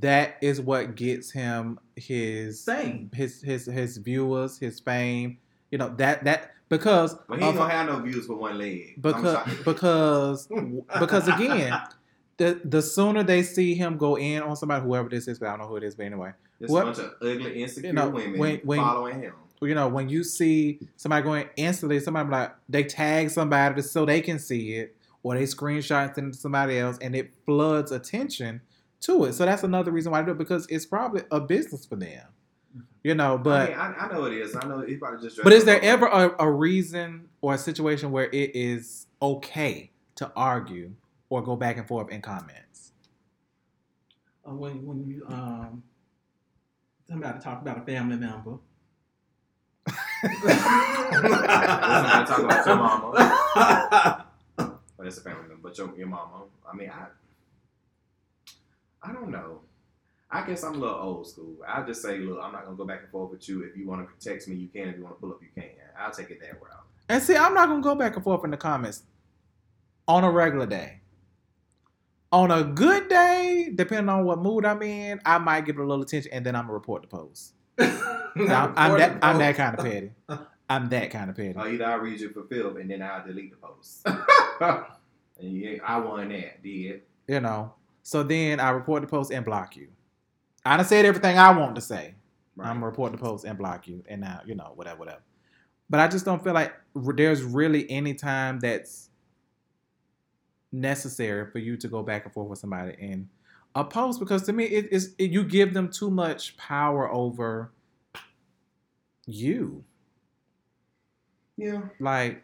that 0.00 0.36
is 0.40 0.60
what 0.60 0.96
gets 0.96 1.30
him 1.30 1.78
his 1.94 2.60
Same. 2.60 3.10
his 3.14 3.40
his 3.40 3.66
his 3.66 3.98
viewers, 3.98 4.58
his 4.58 4.80
fame. 4.80 5.38
You 5.70 5.78
know 5.78 5.94
that 5.96 6.24
that 6.24 6.54
because 6.68 7.16
Well, 7.28 7.38
he 7.38 7.44
ain't 7.44 7.54
of- 7.54 7.58
gonna 7.60 7.72
have 7.72 7.86
no 7.86 8.00
views 8.00 8.26
for 8.26 8.34
one 8.34 8.58
leg. 8.58 9.00
Because 9.00 9.38
because 9.64 10.48
because 10.98 11.28
again, 11.28 11.72
the 12.38 12.60
the 12.64 12.80
sooner 12.80 13.22
they 13.22 13.42
see 13.42 13.74
him 13.74 13.98
go 13.98 14.16
in 14.16 14.42
on 14.42 14.56
somebody, 14.56 14.82
whoever 14.84 15.08
this 15.08 15.28
is, 15.28 15.38
but 15.38 15.46
I 15.46 15.50
don't 15.50 15.60
know 15.60 15.66
who 15.68 15.76
it 15.76 15.84
is, 15.84 15.94
but 15.94 16.06
anyway, 16.06 16.32
There's 16.58 16.70
what- 16.70 16.82
a 16.82 16.86
bunch 16.86 16.98
of 16.98 17.12
ugly, 17.20 17.62
insecure 17.62 17.88
you 17.88 17.92
know, 17.92 18.08
women 18.08 18.38
when- 18.38 18.60
when- 18.60 18.78
following 18.78 19.20
him. 19.20 19.34
you 19.60 19.74
know, 19.74 19.88
when 19.88 20.08
you 20.08 20.22
see 20.24 20.80
somebody 20.96 21.22
going 21.24 21.48
instantly, 21.56 22.00
somebody 22.00 22.28
like 22.30 22.54
they 22.68 22.84
tag 22.84 23.28
somebody 23.30 23.74
just 23.76 23.92
so 23.92 24.04
they 24.06 24.20
can 24.20 24.38
see 24.38 24.74
it, 24.74 24.96
or 25.22 25.34
they 25.34 25.42
screenshot 25.44 26.16
it 26.16 26.20
to 26.32 26.32
somebody 26.32 26.78
else, 26.78 26.96
and 27.02 27.14
it 27.16 27.32
floods 27.44 27.90
attention 27.92 28.60
to 29.00 29.24
it. 29.24 29.32
So 29.34 29.44
that's 29.44 29.62
another 29.64 29.90
reason 29.90 30.12
why 30.12 30.20
I 30.20 30.22
do 30.22 30.30
it 30.32 30.38
because 30.38 30.66
it's 30.70 30.86
probably 30.86 31.22
a 31.30 31.40
business 31.40 31.84
for 31.86 31.96
them, 31.96 32.22
you 33.02 33.14
know. 33.16 33.36
But 33.36 33.62
I, 33.62 33.66
mean, 33.70 33.78
I, 33.78 33.94
I 34.06 34.12
know 34.12 34.24
it 34.26 34.32
is. 34.34 34.54
I 34.56 34.66
know 34.66 34.80
he 34.82 34.96
probably 34.96 35.22
just. 35.28 35.42
but 35.42 35.52
is 35.52 35.64
there 35.64 35.82
ever 35.82 36.06
a, 36.06 36.34
a 36.44 36.50
reason 36.50 37.28
or 37.40 37.54
a 37.54 37.58
situation 37.58 38.12
where 38.12 38.26
it 38.30 38.54
is 38.54 39.06
okay 39.20 39.90
to 40.16 40.30
argue 40.36 40.92
or 41.30 41.42
go 41.42 41.56
back 41.56 41.76
and 41.76 41.86
forth 41.86 42.10
in 42.10 42.20
comments? 42.20 42.92
Uh, 44.46 44.54
when 44.54 44.84
when 44.86 45.06
you 45.06 45.24
um 45.28 45.82
somebody 47.08 47.38
talk 47.40 47.62
about 47.62 47.78
a 47.78 47.82
family 47.82 48.16
member. 48.16 48.58
somebody 50.22 50.56
talk 52.26 52.38
about 52.38 52.66
your 52.66 52.76
mama? 52.76 54.26
But 54.56 55.06
it's 55.06 55.18
a 55.18 55.20
family 55.20 55.48
member. 55.48 55.56
But 55.62 55.78
your 55.78 55.96
your 55.96 56.08
mama. 56.08 56.44
I 56.70 56.76
mean, 56.76 56.90
I. 56.90 57.06
I 59.00 59.12
don't 59.12 59.30
know. 59.30 59.60
I 60.30 60.46
guess 60.46 60.62
I'm 60.62 60.74
a 60.74 60.78
little 60.78 60.96
old 60.96 61.26
school. 61.26 61.56
I'll 61.66 61.86
just 61.86 62.02
say, 62.02 62.18
look, 62.18 62.40
I'm 62.42 62.52
not 62.52 62.64
gonna 62.64 62.76
go 62.76 62.84
back 62.84 63.00
and 63.02 63.10
forth 63.10 63.30
with 63.30 63.48
you. 63.48 63.62
If 63.62 63.76
you 63.76 63.86
want 63.86 64.06
to 64.06 64.28
text 64.28 64.48
me, 64.48 64.56
you 64.56 64.68
can. 64.68 64.88
If 64.88 64.96
you 64.96 65.04
want 65.04 65.16
to 65.16 65.20
pull 65.20 65.30
up, 65.30 65.40
you 65.40 65.48
can. 65.54 65.70
I'll 65.98 66.10
take 66.10 66.30
it 66.30 66.40
that 66.40 66.60
route. 66.60 66.84
And 67.08 67.22
see, 67.22 67.36
I'm 67.36 67.54
not 67.54 67.68
gonna 67.68 67.80
go 67.82 67.94
back 67.94 68.16
and 68.16 68.24
forth 68.24 68.44
in 68.44 68.50
the 68.50 68.56
comments 68.56 69.04
on 70.06 70.24
a 70.24 70.30
regular 70.30 70.66
day. 70.66 71.00
On 72.30 72.50
a 72.50 72.62
good 72.62 73.08
day, 73.08 73.72
depending 73.74 74.10
on 74.10 74.24
what 74.24 74.38
mood 74.38 74.66
I'm 74.66 74.82
in, 74.82 75.20
I 75.24 75.38
might 75.38 75.64
give 75.64 75.78
it 75.78 75.82
a 75.82 75.86
little 75.86 76.02
attention, 76.02 76.30
and 76.32 76.44
then 76.44 76.54
I'm 76.54 76.64
gonna 76.64 76.74
report 76.74 77.02
the 77.02 77.08
post. 77.08 77.54
I'm, 77.78 78.74
I'm 78.76 78.98
that 78.98 79.18
I'm 79.22 79.38
that 79.38 79.56
kind 79.56 79.78
of 79.78 79.84
petty. 79.84 80.10
I'm 80.68 80.88
that 80.90 81.10
kind 81.10 81.30
of 81.30 81.36
petty. 81.36 81.54
Or 81.56 81.68
either 81.68 81.86
I'll 81.86 81.98
read 81.98 82.20
you 82.20 82.30
for 82.30 82.44
filth 82.44 82.76
and 82.76 82.90
then 82.90 83.02
I'll 83.02 83.26
delete 83.26 83.52
the 83.52 83.56
post. 83.56 84.06
and 85.40 85.56
yeah, 85.56 85.78
I 85.84 85.98
won 85.98 86.28
that, 86.28 86.62
did. 86.62 87.02
You 87.26 87.40
know. 87.40 87.72
So 88.02 88.22
then 88.22 88.60
I 88.60 88.70
report 88.70 89.02
the 89.02 89.08
post 89.08 89.32
and 89.32 89.44
block 89.44 89.76
you. 89.76 89.88
I 90.66 90.76
done 90.76 90.86
said 90.86 91.06
everything 91.06 91.38
I 91.38 91.56
want 91.56 91.74
to 91.76 91.80
say. 91.80 92.14
Right. 92.56 92.68
I'm 92.68 92.76
gonna 92.76 92.86
report 92.86 93.12
the 93.12 93.18
post 93.18 93.44
and 93.44 93.56
block 93.56 93.88
you, 93.88 94.04
and 94.08 94.20
now 94.20 94.40
you 94.44 94.54
know 94.54 94.72
whatever, 94.74 94.98
whatever. 94.98 95.22
But 95.88 96.00
I 96.00 96.08
just 96.08 96.26
don't 96.26 96.42
feel 96.42 96.52
like 96.52 96.74
there's 96.94 97.42
really 97.42 97.90
any 97.90 98.12
time 98.12 98.58
that's 98.60 99.07
necessary 100.72 101.50
for 101.50 101.58
you 101.58 101.76
to 101.76 101.88
go 101.88 102.02
back 102.02 102.24
and 102.24 102.34
forth 102.34 102.48
with 102.48 102.58
somebody 102.58 102.94
in 102.98 103.28
a 103.74 103.84
post 103.84 104.20
because 104.20 104.42
to 104.42 104.52
me 104.52 104.64
it 104.64 104.92
is 104.92 105.14
it, 105.18 105.30
you 105.30 105.44
give 105.44 105.74
them 105.74 105.90
too 105.90 106.10
much 106.10 106.56
power 106.56 107.10
over 107.10 107.72
you. 109.26 109.84
yeah. 111.56 111.88
Like, 112.00 112.42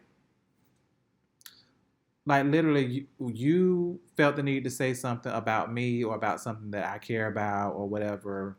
like 2.25 2.45
literally, 2.45 2.85
you, 2.85 3.07
you 3.19 4.01
felt 4.17 4.35
the 4.35 4.43
need 4.43 4.63
to 4.63 4.69
say 4.69 4.93
something 4.93 5.31
about 5.31 5.73
me 5.73 6.03
or 6.03 6.15
about 6.15 6.41
something 6.41 6.71
that 6.71 6.85
I 6.93 6.97
care 6.99 7.27
about 7.27 7.73
or 7.73 7.87
whatever 7.87 8.57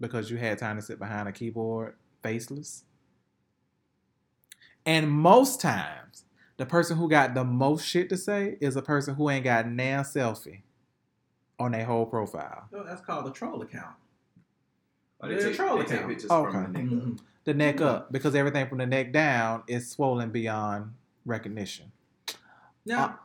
because 0.00 0.30
you 0.30 0.36
had 0.36 0.58
time 0.58 0.76
to 0.76 0.82
sit 0.82 0.98
behind 0.98 1.28
a 1.28 1.32
keyboard 1.32 1.96
faceless. 2.22 2.84
And 4.84 5.10
most 5.10 5.60
times, 5.60 6.25
the 6.56 6.66
person 6.66 6.96
who 6.96 7.08
got 7.08 7.34
the 7.34 7.44
most 7.44 7.86
shit 7.86 8.08
to 8.10 8.16
say 8.16 8.56
is 8.60 8.76
a 8.76 8.82
person 8.82 9.14
who 9.14 9.28
ain't 9.30 9.44
got 9.44 9.68
nan 9.68 10.04
selfie 10.04 10.62
on 11.58 11.72
their 11.72 11.84
whole 11.84 12.06
profile. 12.06 12.68
Oh, 12.72 12.82
that's 12.84 13.00
called 13.02 13.26
a 13.26 13.30
troll 13.30 13.62
account. 13.62 13.94
Or 15.20 15.28
they 15.28 15.36
Yeah, 15.36 15.40
take, 15.42 15.56
troll 15.56 15.80
account. 15.80 16.08
pictures 16.08 16.30
Okay. 16.30 16.52
from 16.52 16.72
the 16.72 16.78
nigga. 16.78 16.90
Mhm. 17.02 17.18
The 17.44 17.54
neck 17.54 17.80
up 17.80 18.10
because 18.12 18.34
everything 18.34 18.66
from 18.68 18.78
the 18.78 18.86
neck 18.86 19.12
down 19.12 19.62
is 19.68 19.88
swollen 19.90 20.30
beyond 20.30 20.92
recognition. 21.24 21.92
Now, 22.84 23.20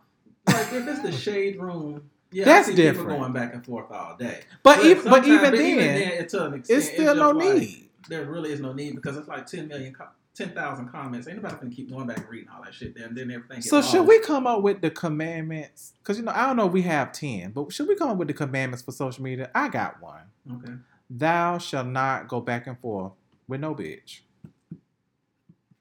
like 0.48 0.72
if 0.74 0.88
it's 0.88 1.02
the 1.02 1.12
shade 1.12 1.60
room, 1.60 2.10
yeah, 2.32 2.46
That's 2.46 2.68
I 2.68 2.72
see 2.72 2.76
people 2.78 2.92
different. 3.04 3.20
going 3.20 3.34
back 3.34 3.54
and 3.54 3.66
forth 3.66 3.92
all 3.92 4.16
day. 4.18 4.42
But 4.64 4.80
even 4.86 5.04
but 5.06 5.24
sometimes- 5.24 5.28
even 5.28 5.52
but 5.52 5.58
then, 5.58 6.12
it's 6.22 6.32
to 6.34 6.46
an 6.46 6.54
extent, 6.54 6.78
it's 6.80 6.88
still 6.92 7.16
no 7.16 7.32
like- 7.32 7.58
need. 7.58 7.90
there 8.10 8.26
really 8.26 8.52
is 8.52 8.60
no 8.60 8.74
need 8.74 8.96
because 8.96 9.18
it's 9.18 9.28
like 9.28 9.46
10 9.48 9.68
million, 9.68 9.94
co- 9.94 10.08
10,000 10.36 10.88
comments. 10.90 11.28
Ain't 11.28 11.38
nobody 11.38 11.56
gonna 11.56 11.70
keep 11.76 11.92
going 11.92 12.08
back 12.08 12.18
and 12.20 12.30
reading 12.30 12.50
all 12.50 12.64
that 12.64 12.74
shit 12.74 12.96
there, 12.96 13.06
and 13.08 13.18
then 13.18 13.30
everything. 13.32 13.62
So 13.62 13.82
should 13.82 14.08
we 14.08 14.20
come 14.20 14.48
up 14.48 14.62
with 14.62 14.82
the 14.82 14.90
commandments? 14.90 15.94
Because 16.02 16.18
you 16.18 16.24
know, 16.24 16.32
I 16.34 16.46
don't 16.48 16.56
know 16.56 16.68
if 16.68 16.74
we 16.74 16.82
have 16.84 17.12
ten, 17.12 17.52
but 17.52 17.72
should 17.74 17.88
we 17.88 17.96
come 17.96 18.10
up 18.10 18.18
with 18.18 18.28
the 18.30 18.34
commandments 18.34 18.84
for 18.84 18.92
social 18.92 19.24
media? 19.24 19.52
I 19.54 19.68
got 19.70 20.02
one. 20.02 20.24
Okay. 20.52 20.74
Thou 21.10 21.58
shall 21.58 21.84
not 21.84 22.28
go 22.30 22.40
back 22.40 22.68
and 22.68 22.80
forth 22.80 23.12
with 23.48 23.60
no 23.60 23.76
bitch. 23.76 24.22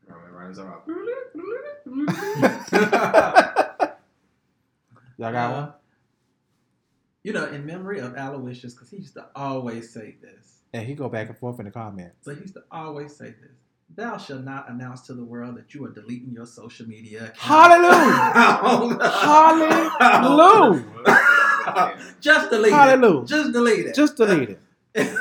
Roman 0.09 0.33
runs 0.33 0.59
around. 0.59 0.81
Y'all 5.19 5.33
got 5.33 5.53
one? 5.53 5.63
Uh, 5.65 5.73
You 7.23 7.33
know, 7.33 7.47
in 7.47 7.67
memory 7.67 8.01
of 8.01 8.15
Aloysius, 8.17 8.75
because 8.75 8.91
he 8.91 8.97
used 8.97 9.15
to 9.15 9.27
always 9.37 9.93
say 9.93 10.17
this. 10.21 10.63
And 10.73 10.87
he 10.87 10.95
go 10.95 11.09
back 11.09 11.29
and 11.29 11.37
forth 11.37 11.59
in 11.59 11.67
the 11.67 11.71
comments. 11.71 12.17
So 12.25 12.35
he 12.35 12.41
used 12.41 12.55
to 12.55 12.63
always 12.71 13.15
say 13.15 13.27
this. 13.27 13.51
Thou 13.97 14.19
shalt 14.19 14.45
not 14.45 14.71
announce 14.71 15.01
to 15.03 15.15
the 15.15 15.25
world 15.25 15.57
that 15.57 15.75
you 15.75 15.85
are 15.85 15.91
deleting 15.91 16.33
your 16.33 16.47
social 16.47 16.87
media 16.87 17.25
account. 17.25 17.39
Hallelujah! 17.39 19.01
Hallelujah! 19.99 20.85
Just 22.21 22.51
delete 22.51 22.73
Hallelujah. 22.73 23.23
it. 23.23 23.27
Just 23.27 23.53
delete 23.53 23.87
it. 23.87 23.95
Just 23.95 24.17
delete 24.17 24.59
it. 24.95 25.19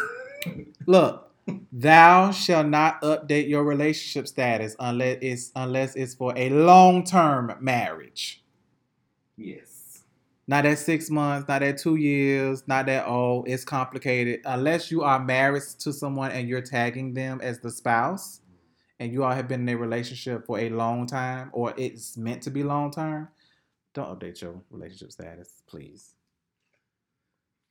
Look, 0.86 1.32
thou 1.72 2.32
shall 2.32 2.64
not 2.64 3.02
update 3.02 3.50
your 3.50 3.64
relationship 3.64 4.28
status 4.28 4.76
unless 4.80 5.18
it's 5.22 5.52
unless 5.56 5.96
it's 5.96 6.14
for 6.14 6.34
a 6.36 6.50
long 6.52 7.04
term 7.04 7.56
marriage. 7.60 8.44
Yes. 9.36 10.04
Not 10.48 10.66
at 10.66 10.80
six 10.80 11.10
months, 11.10 11.48
not 11.48 11.64
at 11.64 11.78
two 11.78 11.96
years, 11.96 12.64
not 12.68 12.86
that 12.88 13.06
oh, 13.08 13.44
it's 13.48 13.64
complicated. 13.64 14.42
Unless 14.46 14.92
you 14.92 15.02
are 15.04 15.20
married 15.20 15.64
to 15.80 15.92
someone 15.92 16.32
and 16.32 16.48
you're 16.48 16.62
tagging 16.62 17.14
them 17.14 17.40
as 17.42 17.60
the 17.60 17.70
spouse, 17.72 18.42
and 19.00 19.14
you 19.14 19.24
all 19.24 19.34
have 19.34 19.48
been 19.48 19.62
in 19.62 19.70
a 19.70 19.78
relationship 19.78 20.46
for 20.46 20.60
a 20.60 20.70
long 20.70 21.08
time, 21.08 21.50
or 21.54 21.74
it's 21.78 22.18
meant 22.18 22.44
to 22.44 22.50
be 22.52 22.64
long 22.64 22.92
term, 22.92 23.30
don't 23.94 24.20
update 24.20 24.42
your 24.42 24.62
relationship 24.70 25.12
status, 25.12 25.62
please. 25.68 26.14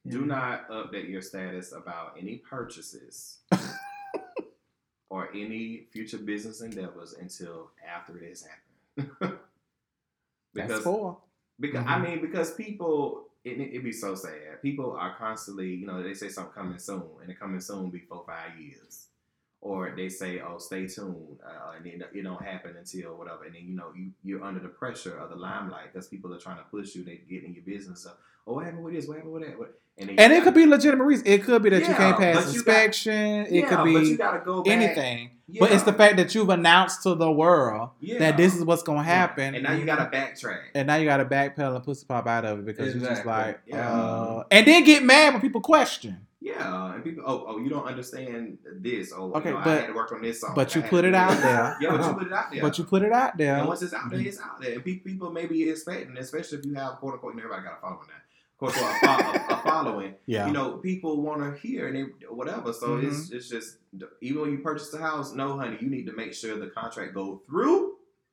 Do 0.07 0.24
not 0.24 0.68
update 0.70 1.09
your 1.11 1.20
status 1.20 1.72
about 1.72 2.16
any 2.18 2.37
purchases 2.37 3.41
or 5.11 5.29
any 5.35 5.87
future 5.93 6.18
business 6.18 6.62
endeavors 6.62 7.12
until 7.14 7.70
after 7.87 8.16
it 8.18 8.29
has 8.29 8.47
happened. 8.47 9.39
That's 10.55 10.79
four. 10.81 11.18
Because 11.61 11.85
I 11.87 11.99
Mhm. 11.99 12.03
mean, 12.03 12.20
because 12.20 12.55
people, 12.55 13.29
it 13.45 13.61
it 13.61 13.85
be 13.85 13.93
so 13.93 14.14
sad. 14.14 14.62
People 14.62 14.93
are 14.93 15.14
constantly, 15.16 15.74
you 15.74 15.87
know, 15.87 16.03
they 16.03 16.14
say 16.14 16.29
something 16.29 16.55
coming 16.55 16.79
soon, 16.79 17.03
and 17.20 17.31
it 17.31 17.39
coming 17.39 17.61
soon 17.61 17.91
be 17.91 18.01
four 18.01 18.24
five 18.26 18.59
years, 18.59 19.07
or 19.61 19.92
they 19.96 20.09
say, 20.09 20.40
oh, 20.40 20.59
stay 20.59 20.86
tuned, 20.86 21.38
uh, 21.44 21.72
and 21.76 21.84
then 21.84 22.04
it 22.14 22.22
don't 22.22 22.42
happen 22.42 22.76
until 22.78 23.16
whatever, 23.16 23.44
and 23.44 23.54
then 23.54 23.62
you 23.66 23.74
know 23.76 23.92
you 23.96 24.11
you're 24.22 24.42
under 24.44 24.61
the 24.61 24.68
pressure 24.68 25.16
of 25.18 25.30
the 25.30 25.36
limelight 25.36 25.92
because 25.92 26.06
people 26.09 26.32
are 26.32 26.38
trying 26.38 26.59
to 26.59 26.64
push 26.70 26.94
you. 26.94 27.04
They 27.04 27.20
get 27.28 27.44
in 27.44 27.54
your 27.54 27.64
business. 27.64 28.02
So, 28.02 28.12
oh, 28.46 28.54
what 28.54 28.64
happened 28.64 28.84
with 28.84 28.94
this? 28.94 29.06
What 29.06 29.16
happened 29.16 29.32
with 29.34 29.42
that? 29.46 29.59
What? 29.59 29.74
And, 30.00 30.11
And 30.20 30.32
it 30.32 30.44
could 30.44 30.54
be 30.54 30.64
legitimate 30.64 31.02
reason. 31.02 31.26
It 31.26 31.42
could 31.42 31.61
be 31.61 31.70
that 31.70 31.80
you 31.80 31.86
can't 31.92 32.16
pass 32.16 32.36
you 32.54 32.62
got- 32.62 32.84
inspection. 32.84 33.12
it 33.46 33.50
yeah, 33.52 33.68
could 33.68 33.76
but 33.78 33.86
you 33.86 34.00
be 34.12 34.16
gotta 34.16 34.44
go 34.44 34.62
back. 34.62 34.72
anything. 34.72 35.30
But 35.59 35.72
it's 35.72 35.82
the 35.82 35.92
fact 35.94 36.18
that 36.18 36.34
you've 36.36 36.50
announced 36.50 37.02
to 37.02 37.16
the 37.16 37.28
world 37.32 37.90
Yeah. 37.98 38.18
that 38.20 38.36
this 38.36 38.54
is 38.54 38.62
what's 38.62 38.84
going 38.84 38.98
to 38.98 39.00
Right. 39.02 39.09
happen. 39.09 39.54
and 39.56 39.64
now 39.64 39.72
you 39.72 39.84
gotta 39.86 40.09
backtrack. 40.14 40.61
and 40.76 40.86
now 40.86 40.94
you 40.96 41.06
got 41.06 41.16
to 41.16 41.24
backpedal 41.24 41.74
and 41.74 41.82
pussy 41.84 42.06
pop 42.06 42.28
out 42.28 42.44
of 42.44 42.61
it 42.61 42.64
because 42.66 42.94
you're 42.94 43.09
just 43.09 43.26
like, 43.26 43.59
Yeah. 43.66 43.90
uh, 43.90 44.44
and 44.52 44.66
then 44.68 44.84
get 44.84 45.02
mad 45.02 45.32
when 45.32 45.40
people 45.40 45.61
question. 45.62 46.28
Yeah, 46.59 46.94
and 46.94 47.04
people, 47.04 47.22
oh, 47.26 47.44
oh, 47.48 47.59
you 47.59 47.68
don't 47.68 47.86
understand 47.86 48.59
this. 48.80 49.12
Oh, 49.16 49.32
Okay, 49.34 49.48
you 49.50 49.54
know, 49.54 49.61
I 49.61 49.68
had 49.68 49.86
to 49.88 49.92
work 49.92 50.12
on 50.12 50.22
this 50.22 50.40
song. 50.40 50.52
but 50.54 50.74
you 50.74 50.82
put 50.82 51.04
it 51.04 51.14
out 51.14 51.36
there. 51.40 51.76
Yeah, 51.80 51.90
but 51.96 52.04
you 52.06 52.12
put 52.14 52.26
it 52.26 52.32
out 52.32 52.50
there. 52.52 52.62
But 52.62 52.78
you 52.78 52.84
put 52.84 53.02
it 53.02 53.12
out 53.12 53.36
there. 53.36 53.56
And 53.59 53.68
once 53.68 53.82
it's 53.82 53.94
out 53.94 54.11
there, 54.11 54.20
it's 54.20 54.40
out 54.40 54.61
there. 54.61 54.72
And 54.74 54.84
pe- 54.84 54.96
people 54.98 55.30
may 55.30 55.46
be 55.46 55.68
expecting, 55.70 56.16
especially 56.18 56.59
if 56.59 56.64
you 56.64 56.74
have 56.74 56.96
quote 56.96 57.14
unquote, 57.14 57.34
everybody 57.36 57.62
got 57.62 57.78
a 57.78 57.80
following 57.80 58.09
now. 58.09 58.14
Quote 58.59 58.76
unquote, 58.76 58.90
a, 59.02 59.22
fo- 59.22 59.54
a, 59.54 59.59
a 59.59 59.62
following. 59.70 60.14
yeah. 60.26 60.46
You 60.46 60.52
know, 60.52 60.72
people 60.78 61.22
want 61.22 61.40
to 61.42 61.61
hear 61.61 61.86
and 61.88 61.96
they, 61.96 62.02
whatever. 62.28 62.72
So 62.72 62.88
Mm-hmm. 62.88 63.09
it's 63.09 63.30
it's 63.30 63.48
just 63.48 63.76
even 64.20 64.42
when 64.42 64.50
you 64.50 64.59
purchase 64.59 64.92
a 64.94 64.98
house, 64.98 65.32
no, 65.32 65.56
honey, 65.59 65.78
you 65.80 65.88
need 65.88 66.06
to 66.06 66.12
make 66.12 66.34
sure 66.34 66.59
the 66.59 66.66
contract 66.68 67.14
go 67.14 67.40
through. 67.48 67.94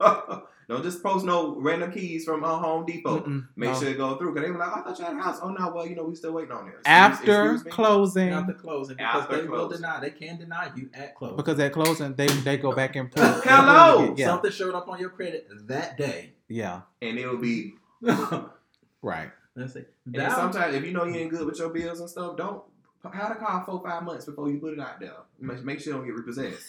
Don't 0.68 0.82
just 0.82 1.00
post 1.00 1.24
no 1.24 1.54
random 1.60 1.92
keys 1.92 2.24
from 2.24 2.42
uh, 2.42 2.58
Home 2.58 2.84
Depot. 2.84 3.20
Mm-mm, 3.20 3.46
Make 3.54 3.70
no. 3.70 3.78
sure 3.80 3.88
it 3.90 3.96
go 3.98 4.16
through. 4.16 4.34
Cause 4.34 4.42
they 4.42 4.50
were 4.50 4.58
like, 4.58 4.76
I 4.76 4.80
thought 4.82 4.98
you 4.98 5.04
had 5.04 5.16
a 5.16 5.22
house. 5.22 5.38
Oh 5.40 5.50
no, 5.50 5.70
well, 5.72 5.86
you 5.86 5.94
know, 5.94 6.02
we 6.02 6.16
still 6.16 6.32
waiting 6.32 6.50
on 6.50 6.66
it. 6.66 6.70
Excuse- 6.70 6.82
After 6.86 7.52
excuse 7.52 7.72
closing, 7.74 8.28
After 8.30 8.52
closing, 8.54 8.96
because 8.96 9.22
After 9.22 9.42
they 9.42 9.48
will 9.48 9.68
deny. 9.68 10.00
They 10.00 10.10
can 10.10 10.38
deny 10.38 10.72
you 10.74 10.90
at 10.92 11.14
closing. 11.14 11.36
because 11.36 11.60
at 11.60 11.72
closing, 11.72 12.14
they 12.14 12.26
they 12.26 12.56
go 12.56 12.72
back 12.72 12.96
and 12.96 13.10
put. 13.12 13.22
Hello! 13.44 14.12
Yeah. 14.16 14.26
something 14.26 14.50
showed 14.50 14.74
up 14.74 14.88
on 14.88 14.98
your 14.98 15.10
credit 15.10 15.46
that 15.68 15.96
day. 15.96 16.32
Yeah. 16.48 16.80
and 17.00 17.16
it'll 17.18 17.36
be 17.38 17.74
Right. 19.02 19.30
Let's 19.54 19.72
see. 19.74 19.84
And 20.12 20.32
sometimes 20.32 20.74
if 20.74 20.84
you 20.84 20.92
know 20.92 21.04
you 21.04 21.14
ain't 21.14 21.30
good 21.30 21.46
with 21.46 21.58
your 21.58 21.68
bills 21.70 22.00
and 22.00 22.10
stuff, 22.10 22.36
don't 22.36 22.62
have 23.12 23.28
the 23.28 23.36
car 23.36 23.62
four 23.64 23.80
five 23.82 24.02
months 24.02 24.24
before 24.24 24.50
you 24.50 24.58
put 24.58 24.72
it 24.72 24.80
out 24.80 24.98
there. 25.00 25.12
Make, 25.38 25.64
make 25.64 25.80
sure 25.80 25.94
it 25.94 25.96
don't 25.96 26.06
get 26.06 26.14
repossessed. 26.16 26.64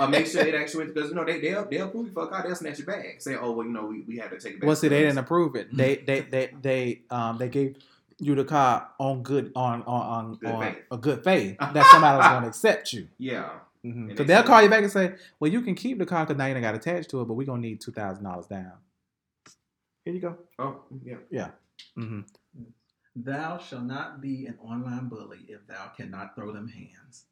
Or 0.00 0.08
make 0.08 0.26
sure 0.26 0.46
it 0.46 0.54
actually 0.54 0.86
because 0.86 1.10
you 1.10 1.14
know 1.14 1.24
they 1.24 1.40
they'll 1.40 1.64
they'll 1.68 1.86
approve 1.88 2.06
you 2.06 2.12
for 2.12 2.24
a 2.24 2.28
car, 2.28 2.42
they'll 2.44 2.54
snatch 2.54 2.78
your 2.78 2.86
bag. 2.86 3.20
Say, 3.20 3.36
oh 3.36 3.52
well, 3.52 3.66
you 3.66 3.72
know, 3.72 3.86
we, 3.86 4.00
we 4.02 4.16
have 4.18 4.30
to 4.30 4.38
take 4.38 4.54
it 4.54 4.60
back. 4.60 4.66
Well, 4.66 4.76
see, 4.76 4.88
they 4.88 5.00
didn't 5.02 5.18
approve 5.18 5.56
it. 5.56 5.74
They 5.76 5.96
they 5.96 6.20
they 6.30 6.50
they 6.60 7.02
um 7.10 7.38
they 7.38 7.48
gave 7.48 7.76
you 8.18 8.34
the 8.34 8.44
car 8.44 8.88
on 8.98 9.22
good 9.22 9.52
on 9.56 9.82
on 9.82 9.86
on, 9.86 10.34
Good 10.36 10.50
on 10.50 10.76
a 10.92 10.96
good 10.96 11.24
faith 11.24 11.56
that 11.60 11.86
somebody 11.90 12.18
was 12.18 12.26
going 12.28 12.42
to 12.42 12.48
accept 12.48 12.92
you. 12.92 13.08
Yeah. 13.18 13.50
Because 13.82 13.82
they 13.82 13.88
Mm-hmm. 13.90 14.14
they'll 14.14 14.26
said- 14.28 14.46
call 14.46 14.62
you 14.62 14.68
back 14.70 14.82
and 14.84 14.92
say, 14.92 15.14
"Well, 15.40 15.50
you 15.50 15.60
can 15.62 15.74
keep 15.74 15.98
the 15.98 16.06
car 16.06 16.24
because 16.24 16.38
now 16.38 16.46
you 16.46 16.54
ain't 16.54 16.62
got 16.62 16.76
attached 16.76 17.10
to 17.10 17.20
it, 17.20 17.24
but 17.24 17.34
we're 17.34 17.46
gonna 17.46 17.62
need 17.62 17.80
two 17.80 17.90
thousand 17.90 18.22
dollars 18.22 18.46
down." 18.46 18.72
Here 20.04 20.14
you 20.14 20.20
go. 20.20 20.36
Oh 20.58 20.82
yeah. 21.30 21.48
mm-hmm 21.98 22.20
Thou 23.14 23.58
shall 23.58 23.80
not 23.82 24.20
be 24.22 24.46
an 24.46 24.56
online 24.64 25.08
bully 25.08 25.40
if 25.48 25.66
thou 25.66 25.88
cannot 25.96 26.34
throw 26.34 26.50
them 26.52 26.68
hands. 26.68 27.24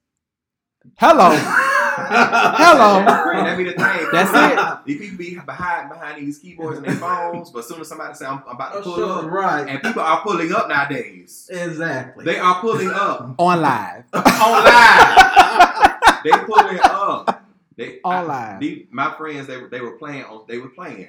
Hello. 0.97 1.31
Hello. 1.33 3.05
That 3.41 3.57
be 3.57 3.65
the 3.65 3.73
thing. 3.73 4.09
That's 4.13 4.31
it. 4.35 4.87
These 4.87 4.99
people 5.01 5.19
be 5.19 5.35
behind 5.39 5.89
behind 5.91 6.25
these 6.25 6.39
keyboards 6.39 6.77
and 6.79 6.87
their 6.87 6.95
phones, 6.95 7.51
but 7.51 7.61
as 7.61 7.69
soon 7.69 7.81
as 7.81 7.89
somebody 7.89 8.15
say 8.15 8.27
I'm, 8.27 8.43
I'm 8.47 8.55
about 8.55 8.73
to 8.75 8.79
Oh, 8.79 8.83
pull 8.83 8.97
sure, 8.97 9.25
up, 9.25 9.31
right. 9.31 9.67
and 9.69 9.83
people 9.83 10.03
are 10.03 10.21
pulling 10.23 10.53
up 10.53 10.69
nowadays. 10.69 11.49
Exactly. 11.51 12.25
They 12.25 12.39
are 12.39 12.61
pulling 12.61 12.91
up 12.91 13.35
On 13.39 13.61
live. 13.61 14.05
on 14.13 14.65
live. 14.65 15.99
they 16.23 16.31
pulling 16.31 16.79
up. 16.83 17.45
They 17.77 17.99
On 18.05 18.27
live. 18.29 18.61
the- 18.61 18.87
my 18.91 19.15
friends, 19.17 19.47
they 19.47 19.57
were 19.57 19.69
they 19.69 19.81
were 19.81 19.97
playing. 19.97 20.25
On, 20.25 20.45
they 20.47 20.59
were 20.59 20.69
playing, 20.69 21.09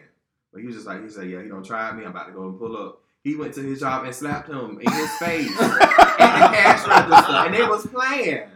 but 0.53 0.61
he 0.61 0.67
was 0.67 0.75
just 0.77 0.87
like 0.87 1.03
he 1.03 1.09
said, 1.09 1.29
"Yeah, 1.29 1.41
he 1.43 1.49
don't 1.49 1.65
try 1.65 1.91
me. 1.91 2.03
I'm 2.05 2.11
about 2.11 2.27
to 2.27 2.33
go 2.33 2.43
and 2.47 2.57
pull 2.57 2.75
up." 2.77 3.01
He 3.23 3.35
went 3.35 3.53
to 3.55 3.61
his 3.61 3.81
job 3.81 4.05
and 4.05 4.15
slapped 4.15 4.49
him 4.49 4.79
in 4.81 4.91
his 4.91 5.11
face 5.17 5.51
at 5.59 5.77
the 6.17 6.55
cash 6.55 6.87
register, 6.87 7.33
and 7.33 7.53
they 7.53 7.63
was 7.67 7.85
playing. 7.87 8.47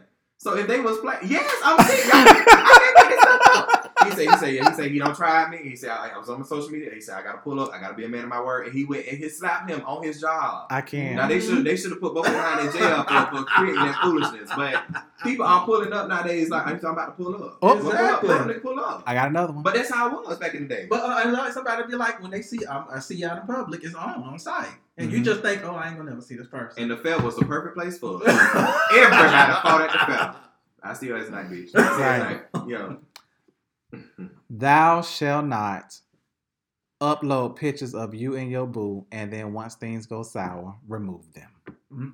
So 0.45 0.55
if 0.55 0.67
they 0.67 0.79
was 0.79 0.99
playing, 0.99 1.21
yes, 1.23 1.51
I'm 1.63 1.83
serious. 1.87 2.07
I 2.13 2.93
make 2.99 3.09
this 3.09 3.19
stuff 3.19 3.41
up. 3.55 3.94
He 4.05 4.11
said, 4.11 4.29
he 4.29 4.37
said, 4.37 4.53
yeah, 4.53 4.69
he 4.69 4.75
said 4.75 4.91
he 4.91 4.99
don't 4.99 5.15
try 5.15 5.49
me. 5.49 5.57
He 5.57 5.75
said 5.75 5.89
I, 5.91 6.09
I 6.15 6.17
was 6.17 6.29
on 6.29 6.39
my 6.39 6.45
social 6.45 6.69
media. 6.69 6.91
He 6.93 7.01
said 7.01 7.15
I 7.15 7.23
gotta 7.23 7.39
pull 7.39 7.59
up. 7.59 7.71
I 7.73 7.79
gotta 7.79 7.93
be 7.95 8.05
a 8.05 8.09
man 8.09 8.23
of 8.23 8.29
my 8.29 8.41
word. 8.41 8.65
And 8.67 8.75
he 8.75 8.85
went 8.85 9.07
and 9.07 9.17
he 9.17 9.29
slapped 9.29 9.69
him 9.69 9.81
on 9.85 10.03
his 10.03 10.21
job. 10.21 10.67
I 10.69 10.81
can't. 10.81 11.15
Now 11.15 11.27
they 11.27 11.39
should 11.39 11.63
they 11.63 11.75
should 11.75 11.91
have 11.91 11.99
put 12.01 12.13
both 12.13 12.25
behind 12.25 12.67
in 12.67 12.71
jail 12.73 13.03
for, 13.03 13.25
for 13.37 13.43
creating 13.45 13.83
that 13.83 14.01
foolishness. 14.01 14.49
But 14.55 14.83
people 15.23 15.45
are 15.45 15.65
pulling 15.65 15.91
up 15.93 16.07
nowadays 16.07 16.49
like 16.49 16.65
I'm 16.67 16.75
about 16.79 17.17
to 17.17 17.23
pull 17.23 17.35
up. 17.35 17.57
Oh. 17.61 17.75
Well, 17.75 17.77
pull 17.81 17.91
up, 17.91 18.23
Exactly. 18.23 18.29
pull 18.29 18.39
up, 18.55 18.61
pull 18.61 18.79
up. 18.79 19.03
I 19.07 19.13
got 19.15 19.29
another 19.29 19.53
one. 19.53 19.63
But 19.63 19.73
that's 19.75 19.91
how 19.93 20.07
it 20.21 20.27
was 20.27 20.37
back 20.37 20.53
in 20.53 20.67
the 20.67 20.75
day. 20.75 20.87
But 20.89 21.01
uh, 21.03 21.21
and 21.23 21.33
like 21.33 21.51
somebody 21.53 21.83
be 21.87 21.95
like, 21.95 22.21
when 22.21 22.31
they 22.31 22.41
see, 22.41 22.65
um, 22.65 22.85
I 22.91 22.99
see 22.99 23.15
you 23.15 23.27
out 23.27 23.39
in 23.41 23.47
public, 23.47 23.83
it's 23.83 23.95
on 23.95 24.23
on 24.23 24.37
site, 24.39 24.67
and 24.97 25.11
you 25.11 25.19
Mhm. 25.19 25.23
just 25.25 25.41
think, 25.41 25.63
oh, 25.63 25.75
I 25.75 25.87
ain't 25.87 25.97
gonna 25.97 26.09
never 26.11 26.21
see 26.21 26.35
this 26.35 26.47
person. 26.47 26.81
and 26.83 26.91
the 26.91 26.97
fair 26.97 27.19
was 27.19 27.35
the 27.35 27.45
perfect 27.45 27.75
place 27.75 27.97
for 27.97 28.21
it. 28.23 28.27
Everybody 28.93 29.53
fought 29.61 29.81
at 29.81 29.91
the 29.91 30.13
fair. 30.13 30.35
I 30.83 30.93
see 30.93 31.07
you 31.07 31.17
last 31.17 31.31
night, 31.31 31.49
bitch. 31.49 31.73
Last 31.73 31.99
Right. 31.99 32.19
night. 32.53 32.97
Yeah. 34.17 34.25
Thou 34.49 35.01
shall 35.01 35.41
not 35.41 35.99
upload 37.01 37.55
pictures 37.55 37.93
of 37.93 38.13
you 38.15 38.35
and 38.35 38.49
your 38.49 38.65
boo, 38.65 39.05
and 39.11 39.31
then 39.31 39.53
once 39.53 39.75
things 39.75 40.05
go 40.05 40.23
sour, 40.23 40.75
remove 40.87 41.31
them. 41.33 41.49
Mm-hmm. 41.91 42.09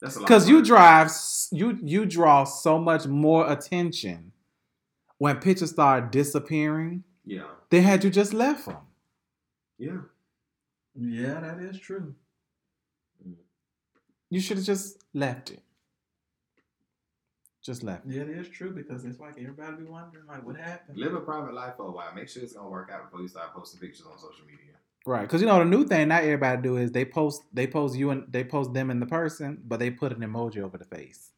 That's 0.00 0.16
a 0.16 0.20
lot. 0.20 0.26
Because 0.28 0.48
you 0.48 0.62
drive, 0.64 1.10
you 1.52 1.78
you 1.82 2.06
draw 2.06 2.44
so 2.44 2.78
much 2.78 3.06
more 3.06 3.50
attention 3.50 4.32
when 5.18 5.36
pictures 5.38 5.70
start 5.70 6.12
disappearing 6.12 7.02
Yeah. 7.24 7.46
than 7.70 7.82
had 7.82 8.04
you 8.04 8.10
just 8.10 8.32
left 8.32 8.66
them. 8.66 8.76
Yeah. 9.78 9.98
yeah, 10.94 11.40
that 11.40 11.58
is 11.60 11.78
true. 11.78 12.14
You 14.30 14.40
should 14.40 14.58
have 14.58 14.66
just 14.66 15.02
left 15.14 15.50
it. 15.50 15.62
Just 17.68 17.82
left. 17.82 18.06
Yeah, 18.06 18.22
it 18.22 18.30
is 18.30 18.48
true 18.48 18.70
because 18.70 19.04
it's 19.04 19.20
like 19.20 19.34
everybody 19.38 19.76
be 19.76 19.84
wondering, 19.84 20.24
like, 20.26 20.42
what 20.42 20.56
happened? 20.56 20.96
Live 20.96 21.12
a 21.12 21.20
private 21.20 21.52
life 21.52 21.74
for 21.76 21.82
a 21.88 21.90
while. 21.90 22.14
Make 22.14 22.26
sure 22.30 22.42
it's 22.42 22.54
gonna 22.54 22.70
work 22.70 22.90
out 22.90 23.04
before 23.10 23.20
you 23.20 23.28
start 23.28 23.52
posting 23.52 23.78
pictures 23.78 24.06
on 24.10 24.16
social 24.18 24.46
media. 24.46 24.72
Right, 25.04 25.20
because 25.20 25.42
you 25.42 25.46
know 25.46 25.58
the 25.58 25.66
new 25.66 25.84
thing 25.84 26.08
not 26.08 26.22
everybody 26.22 26.62
do 26.62 26.78
is 26.78 26.92
they 26.92 27.04
post 27.04 27.42
they 27.52 27.66
post 27.66 27.94
you 27.94 28.08
and 28.08 28.24
they 28.32 28.42
post 28.42 28.72
them 28.72 28.90
in 28.90 29.00
the 29.00 29.04
person, 29.06 29.60
but 29.66 29.80
they 29.80 29.90
put 29.90 30.12
an 30.12 30.20
emoji 30.20 30.62
over 30.62 30.78
the 30.78 30.86
face. 30.86 31.32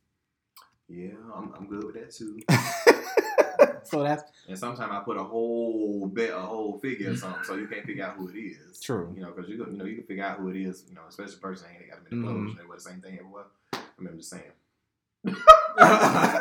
Yeah, 0.88 1.14
I'm, 1.34 1.52
I'm 1.52 1.66
good 1.66 1.82
with 1.82 1.94
that 1.96 2.12
too. 2.12 2.38
so 3.82 4.04
that's 4.04 4.22
And 4.46 4.56
sometimes 4.56 4.92
I 4.92 5.00
put 5.00 5.16
a 5.16 5.24
whole 5.24 6.06
bit 6.06 6.30
a 6.32 6.38
whole 6.38 6.78
figure 6.78 7.10
or 7.10 7.16
something, 7.16 7.42
so 7.42 7.56
you 7.56 7.66
can't 7.66 7.84
figure 7.84 8.04
out 8.04 8.14
who 8.14 8.28
it 8.28 8.36
is. 8.36 8.78
True. 8.78 9.12
You 9.16 9.22
know, 9.22 9.32
because 9.32 9.50
you 9.50 9.64
can- 9.64 9.72
you 9.72 9.78
know 9.78 9.84
you 9.84 9.96
can 9.96 10.04
figure 10.04 10.24
out 10.24 10.38
who 10.38 10.48
it 10.50 10.56
is. 10.62 10.84
You 10.88 10.94
know, 10.94 11.02
especially 11.08 11.34
a 11.34 11.38
person 11.38 11.66
ain't 11.74 11.90
got 11.90 12.04
many 12.04 12.22
Mhm. 12.22 12.24
clothes. 12.24 12.56
They 12.56 12.64
wear 12.68 12.76
the 12.76 12.82
same 12.84 13.00
thing 13.00 13.18
everywhere. 13.18 13.46
I 13.72 13.78
mean, 13.98 14.10
I'm 14.10 14.16
just 14.18 14.30
saying. 14.30 14.52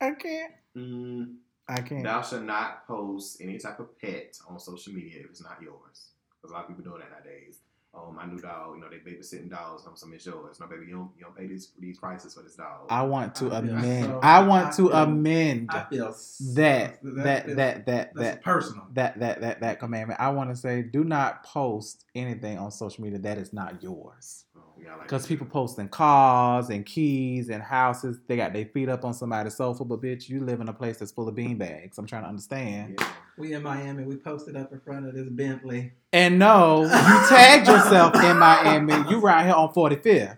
I 0.00 0.10
can't. 0.12 0.52
Mm, 0.76 1.34
I 1.68 1.80
can't. 1.80 2.04
thou 2.04 2.22
shalt 2.22 2.42
not 2.44 2.86
post 2.86 3.40
any 3.40 3.58
type 3.58 3.80
of 3.80 3.98
pet 4.00 4.38
on 4.48 4.58
social 4.58 4.92
media 4.92 5.20
if 5.24 5.30
it's 5.30 5.42
not 5.42 5.58
yours. 5.60 6.10
Because 6.40 6.50
a 6.50 6.54
lot 6.54 6.62
of 6.64 6.68
people 6.68 6.84
doing 6.84 7.00
that 7.00 7.10
nowadays. 7.10 7.58
Oh, 7.94 8.12
my 8.12 8.26
new 8.26 8.38
dog, 8.38 8.76
you 8.76 8.80
know, 8.82 8.88
they 8.90 8.98
babysitting 8.98 9.50
dogs. 9.50 9.82
I'm 9.88 9.96
some 9.96 10.12
it's 10.12 10.24
yours. 10.24 10.60
No, 10.60 10.66
baby, 10.66 10.86
you 10.86 10.92
don't, 10.94 11.10
you 11.18 11.24
don't 11.24 11.34
pay 11.36 11.46
these 11.46 11.72
these 11.80 11.98
prices 11.98 12.34
for 12.34 12.42
this 12.42 12.54
dog. 12.54 12.86
I 12.90 13.02
want 13.02 13.34
to 13.36 13.46
I 13.52 13.60
feel 13.62 13.70
amend. 13.74 14.04
so- 14.04 14.20
I 14.22 14.42
want 14.46 14.66
I 14.66 14.70
to 14.70 14.76
feel- 14.76 14.92
amend 14.92 15.70
I 15.72 15.84
feel 15.90 16.08
s- 16.08 16.52
that 16.54 17.00
feels- 17.02 17.16
that 17.16 17.56
that 17.56 17.86
that 17.86 18.14
that 18.14 18.42
personal. 18.44 18.86
that 18.92 19.18
that 19.18 19.40
that 19.40 19.60
that 19.62 19.80
commandment. 19.80 20.20
I 20.20 20.28
want 20.30 20.50
to 20.50 20.56
say, 20.56 20.82
do 20.82 21.02
not 21.02 21.42
post 21.42 22.04
anything 22.14 22.58
on 22.58 22.70
social 22.70 23.02
media 23.02 23.18
that 23.20 23.38
is 23.38 23.52
not 23.52 23.82
yours. 23.82 24.44
Yeah, 24.82 24.90
I 24.90 24.96
like 24.96 25.02
Because 25.02 25.26
people 25.26 25.46
posting 25.46 25.88
cars 25.88 26.68
and 26.70 26.84
keys 26.86 27.48
and 27.48 27.62
houses, 27.62 28.18
they 28.26 28.36
got 28.36 28.52
their 28.52 28.66
feet 28.66 28.88
up 28.88 29.04
on 29.04 29.14
somebody's 29.14 29.56
sofa. 29.56 29.84
But 29.84 30.00
bitch, 30.02 30.28
you 30.28 30.40
live 30.44 30.60
in 30.60 30.68
a 30.68 30.72
place 30.72 30.98
that's 30.98 31.12
full 31.12 31.28
of 31.28 31.34
bean 31.34 31.58
bags. 31.58 31.98
I'm 31.98 32.06
trying 32.06 32.22
to 32.22 32.28
understand. 32.28 32.96
Yeah. 32.98 33.08
We 33.36 33.52
in 33.54 33.62
Miami. 33.62 34.04
We 34.04 34.16
posted 34.16 34.56
up 34.56 34.72
in 34.72 34.80
front 34.80 35.06
of 35.06 35.14
this 35.14 35.28
Bentley. 35.28 35.92
And 36.12 36.38
no, 36.38 36.82
you 36.82 36.88
tagged 37.28 37.68
yourself 37.68 38.14
in 38.16 38.36
Miami. 38.38 38.94
You 39.10 39.20
right 39.20 39.44
here 39.44 39.54
on 39.54 39.72
45th, 39.72 40.36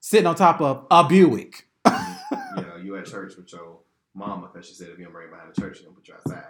sitting 0.00 0.26
on 0.26 0.34
top 0.34 0.60
of 0.60 0.86
a 0.90 1.04
Buick. 1.06 1.66
you 1.84 1.92
know, 2.62 2.76
you 2.82 2.96
at 2.96 3.06
church 3.06 3.34
with 3.36 3.52
your 3.52 3.78
mama 4.14 4.48
because 4.52 4.66
she 4.68 4.74
said 4.74 4.88
if 4.88 4.98
you 4.98 5.04
don't 5.04 5.12
bring 5.12 5.28
it 5.28 5.30
behind 5.30 5.52
the 5.54 5.60
church, 5.60 5.76
she's 5.76 5.84
gonna 5.86 5.96
put 5.96 6.08
you 6.08 6.14
outside. 6.14 6.44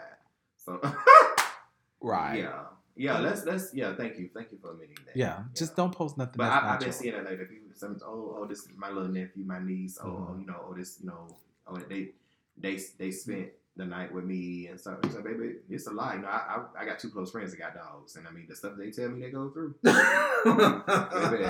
So 0.59 0.81
Right. 2.01 2.41
yeah, 2.41 2.63
yeah. 2.97 3.19
Let's 3.19 3.45
let's 3.45 3.73
yeah. 3.75 3.95
Thank 3.95 4.19
you, 4.19 4.29
thank 4.35 4.51
you 4.53 4.59
for 4.61 4.73
admitting 4.73 4.97
that. 5.07 5.17
Yeah. 5.17 5.43
Just 5.55 5.77
don't 5.77 5.93
post 5.95 6.17
nothing 6.19 6.35
But 6.37 6.49
that's 6.49 6.65
I, 6.65 6.73
I've 6.75 6.79
been 6.81 6.87
yours. 6.89 6.97
seeing 6.97 7.15
that 7.15 7.25
later. 7.25 7.45
People, 7.45 7.69
some, 7.75 7.99
oh, 8.05 8.37
oh, 8.41 8.47
this 8.47 8.61
is 8.61 8.69
my 8.77 8.89
little 8.91 9.09
nephew, 9.11 9.45
my 9.45 9.59
niece. 9.59 9.99
Oh, 10.03 10.07
Mhm. 10.07 10.31
oh, 10.31 10.37
you 10.41 10.47
know, 10.47 10.65
oh, 10.69 10.75
this, 10.75 10.99
you 11.03 11.07
know, 11.09 11.27
oh, 11.67 11.77
they, 11.77 12.11
they, 12.59 12.81
they 12.99 13.11
spent 13.11 13.49
the 13.77 13.85
night 13.85 14.11
with 14.15 14.25
me 14.25 14.69
and 14.69 14.81
stuff. 14.81 14.99
So, 15.13 15.21
baby, 15.21 15.57
it's 15.69 15.87
a 15.87 15.91
lie. 15.91 16.15
You 16.15 16.21
know, 16.23 16.29
I, 16.29 16.63
I, 16.79 16.83
I 16.83 16.87
got 16.87 16.99
two 16.99 17.11
close 17.11 17.31
friends 17.31 17.51
that 17.51 17.59
got 17.59 17.75
dogs, 17.75 18.17
and 18.17 18.27
I 18.27 18.31
mean, 18.31 18.47
the 18.49 18.57
stuff 18.57 18.73
they 18.79 18.91
tell 18.91 19.11
me 19.11 19.21
they 19.21 19.31
go 19.31 19.51
through. 19.51 19.75
Baby, 19.85 21.45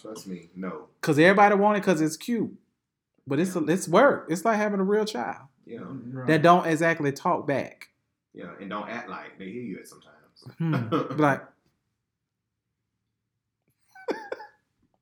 trust 0.00 0.26
me, 0.28 0.50
no. 0.54 0.86
Cause 1.00 1.18
everybody 1.18 1.54
want 1.56 1.76
it 1.78 1.80
because 1.80 2.00
it's 2.00 2.16
cute, 2.16 2.52
but 3.26 3.40
it's 3.40 3.56
it's 3.56 3.88
work. 3.88 4.26
It's 4.28 4.44
like 4.44 4.56
having 4.56 4.80
a 4.80 4.84
real 4.84 5.04
child 5.04 5.46
You 5.66 5.80
know, 5.80 5.98
Right. 6.20 6.26
that 6.28 6.42
don't 6.42 6.66
exactly 6.66 7.10
talk 7.12 7.46
back. 7.46 7.88
yeah, 8.34 8.50
and 8.60 8.70
don't 8.70 8.88
act 8.88 9.08
like 9.08 9.38
they 9.38 9.46
hear 9.50 9.62
you 9.62 9.78
at 9.78 9.88
sometimes. 9.88 10.11
Hmm. 10.58 10.74
like 11.18 11.42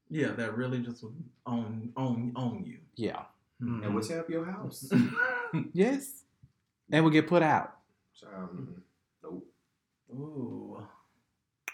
yeah, 0.09 0.29
that 0.33 0.57
really 0.57 0.81
just 0.81 1.03
would 1.05 1.15
own 1.47 1.93
own 1.97 2.33
own 2.37 2.65
you. 2.67 2.79
yeah, 2.97 3.23
Mhm. 3.63 3.85
and 3.85 3.95
what's 3.95 4.11
up 4.11 4.29
your 4.29 4.45
house? 4.45 4.91
yes, 5.73 6.25
and 6.91 7.05
we 7.05 7.11
get 7.13 7.27
put 7.29 7.43
out. 7.43 7.77
Um, 8.27 8.83
nope. 9.23 9.47
Ooh. 10.13 10.87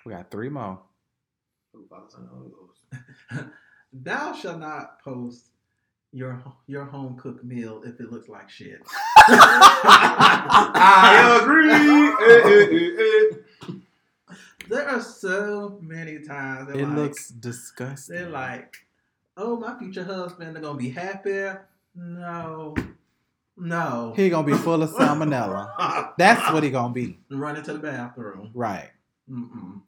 We 0.04 0.12
got 0.12 0.30
three 0.30 0.48
more. 0.50 0.78
Who 1.72 1.86
Father, 1.88 2.07
Son, 2.09 2.20
and 2.20 2.30
Holy 2.30 3.50
Thou 3.92 4.32
shall 4.34 4.59
not 4.59 5.00
post 5.02 5.48
your 6.12 6.42
your 6.66 6.84
home 6.84 7.16
cooked 7.16 7.42
meal 7.44 7.82
if 7.84 7.98
it 8.00 8.12
looks 8.12 8.28
like 8.28 8.48
shit. 8.50 8.80
I 9.29 11.39
agree. 11.43 12.27
Eh, 12.27 12.51
eh, 12.51 12.66
eh, 12.72 12.99
eh. 12.99 13.22
There 14.68 14.89
are 14.89 15.01
so 15.01 15.79
many 15.81 16.18
times 16.20 16.66
they're 16.68 16.81
It 16.81 16.87
like, 16.89 16.97
looks 16.97 17.29
disgusting. 17.29 18.16
they're 18.16 18.29
like, 18.31 18.77
oh, 19.37 19.57
my 19.59 19.79
future 19.79 20.03
husband, 20.05 20.55
they're 20.57 20.62
gonna 20.62 20.79
be 20.79 20.91
happy. 20.91 21.51
No, 21.95 22.74
no. 23.57 24.12
he 24.16 24.29
gonna 24.29 24.47
be 24.47 24.55
full 24.55 24.83
of 24.83 24.91
salmonella. 24.91 26.12
That's 26.18 26.53
what 26.53 26.62
he 26.62 26.70
gonna 26.70 26.93
be. 26.93 27.18
Run 27.31 27.57
into 27.57 27.72
the 27.72 27.79
bathroom. 27.79 28.51
Right. 28.55 28.91
Mm-mm. 29.31 29.81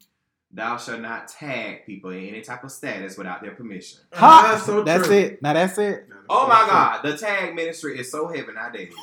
Thou 0.51 0.77
shalt 0.77 1.01
not 1.01 1.27
tag 1.27 1.85
people 1.85 2.09
in 2.09 2.25
any 2.25 2.41
type 2.41 2.63
of 2.63 2.71
status 2.71 3.17
without 3.17 3.41
their 3.41 3.51
permission. 3.51 3.99
Ha! 4.13 4.49
That's 4.51 4.65
so 4.65 4.83
That's 4.83 5.05
true. 5.07 5.15
it. 5.15 5.41
Now 5.43 5.53
that's 5.53 5.77
it. 5.77 6.07
Oh 6.27 6.47
my 6.47 6.65
God, 6.67 7.01
the 7.03 7.17
tag 7.17 7.53
ministry 7.55 7.99
is 7.99 8.11
so 8.11 8.27
heavy 8.27 8.53
nowadays. 8.53 8.93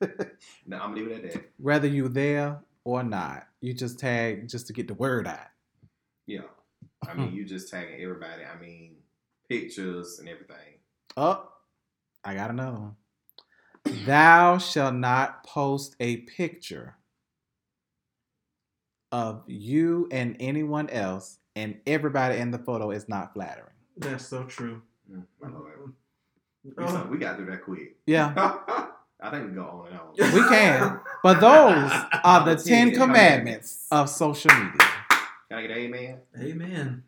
no, 0.66 0.78
I'm 0.78 0.94
leaving 0.94 1.12
it 1.18 1.24
at 1.24 1.32
that. 1.32 1.50
Whether 1.58 1.88
you 1.88 2.08
there 2.08 2.60
or 2.84 3.02
not, 3.04 3.46
you 3.60 3.72
just 3.72 3.98
tag 3.98 4.48
just 4.48 4.66
to 4.68 4.72
get 4.72 4.88
the 4.88 4.94
word 4.94 5.26
out. 5.26 5.38
Yeah, 6.26 6.42
I 7.08 7.14
mean, 7.14 7.32
you 7.32 7.44
just 7.44 7.70
tagging 7.70 8.00
everybody. 8.02 8.42
I 8.44 8.60
mean, 8.60 8.96
pictures 9.48 10.18
and 10.18 10.28
everything. 10.28 10.56
Oh, 11.16 11.48
I 12.24 12.34
got 12.34 12.50
another 12.50 12.78
one. 12.78 12.96
Thou 14.04 14.58
shall 14.58 14.92
not 14.92 15.44
post 15.44 15.96
a 16.00 16.18
picture 16.18 16.97
of 19.12 19.42
you 19.46 20.08
and 20.10 20.36
anyone 20.40 20.88
else, 20.90 21.38
and 21.56 21.78
everybody 21.86 22.38
in 22.38 22.50
the 22.50 22.58
photo 22.58 22.90
is 22.90 23.08
not 23.08 23.32
flattering. 23.34 23.72
That's 23.96 24.26
so 24.26 24.44
true. 24.44 24.82
Mm, 25.10 25.24
my 25.40 25.48
lord. 25.48 25.92
We, 26.64 26.72
Oh. 26.78 26.86
so- 26.88 27.06
we 27.10 27.18
got 27.18 27.36
through 27.36 27.46
that 27.46 27.62
quick. 27.64 27.96
Yeah, 28.06 28.32
I 29.20 29.30
think 29.30 29.48
we 29.48 29.54
go 29.54 29.62
on 29.64 29.88
and 29.88 29.98
on. 29.98 30.14
we 30.34 30.48
can. 30.48 31.00
But 31.22 31.40
those 31.40 31.90
are 32.24 32.44
the 32.44 32.56
Ten 32.56 32.64
Ten 32.64 32.90
Ten 32.90 33.00
Commandments 33.00 33.86
of 33.90 34.08
social 34.10 34.50
media. 34.52 34.78
Can 35.48 35.58
I 35.58 35.62
get 35.62 35.70
an 35.70 35.76
amen? 35.78 36.18
Amen. 36.38 37.02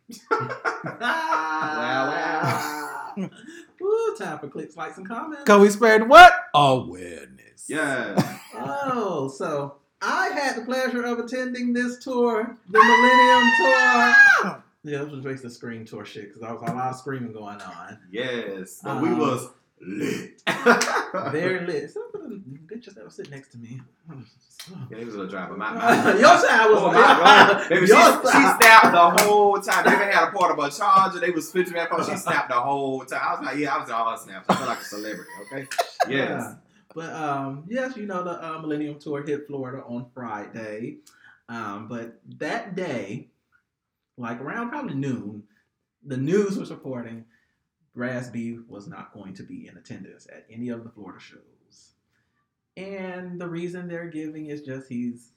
wow. 1.90 3.12
Woo, 3.80 4.16
time 4.16 4.38
for 4.38 4.48
clicks, 4.48 4.76
likes, 4.76 4.96
and 4.98 5.06
comments. 5.06 5.44
Cause 5.44 5.60
we 5.60 5.68
spread 5.70 6.08
what? 6.08 6.32
Awareness. 6.54 7.66
Yeah. 7.68 8.14
Oh, 8.54 9.28
so 9.28 9.76
I 10.02 10.28
had 10.30 10.56
the 10.56 10.62
pleasure 10.62 11.04
of 11.04 11.18
attending 11.18 11.72
this 11.72 11.98
tour, 12.02 12.56
the 12.68 12.78
Millennium 12.78 13.52
Tour. 13.58 14.62
Yeah, 14.82 15.02
it 15.02 15.10
was 15.10 15.22
just 15.22 15.42
the 15.42 15.50
screen 15.50 15.84
tour 15.84 16.04
shit 16.06 16.28
because 16.28 16.40
there 16.40 16.52
was 16.54 16.62
a 16.62 16.72
lot 16.74 16.90
of 16.92 16.96
screaming 16.96 17.32
going 17.32 17.60
on. 17.60 17.98
Yes. 18.10 18.80
But 18.82 19.02
we 19.02 19.10
Um, 19.10 19.18
was 19.18 19.48
lit. 19.80 20.42
Very 21.32 21.66
lit. 21.66 21.90
Some 21.90 22.04
of 22.14 22.30
the 22.30 22.40
bitches 22.66 22.94
that 22.94 23.04
were 23.04 23.10
sitting 23.10 23.32
next 23.32 23.52
to 23.52 23.58
me. 23.58 23.80
Yeah, 24.90 24.98
he 24.98 25.04
was 25.04 25.14
a 25.14 25.18
little 25.18 25.30
dry, 25.30 25.46
but 25.48 25.58
my, 25.58 25.72
my, 25.72 26.12
Your 26.18 26.38
side 26.38 26.66
was 26.70 26.78
Oh 26.80 26.86
my 26.86 26.94
God. 26.94 27.68
Baby, 27.68 27.86
she, 27.86 27.92
Your 27.92 28.20
she 28.22 28.26
side. 28.28 28.56
snapped 28.60 28.92
the 28.92 29.24
whole 29.24 29.58
time. 29.60 29.84
They 29.84 29.92
even 29.92 30.08
had 30.08 30.28
a 30.28 30.30
portable 30.32 30.68
charger. 30.70 31.18
They 31.20 31.30
was 31.30 31.50
switching 31.50 31.74
that 31.74 31.90
phone. 31.90 32.04
She 32.08 32.16
snapped 32.16 32.48
the 32.48 32.54
whole 32.60 33.04
time. 33.04 33.20
I 33.22 33.34
was 33.34 33.46
like, 33.46 33.58
yeah, 33.58 33.74
I 33.74 33.78
was 33.80 33.88
in 33.88 33.94
all 33.94 34.10
her 34.12 34.16
snaps. 34.16 34.46
I 34.48 34.54
feel 34.56 34.66
like 34.66 34.80
a 34.80 34.84
celebrity, 34.84 35.30
okay? 35.42 35.66
Yes. 36.08 36.08
Yeah. 36.08 36.54
But 36.94 37.12
um, 37.12 37.64
yes, 37.68 37.96
you 37.96 38.06
know 38.06 38.24
the 38.24 38.44
uh, 38.44 38.58
Millennium 38.60 38.98
Tour 38.98 39.24
hit 39.24 39.46
Florida 39.46 39.82
on 39.86 40.06
Friday. 40.12 40.98
Um, 41.48 41.88
but 41.88 42.20
that 42.38 42.74
day, 42.74 43.28
like 44.16 44.40
around 44.40 44.70
probably 44.70 44.94
noon, 44.94 45.44
the 46.04 46.16
news 46.16 46.56
was 46.56 46.70
reporting 46.70 47.24
Raz 47.94 48.30
B 48.30 48.58
was 48.68 48.86
not 48.86 49.12
going 49.12 49.34
to 49.34 49.42
be 49.42 49.66
in 49.66 49.76
attendance 49.76 50.26
at 50.32 50.46
any 50.50 50.68
of 50.68 50.84
the 50.84 50.90
Florida 50.90 51.20
shows. 51.20 51.90
And 52.76 53.40
the 53.40 53.48
reason 53.48 53.88
they're 53.88 54.08
giving 54.08 54.46
is 54.46 54.62
just 54.62 54.88
he's 54.88 55.32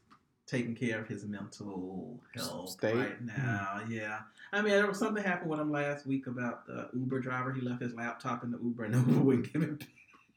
taking 0.45 0.75
care 0.75 0.99
of 0.99 1.07
his 1.07 1.25
mental 1.25 2.19
health 2.35 2.69
State? 2.69 2.95
right 2.95 3.21
now. 3.21 3.81
Yeah. 3.89 4.19
I 4.51 4.61
mean, 4.61 4.71
there 4.71 4.87
was 4.87 4.99
something 4.99 5.23
happened 5.23 5.49
with 5.49 5.59
him 5.59 5.71
last 5.71 6.05
week 6.05 6.27
about 6.27 6.67
the 6.67 6.89
Uber 6.93 7.19
driver. 7.19 7.51
He 7.51 7.61
left 7.61 7.81
his 7.81 7.95
laptop 7.95 8.43
in 8.43 8.51
the 8.51 8.59
Uber 8.59 8.85
and 8.85 8.93
the 8.93 8.99
Uber 8.99 9.23
wouldn't 9.23 9.53
give 9.53 9.63
it 9.63 9.79
back. 9.79 9.89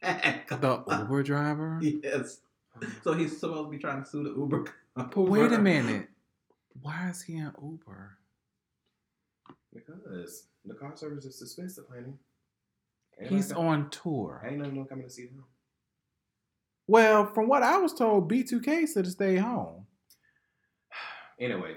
The 0.49 0.85
Uber 1.01 1.23
driver. 1.23 1.81
Yes. 1.83 2.41
So 3.03 3.15
he's 3.15 3.39
supposed 3.39 3.67
to 3.67 3.71
be 3.71 3.79
trying 3.79 4.03
to 4.05 4.09
sue 4.09 4.23
the 4.23 4.31
Uber. 4.31 4.65
But 4.95 5.17
wait 5.17 5.53
a 5.53 5.59
minute. 5.59 6.09
Why 6.83 7.09
is 7.11 7.23
he 7.23 7.37
in 7.37 7.51
Uber? 7.63 8.19
Because 9.75 10.45
the 10.65 10.75
car 10.75 10.93
service 10.97 11.25
is 11.25 11.41
expensive, 11.43 11.85
honey. 11.93 12.15
Ain't 13.21 13.31
He's 13.31 13.51
like- 13.51 13.59
on 13.59 13.91
tour. 13.91 14.43
Ain't 14.47 14.59
nothing 14.59 14.85
coming 14.87 15.05
to 15.07 15.11
see 15.11 15.23
him. 15.23 15.45
Well, 16.87 17.27
from 17.33 17.49
what 17.49 17.63
I 17.63 17.79
was 17.79 17.93
told, 17.93 18.31
B2K 18.31 18.87
said 18.89 19.05
to 19.07 19.11
stay 19.11 19.37
home. 19.37 19.87
Anyway. 21.39 21.77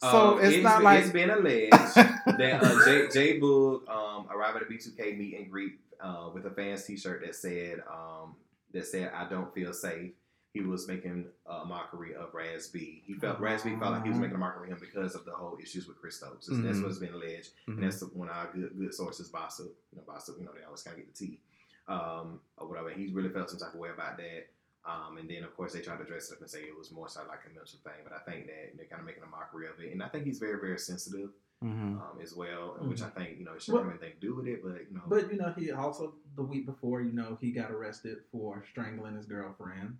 So 0.00 0.36
uh, 0.36 0.40
it's 0.42 0.62
not 0.62 0.82
like- 0.82 1.02
it's 1.04 1.12
been 1.12 1.30
alleged 1.30 1.72
that 1.72 2.60
uh, 2.62 2.84
J, 2.84 3.08
J 3.12 3.40
Boog 3.40 3.88
um, 3.88 4.26
arrived 4.30 4.56
at 4.56 4.62
a 4.62 4.66
B2K 4.66 5.16
meet 5.18 5.34
and 5.38 5.50
greet 5.50 5.78
uh, 6.00 6.30
with 6.32 6.46
a 6.46 6.50
fans 6.50 6.84
T-shirt 6.84 7.22
that 7.24 7.34
said 7.34 7.82
um, 7.90 8.36
that 8.72 8.86
said 8.86 9.12
I 9.14 9.28
don't 9.28 9.52
feel 9.54 9.72
safe. 9.72 10.12
He 10.54 10.60
was 10.62 10.88
making 10.88 11.26
a 11.46 11.64
mockery 11.64 12.14
of 12.14 12.32
Raz 12.32 12.68
B. 12.68 13.02
He 13.06 13.14
felt 13.14 13.38
Raz 13.38 13.62
B 13.62 13.70
felt 13.78 13.92
like 13.92 14.02
he 14.04 14.08
was 14.08 14.18
making 14.18 14.36
a 14.36 14.38
mockery 14.38 14.70
of 14.70 14.78
him 14.80 14.88
because 14.92 15.14
of 15.14 15.24
the 15.24 15.30
whole 15.32 15.58
issues 15.62 15.86
with 15.86 16.00
Chris 16.00 16.16
Stokes. 16.16 16.46
That's- 16.46 16.80
what's 16.80 16.98
been 16.98 17.12
alleged, 17.12 17.50
Mhm. 17.68 17.74
and 17.74 17.82
that's 17.82 18.00
when 18.14 18.28
our 18.30 18.50
good 18.52 18.76
good 18.78 18.94
sources, 18.94 19.28
Bossip, 19.30 19.66
you 19.92 19.98
know, 19.98 20.02
Bossip, 20.04 20.38
you 20.38 20.44
know, 20.44 20.52
they 20.56 20.64
always 20.64 20.82
kind 20.82 20.98
of 20.98 21.04
get 21.04 21.14
the 21.14 21.26
tea, 21.26 21.40
um, 21.86 22.40
or 22.56 22.66
whatever. 22.68 22.90
He 22.90 23.08
really 23.12 23.28
felt 23.28 23.50
some 23.50 23.58
type 23.58 23.74
of 23.74 23.78
way 23.80 23.90
about 23.90 24.16
that. 24.16 24.48
Um, 24.84 25.18
and 25.18 25.28
then 25.28 25.44
of 25.44 25.54
course 25.54 25.74
they 25.74 25.82
tried 25.82 25.98
to 25.98 26.04
dress 26.04 26.30
it 26.30 26.34
up 26.36 26.40
and 26.40 26.48
say 26.50 26.62
it 26.62 26.76
was 26.76 26.90
more 26.90 27.08
so 27.10 27.20
like 27.28 27.40
a 27.44 27.48
mental 27.50 27.78
thing, 27.84 28.00
but 28.04 28.12
I 28.14 28.20
think 28.20 28.46
that 28.46 28.74
they're 28.76 28.86
kind 28.86 29.00
of 29.00 29.06
making 29.06 29.22
a 29.22 29.26
mockery 29.26 29.68
of 29.68 29.78
it, 29.80 29.92
and 29.92 30.02
I 30.02 30.08
think 30.08 30.24
he's 30.24 30.38
very 30.38 30.58
very 30.58 30.78
sensitive 30.78 31.30
Mhm. 31.64 32.00
um, 32.00 32.20
as 32.22 32.34
well, 32.36 32.76
and 32.78 32.88
which 32.88 33.02
I 33.02 33.08
think 33.10 33.38
you 33.38 33.44
know 33.44 33.50
it 33.52 33.54
Well- 33.54 33.78
shouldn't 33.78 33.84
have 33.92 34.00
anything 34.02 34.20
to 34.20 34.26
do 34.26 34.34
with 34.36 34.46
it, 34.46 34.62
but 34.62 34.88
you 34.88 34.94
know, 34.96 35.02
But 35.08 35.30
you 35.32 35.38
know, 35.38 35.52
he 35.56 35.72
also 35.72 36.14
the 36.36 36.42
week 36.42 36.66
before, 36.66 37.00
you 37.00 37.10
know, 37.12 37.36
he 37.40 37.50
got 37.50 37.72
arrested 37.72 38.18
for 38.30 38.64
strangling 38.70 39.16
his 39.16 39.26
girlfriend. 39.26 39.98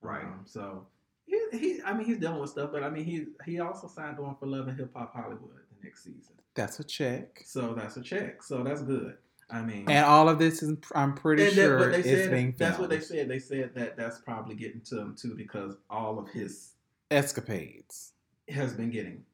Right. 0.00 0.24
Um, 0.24 0.42
so 0.46 0.86
he, 1.26 1.40
he, 1.52 1.82
I 1.82 1.92
mean, 1.94 2.06
he's 2.06 2.18
dealing 2.18 2.40
with 2.40 2.50
stuff, 2.50 2.70
but 2.72 2.82
I 2.82 2.90
mean, 2.90 3.04
he 3.04 3.26
he 3.44 3.60
also 3.60 3.86
signed 3.86 4.18
on 4.18 4.34
for 4.36 4.46
Love 4.46 4.66
and 4.68 4.76
Hip 4.78 4.92
Hop 4.96 5.14
Hollywood 5.14 5.60
the 5.78 5.84
next 5.84 6.02
season. 6.02 6.34
That's 6.54 6.80
a 6.80 6.84
check. 6.84 7.42
So 7.44 7.74
that's 7.74 7.96
a 7.96 8.02
check. 8.02 8.42
So 8.42 8.64
that's 8.64 8.82
good. 8.82 9.16
I 9.48 9.62
mean, 9.62 9.88
And 9.88 10.04
all 10.04 10.28
of 10.28 10.40
this 10.40 10.60
is, 10.60 10.76
I'm 10.92 11.14
pretty 11.14 11.44
and 11.44 11.52
that- 11.52 11.54
sure, 11.54 11.78
what 11.78 11.92
they 11.92 11.98
it's 12.00 12.08
said, 12.08 12.30
being 12.32 12.54
that's 12.58 12.78
what 12.80 12.88
they 12.90 12.98
said. 12.98 13.28
They 13.28 13.38
said 13.38 13.74
that 13.76 13.96
that's 13.96 14.18
probably 14.18 14.56
getting 14.56 14.80
to 14.82 15.00
him 15.00 15.14
too 15.14 15.36
because 15.36 15.76
all 15.88 16.18
of 16.18 16.28
his 16.30 16.72
Escapades. 17.12 18.12
has 18.48 18.72
been 18.74 18.90
getting 18.90 19.24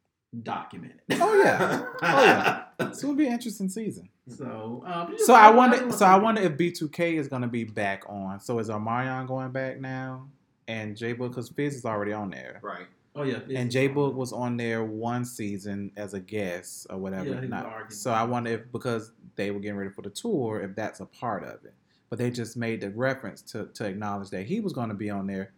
documented. 0.43 1.01
Oh, 1.13 1.43
yeah. 1.43 1.85
Oh, 2.03 2.23
yeah. 2.25 2.65
It's 2.81 3.01
gonna 3.03 3.15
be 3.15 3.27
an 3.27 3.33
interesting 3.35 3.69
season. 3.69 4.09
So, 4.29 4.83
um, 4.87 5.15
So 5.19 5.35
I 5.35 5.51
wonder. 5.51 5.93
So 5.93 6.05
I 6.05 6.17
wonder 6.17 6.41
if 6.43 6.53
B2K 6.57 7.15
is 7.15 7.29
gonna 7.29 7.47
be 7.49 7.63
back 7.65 8.03
on. 8.09 8.41
So 8.41 8.59
is 8.59 8.69
Omarion 8.69 9.27
going 9.29 9.53
back 9.53 9.81
now? 9.81 10.27
And 10.69 10.97
J 10.97 11.15
Boog, 11.15 11.29
because 11.31 11.49
Fizz 11.51 11.77
is 11.77 11.85
already 11.85 12.13
on 12.13 12.31
there. 12.31 12.59
right. 12.63 12.87
Oh 13.15 13.25
yeah, 13.25 13.41
And 13.55 13.71
J 13.71 13.89
Boog 13.91 14.15
was 14.15 14.33
on 14.33 14.57
there 14.57 14.83
one 14.85 15.25
season 15.27 15.93
as 15.99 16.15
a 16.15 16.21
guest 16.21 16.87
or 16.89 16.97
whatever. 16.97 17.29
Yeah, 17.29 17.41
Not- 17.41 17.93
so 17.93 18.11
I 18.11 18.23
wonder 18.25 18.51
if 18.53 18.73
because 18.73 19.13
they 19.37 19.51
were 19.51 19.61
getting 19.61 19.77
ready 19.77 19.91
for 19.91 20.01
the 20.03 20.09
tour, 20.11 20.61
if 20.63 20.75
that's 20.75 21.01
a 21.01 21.07
part 21.07 21.45
of 21.45 21.63
it. 21.65 21.75
But 22.09 22.19
they 22.19 22.31
just 22.31 22.57
made 22.57 22.81
the 22.81 22.91
reference 22.91 23.43
to 23.53 23.67
to 23.75 23.85
acknowledge 23.85 24.31
that 24.31 24.47
he 24.47 24.61
was 24.61 24.73
going 24.73 24.89
to 24.89 24.95
be 24.95 25.11
on 25.11 25.27
there 25.27 25.53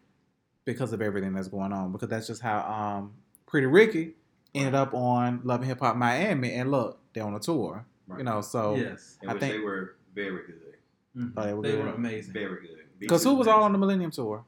because 0.64 0.92
of 0.92 1.00
everything 1.00 1.32
that's 1.32 1.48
going 1.48 1.72
on. 1.72 1.92
Because 1.92 2.08
that's 2.08 2.26
just 2.26 2.42
how 2.42 2.58
um 2.68 3.12
Pretty 3.46 3.66
Ricky 3.68 4.14
ended 4.55 4.74
up 4.74 4.94
on 4.94 5.40
Love 5.44 5.61
and 5.61 5.68
Hip 5.68 5.80
Hop 5.80 5.96
Miami, 5.96 6.52
and 6.52 6.70
look, 6.70 6.98
they're 7.12 7.24
on 7.24 7.34
a 7.34 7.40
tour. 7.40 7.84
right. 8.07 8.18
You 8.18 8.24
know, 8.24 8.40
so 8.40 8.76
yes, 8.76 9.18
in 9.22 9.28
I 9.28 9.32
which 9.34 9.40
think- 9.40 9.55
they 9.55 9.61
were 9.61 9.96
very 10.14 10.46
good, 10.46 10.76
Mhm. 11.16 11.32
Oh, 11.36 11.42
they 11.44 11.55
were 11.55 11.62
they 11.62 11.70
good. 11.72 11.84
were 11.84 11.90
amazing. 11.90 12.32
very 12.32 12.61
good. 12.66 12.80
because 12.98 13.24
who 13.24 13.34
was 13.34 13.46
all 13.48 13.62
on 13.62 13.72
the 13.72 13.78
Millennium 13.78 14.11
tour? 14.11 14.44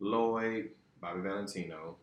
Lloyd, 0.00 0.70
Bobby 1.00 1.20
Valentino, 1.20 1.96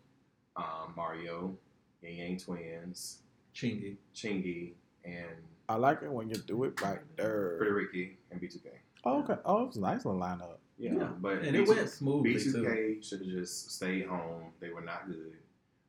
um, 0.55 0.93
Mario, 0.95 1.57
Yin 2.01 2.15
Yang 2.15 2.38
Twins, 2.39 3.19
Chingy. 3.53 3.97
Chingy, 4.15 4.73
and 5.03 5.36
I 5.67 5.75
like 5.75 6.01
it 6.01 6.11
when 6.11 6.30
you 6.30 6.36
do 6.36 6.63
it 6.63 6.80
right 6.82 6.99
there. 7.17 7.55
Pretty 7.57 7.71
Ricky 7.73 8.17
and 8.32 8.41
B2K. 8.41 8.69
Oh, 9.05 9.19
okay. 9.23 9.38
Oh, 9.45 9.63
it 9.63 9.67
was 9.67 9.77
a 9.77 9.82
nice 9.82 10.05
little 10.05 10.19
lineup. 10.19 10.57
Yeah, 10.77 10.93
Yeah, 10.95 11.11
but 11.19 11.39
and 11.39 11.55
it 11.55 11.65
B2K 11.65 11.67
went 11.75 11.89
smoothly 11.89 12.34
too. 12.39 12.53
B2K 12.63 13.03
should 13.03 13.19
have 13.19 13.30
just 13.30 13.71
stayed 13.71 14.05
home. 14.07 14.51
They 14.59 14.69
were 14.69 14.82
not 14.82 15.07
good. 15.07 15.34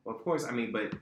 Well, 0.03 0.15
of 0.15 0.21
course, 0.23 0.45
I 0.45 0.51
mean, 0.51 0.71
but 0.71 0.93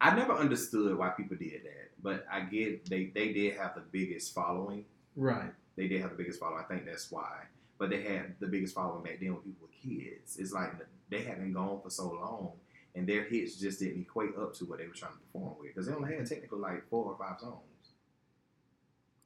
I 0.00 0.14
never 0.14 0.32
understood 0.34 0.96
why 0.98 1.08
people 1.10 1.36
did 1.36 1.62
that. 1.64 1.90
But 2.02 2.26
I 2.30 2.40
get 2.40 2.88
they 2.88 3.06
they 3.14 3.32
did 3.32 3.56
have 3.56 3.74
the 3.74 3.80
biggest 3.80 4.34
following. 4.34 4.84
Right. 5.14 5.52
They 5.76 5.88
did 5.88 6.00
have 6.02 6.10
the 6.10 6.16
biggest 6.16 6.40
following. 6.40 6.62
I 6.62 6.68
think 6.72 6.84
that's 6.86 7.10
why. 7.10 7.44
But 7.78 7.90
they 7.90 8.02
had 8.02 8.34
the 8.40 8.46
biggest 8.46 8.74
following 8.74 9.02
back 9.04 9.18
then 9.20 9.32
when 9.34 9.42
people 9.42 9.66
were 9.68 9.72
kids. 9.82 10.36
It's 10.38 10.52
like 10.52 10.72
they 11.10 11.22
hadn't 11.22 11.52
gone 11.52 11.80
for 11.82 11.90
so 11.90 12.08
long, 12.10 12.52
and 12.94 13.06
their 13.06 13.24
hits 13.24 13.56
just 13.56 13.80
didn't 13.80 14.00
equate 14.02 14.30
up 14.38 14.54
to 14.56 14.64
what 14.64 14.78
they 14.78 14.86
were 14.86 14.94
trying 14.94 15.12
to 15.12 15.18
perform 15.18 15.54
with 15.60 15.68
because 15.74 15.86
they 15.86 15.94
only 15.94 16.14
had 16.14 16.26
technically 16.26 16.58
like 16.60 16.88
four 16.88 17.04
or 17.12 17.16
five 17.18 17.38
songs. 17.40 17.60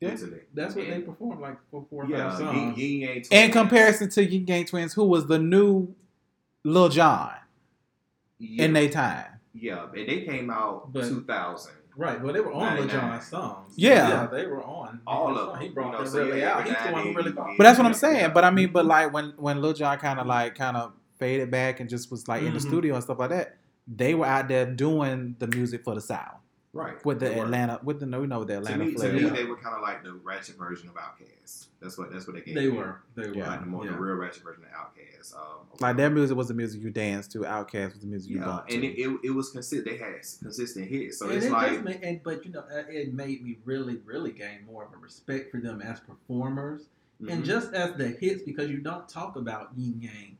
Yeah. 0.00 0.10
Literally. 0.10 0.40
That's 0.54 0.74
what 0.74 0.86
they 0.88 1.00
performed 1.00 1.40
like 1.42 1.58
for 1.70 1.84
four 1.90 2.04
or 2.04 2.08
Yeah, 2.08 2.30
five 2.30 2.40
Yin, 2.40 2.48
songs. 2.48 2.78
Yin 2.78 3.00
Yang 3.00 3.16
In 3.16 3.22
Twins. 3.24 3.52
comparison 3.52 4.08
to 4.10 4.24
Yin 4.24 4.46
Yang 4.46 4.64
Twins, 4.66 4.92
who 4.94 5.04
was 5.04 5.26
the 5.26 5.38
new 5.38 5.94
Lil 6.64 6.88
Jon 6.88 7.32
yeah, 8.38 8.64
in 8.64 8.72
their 8.72 8.88
time. 8.88 9.26
Yeah, 9.54 9.84
and 9.84 10.08
they 10.08 10.22
came 10.22 10.50
out 10.50 10.92
But- 10.92 11.08
2000. 11.08 11.72
Right, 11.96 12.22
well, 12.22 12.32
they 12.32 12.40
were 12.40 12.52
on 12.52 12.76
Lil 12.76 12.86
99. 12.86 13.20
Songs. 13.20 13.74
Yeah. 13.76 14.26
they 14.30 14.46
were 14.46 14.62
on 14.64 15.00
All 15.06 15.36
of 15.36 15.52
them. 15.52 15.60
He 15.60 15.68
brought 15.68 15.86
You 15.86 15.92
know, 15.92 15.98
them 16.04 16.06
so 16.12 16.24
really 16.24 16.40
yeah, 16.40 16.54
out. 16.56 16.64
He's 16.64 16.72
the 16.72 16.80
every 16.80 16.92
one 16.92 17.02
who 17.08 17.14
really 17.14 17.32
brought. 17.32 17.56
But 17.58 17.64
that's 17.64 17.78
what 17.78 17.84
I'm 17.86 17.92
Yeah. 17.92 17.98
saying. 17.98 18.30
But 18.32 18.44
I 18.44 18.50
mean, 18.50 18.70
but 18.72 18.86
like 18.86 19.12
when 19.12 19.34
when 19.36 19.60
Lil 19.60 19.72
Jon 19.74 19.98
kind 19.98 20.18
of 20.20 20.26
like 20.26 20.54
kind 20.54 20.76
of 20.76 20.92
faded 21.18 21.50
back 21.50 21.80
and 21.80 21.90
just 21.90 22.10
was 22.10 22.26
like 22.28 22.42
in 22.42 22.54
the 22.54 22.60
Mhm. 22.60 22.68
studio 22.68 22.94
and 22.94 23.02
stuff 23.04 23.18
like 23.18 23.30
that, 23.30 23.56
they 23.88 24.14
were 24.14 24.24
out 24.24 24.48
there 24.48 24.64
doing 24.66 25.34
the 25.40 25.48
music 25.48 25.82
for 25.84 25.94
the 25.94 26.00
South 26.00 26.39
Right. 26.72 27.04
with 27.04 27.18
the 27.18 27.30
They 27.30 27.36
were. 27.36 27.44
Atlanta 27.44 27.80
with 27.82 27.98
the 27.98 28.06
no, 28.06 28.20
we 28.20 28.26
know 28.28 28.44
the 28.44 28.52
To 28.54 28.58
Atlanta 28.58 28.84
me, 28.84 28.94
to 28.94 29.12
me 29.12 29.22
Yeah. 29.22 29.30
they 29.30 29.44
were 29.44 29.56
kind 29.56 29.74
of 29.74 29.82
like 29.82 30.04
the 30.04 30.12
ratchet 30.12 30.56
version 30.56 30.88
of 30.88 30.94
Outkast. 30.94 31.66
That's 31.80 31.98
what 31.98 32.12
that's 32.12 32.26
what 32.26 32.36
they 32.36 32.42
gave. 32.42 32.54
They 32.54 32.70
me. 32.70 32.76
were. 32.76 33.02
They 33.16 33.28
were. 33.28 33.36
Yeah. 33.36 33.48
like 33.48 33.60
the 33.60 33.66
more 33.66 33.84
yeah. 33.84 33.92
the 33.92 33.98
real 33.98 34.14
ratchet 34.14 34.44
version 34.44 34.64
of 34.64 34.70
Outkast. 34.70 35.34
Um, 35.34 35.66
Like 35.80 35.96
their 35.96 36.10
music 36.10 36.36
was 36.36 36.48
the 36.48 36.54
music 36.54 36.80
you 36.82 36.90
danced 36.90 37.32
to. 37.32 37.40
Outkast 37.40 37.94
was 37.94 38.00
the 38.02 38.06
music 38.06 38.30
you 38.30 38.38
yeah, 38.38 38.44
bumped 38.44 38.72
and 38.72 38.82
to. 38.82 38.88
it, 38.88 38.98
it, 38.98 39.18
it 39.24 39.30
was 39.30 39.50
consistent. 39.50 39.84
They 39.84 39.96
had 39.96 40.14
consistent 40.40 40.88
hits, 40.88 41.18
so 41.18 41.26
and 41.26 41.34
it's 41.34 41.46
it 41.46 41.52
like 41.52 41.72
just 41.72 41.84
made, 41.84 42.00
and, 42.02 42.22
but 42.22 42.44
you 42.44 42.52
know, 42.52 42.60
uh, 42.60 42.84
it 42.88 43.12
made 43.12 43.42
me 43.42 43.58
really, 43.64 43.96
really 44.04 44.30
gain 44.30 44.64
more 44.64 44.84
of 44.84 44.92
a 44.92 44.96
respect 44.96 45.50
for 45.50 45.60
them 45.60 45.82
as 45.82 45.98
performers 46.00 46.82
and 47.28 47.42
mhm. 47.42 47.46
just 47.46 47.74
as 47.74 47.94
the 47.96 48.08
hits 48.08 48.42
because 48.42 48.70
you 48.70 48.78
don't 48.78 49.08
talk 49.08 49.36
about 49.36 49.70
Yin 49.76 50.00
Yang 50.00 50.38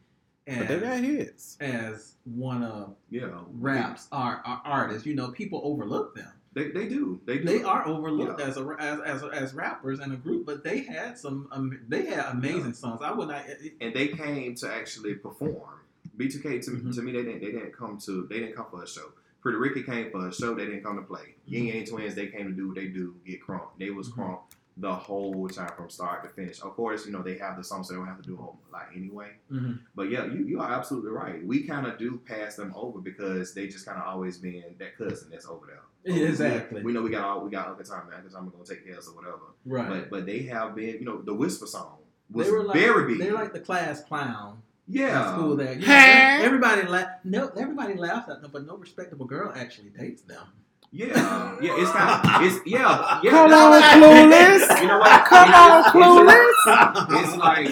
but 0.58 0.68
they 0.68 0.80
got 0.80 0.98
hits. 1.00 1.56
as 1.60 2.14
one 2.24 2.62
of 2.62 2.94
yeah, 3.10 3.28
raps 3.52 4.08
art, 4.12 4.40
art 4.44 4.60
artists. 4.64 5.06
You 5.06 5.14
know, 5.14 5.28
people 5.30 5.60
overlook 5.64 6.14
them. 6.14 6.32
They, 6.52 6.68
they 6.72 6.88
do. 6.88 7.20
They 7.26 7.38
do. 7.38 7.44
They 7.44 7.62
are 7.62 7.86
overlooked 7.86 8.40
Yeah. 8.40 8.46
as, 8.46 8.56
a, 8.56 8.76
as 8.80 9.00
as 9.00 9.22
as 9.32 9.54
rappers 9.54 10.00
and 10.00 10.12
a 10.12 10.16
group, 10.16 10.46
but 10.46 10.64
they 10.64 10.80
had 10.82 11.16
some. 11.16 11.48
Um, 11.52 11.80
they 11.88 12.06
had 12.06 12.26
amazing 12.32 12.64
Yeah. 12.66 12.72
songs. 12.72 13.00
I 13.02 13.12
would 13.12 13.28
not. 13.28 13.44
It, 13.48 13.74
and 13.80 13.94
they 13.94 14.08
came 14.08 14.54
to 14.56 14.72
actually 14.72 15.14
perform. 15.14 15.76
B2K 16.16 16.62
to, 16.64 16.70
Mhm. 16.72 16.94
to 16.94 17.02
me 17.02 17.12
they 17.12 17.22
didn't 17.22 17.40
they 17.40 17.52
didn't 17.52 17.72
come 17.72 17.98
to 18.06 18.26
they 18.28 18.40
didn't 18.40 18.56
come 18.56 18.66
for 18.70 18.82
a 18.82 18.86
show. 18.88 19.12
Pretty 19.40 19.56
Ricky 19.58 19.82
came 19.82 20.10
for 20.10 20.26
a 20.28 20.32
show. 20.34 20.54
They 20.54 20.66
didn't 20.66 20.82
come 20.82 20.96
to 20.96 21.02
play. 21.02 21.34
Yin 21.46 21.66
Yang 21.66 21.86
Twins 21.86 22.14
they 22.14 22.26
came 22.26 22.46
to 22.48 22.52
do 22.52 22.66
what 22.68 22.76
they 22.76 22.88
do. 22.88 23.14
Get 23.24 23.40
crunk. 23.42 23.68
They 23.78 23.90
was 23.90 24.10
Mhm. 24.10 24.16
crunk 24.16 24.40
the 24.80 24.92
whole 24.92 25.48
time 25.48 25.70
from 25.76 25.90
start 25.90 26.22
to 26.24 26.30
finish. 26.30 26.60
Of 26.62 26.74
course, 26.74 27.04
you 27.06 27.12
know 27.12 27.22
they 27.22 27.36
have 27.38 27.56
the 27.56 27.64
songs 27.64 27.88
so 27.88 27.94
they 27.94 27.98
don't 27.98 28.08
have 28.08 28.20
to 28.22 28.26
do 28.26 28.34
a 28.34 28.38
whole 28.38 28.58
lot 28.72 28.86
anyway. 28.96 29.32
Mhm. 29.52 29.80
But 29.94 30.10
yeah, 30.10 30.24
you, 30.24 30.44
you 30.46 30.60
are 30.60 30.72
absolutely 30.72 31.10
right. 31.10 31.44
We 31.44 31.64
kind 31.64 31.86
of 31.86 31.98
do 31.98 32.20
pass 32.24 32.56
them 32.56 32.72
over 32.74 32.98
because 33.00 33.52
they 33.52 33.66
just 33.66 33.84
kind 33.84 33.98
of 33.98 34.06
always 34.06 34.38
been 34.38 34.64
that 34.78 34.96
cousin 34.96 35.28
that's 35.30 35.46
over 35.46 35.66
there. 35.66 36.14
Yeah, 36.16 36.28
exactly. 36.28 36.80
We, 36.80 36.86
we 36.86 36.92
know 36.92 37.02
we 37.02 37.10
got 37.10 37.24
all 37.24 37.44
we 37.44 37.50
got 37.50 37.68
Uncle 37.68 37.84
Tom 37.84 38.06
and 38.06 38.14
Uncle 38.14 38.30
Tom 38.30 38.50
gonna 38.50 38.64
take 38.64 38.84
care 38.84 38.94
of 38.94 39.00
us 39.00 39.08
or 39.08 39.16
whatever. 39.16 39.38
Right. 39.66 39.88
But 39.88 40.10
but 40.10 40.26
they 40.26 40.42
have 40.44 40.74
been 40.74 40.94
you 40.94 41.04
know 41.04 41.20
the 41.20 41.34
Whisper 41.34 41.66
song 41.66 41.98
was 42.30 42.46
they 42.46 42.52
were 42.52 42.64
like 42.64 42.76
very 42.76 43.06
big. 43.12 43.18
they're 43.18 43.34
like 43.34 43.52
the 43.52 43.60
class 43.60 44.02
clown 44.02 44.62
yeah. 44.88 45.20
at 45.20 45.34
school 45.34 45.56
there. 45.56 45.74
You 45.74 45.86
know, 45.86 46.44
everybody 46.46 46.82
la- 46.82 47.10
no 47.24 47.48
everybody 47.48 47.94
laughs 47.94 48.30
at 48.30 48.40
them, 48.40 48.50
but 48.50 48.66
no 48.66 48.76
respectable 48.76 49.26
girl 49.26 49.52
actually 49.54 49.90
dates 49.90 50.22
them. 50.22 50.46
Yeah, 50.92 51.56
yeah, 51.62 51.76
it's 51.78 51.90
kind 51.92 52.10
of, 52.10 52.42
it's 52.42 52.66
yeah, 52.66 53.20
yeah. 53.22 53.30
Come 53.30 53.52
on, 53.52 53.80
Clueless. 53.80 54.80
You 54.82 54.88
know 54.88 54.98
what? 54.98 55.24
Come 55.24 55.54
on, 55.54 55.84
Clueless. 55.84 57.24
It's 57.24 57.36
like 57.36 57.68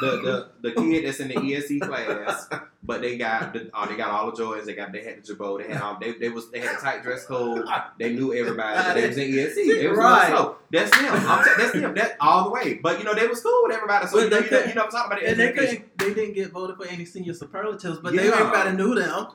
the, 0.00 0.10
the 0.22 0.48
the 0.60 0.72
kid 0.74 1.06
that's 1.06 1.20
in 1.20 1.28
the 1.28 1.34
ESC 1.36 1.80
class, 1.80 2.46
but 2.82 3.00
they 3.02 3.18
got 3.18 3.52
the, 3.52 3.68
oh, 3.74 3.86
they 3.86 3.96
got 3.96 4.10
all 4.10 4.30
the 4.30 4.36
joys. 4.36 4.64
They 4.66 4.74
got 4.74 4.92
they 4.92 5.02
had 5.04 5.18
the 5.18 5.22
jabot. 5.22 5.58
They 5.66 5.72
had 5.72 5.82
all 5.82 5.98
they, 6.00 6.12
they 6.12 6.28
was 6.28 6.50
they 6.50 6.60
had 6.60 6.76
a 6.76 6.80
tight 6.80 7.02
dress 7.02 7.26
code. 7.26 7.66
They 7.98 8.12
knew 8.14 8.32
everybody. 8.32 9.00
They 9.00 9.08
was 9.08 9.18
in 9.18 9.30
ESC. 9.32 9.56
It 9.82 9.88
was 9.90 9.98
Right. 9.98 10.28
so 10.28 10.56
that's 10.70 10.90
them. 10.96 11.12
I'm 11.12 11.44
t- 11.44 11.50
that's 11.58 11.72
them. 11.72 11.94
That 11.94 12.16
all 12.20 12.44
the 12.44 12.50
way. 12.50 12.74
But 12.74 12.98
you 12.98 13.04
know 13.04 13.14
they 13.14 13.26
was 13.26 13.40
cool 13.42 13.62
with 13.64 13.74
everybody. 13.74 14.06
So 14.06 14.16
But 14.18 14.24
you 14.24 14.30
know, 14.30 14.36
they 14.40 14.44
you 14.44 14.50
know, 14.50 14.58
could- 14.60 14.68
you 14.68 14.74
know 14.76 14.82
I'm 14.84 14.90
talking 14.90 15.12
about. 15.12 15.24
And 15.24 15.40
they 15.40 15.52
couldn't, 15.52 15.98
they 15.98 16.14
didn't 16.14 16.34
get 16.34 16.52
voted 16.52 16.76
for 16.76 16.86
any 16.86 17.04
senior 17.04 17.34
superlatives, 17.34 17.98
but 17.98 18.14
they 18.14 18.26
Yeah. 18.28 18.36
everybody 18.38 18.76
knew 18.76 18.94
them. 18.94 19.26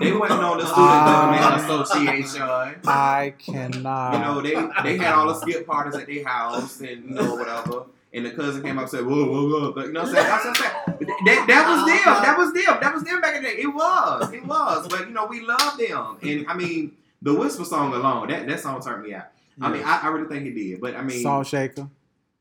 They 0.00 0.12
went 0.12 0.32
on 0.32 0.58
the 0.58 0.64
student 0.72 0.76
Ah. 0.76 1.30
government 1.30 1.64
association. 1.64 2.42
I 2.86 3.34
cannot. 3.38 4.12
You 4.14 4.18
know, 4.18 4.40
they 4.42 4.82
they 4.82 4.96
had 4.98 5.14
all 5.14 5.28
the 5.28 5.34
skip 5.34 5.64
parties 5.66 5.94
at 5.94 6.06
their 6.06 6.24
house 6.26 6.80
and 6.80 7.04
you 7.04 7.14
know 7.14 7.34
whatever. 7.36 7.84
And 8.12 8.26
the 8.26 8.30
cousin 8.32 8.62
came 8.62 8.76
up 8.76 8.82
and 8.82 8.90
said, 8.90 9.06
"Whoa, 9.06 9.24
whoa, 9.30 9.48
whoa!" 9.48 9.72
But, 9.72 9.86
you 9.86 9.92
know 9.92 10.02
what 10.02 10.08
I'm 10.08 10.14
saying? 10.14 10.26
That's 10.26 10.44
what 10.44 10.56
I'm 10.56 10.96
saying. 10.96 11.14
That, 11.26 11.44
that 11.46 11.68
was 11.68 11.86
them. 11.86 12.22
That 12.24 12.38
was 12.38 12.52
them. 12.52 12.78
That 12.80 12.94
was 12.94 13.04
them 13.04 13.20
back 13.20 13.36
in 13.36 13.42
the 13.44 13.48
day. 13.50 13.56
It 13.56 13.68
was. 13.72 14.32
It 14.32 14.44
was. 14.44 14.88
But 14.88 15.00
you 15.08 15.14
know, 15.14 15.26
we 15.26 15.40
love 15.42 15.78
them. 15.78 16.18
And 16.22 16.46
I 16.48 16.54
mean, 16.54 16.96
the 17.22 17.32
whisper 17.34 17.64
song 17.64 17.94
alone, 17.94 18.28
that 18.28 18.46
that 18.48 18.60
song 18.60 18.82
turned 18.82 19.04
me 19.04 19.14
out. 19.14 19.26
I 19.60 19.70
mean, 19.70 19.82
I, 19.84 20.00
I 20.02 20.08
really 20.08 20.26
think 20.28 20.46
it 20.46 20.54
did. 20.54 20.80
But 20.80 20.96
I 20.96 21.02
mean, 21.02 21.22
Salt 21.22 21.46
Shaker. 21.46 21.88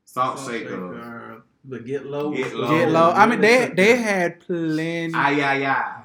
Salt, 0.06 0.40
Salt 0.40 0.52
Shaker. 0.52 0.70
Shaker, 0.70 1.44
But 1.66 1.86
get 1.86 2.06
low. 2.06 2.32
Get 2.32 2.54
Low. 2.56 2.70
Get 2.70 2.90
low. 2.90 3.12
I 3.12 3.28
mean, 3.28 3.42
they, 3.42 3.68
they 3.76 3.96
had 3.98 4.40
plenty. 4.40 5.14
Ay, 5.14 5.42
ay, 5.44 5.66
ay. 5.66 6.02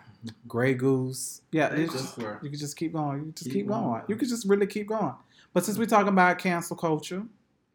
Grey 0.49 0.75
Goose. 0.75 1.41
Yeah, 1.53 1.73
it's 1.73 1.93
just 1.93 2.17
just, 2.17 2.43
you 2.43 2.51
can 2.51 2.59
just 2.59 2.77
keep 2.77 2.93
going. 2.93 3.19
You 3.19 3.23
can 3.25 3.33
just 3.35 3.45
Keep 3.45 3.53
keep, 3.55 3.69
going. 3.69 3.83
going. 3.83 4.03
You 4.09 4.17
can 4.17 4.29
just 4.29 4.47
really 4.47 4.67
keep 4.67 4.89
going. 4.89 5.15
But 5.53 5.65
since 5.65 5.79
we're 5.79 5.87
talking 5.87 6.09
about 6.09 6.39
cancel 6.39 6.77
culture, 6.77 7.23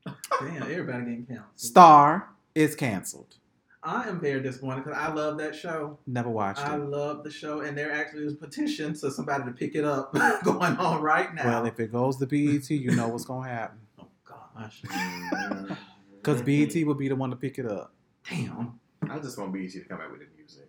Damn, 0.06 0.64
everybody 0.64 1.00
getting 1.00 1.26
canceled. 1.26 1.46
Star 1.56 2.30
is 2.56 2.76
canceled. 2.76 3.36
I 3.82 4.10
am 4.10 4.20
very 4.20 4.42
disappointed 4.42 4.84
because 4.84 4.98
I 4.98 5.12
love 5.14 5.38
that 5.38 5.56
show. 5.56 5.98
Never 6.06 6.30
watched 6.30 6.60
I 6.60 6.74
it. 6.74 6.74
I 6.74 6.76
love 6.76 7.24
the 7.24 7.32
show, 7.32 7.62
and 7.62 7.78
there 7.78 7.92
actually 7.92 8.26
is 8.26 8.34
a 8.34 8.36
petition 8.36 8.94
to 8.96 9.10
somebody 9.10 9.46
to 9.46 9.52
pick 9.52 9.74
it 9.76 9.86
up 9.86 10.14
going 10.44 10.76
on 10.78 11.02
right 11.02 11.34
now. 11.34 11.46
Well, 11.46 11.66
if 11.66 11.80
it 11.80 11.92
goes 11.92 12.18
to 12.18 12.26
BET, 12.26 12.70
you 12.70 12.92
know 12.92 13.08
what's 13.08 13.24
gonna 13.26 13.48
happen. 13.48 13.80
oh 14.00 14.08
gosh. 14.26 14.82
Because 16.22 16.42
BET 16.42 16.86
will 16.86 16.96
be 16.96 17.08
the 17.08 17.16
one 17.16 17.30
to 17.30 17.38
pick 17.38 17.60
it 17.60 17.66
up. 17.66 17.94
damn. 18.30 18.78
I 19.10 19.20
just 19.20 19.38
want 19.38 19.54
BET 19.54 19.72
to 19.72 19.80
come 19.86 20.02
out 20.02 20.12
with 20.12 20.20
the 20.20 20.28
music. 20.38 20.68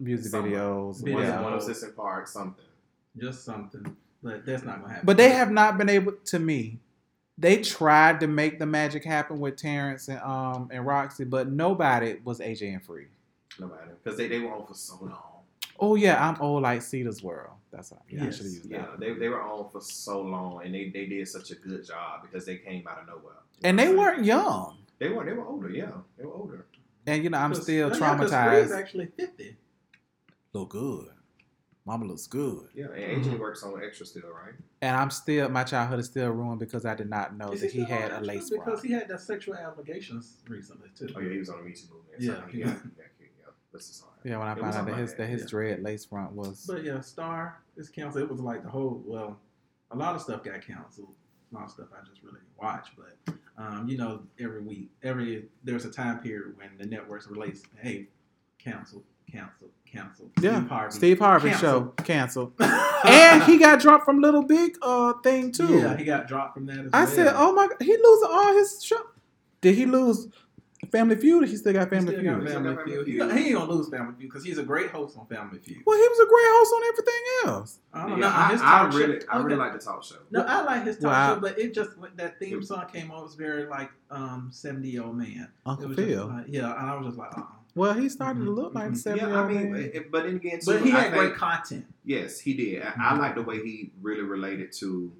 Music 0.00 0.32
Somewhere. 0.32 0.52
videos. 0.60 1.04
Video. 1.04 1.34
One, 1.34 1.44
one 1.44 1.52
of 1.52 1.60
Assistant 1.60 1.94
Park, 1.94 2.26
something. 2.26 2.64
just 3.16 3.44
something, 3.44 3.96
but 4.24 4.44
that's 4.44 4.64
not 4.64 4.80
gonna 4.80 4.94
happen. 4.94 5.06
But 5.06 5.18
they 5.18 5.28
have 5.30 5.52
not 5.52 5.78
been 5.78 5.88
able 5.88 6.14
to 6.24 6.38
me. 6.40 6.80
They 7.40 7.62
tried 7.62 8.20
to 8.20 8.26
make 8.26 8.58
the 8.58 8.66
magic 8.66 9.02
happen 9.02 9.40
with 9.40 9.56
Terrence 9.56 10.08
and 10.08 10.20
um 10.20 10.68
and 10.70 10.84
Rocsi, 10.86 11.28
but 11.28 11.50
nobody 11.50 12.16
was 12.22 12.38
AJ 12.40 12.74
and 12.74 12.82
Free. 12.82 13.06
Nobody. 13.58 13.90
Because 14.02 14.16
they, 14.18 14.28
they 14.28 14.38
were 14.40 14.52
on 14.52 14.66
for 14.66 14.74
so 14.74 14.98
long. 15.00 15.22
Oh 15.78 15.94
yeah, 15.94 16.28
I'm 16.28 16.40
old 16.40 16.62
like 16.62 16.82
Cedar's 16.82 17.22
World. 17.22 17.54
That's 17.72 17.90
how 17.90 18.02
yeah, 18.10 18.22
I 18.22 18.24
Yes, 18.26 18.36
should 18.36 18.46
have 18.46 18.52
used 18.54 18.70
Yeah, 18.70 18.78
that. 18.90 19.00
they, 19.00 19.12
they 19.14 19.28
were 19.28 19.40
on 19.42 19.70
for 19.70 19.80
so 19.80 20.20
long, 20.20 20.62
and 20.64 20.74
they, 20.74 20.90
they 20.90 21.06
did 21.06 21.26
such 21.28 21.50
a 21.50 21.54
good 21.54 21.86
job 21.86 22.22
because 22.22 22.44
they 22.44 22.56
came 22.56 22.86
out 22.86 23.00
of 23.00 23.06
nowhere. 23.06 23.36
And 23.64 23.78
they 23.78 23.94
weren't 23.94 24.24
young. 24.24 24.76
They 24.98 25.08
were 25.08 25.24
they 25.24 25.32
were 25.32 25.46
older. 25.46 25.70
Yeah, 25.70 25.92
they 26.18 26.24
were 26.26 26.34
older. 26.34 26.66
And 27.06 27.24
you 27.24 27.30
know, 27.30 27.38
I'm 27.38 27.54
still 27.54 27.88
yeah, 27.88 27.88
'cause 27.88 27.98
Free 27.98 28.06
is 28.06 28.70
traumatized. 28.70 28.76
actually 28.78 29.06
fifty. 29.16 29.56
Look 30.52 30.70
good. 30.70 31.08
Mama 31.90 32.04
looks 32.06 32.28
good. 32.28 32.68
Yeah, 32.72 32.84
and 32.86 33.24
AJ 33.24 33.30
Mhm. 33.32 33.38
works 33.40 33.64
on 33.64 33.82
extra 33.82 34.06
still, 34.06 34.30
right? 34.30 34.54
And 34.80 34.96
I'm 34.96 35.10
still 35.10 35.48
my 35.48 35.64
childhood 35.64 35.98
is 35.98 36.06
still 36.06 36.30
ruined 36.30 36.60
because 36.60 36.84
I 36.86 36.94
did 36.94 37.10
not 37.10 37.36
know 37.36 37.50
Is 37.50 37.62
that 37.62 37.72
he 37.72 37.82
still 37.82 37.96
had 37.96 38.12
a 38.12 38.14
Extra? 38.18 38.26
lace 38.26 38.50
because 38.50 38.64
front. 38.64 38.84
he 38.86 38.92
had 38.92 39.08
that 39.08 39.20
sexual 39.20 39.56
allegations 39.56 40.36
recently 40.48 40.88
too. 40.94 41.08
Oh 41.16 41.18
yeah, 41.20 41.32
he 41.32 41.38
was 41.38 41.48
on 41.48 41.58
the 41.58 41.64
Me 41.64 41.72
Too 41.72 41.86
movement. 41.92 42.20
Yeah, 42.22 42.28
so 42.28 42.32
yeah. 42.32 42.42
got, 42.42 42.52
he 42.52 42.60
got 42.62 42.74
kicked. 43.18 43.38
Yeah, 43.40 43.46
this 43.72 43.90
is 43.90 44.02
all 44.04 44.12
right. 44.16 44.30
Yeah, 44.30 44.38
when 44.38 44.46
I 44.46 44.52
It 44.52 44.60
found 44.60 44.76
out 44.76 44.86
that 44.86 44.94
his 44.98 45.14
that 45.14 45.26
his 45.28 45.40
yeah. 45.42 45.48
dread 45.48 45.82
lace 45.82 46.04
front 46.04 46.30
was 46.32 46.64
But 46.64 46.84
yeah, 46.84 47.00
Star 47.00 47.58
is 47.76 47.88
canceled. 47.88 48.22
It 48.22 48.30
was 48.30 48.40
like 48.40 48.62
the 48.62 48.70
whole 48.70 49.02
well, 49.04 49.40
a 49.90 49.96
lot 49.96 50.14
of 50.14 50.22
stuff 50.22 50.44
got 50.44 50.60
canceled. 50.62 51.12
A 51.50 51.54
lot 51.56 51.64
of 51.64 51.70
stuff 51.72 51.88
I 51.92 52.04
just 52.08 52.22
really 52.22 52.36
didn't 52.38 52.56
watch, 52.56 52.92
but 52.96 53.34
um, 53.58 53.88
you 53.88 53.98
know, 53.98 54.22
every 54.38 54.60
week, 54.60 54.92
every 55.02 55.48
there's 55.64 55.84
a 55.86 55.90
time 55.90 56.20
period 56.20 56.56
when 56.56 56.78
the 56.78 56.86
networks 56.86 57.26
release, 57.26 57.64
hey, 57.82 58.06
cancel, 58.58 59.02
cancel, 59.28 59.68
cancel. 59.92 60.30
yeah 60.40 60.58
Steve 60.58 60.68
Harvey, 60.68 60.94
Steve 60.96 61.18
Harvey 61.18 61.48
canceled. 61.50 61.94
show 61.98 62.04
canceled. 62.04 62.52
and 63.04 63.42
he 63.44 63.58
got 63.58 63.80
dropped 63.80 64.04
from 64.04 64.20
Little 64.20 64.42
Big 64.42 64.76
uh 64.82 65.14
thing 65.22 65.52
too. 65.52 65.78
Yeah, 65.78 65.96
he 65.96 66.04
got 66.04 66.28
dropped 66.28 66.54
from 66.54 66.66
that. 66.66 66.78
As 66.86 66.90
I 66.92 67.04
well. 67.04 67.12
said, 67.14 67.32
"Oh 67.36 67.52
my! 67.54 67.66
God, 67.68 67.76
he 67.80 67.96
losing 67.96 68.28
all 68.30 68.54
his 68.54 68.82
show. 68.84 69.00
Did 69.60 69.74
he 69.74 69.84
lose 69.86 70.28
Family 70.90 71.14
Feud? 71.16 71.46
He 71.48 71.56
still 71.56 71.72
got 71.74 71.90
Family 71.90 72.12
still 72.14 72.20
Feud. 72.22 72.40
got 72.40 72.48
Still 72.48 72.62
Family 72.62 72.74
got 72.76 72.84
Feud. 72.84 73.06
Family 73.18 73.34
He, 73.34 73.42
he 73.42 73.48
ain't 73.50 73.58
gonna 73.58 73.72
lose 73.72 73.88
Family 73.90 74.14
Feud 74.18 74.30
because 74.30 74.44
he's 74.44 74.58
a 74.58 74.62
great 74.62 74.90
host 74.90 75.16
on 75.18 75.26
Family 75.26 75.58
Feud. 75.58 75.82
Well, 75.84 75.96
he 75.98 76.02
was 76.08 76.18
a 76.18 76.28
great 76.28 76.46
host 76.46 76.72
on 76.76 76.82
everything 76.88 77.22
else. 77.46 77.78
I 77.92 78.00
don't 78.08 78.10
Yeah, 78.18 78.28
know. 78.28 78.34
I, 78.34 78.48
his 78.52 78.60
I 78.62 78.64
talk 78.64 78.92
show- 78.92 78.98
really, 78.98 79.18
I 79.28 79.36
really 79.36 79.46
okay. 79.54 79.56
like 79.56 79.72
the 79.74 79.78
talk 79.78 80.02
show. 80.04 80.16
No, 80.30 80.40
I 80.42 80.62
like 80.62 80.84
his 80.86 80.96
talk 80.96 81.04
Wow. 81.12 81.34
show, 81.34 81.40
but 81.40 81.58
it 81.58 81.74
just 81.74 81.98
when 81.98 82.10
that 82.16 82.38
theme 82.38 82.62
song 82.62 82.86
came 82.92 83.10
on 83.10 83.20
it 83.20 83.22
was 83.24 83.34
very 83.34 83.66
like 83.66 83.90
um 84.10 84.48
seventy 84.52 84.88
year 84.88 85.02
old 85.04 85.16
man. 85.16 85.42
It 85.42 85.48
Uncle 85.66 85.88
was 85.88 85.96
just 85.98 86.08
Phil. 86.08 86.26
like- 86.28 86.46
yeah, 86.48 86.70
and 86.80 86.90
I 86.90 86.96
was 86.96 87.06
just 87.08 87.18
like, 87.18 87.36
uh 87.36 87.40
uh 87.42 87.44
well, 87.74 87.94
he 87.94 88.08
started 88.08 88.40
to 88.40 88.46
Mhm, 88.50 88.54
look 88.56 88.74
like 88.74 88.90
mhm. 88.92 88.96
seventy 88.96 89.24
Yeah, 89.32 89.40
I 89.42 89.48
mean, 89.48 89.74
it- 89.76 90.10
but 90.10 90.24
then 90.24 90.36
again, 90.36 90.60
too, 90.60 90.66
But 90.72 90.82
he 90.82 90.92
I 90.92 91.00
had 91.00 91.12
think- 91.12 91.14
great 91.14 91.34
content. 91.34 91.86
Yes, 92.04 92.38
he 92.40 92.54
did. 92.54 92.82
I, 92.82 92.88
I 92.88 93.14
Mhm. 93.14 93.18
like 93.18 93.34
the 93.34 93.42
way 93.42 93.62
he 93.64 93.92
really 94.02 94.22
related 94.22 94.72
to 94.80 95.12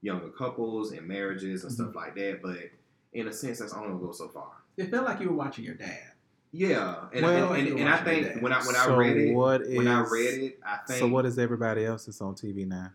younger 0.00 0.28
couples 0.28 0.92
and 0.92 1.06
marriages 1.06 1.64
and 1.64 1.72
Mm-hmm. 1.72 1.82
stuff 1.84 1.94
like 1.94 2.14
that. 2.16 2.40
But 2.42 2.70
in 3.12 3.26
a 3.28 3.32
sense, 3.32 3.58
that's 3.58 3.72
only 3.74 3.88
gonna 3.88 4.00
go 4.00 4.12
so 4.12 4.28
far. 4.28 4.52
It 4.76 4.90
felt 4.90 5.04
like 5.06 5.20
you 5.20 5.28
were 5.30 5.36
watching 5.36 5.64
your 5.64 5.74
dad. 5.74 6.12
Yeah, 6.50 7.08
and 7.12 7.22
Well- 7.26 7.52
and, 7.52 7.68
and, 7.68 7.78
and 7.80 7.88
I 7.88 7.98
think 7.98 8.40
when 8.42 8.52
I 8.52 8.64
when 8.64 8.74
I 8.76 8.96
read 8.96 9.16
it, 9.18 9.34
what 9.34 9.62
is 9.62 9.76
when 9.76 9.86
I 9.88 10.00
read 10.00 10.42
it, 10.42 10.60
I 10.64 10.78
think 10.86 10.98
so 11.00 11.08
what 11.08 11.26
is 11.26 11.38
everybody 11.38 11.84
else 11.84 12.06
that's 12.06 12.20
on 12.22 12.34
TV 12.34 12.64
now? 12.66 12.90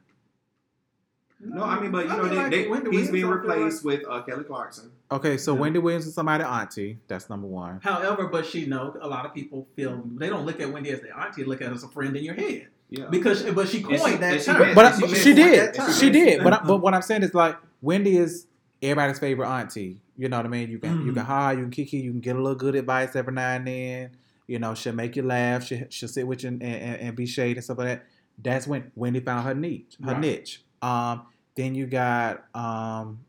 No, 1.45 1.63
I 1.63 1.79
mean, 1.79 1.91
but 1.91 2.05
you 2.05 2.09
know, 2.09 2.23
feel 2.23 2.29
they, 2.29 2.35
like 2.35 2.51
they, 2.51 2.67
Wendy 2.67 2.89
he's 2.97 3.09
Williams, 3.09 3.11
being 3.11 3.25
I 3.25 3.27
feel 3.27 3.37
replaced 3.37 3.85
with 3.85 4.01
uh, 4.09 4.21
Kelly 4.23 4.43
Clarkson. 4.43 4.91
Okay, 5.11 5.37
so 5.37 5.53
Yeah. 5.53 5.59
Wendy 5.61 5.79
Williams 5.79 6.07
is 6.07 6.13
somebody 6.15 6.43
auntie. 6.43 6.99
That's 7.07 7.29
number 7.29 7.47
one. 7.47 7.79
However, 7.83 8.27
but 8.27 8.45
she 8.45 8.65
know 8.65 8.95
a 9.01 9.07
lot 9.07 9.25
of 9.25 9.33
people 9.33 9.67
feel 9.75 10.03
they 10.15 10.29
don't 10.29 10.45
look 10.45 10.59
at 10.59 10.71
Wendy 10.71 10.89
as 10.91 11.01
their 11.01 11.17
auntie, 11.17 11.43
look 11.43 11.61
at 11.61 11.67
her 11.67 11.73
as 11.73 11.83
a 11.83 11.87
friend 11.89 12.15
in 12.15 12.23
your 12.23 12.35
head 12.35 12.67
Yeah, 12.89 13.05
because 13.09 13.43
but 13.43 13.67
she 13.67 13.81
coined 13.83 13.99
she- 14.01 14.15
that 14.17 14.33
and 14.33 14.39
she 14.41 14.45
term. 14.51 14.59
meant- 14.61 14.75
But, 14.75 14.93
and 14.93 15.01
but 15.01 15.09
she 15.11 15.15
she, 15.17 15.33
did, 15.33 15.75
she 15.99 16.09
did. 16.09 16.43
But 16.43 16.53
I- 16.53 16.63
but 16.67 16.77
what 16.77 16.93
I'm 16.93 17.01
saying 17.01 17.23
is 17.23 17.33
like 17.33 17.57
Wendy 17.81 18.17
is 18.17 18.47
everybody's 18.81 19.19
favorite 19.19 19.47
auntie. 19.49 20.01
You 20.17 20.29
know 20.29 20.37
what 20.37 20.45
I 20.45 20.49
mean? 20.49 20.69
You 20.69 20.77
can 20.79 21.05
you 21.05 21.11
Mhm. 21.11 21.15
can 21.15 21.25
ha, 21.25 21.49
you 21.51 21.61
can 21.63 21.71
kiki, 21.71 21.97
you 21.97 22.11
can 22.11 22.19
get 22.19 22.35
a 22.35 22.39
little 22.41 22.55
good 22.57 22.75
advice 22.75 23.15
every 23.15 23.33
now 23.33 23.49
and 23.55 23.67
then. 23.67 24.11
You 24.45 24.59
know, 24.59 24.75
she'll 24.75 24.93
make 24.93 25.15
you 25.15 25.23
laugh. 25.23 25.63
She 25.63 25.83
she'll 25.89 26.09
sit 26.09 26.27
with 26.27 26.43
you 26.43 26.49
and, 26.49 26.61
and, 26.61 26.97
and 27.01 27.15
be 27.15 27.25
shady 27.25 27.55
and 27.55 27.63
stuff 27.63 27.77
like 27.79 27.87
that. 27.87 28.05
That's 28.37 28.67
when 28.67 28.91
Wendy 28.95 29.19
found 29.21 29.45
her 29.47 29.53
niche. 29.55 29.95
Her 30.03 30.11
Right. 30.11 30.19
niche. 30.19 30.63
Um, 30.81 31.23
then 31.55 31.75
you 31.75 31.85
got 31.85 32.45
um 32.55 33.19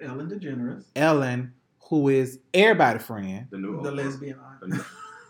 Ellen 0.00 0.28
DeGeneres, 0.28 0.84
Ellen, 0.94 1.52
who 1.88 2.08
is 2.08 2.38
everybody's 2.54 3.02
friend. 3.04 3.48
the 3.50 3.58
new 3.58 3.82
the 3.82 3.90
Oprah. 3.90 3.96
lesbian 3.96 4.38
The, 4.60 4.66
aunt. 4.66 4.74
new- 4.74 4.84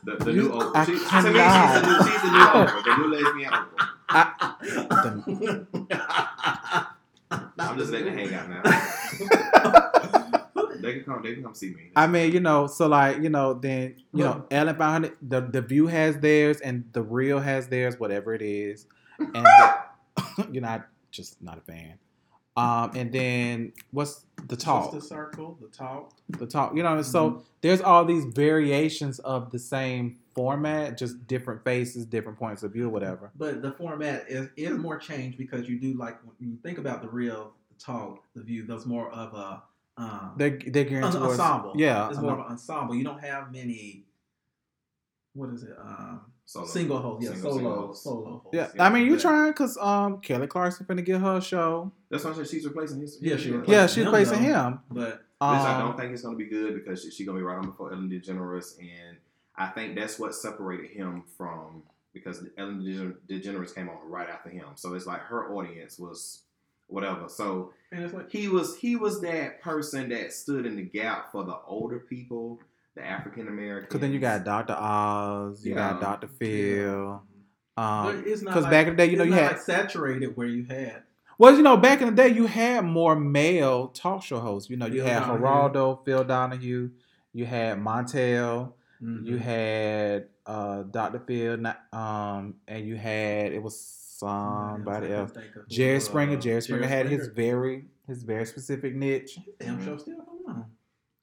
the, 0.05 0.17
the 0.25 0.33
new 0.33 0.51
Oprah. 0.51 0.77
I 0.77 0.85
She, 0.85 0.93
to 0.93 0.99
me, 0.99 1.01
she's 1.01 1.09
cannot. 1.11 1.83
the 1.83 1.89
new, 1.89 1.99
she's 2.13 2.23
the 2.23 2.31
new 2.31 2.39
Oprah, 2.57 2.85
the 2.85 2.97
new 2.97 3.09
lesbian 3.15 3.53
Oprah. 3.53 3.87
I'm 7.59 7.77
just 7.79 7.91
letting 7.93 8.09
it 8.09 8.15
hang 8.15 8.35
out 8.35 8.49
now. 8.49 8.63
they 10.81 10.93
can 10.95 11.05
come. 11.05 11.23
They 11.23 11.35
can 11.35 11.43
come 11.43 11.55
see 11.55 11.69
me. 11.71 11.91
I 11.97 12.07
mean, 12.07 12.33
you 12.33 12.41
know, 12.41 12.67
so 12.67 12.87
like, 12.89 13.21
you 13.23 13.29
know, 13.29 13.53
then 13.55 13.97
you 14.13 14.25
know, 14.25 14.45
Ellen 14.51 14.77
found 14.77 15.05
her, 15.07 15.13
the 15.23 15.41
the 15.43 15.61
View 15.61 15.87
has 15.89 16.19
theirs, 16.19 16.61
and 16.61 16.85
the 16.93 17.03
Real 17.03 17.39
has 17.41 17.69
theirs, 17.69 17.99
whatever 18.01 18.35
it 18.35 18.43
is, 18.43 18.87
and 19.19 19.47
you're 20.53 20.63
not 20.63 20.87
just 21.11 21.41
not 21.43 21.59
a 21.59 21.61
fan. 21.61 21.95
Um, 22.59 22.91
and 22.97 23.13
then 23.13 23.73
what's 23.93 24.25
the 24.49 24.57
talk? 24.57 24.93
the 24.93 25.01
Circle, 25.01 25.59
the 25.61 25.69
talk. 25.69 26.13
The 26.29 26.47
talk, 26.47 26.75
you 26.75 26.83
know. 26.83 27.01
So 27.03 27.45
there's 27.61 27.81
all 27.81 28.05
these 28.05 28.25
variations 28.25 29.21
of 29.21 29.53
the 29.53 29.61
same 29.61 30.19
format, 30.35 30.99
just 30.99 31.27
different 31.29 31.63
faces, 31.63 32.05
different 32.05 32.37
points 32.37 32.65
of 32.65 32.73
view, 32.73 32.89
whatever. 32.89 33.31
But 33.37 33.63
the 33.63 33.73
format 33.73 34.25
is, 34.29 34.49
is 34.57 34.77
more 34.77 34.99
changed 34.99 35.39
because 35.39 35.69
you 35.69 35.79
do 35.79 35.95
like 35.95 36.19
when 36.25 36.35
you 36.41 36.59
think 36.63 36.79
about 36.79 37.01
the 37.03 37.09
real 37.09 37.53
the 37.69 37.79
talk, 37.81 38.25
the 38.35 38.43
view. 38.43 38.67
There's 38.67 38.87
more 38.87 39.11
of 39.13 39.35
a 39.35 39.63
um, 39.97 40.33
They're 40.37 40.59
they're 40.67 40.85
gearing 40.85 41.05
en- 41.05 41.13
towards 41.13 41.39
ensemble. 41.39 41.75
Yeah, 41.77 42.09
it's 42.09 42.19
more 42.19 42.33
of 42.33 42.39
an 42.41 42.47
ensemble. 42.47 42.97
You 42.97 43.05
don't 43.05 43.23
have 43.23 43.53
many. 43.53 44.05
What 45.35 45.51
is 45.51 45.63
it? 45.63 45.77
Um, 45.81 46.23
Solo. 46.51 46.67
single 46.67 46.99
host, 46.99 47.23
yeah, 47.23 47.33
Single- 47.33 47.51
solo, 47.53 47.59
single 47.59 47.87
host. 47.89 48.03
solo 48.05 48.31
host. 48.43 48.47
yeah. 48.55 48.69
Yeah, 48.75 48.85
I 48.87 48.89
mean, 48.89 49.05
you 49.05 49.13
yeah. 49.13 49.19
trying 49.19 49.51
because 49.53 49.77
um 49.77 50.21
Kelly 50.21 50.47
Clarkson 50.47 50.87
finna 50.87 51.05
get 51.05 51.21
her 51.21 51.43
show. 51.43 51.93
That's 52.09 52.25
why 52.25 52.31
I 52.31 52.35
said 52.37 52.49
she's 52.49 52.65
replacing 52.65 53.01
his. 53.03 53.19
Yeah, 53.21 53.37
she 53.37 53.51
Yeah, 53.51 53.57
replacing 53.57 53.89
she's 53.89 53.97
him, 53.97 54.05
replacing 54.07 54.43
though. 54.45 54.49
him. 54.69 54.81
But 54.91 55.25
Um, 55.41 55.53
Listen, 55.57 55.71
I 55.71 55.79
don't 55.81 55.97
think 55.99 56.13
it's 56.15 56.23
gonna 56.23 56.37
be 56.39 56.47
good 56.47 56.75
because 56.75 57.03
she's 57.03 57.15
she 57.15 57.25
gonna 57.27 57.39
be 57.39 57.45
right 57.45 57.59
on 57.59 57.67
before 57.67 57.93
Ellen 57.93 58.09
DeGeneres, 58.11 58.79
and 58.81 59.19
I 59.57 59.67
think 59.69 59.95
that's 59.95 60.19
what 60.19 60.35
separated 60.35 60.91
him 60.91 61.23
from 61.37 61.83
because 62.15 62.43
Ellen 62.57 62.81
DeGeneres 63.29 63.75
came 63.75 63.89
on 63.91 63.99
right 64.09 64.29
after 64.31 64.49
him, 64.49 64.69
so 64.77 64.95
it's 64.95 65.07
like 65.07 65.21
her 65.21 65.53
audience 65.55 65.99
was 65.99 66.45
whatever. 66.87 67.29
So 67.29 67.73
and 67.93 68.11
like 68.15 68.31
he 68.31 68.49
was 68.49 68.77
he 68.79 68.97
was 68.97 69.21
that 69.21 69.61
person 69.61 70.09
that 70.09 70.33
stood 70.33 70.65
in 70.65 70.77
the 70.77 70.83
gap 70.83 71.31
for 71.31 71.45
the 71.45 71.57
older 71.67 71.99
people, 71.99 72.59
the 72.99 73.07
African 73.07 73.49
American. 73.49 73.87
Because 73.89 74.01
then 74.01 74.13
you 74.13 74.19
got 74.19 74.45
Dr. 74.45 74.75
Oz, 74.79 75.65
you 75.65 75.75
got 75.75 76.01
Dr. 76.01 76.27
Phil. 76.29 77.23
but 77.77 77.83
Um, 77.83 78.25
it's 78.27 78.43
not 78.43 78.51
because 78.51 78.65
like, 78.65 78.71
back 78.73 78.87
in 78.89 78.97
the 78.97 79.05
day, 79.07 79.11
you 79.11 79.17
know, 79.17 79.25
you 79.25 79.33
had 79.33 79.53
like 79.53 79.61
saturated 79.61 80.37
where 80.37 80.47
you 80.49 80.65
had 80.65 81.03
well, 81.41 81.55
you 81.55 81.63
know, 81.63 81.77
back 81.77 82.01
in 82.01 82.09
the 82.09 82.15
day, 82.15 82.29
you 82.29 82.47
had 82.47 82.85
more 82.85 83.15
male 83.15 83.89
talk 83.89 84.25
show 84.25 84.41
hosts. 84.41 84.69
You 84.69 84.77
know, 84.77 84.87
you 84.87 85.03
Phil 85.03 85.07
had 85.07 85.21
Donahue. 85.21 85.39
Geraldo, 85.47 86.05
Phil 86.05 86.25
Donahue, 86.25 86.91
you 87.33 87.47
had 87.47 87.79
Montel, 87.79 88.73
Mhm. 89.01 89.25
you 89.25 89.37
had 89.39 90.27
uh, 90.47 90.83
Dr. 90.83 91.21
Phil, 91.21 91.65
um, 91.93 92.55
and 92.67 92.85
you 92.85 92.97
had 92.97 93.53
it 93.53 93.63
was 93.63 93.79
somebody 93.79 95.13
I 95.15 95.19
else. 95.19 95.31
can't 95.33 95.45
think 95.45 95.57
of 95.57 95.63
who 95.63 95.69
Jerry. 95.69 96.01
Springer. 96.01 96.37
Jerry 96.37 96.61
Springer 96.63 96.87
had 96.89 97.07
his 97.07 97.29
very 97.29 97.85
his 98.09 98.23
very 98.25 98.45
specific 98.47 98.95
niche, 98.97 99.39
damn 99.61 99.85
show 99.85 99.97
still 99.99 100.17
going 100.17 100.28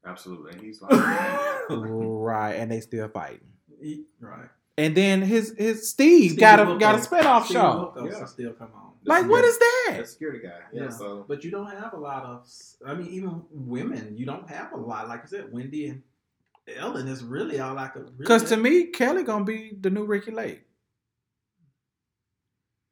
absolutely, 0.05 0.51
and 0.53 0.61
he's 0.61 0.81
like, 0.81 0.91
right? 1.69 2.53
And 2.53 2.71
they 2.71 2.79
still 2.81 3.07
fighting. 3.09 3.47
He- 3.81 4.05
right. 4.19 4.49
And 4.77 4.93
then 4.95 5.21
his 5.21 5.55
his 5.57 5.89
Steve, 5.89 6.31
Steve 6.31 6.39
got 6.39 6.59
a 6.59 6.77
got 6.77 6.95
a 6.95 6.97
spinoff 6.97 7.45
Steve 7.45 7.55
show. 7.55 7.93
Yeah. 8.11 8.25
still 8.25 8.51
come 8.53 8.71
on. 8.75 8.91
Like, 9.05 9.29
what 9.29 9.45
is 9.45 9.57
that? 9.57 9.97
the 9.99 10.05
security 10.05 10.39
guy. 10.39 10.59
Yeah, 10.73 10.83
Yeah. 10.83 10.89
so 10.89 11.23
But 11.27 11.43
you 11.43 11.51
don't 11.51 11.69
have 11.69 11.93
a 11.93 11.97
lot 11.97 12.23
of. 12.23 12.45
I 12.85 12.93
mean, 12.95 13.07
even 13.07 13.43
women, 13.51 14.17
you 14.17 14.25
don't 14.25 14.49
have 14.49 14.73
a 14.73 14.77
lot. 14.77 15.07
Like 15.07 15.23
I 15.23 15.27
said, 15.27 15.53
Wendy 15.53 15.87
and 15.87 16.01
Ellen 16.75 17.07
is 17.07 17.23
really 17.23 17.59
all 17.59 17.77
I 17.77 17.87
could. 17.87 18.01
Really 18.03 18.15
Because 18.17 18.43
to 18.49 18.57
me, 18.57 18.87
Kelly 18.87 19.23
gonna 19.23 19.45
be 19.45 19.77
the 19.79 19.89
new 19.91 20.03
Ricki 20.05 20.31
Lake, 20.31 20.63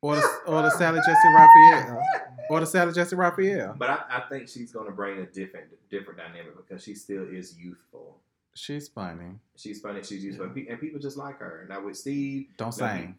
or 0.02 0.15
the, 0.15 0.22
or 0.48 0.61
the 0.61 0.69
Sally 0.72 0.99
Jessy 0.99 1.27
Raphael, 1.35 2.02
or 2.49 2.60
the 2.60 2.65
Sally 2.65 2.94
Jessy 2.94 3.15
Raphael. 3.15 3.76
But 3.78 3.90
I, 3.90 3.99
I 4.10 4.20
think 4.30 4.48
she's 4.49 4.72
going 4.72 4.86
to 4.88 4.91
bring 4.91 5.20
a 5.20 5.26
different 5.26 5.68
different 5.90 6.20
dynamic 6.20 6.56
because 6.57 6.84
she 6.84 6.95
still 6.95 7.28
is 7.30 7.57
youthful. 7.57 8.18
She's 8.56 8.88
funny. 8.88 9.40
She's 9.56 9.80
funny. 9.82 10.03
She's 10.03 10.24
youthful, 10.24 10.48
but 10.48 10.56
pe- 10.56 10.68
and 10.68 10.80
people 10.80 10.99
just 10.99 11.18
like 11.18 11.40
her. 11.40 11.65
Now 11.70 11.84
with 11.86 11.98
Steve, 11.98 12.48
Don't 12.57 12.78
No, 12.80 12.88
sing. 12.88 13.15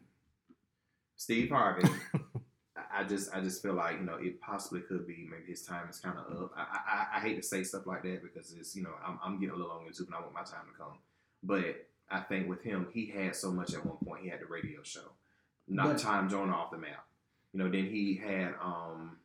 Steve 1.16 1.51
Harvey, 1.51 1.88
I- 2.76 3.01
I 3.01 3.05
just 3.05 3.34
I 3.34 3.40
just 3.40 3.60
feel 3.62 3.74
like 3.74 3.98
you 3.98 4.05
know 4.05 4.16
it 4.16 4.40
possibly 4.40 4.80
could 4.80 5.06
be 5.06 5.26
maybe 5.30 5.46
his 5.51 5.62
time 5.62 5.88
is 5.88 5.98
kind 5.98 6.16
of 6.18 6.42
up. 6.42 6.52
I, 6.56 6.62
I 6.62 7.18
I 7.18 7.20
hate 7.20 7.36
to 7.36 7.42
say 7.42 7.64
stuff 7.64 7.86
like 7.86 8.02
that 8.05 8.22
because 8.22 8.52
it's 8.52 8.76
you 8.76 8.82
know 8.82 8.92
I'm 9.05 9.18
I'm 9.24 9.40
getting 9.40 9.55
a 9.55 9.59
little 9.59 9.72
on 9.72 9.84
YouTube 9.84 10.06
and 10.06 10.14
I 10.14 10.20
want 10.20 10.32
my 10.34 10.42
time 10.42 10.66
to 10.72 10.78
come. 10.78 10.98
But 11.42 11.86
I 12.10 12.20
think 12.20 12.48
with 12.48 12.62
him, 12.62 12.86
he 12.92 13.06
had 13.06 13.34
so 13.34 13.51
much 13.51 13.74
at 13.74 13.84
one 13.84 13.96
point. 14.05 14.22
He 14.22 14.28
had 14.28 14.40
the 14.40 14.46
radio 14.46 14.82
show, 14.84 15.10
not 15.68 15.88
But- 15.94 15.98
time 15.98 16.28
Jonah 16.28 16.52
off 16.52 16.70
the 16.70 16.78
map. 16.78 17.05
You 17.55 17.60
know, 17.62 17.70
then 17.70 17.86
he 17.86 18.16
had 18.16 18.55
um 18.60 19.16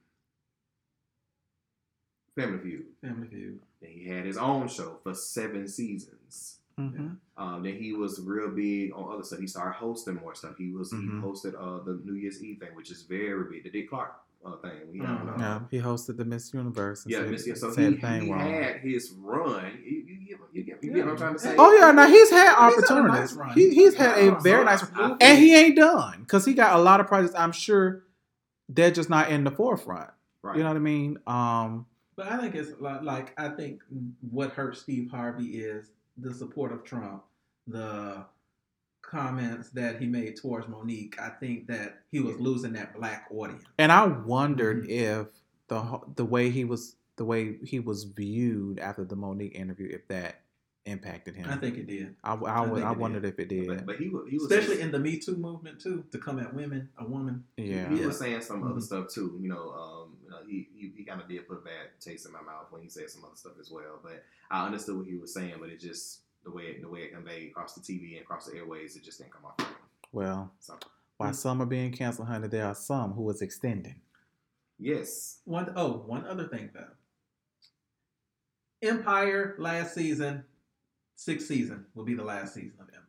Family 2.35 2.59
Feud. 2.59 2.85
Family 3.01 3.27
Feud. 3.27 3.59
Then 3.81 3.91
he 3.91 4.07
had 4.07 4.25
his 4.25 4.37
own 4.37 4.67
show 4.67 4.97
for 5.03 5.13
seven 5.13 5.67
seasons. 5.67 6.57
Mhm. 6.79 7.17
Um, 7.35 7.63
then 7.63 7.73
he 7.75 7.91
was 7.91 8.21
real 8.21 8.49
big 8.49 8.93
on 8.93 9.11
other 9.13 9.23
stuff. 9.23 9.39
He 9.39 9.47
started 9.47 9.73
hosting 9.73 10.15
more 10.15 10.33
stuff. 10.35 10.55
He 10.57 10.69
was 10.71 10.93
Mhm. 10.93 11.01
he 11.01 11.07
hosted 11.27 11.53
uh, 11.55 11.83
the 11.83 11.99
New 12.05 12.13
Year's 12.13 12.41
Eve 12.41 12.59
thing, 12.59 12.69
which 12.75 12.91
is 12.91 13.01
very 13.03 13.43
big. 13.51 13.63
The 13.63 13.69
Dick 13.71 13.89
Clark 13.89 14.13
uh, 14.45 14.55
thing. 14.57 14.71
We 14.93 14.99
had, 14.99 15.07
Mhm. 15.19 15.35
uh, 15.35 15.39
Yeah, 15.39 15.59
he 15.69 15.79
hosted 15.79 16.15
the 16.15 16.23
Miss 16.23 16.53
Universe. 16.53 17.03
and 17.03 17.11
yeah, 17.11 17.17
said, 17.19 17.31
Miss- 17.31 17.47
yeah, 17.47 17.53
so 17.55 17.71
said 17.71 17.93
he, 17.95 17.99
thing 17.99 18.21
he 18.21 18.29
had 18.29 18.77
his 18.77 19.11
run. 19.11 19.65
You, 19.83 19.91
you, 20.07 20.17
get, 20.27 20.39
you, 20.53 20.63
get, 20.63 20.83
you 20.83 20.93
get 20.93 21.03
what 21.05 21.11
I'm 21.11 21.17
trying 21.17 21.33
to 21.33 21.39
say? 21.39 21.55
Oh 21.59 21.73
yeah, 21.77 21.91
now 21.91 22.07
he's 22.07 22.29
had 22.29 22.47
He's 22.47 22.55
had 22.55 22.57
a 22.57 22.61
opportunities. 23.01 23.19
nice 23.19 23.33
run. 23.33 23.49
he, 23.51 23.69
he's 23.75 23.95
had 23.95 24.17
a 24.17 24.39
very 24.39 24.63
nice, 24.63 24.83
I- 24.95 25.11
I 25.11 25.17
and 25.19 25.37
he 25.39 25.53
ain't 25.55 25.75
done 25.75 26.19
because 26.21 26.45
he 26.45 26.53
got 26.53 26.79
a 26.79 26.81
lot 26.81 27.01
of 27.01 27.07
projects. 27.07 27.35
I'm 27.35 27.51
sure 27.51 28.03
they're 28.69 28.91
just 28.91 29.09
not 29.09 29.29
in 29.31 29.43
the 29.43 29.51
forefront. 29.51 30.09
right. 30.43 30.55
You 30.55 30.63
know 30.63 30.69
what 30.69 30.77
I 30.77 30.79
mean? 30.79 31.17
Um, 31.27 31.85
But 32.15 32.27
I 32.31 32.37
think 32.37 32.55
it's 32.55 32.79
like, 32.79 33.01
like 33.03 33.33
I 33.39 33.49
think 33.49 33.81
what 34.29 34.51
hurt 34.51 34.77
Steve 34.77 35.09
Harvey 35.11 35.57
is 35.57 35.91
the 36.17 36.33
support 36.33 36.71
of 36.71 36.83
Trump, 36.83 37.23
the 37.67 38.25
comments 39.01 39.69
that 39.71 39.99
he 39.99 40.05
made 40.05 40.35
towards 40.35 40.67
Mo'Nique. 40.67 41.19
I 41.19 41.29
think 41.29 41.67
that 41.67 41.99
he 42.11 42.19
was 42.19 42.37
losing 42.39 42.73
that 42.73 42.93
black 42.95 43.27
audience. 43.31 43.63
and 43.77 43.91
I 43.91 44.05
wondered 44.05 44.85
Mhm. 44.85 44.89
if 44.89 45.27
the 45.67 45.99
the 46.15 46.25
way 46.25 46.49
he 46.49 46.65
was 46.65 46.95
the 47.15 47.25
way 47.25 47.57
he 47.63 47.79
was 47.79 48.03
viewed 48.05 48.79
after 48.79 49.03
the 49.03 49.15
Mo'Nique 49.15 49.53
interview, 49.55 49.87
if 49.91 50.07
that 50.07 50.41
impacted 50.85 51.35
him. 51.35 51.45
I 51.49 51.55
think 51.57 51.77
it 51.77 51.87
did, 51.87 52.15
I, 52.23 52.31
I, 52.31 52.33
I 52.33 52.61
would- 52.61 52.75
think 52.75 52.85
I 52.87 52.91
it 52.91 52.97
wondered 52.97 53.25
if 53.25 53.37
it 53.39 53.49
did. 53.49 53.67
But, 53.67 53.85
but 53.85 53.95
he, 53.97 54.09
wa- 54.09 54.25
he 54.27 54.37
was 54.37 54.51
especially 54.51 54.81
in 54.81 54.91
the 54.91 54.99
Me 54.99 55.17
Too 55.19 55.35
movement 55.35 55.79
too, 55.79 56.03
to 56.11 56.17
come 56.17 56.39
at 56.39 56.53
women, 56.53 56.89
a 56.97 57.05
woman. 57.05 57.43
yeah. 57.57 57.89
He 57.89 57.99
Yeah. 57.99 58.07
was 58.07 58.17
saying 58.19 58.41
some 58.41 58.63
other 58.63 58.75
Mhm. 58.79 58.83
stuff 58.83 59.07
too. 59.13 59.37
You 59.41 59.49
know, 59.49 59.71
um, 59.71 60.17
you 60.23 60.29
know, 60.29 60.37
he 60.47 60.67
he, 60.75 60.91
he 60.97 61.03
kind 61.03 61.21
of 61.21 61.27
did 61.27 61.47
put 61.47 61.57
a 61.59 61.61
bad 61.61 61.89
taste 61.99 62.25
in 62.25 62.31
my 62.31 62.41
mouth 62.41 62.67
when 62.71 62.81
he 62.81 62.89
said 62.89 63.09
some 63.09 63.23
other 63.25 63.35
stuff 63.35 63.53
as 63.59 63.69
well. 63.69 63.99
But 64.01 64.23
I 64.49 64.65
understood 64.65 64.97
what 64.97 65.05
he 65.07 65.15
was 65.15 65.33
saying, 65.33 65.55
but 65.59 65.69
it 65.69 65.79
just 65.79 66.21
the 66.43 66.51
way 66.51 66.63
it, 66.63 66.81
the 66.81 66.87
way 66.89 67.01
it 67.01 67.13
conveyed 67.13 67.49
across 67.51 67.75
the 67.75 67.81
TV 67.81 68.13
and 68.13 68.21
across 68.23 68.47
the 68.47 68.55
airways, 68.57 68.95
it 68.95 69.03
just 69.03 69.19
didn't 69.19 69.33
come 69.33 69.45
off. 69.45 69.55
right. 69.59 69.67
Well, 70.11 70.51
So 70.59 70.77
while 71.17 71.33
some 71.33 71.61
are 71.61 71.65
being 71.67 71.91
canceled, 71.91 72.29
honey, 72.29 72.47
there 72.47 72.65
are 72.65 72.73
some 72.75 73.11
who 73.11 73.23
was 73.23 73.41
extending. 73.41 74.01
yes, 74.79 75.41
One 75.45 75.71
oh, 75.75 75.97
one 76.07 76.25
other 76.25 76.47
thing 76.47 76.69
though. 76.73 76.87
Empire 78.81 79.55
last 79.59 79.93
season, 79.93 80.45
sixth 81.19 81.47
season 81.47 81.85
will 81.95 82.05
be 82.05 82.13
the 82.13 82.23
last 82.23 82.53
season 82.53 82.73
of 82.79 82.87
Empire. 82.87 83.05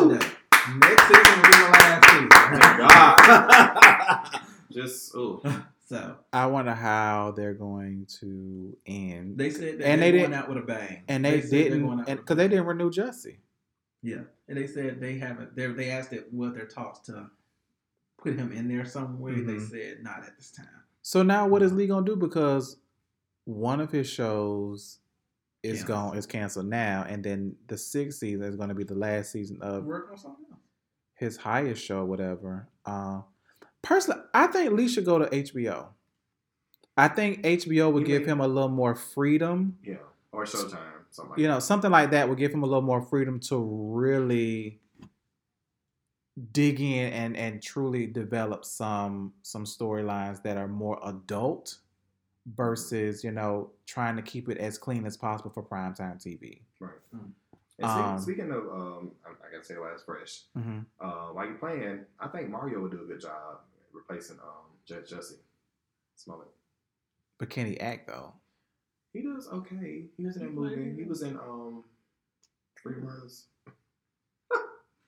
Woo! 0.00 0.08
They 0.08 0.18
today. 0.18 0.32
Next 0.78 1.06
season 1.08 1.36
will 1.36 1.42
be 1.42 1.56
the 1.56 1.70
last 1.72 2.10
season. 2.10 2.30
God. 2.78 4.40
just 4.72 5.14
oh, 5.14 5.42
so 5.86 6.16
I 6.32 6.46
wonder 6.46 6.74
how 6.74 7.32
they're 7.36 7.54
going 7.54 8.06
to 8.20 8.76
end. 8.86 9.38
they 9.38 9.50
said 9.50 9.78
that 9.78 9.86
And 9.86 10.02
they're 10.02 10.10
they 10.12 10.18
didn't- 10.18 10.34
out 10.34 10.48
with 10.48 10.58
a 10.58 10.62
bang. 10.62 11.04
and 11.08 11.24
they, 11.24 11.40
they're 11.40 11.64
didn't, 11.64 11.86
going 11.86 12.00
out 12.00 12.06
with 12.08 12.18
a 12.18 12.20
because 12.20 12.36
they 12.36 12.48
didn't 12.48 12.66
renew 12.66 12.90
Jussie. 12.90 13.38
Yeah, 14.02 14.22
and 14.48 14.56
they 14.56 14.66
said 14.66 15.00
they 15.00 15.18
haven't. 15.18 15.54
They 15.54 15.66
they 15.66 15.90
asked 15.90 16.12
it 16.14 16.32
what 16.32 16.54
their 16.54 16.64
talks 16.66 17.00
to 17.00 17.26
put 18.18 18.34
him 18.34 18.50
in 18.50 18.66
there 18.66 18.84
somewhere. 18.86 19.34
They 19.34 19.54
Mhm. 19.54 19.70
said 19.70 20.02
not 20.02 20.24
at 20.24 20.36
this 20.38 20.50
time. 20.50 20.66
So 21.02 21.22
now, 21.22 21.46
what 21.46 21.62
is 21.62 21.72
Lee 21.72 21.86
gonna 21.86 22.06
do? 22.06 22.16
Because 22.16 22.78
one 23.44 23.78
of 23.80 23.90
his 23.92 24.08
shows 24.08 24.98
is 25.62 25.80
Canceled. 25.80 25.88
gone, 25.88 26.16
is 26.16 26.26
canceled 26.26 26.66
now, 26.66 27.04
and 27.08 27.22
then 27.22 27.54
the 27.66 27.76
sixth 27.76 28.18
season 28.18 28.44
is 28.44 28.56
going 28.56 28.68
to 28.70 28.74
be 28.74 28.84
the 28.84 28.94
last 28.94 29.30
season 29.32 29.58
of 29.60 29.84
Work 29.84 30.08
on 30.10 30.16
something 30.18 30.46
else. 30.50 30.60
his 31.14 31.36
highest 31.36 31.84
show, 31.84 32.04
whatever. 32.04 32.68
Uh, 32.86 33.20
personally, 33.82 34.22
I 34.32 34.46
think 34.46 34.72
Lee 34.72 34.88
should 34.88 35.04
go 35.04 35.18
to 35.18 35.26
HBO. 35.26 35.88
I 36.96 37.08
think 37.08 37.42
HBO 37.42 37.92
would 37.92 38.04
give 38.06 38.24
him 38.26 38.40
a 38.40 38.48
little 38.48 38.68
more 38.70 38.94
freedom. 38.94 39.76
yeah, 39.84 39.96
or 40.32 40.44
Showtime, 40.44 40.78
something 41.10 41.30
like 41.30 41.38
You 41.38 41.48
know, 41.48 41.54
that. 41.56 41.60
something 41.62 41.90
like 41.90 42.10
that 42.10 42.28
would 42.28 42.38
give 42.38 42.52
him 42.52 42.62
a 42.62 42.66
little 42.66 42.82
more 42.82 43.02
freedom 43.02 43.38
to 43.40 43.56
really 43.58 44.80
dig 46.52 46.80
in 46.80 47.12
and 47.12 47.36
and 47.36 47.62
truly 47.62 48.06
develop 48.06 48.64
some 48.64 49.32
some 49.42 49.64
storylines 49.64 50.42
that 50.42 50.56
are 50.56 50.68
more 50.68 50.98
adult 51.04 51.78
versus 52.56 53.22
you 53.24 53.30
know 53.30 53.70
trying 53.86 54.16
to 54.16 54.22
keep 54.22 54.48
it 54.48 54.58
as 54.58 54.78
clean 54.78 55.06
as 55.06 55.16
possible 55.16 55.50
for 55.50 55.62
primetime 55.62 56.16
TV. 56.24 56.60
Right. 56.78 56.90
Mm. 57.14 57.30
And 57.78 57.86
Um, 57.90 58.18
speaking, 58.18 58.44
speaking 58.44 58.52
of, 58.52 58.64
um, 58.68 59.10
I, 59.24 59.30
I 59.30 59.50
gotta 59.52 59.64
say 59.64 59.74
why 59.78 59.90
it's 59.92 60.02
fresh. 60.02 60.42
Mm-hmm. 60.58 60.80
Uh, 61.00 61.32
while 61.32 61.46
you're 61.46 61.54
playing, 61.54 62.00
I 62.18 62.28
think 62.28 62.50
Mario 62.50 62.80
would 62.80 62.90
do 62.92 63.02
a 63.02 63.06
good 63.06 63.20
job 63.20 63.60
replacing 63.92 64.38
um 64.38 64.66
Judge 64.84 65.10
Jussie 65.10 65.38
Smollett. 66.16 66.48
But 67.38 67.48
can 67.50 67.66
he 67.66 67.80
act 67.80 68.06
though? 68.08 68.34
He 69.12 69.22
does 69.22 69.48
okay. 69.48 70.04
He 70.16 70.24
was 70.26 70.36
in 70.36 70.42
that 70.42 70.50
He 70.50 70.56
played 70.56 70.78
movie. 70.78 71.02
He 71.02 71.08
was 71.08 71.22
in 71.22 71.36
um 71.36 71.84
Dreamers. 72.82 73.46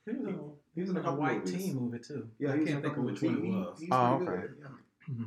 He 0.04 0.12
was 0.12 0.26
on, 0.26 0.52
He 0.74 0.80
was 0.80 0.90
in 0.90 0.96
a 0.96 1.02
a 1.02 1.14
white 1.14 1.44
movies. 1.44 1.64
team 1.64 1.76
movie 1.76 1.98
too. 2.00 2.28
Yeah, 2.38 2.50
I 2.50 2.54
in 2.54 2.66
can't 2.66 2.68
a 2.70 2.72
think 2.72 2.84
of 2.86 2.90
couple 2.90 3.04
which 3.04 3.22
one 3.22 3.34
it 3.34 3.36
movies. 3.38 3.50
He- 3.52 3.56
was. 3.56 3.80
he's 3.80 3.88
Oh, 3.92 4.14
okay. 4.14 4.24
good, 4.24 4.56
yeah. 4.60 5.24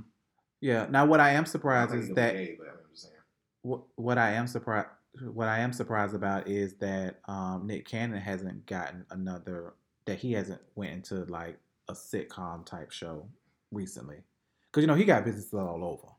Yeah. 0.65 0.87
Now, 0.89 1.05
what 1.05 1.19
I 1.19 1.33
am 1.33 1.45
surprised 1.45 1.91
think 1.91 2.03
is 2.05 2.09
that 2.15 2.33
gay, 2.33 2.55
but 2.57 2.67
I'm 2.67 2.77
just 2.89 3.03
saying. 3.03 3.13
what, 3.61 3.81
what 3.97 4.17
I 4.17 4.31
am 4.31 4.47
surprised 4.47 4.87
what 5.31 5.47
I 5.47 5.59
am 5.59 5.71
surprised 5.71 6.15
about 6.15 6.47
is 6.47 6.73
that 6.77 7.19
um, 7.27 7.67
Nick 7.67 7.87
Cannon 7.87 8.19
hasn't 8.19 8.65
gotten 8.65 9.05
another 9.11 9.75
that 10.05 10.17
he 10.17 10.33
hasn't 10.33 10.61
went 10.73 10.91
into 10.91 11.23
like 11.25 11.59
a 11.87 11.93
sitcom 11.93 12.65
type 12.65 12.91
show 12.91 13.27
recently 13.71 14.23
because 14.71 14.81
you 14.81 14.87
know 14.87 14.95
he 14.95 15.05
got 15.05 15.23
business 15.23 15.53
all 15.53 15.83
over. 15.83 16.11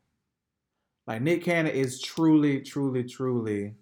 Like 1.08 1.22
Nick 1.22 1.42
Cannon 1.42 1.72
is 1.72 2.00
truly, 2.00 2.60
truly, 2.60 3.02
truly 3.02 3.74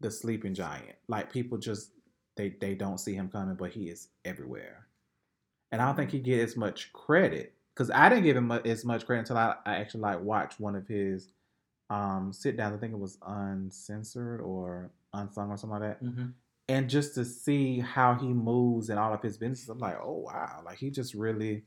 the 0.00 0.10
sleeping 0.10 0.52
giant. 0.52 0.96
Like 1.08 1.32
people 1.32 1.56
just 1.56 1.92
they 2.36 2.56
they 2.60 2.74
don't 2.74 3.00
see 3.00 3.14
him 3.14 3.30
coming, 3.30 3.56
but 3.56 3.70
he 3.70 3.88
is 3.88 4.08
everywhere. 4.26 4.86
And 5.72 5.80
I 5.80 5.86
don't 5.86 5.96
think 5.96 6.10
he 6.10 6.18
get 6.18 6.40
as 6.40 6.58
much 6.58 6.92
credit 6.92 7.53
because 7.74 7.90
I 7.90 8.08
didn't 8.08 8.24
give 8.24 8.36
him 8.36 8.50
as 8.52 8.84
much 8.84 9.04
credit 9.06 9.20
until 9.20 9.36
I, 9.36 9.56
I 9.66 9.76
actually 9.76 10.02
like 10.02 10.20
watched 10.20 10.60
one 10.60 10.76
of 10.76 10.86
his 10.86 11.28
um 11.90 12.32
sit 12.32 12.56
downs. 12.56 12.76
I 12.76 12.78
think 12.78 12.92
it 12.92 12.98
was 12.98 13.18
uncensored 13.26 14.40
or 14.40 14.90
unsung 15.12 15.50
or 15.50 15.56
something 15.56 15.80
like 15.80 16.00
that. 16.00 16.04
Mm-hmm. 16.04 16.26
And 16.68 16.88
just 16.88 17.14
to 17.16 17.24
see 17.24 17.80
how 17.80 18.14
he 18.14 18.28
moves 18.28 18.88
and 18.88 18.98
all 18.98 19.12
of 19.12 19.22
his 19.22 19.36
business, 19.36 19.68
I'm 19.68 19.78
like, 19.78 19.98
oh 20.02 20.24
wow, 20.26 20.62
like 20.64 20.78
he 20.78 20.90
just 20.90 21.14
really 21.14 21.64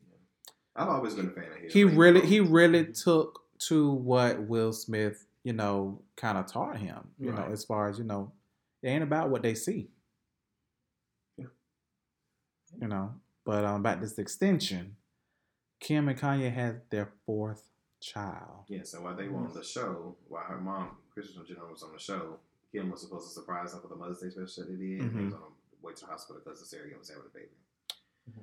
I've 0.76 0.90
always 0.90 1.16
been 1.16 1.28
a 1.28 1.32
fan 1.32 1.52
of 1.52 1.58
his. 1.58 1.74
he 1.74 1.86
Like, 1.86 1.98
really 1.98 2.26
he 2.26 2.40
really 2.40 2.86
took 2.86 3.42
to 3.68 3.92
what 3.92 4.42
Will 4.42 4.72
Smith, 4.72 5.26
you 5.44 5.54
know, 5.54 6.02
kind 6.16 6.38
of 6.38 6.46
taught 6.48 6.78
him. 6.78 7.10
You 7.20 7.32
know, 7.32 7.48
as 7.52 7.66
far 7.66 7.90
as 7.90 7.98
you 7.98 8.04
know, 8.04 8.32
it 8.84 8.90
ain't 8.90 9.04
about 9.04 9.30
what 9.30 9.42
they 9.42 9.56
see. 9.56 9.90
Yeah. 11.38 11.48
You 12.80 12.88
know, 12.88 13.14
but 13.46 13.66
um, 13.66 13.82
about 13.82 14.02
this 14.02 14.20
extension, 14.20 14.96
Kim 15.80 16.10
and 16.10 16.20
Kanye 16.20 16.54
had 16.54 16.82
their 16.90 17.12
fourth 17.26 17.70
child. 18.00 18.66
Yeah, 18.68 18.84
so 18.84 19.02
while 19.02 19.16
they 19.16 19.28
were 19.28 19.40
on 19.40 19.54
the 19.54 19.64
show, 19.64 20.16
while 20.28 20.44
her 20.44 20.60
mom, 20.60 20.98
Kris 21.14 21.28
Jenner, 21.48 21.68
was 21.72 21.84
on 21.84 21.94
the 21.94 22.00
show, 22.00 22.38
Kim 22.72 22.92
was 22.92 23.02
supposed 23.02 23.28
to 23.28 23.34
surprise 23.34 23.72
them 23.72 23.82
for 23.82 23.88
the 23.88 23.96
Mother's 23.96 24.20
Day 24.20 24.30
special 24.30 24.64
that 24.64 24.72
they 24.72 24.78
did. 24.78 25.02
And 25.02 25.12
he 25.12 25.18
mm-hmm. 25.18 25.26
was 25.26 25.34
on 25.34 25.40
the 25.40 25.88
way 25.88 25.94
to 25.94 26.02
the 26.02 26.08
hospital 26.08 26.42
because 26.44 26.60
the 26.60 26.66
Syrian 26.66 27.00
was 27.00 27.10
having 27.10 27.24
a 27.26 27.34
baby. 27.34 27.50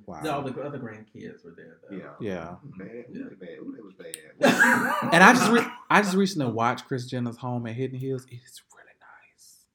Wow. 0.05 0.21
All 0.31 0.41
the 0.41 0.61
other 0.61 0.79
grandkids 0.79 1.45
were 1.45 1.53
there 1.55 1.77
though. 1.87 1.95
Yeah. 1.95 2.13
Yeah. 2.19 2.55
Bad. 2.77 2.87
Ooh, 2.87 3.03
mm-hmm. 3.03 3.17
Yeah. 3.17 3.25
bad. 3.39 3.59
Ooh, 3.59 3.75
that 3.75 3.85
was 3.85 3.93
bad. 3.93 5.13
And 5.13 5.23
I 5.23 5.33
just 5.33 5.51
re- 5.51 5.71
I 5.89 6.01
just 6.01 6.15
recently 6.15 6.51
watched 6.51 6.87
Kris 6.87 7.05
Jenner's 7.05 7.37
home 7.37 7.67
at 7.67 7.75
Hidden 7.75 7.99
Hills. 7.99 8.25
It's 8.31 8.63
really 8.73 8.97
nice. 8.99 9.65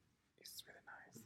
It's 0.40 0.62
really 0.66 0.82
nice. 0.86 1.22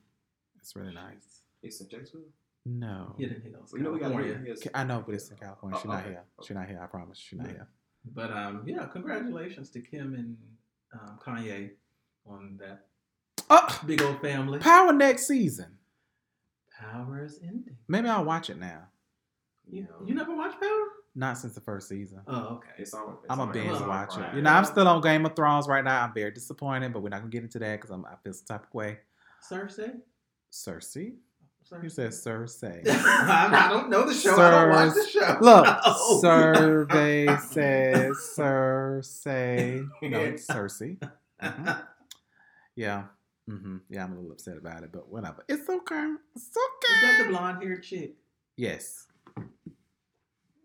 It's 0.61 0.77
really 0.77 0.95
nice. 0.95 1.41
it's 1.63 1.81
in 1.81 1.89
Jacksonville. 1.89 2.29
No. 2.67 3.15
Hidden 3.19 3.43
Hills, 3.43 3.71
Well, 3.73 3.79
you 3.79 3.85
know 3.85 3.91
we 3.93 3.99
got 3.99 4.07
California. 4.07 4.29
Hidden 4.33 4.47
Hills. 4.47 4.69
I 4.75 4.85
know, 4.85 5.03
but 5.05 5.15
it's 5.15 5.31
in 5.31 5.37
California. 5.37 5.79
She's 5.79 5.87
Oh, 5.87 5.93
not 5.93 6.01
okay. 6.01 6.09
here. 6.11 6.25
She's 6.43 6.57
not 6.57 6.67
here. 6.69 6.81
I 6.83 6.87
promise. 6.87 7.19
She's 7.19 7.39
not 7.39 7.49
Yeah. 7.49 7.53
here. 7.53 7.69
But 8.15 8.31
um, 8.33 8.63
yeah, 8.67 8.87
congratulations 8.87 9.71
to 9.71 9.81
Kim 9.81 10.15
and 10.15 10.37
um, 10.93 11.19
Kanye 11.25 11.71
on 12.27 12.59
that 12.61 12.87
Oh, 13.51 13.81
big 13.87 14.01
old 14.03 14.21
family. 14.23 14.59
Power 14.61 14.93
next 14.93 15.27
season. 15.27 15.77
Power 16.79 17.23
is 17.25 17.39
ending. 17.43 17.77
Maybe 17.89 18.09
I'll 18.09 18.25
watch 18.25 18.49
it 18.51 18.59
now. 18.59 18.89
You, 19.71 19.83
know. 19.83 20.03
you 20.07 20.15
never 20.15 20.35
watched 20.35 20.61
Power? 20.61 20.85
Not 21.15 21.39
since 21.39 21.55
the 21.55 21.61
first 21.61 21.89
season. 21.89 22.21
Oh, 22.27 22.57
okay. 22.57 22.71
It's 22.79 22.93
on. 22.95 23.17
It's 23.23 23.31
I'm 23.31 23.41
a 23.41 23.47
binge 23.47 23.79
watcher. 23.81 24.21
Prime. 24.21 24.37
You 24.37 24.43
know, 24.43 24.51
I'm 24.51 24.65
still 24.65 24.89
on 24.89 25.01
Game 25.01 25.25
of 25.25 25.37
Thrones 25.37 25.69
right 25.69 25.85
now. 25.85 26.03
I'm 26.05 26.13
very 26.13 26.33
disappointed, 26.33 26.93
but 26.93 27.03
we're 27.03 27.11
not 27.11 27.19
gonna 27.21 27.31
get 27.31 27.43
into 27.45 27.59
that 27.61 27.77
because 27.77 27.91
I'm 27.91 28.05
I 28.07 28.17
feel 28.23 28.33
some 28.33 28.47
type 28.47 28.67
of 28.67 28.75
way. 28.75 28.99
Cersei. 29.49 30.01
Cersei. 30.51 31.15
Cersei. 31.71 31.83
You 31.83 31.89
said 31.89 32.11
Cersei. 32.11 32.83
I 32.89 33.69
don't 33.71 33.89
know 33.91 34.05
the 34.07 34.15
show. 34.15 34.37
I 34.41 34.51
don't 34.51 34.71
watch 34.71 34.95
the 34.95 35.09
show. 35.09 35.39
Look, 35.41 35.67
No. 35.87 36.21
survey 36.21 37.37
says 37.51 38.17
Cersei. 38.37 39.89
No, 40.03 40.21
it's 40.21 40.47
Cersei. 40.47 40.99
Mhm. 41.43 41.87
Yeah. 42.77 43.05
hmm 43.49 43.77
Yeah, 43.89 44.05
I'm 44.05 44.13
a 44.13 44.17
little 44.17 44.33
upset 44.33 44.57
about 44.59 44.83
it, 44.83 44.91
but 44.93 45.09
whatever. 45.09 45.45
It's 45.49 45.69
okay. 45.69 46.13
It's 46.37 46.51
okay. 46.57 46.95
Is 46.95 47.01
that 47.03 47.23
the 47.25 47.31
blonde 47.31 47.63
haired 47.63 47.83
chick? 47.83 48.17
Yes. 48.57 49.07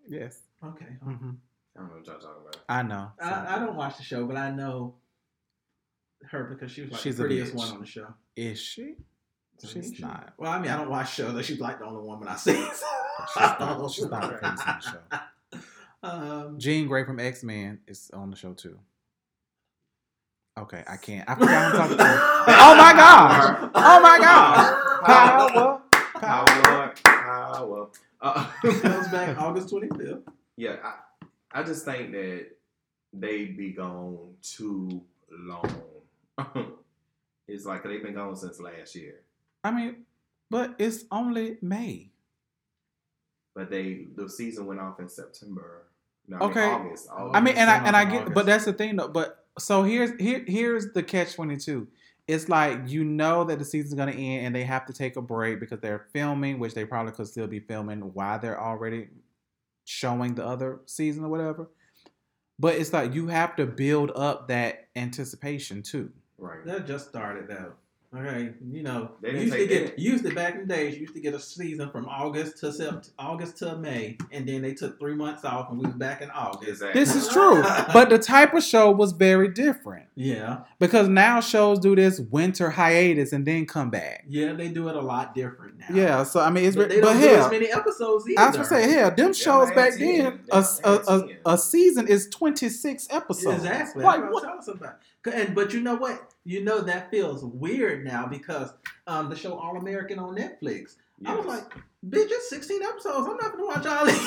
Yes. 0.08 0.42
Okay. 0.64 0.86
hmm 1.04 1.32
I 1.76 1.82
don't 1.82 1.90
know 1.90 1.96
what 1.98 2.08
y'all 2.08 2.16
talking 2.20 2.42
about. 2.42 2.58
I 2.68 2.84
know. 2.84 3.12
I, 3.22 3.56
I 3.56 3.60
don't 3.60 3.76
watch 3.76 3.98
the 3.98 4.04
show, 4.04 4.26
but 4.26 4.36
I 4.36 4.52
know 4.52 4.96
her 6.30 6.44
because 6.46 6.72
she 6.72 6.82
was 6.82 6.92
like 6.92 7.00
She's 7.00 7.18
the 7.18 7.24
a 7.24 7.28
prettiest 7.28 7.54
one 7.56 7.70
on 7.70 7.80
the 7.80 7.86
show. 7.86 8.08
Is 8.36 8.60
she? 8.60 8.96
She's 9.68 9.94
She- 9.96 10.02
not. 10.02 10.34
Well, 10.38 10.52
I 10.52 10.60
mean, 10.60 10.72
I 10.72 10.78
don't 10.78 10.90
watch 10.90 11.14
shows. 11.14 11.32
so 11.34 11.42
She's 11.42 11.60
like 11.60 11.80
the 11.80 11.86
only 11.86 12.02
woman 12.04 12.28
I 12.28 12.36
see. 12.36 12.54
She's 12.64 12.82
not. 13.36 13.92
She's 13.92 14.06
not 14.10 14.22
the 14.22 14.38
face 14.38 14.60
on 14.66 14.80
the 14.80 14.82
show. 14.82 15.60
Um, 16.02 16.58
Jean 16.58 16.88
Grey 16.88 17.04
from 17.04 17.20
X 17.20 17.44
Men 17.44 17.80
is 17.86 18.10
on 18.14 18.30
the 18.30 18.38
show 18.38 18.54
too. 18.54 18.80
Okay, 20.58 20.82
I 20.88 20.96
can't. 20.96 21.30
I 21.30 21.36
forgot 21.36 21.52
I'm 21.52 21.78
talking 21.78 21.98
to. 21.98 22.04
Oh 22.52 22.76
my 22.76 22.94
gosh! 22.94 23.70
Oh 23.76 24.00
my 24.02 24.18
gosh! 24.18 25.04
Power, 25.06 25.82
Power, 26.16 26.94
power. 27.04 27.90
Uh, 28.22 28.46
comes 28.62 29.08
back 29.10 29.38
August 29.38 29.70
25th. 29.74 30.22
yeah, 30.56 30.78
I, 30.84 31.60
I 31.60 31.64
just 31.64 31.84
think 31.84 32.12
that 32.14 32.48
they 33.12 33.46
be 33.46 33.72
gone 33.72 34.36
too 34.42 35.02
long. 35.30 35.70
it's 37.48 37.66
like 37.66 37.84
they've 37.84 38.02
been 38.04 38.14
gone 38.16 38.36
since 38.38 38.60
last 38.62 38.96
year, 38.96 39.16
I 39.64 39.72
mean, 39.72 40.06
but 40.50 40.76
it's 40.80 41.04
only 41.12 41.58
May. 41.62 42.12
but 43.56 43.70
they 43.70 44.06
the 44.16 44.30
season 44.30 44.66
went 44.66 44.80
off 44.80 45.00
in 45.00 45.10
September. 45.10 45.84
No, 46.28 46.38
Okay. 46.40 46.64
I 46.64 46.78
mean 46.78 46.88
August. 46.88 47.08
August. 47.12 47.36
I 47.36 47.42
mean, 47.42 47.56
and 47.58 47.70
I 47.70 47.78
and 47.86 47.96
I 47.96 48.06
get, 48.06 48.22
August. 48.22 48.34
but 48.36 48.46
that's 48.46 48.66
the 48.66 48.74
thing 48.74 48.96
though. 48.96 49.08
But 49.10 49.46
so 49.58 49.84
here's 49.84 50.12
here 50.20 50.44
here's 50.48 50.94
the 50.94 51.04
catch 51.04 51.34
twenty 51.36 51.58
two. 51.58 51.88
It's 52.28 52.48
like 52.48 52.88
you 52.88 53.04
know 53.04 53.44
that 53.46 53.58
the 53.60 53.66
season's 53.66 53.96
gonna 53.96 54.12
end 54.12 54.46
and 54.46 54.56
they 54.56 54.64
have 54.64 54.86
to 54.86 54.94
take 54.94 55.16
a 55.16 55.22
break 55.22 55.60
because 55.60 55.80
they're 55.82 56.06
filming, 56.14 56.60
which 56.60 56.74
they 56.76 56.86
probably 56.86 57.12
could 57.12 57.28
still 57.28 57.48
be 57.48 57.60
filming 57.60 58.00
while 58.14 58.38
they're 58.40 58.60
already 58.62 59.08
showing 59.86 60.36
the 60.36 60.46
other 60.46 60.80
season 60.86 61.24
or 61.26 61.30
whatever. 61.30 61.70
But 62.60 62.76
it's 62.76 62.94
like 62.94 63.14
you 63.16 63.28
have 63.28 63.56
to 63.56 63.66
build 63.66 64.12
up 64.16 64.48
that 64.50 64.88
anticipation 64.96 65.82
too. 65.82 66.12
right. 66.38 66.64
That 66.66 66.86
just 66.86 67.10
started 67.10 67.48
though. 67.48 67.74
Okay, 68.12 68.54
you 68.72 68.82
know, 68.82 69.12
They 69.22 69.34
didn't 69.34 69.42
used 69.44 69.54
to 69.56 69.68
get 69.68 69.96
they- 69.98 70.02
used 70.02 70.26
to 70.26 70.34
back 70.34 70.56
in 70.56 70.62
the 70.62 70.66
days. 70.66 70.96
You 70.96 71.02
used 71.02 71.14
to 71.14 71.20
get 71.22 71.36
a 71.36 71.40
season 71.40 71.92
from 71.92 72.08
August 72.08 72.58
to 72.62 72.68
Sept- 72.68 73.12
August 73.20 73.58
to 73.58 73.78
May, 73.78 74.18
and 74.32 74.48
then 74.50 74.64
they 74.64 74.74
took 74.74 74.98
three 75.00 75.14
months 75.14 75.46
off, 75.46 75.70
and 75.70 75.78
we 75.80 75.86
was 75.86 75.94
back 75.94 76.24
in 76.24 76.32
August. 76.32 76.68
Exactly. 76.68 77.00
This 77.00 77.16
is 77.16 77.28
true, 77.28 77.62
but 77.94 78.10
the 78.10 78.18
type 78.18 78.56
of 78.56 78.64
show 78.64 78.90
was 78.90 79.12
very 79.12 79.48
different 79.50 80.08
Yeah, 80.16 80.62
because 80.80 81.08
now 81.08 81.40
shows 81.40 81.78
do 81.78 81.96
this 81.96 82.20
winter 82.20 82.72
hiatus 82.72 83.32
and 83.32 83.46
then 83.46 83.68
come 83.68 83.92
back. 83.92 84.26
yeah, 84.28 84.54
they 84.54 84.70
do 84.70 84.90
it 84.90 84.96
a 84.96 85.02
lot 85.02 85.36
different 85.36 85.78
now. 85.78 85.86
Yeah, 85.96 86.24
so 86.24 86.40
I 86.40 86.50
mean, 86.50 86.66
it's 86.66 86.76
but 86.76 86.90
but, 86.90 86.90
they 86.90 87.02
don't 87.02 87.14
do 87.22 87.28
hell, 87.28 87.46
as 87.46 87.52
many 87.52 87.68
episodes 87.72 88.28
either. 88.28 88.42
I 88.42 88.48
was 88.48 88.56
gonna 88.56 88.68
say, 88.70 88.92
hell, 88.92 89.12
them 89.12 89.34
shows 89.34 89.70
back 89.70 89.92
had 89.92 90.00
then, 90.00 90.40
a, 90.52 90.66
a, 90.84 90.92
a, 90.94 91.28
a 91.54 91.58
season 91.60 92.08
is 92.08 92.28
twenty 92.30 92.70
six 92.70 93.06
episodes. 93.12 93.58
Exactly. 93.58 94.04
Like 94.04 94.22
Like, 94.22 94.32
what? 94.34 94.64
Tell 95.24 95.34
us 95.34 95.38
about. 95.38 95.48
And 95.48 95.56
but 95.56 95.74
you 95.74 95.82
know 95.82 95.96
what? 95.96 96.34
You 96.46 96.64
know 96.64 96.82
that 96.82 97.12
feels 97.12 97.44
weird 97.44 98.06
now 98.06 98.28
because 98.28 98.72
um, 99.08 99.30
the 99.30 99.36
show 99.36 99.58
All 99.58 99.78
American 99.78 100.20
on 100.20 100.36
Netflix. 100.36 100.96
I 101.26 101.36
was 101.36 101.46
like, 101.46 101.70
bitch, 102.08 102.28
it's 102.30 102.50
16 102.50 102.82
episodes. 102.82 103.28
I'm 103.30 103.38
not 103.38 103.52
gonna 103.52 103.66
watch 103.66 103.86
all 103.86 104.06
these. 104.06 104.22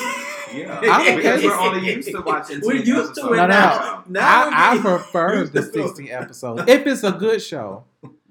Yeah, 0.55 0.78
I'm 0.82 1.16
because 1.16 1.39
okay. 1.39 1.47
we're 1.47 1.59
only 1.59 1.94
used 1.94 2.10
to 2.10 2.20
watching. 2.20 2.60
We're 2.62 2.77
10 2.78 2.86
used 2.86 3.14
to 3.14 3.32
it 3.32 3.36
No, 3.36 3.43
no, 3.43 3.47
now. 3.47 4.05
Now 4.06 4.51
I, 4.51 4.74
I 4.74 4.78
prefer 4.78 5.47
the 5.47 5.62
sixteen 5.62 6.10
episodes 6.10 6.64
if 6.69 6.86
it's 6.86 7.02
a 7.05 7.12
good 7.12 7.40
show. 7.40 7.85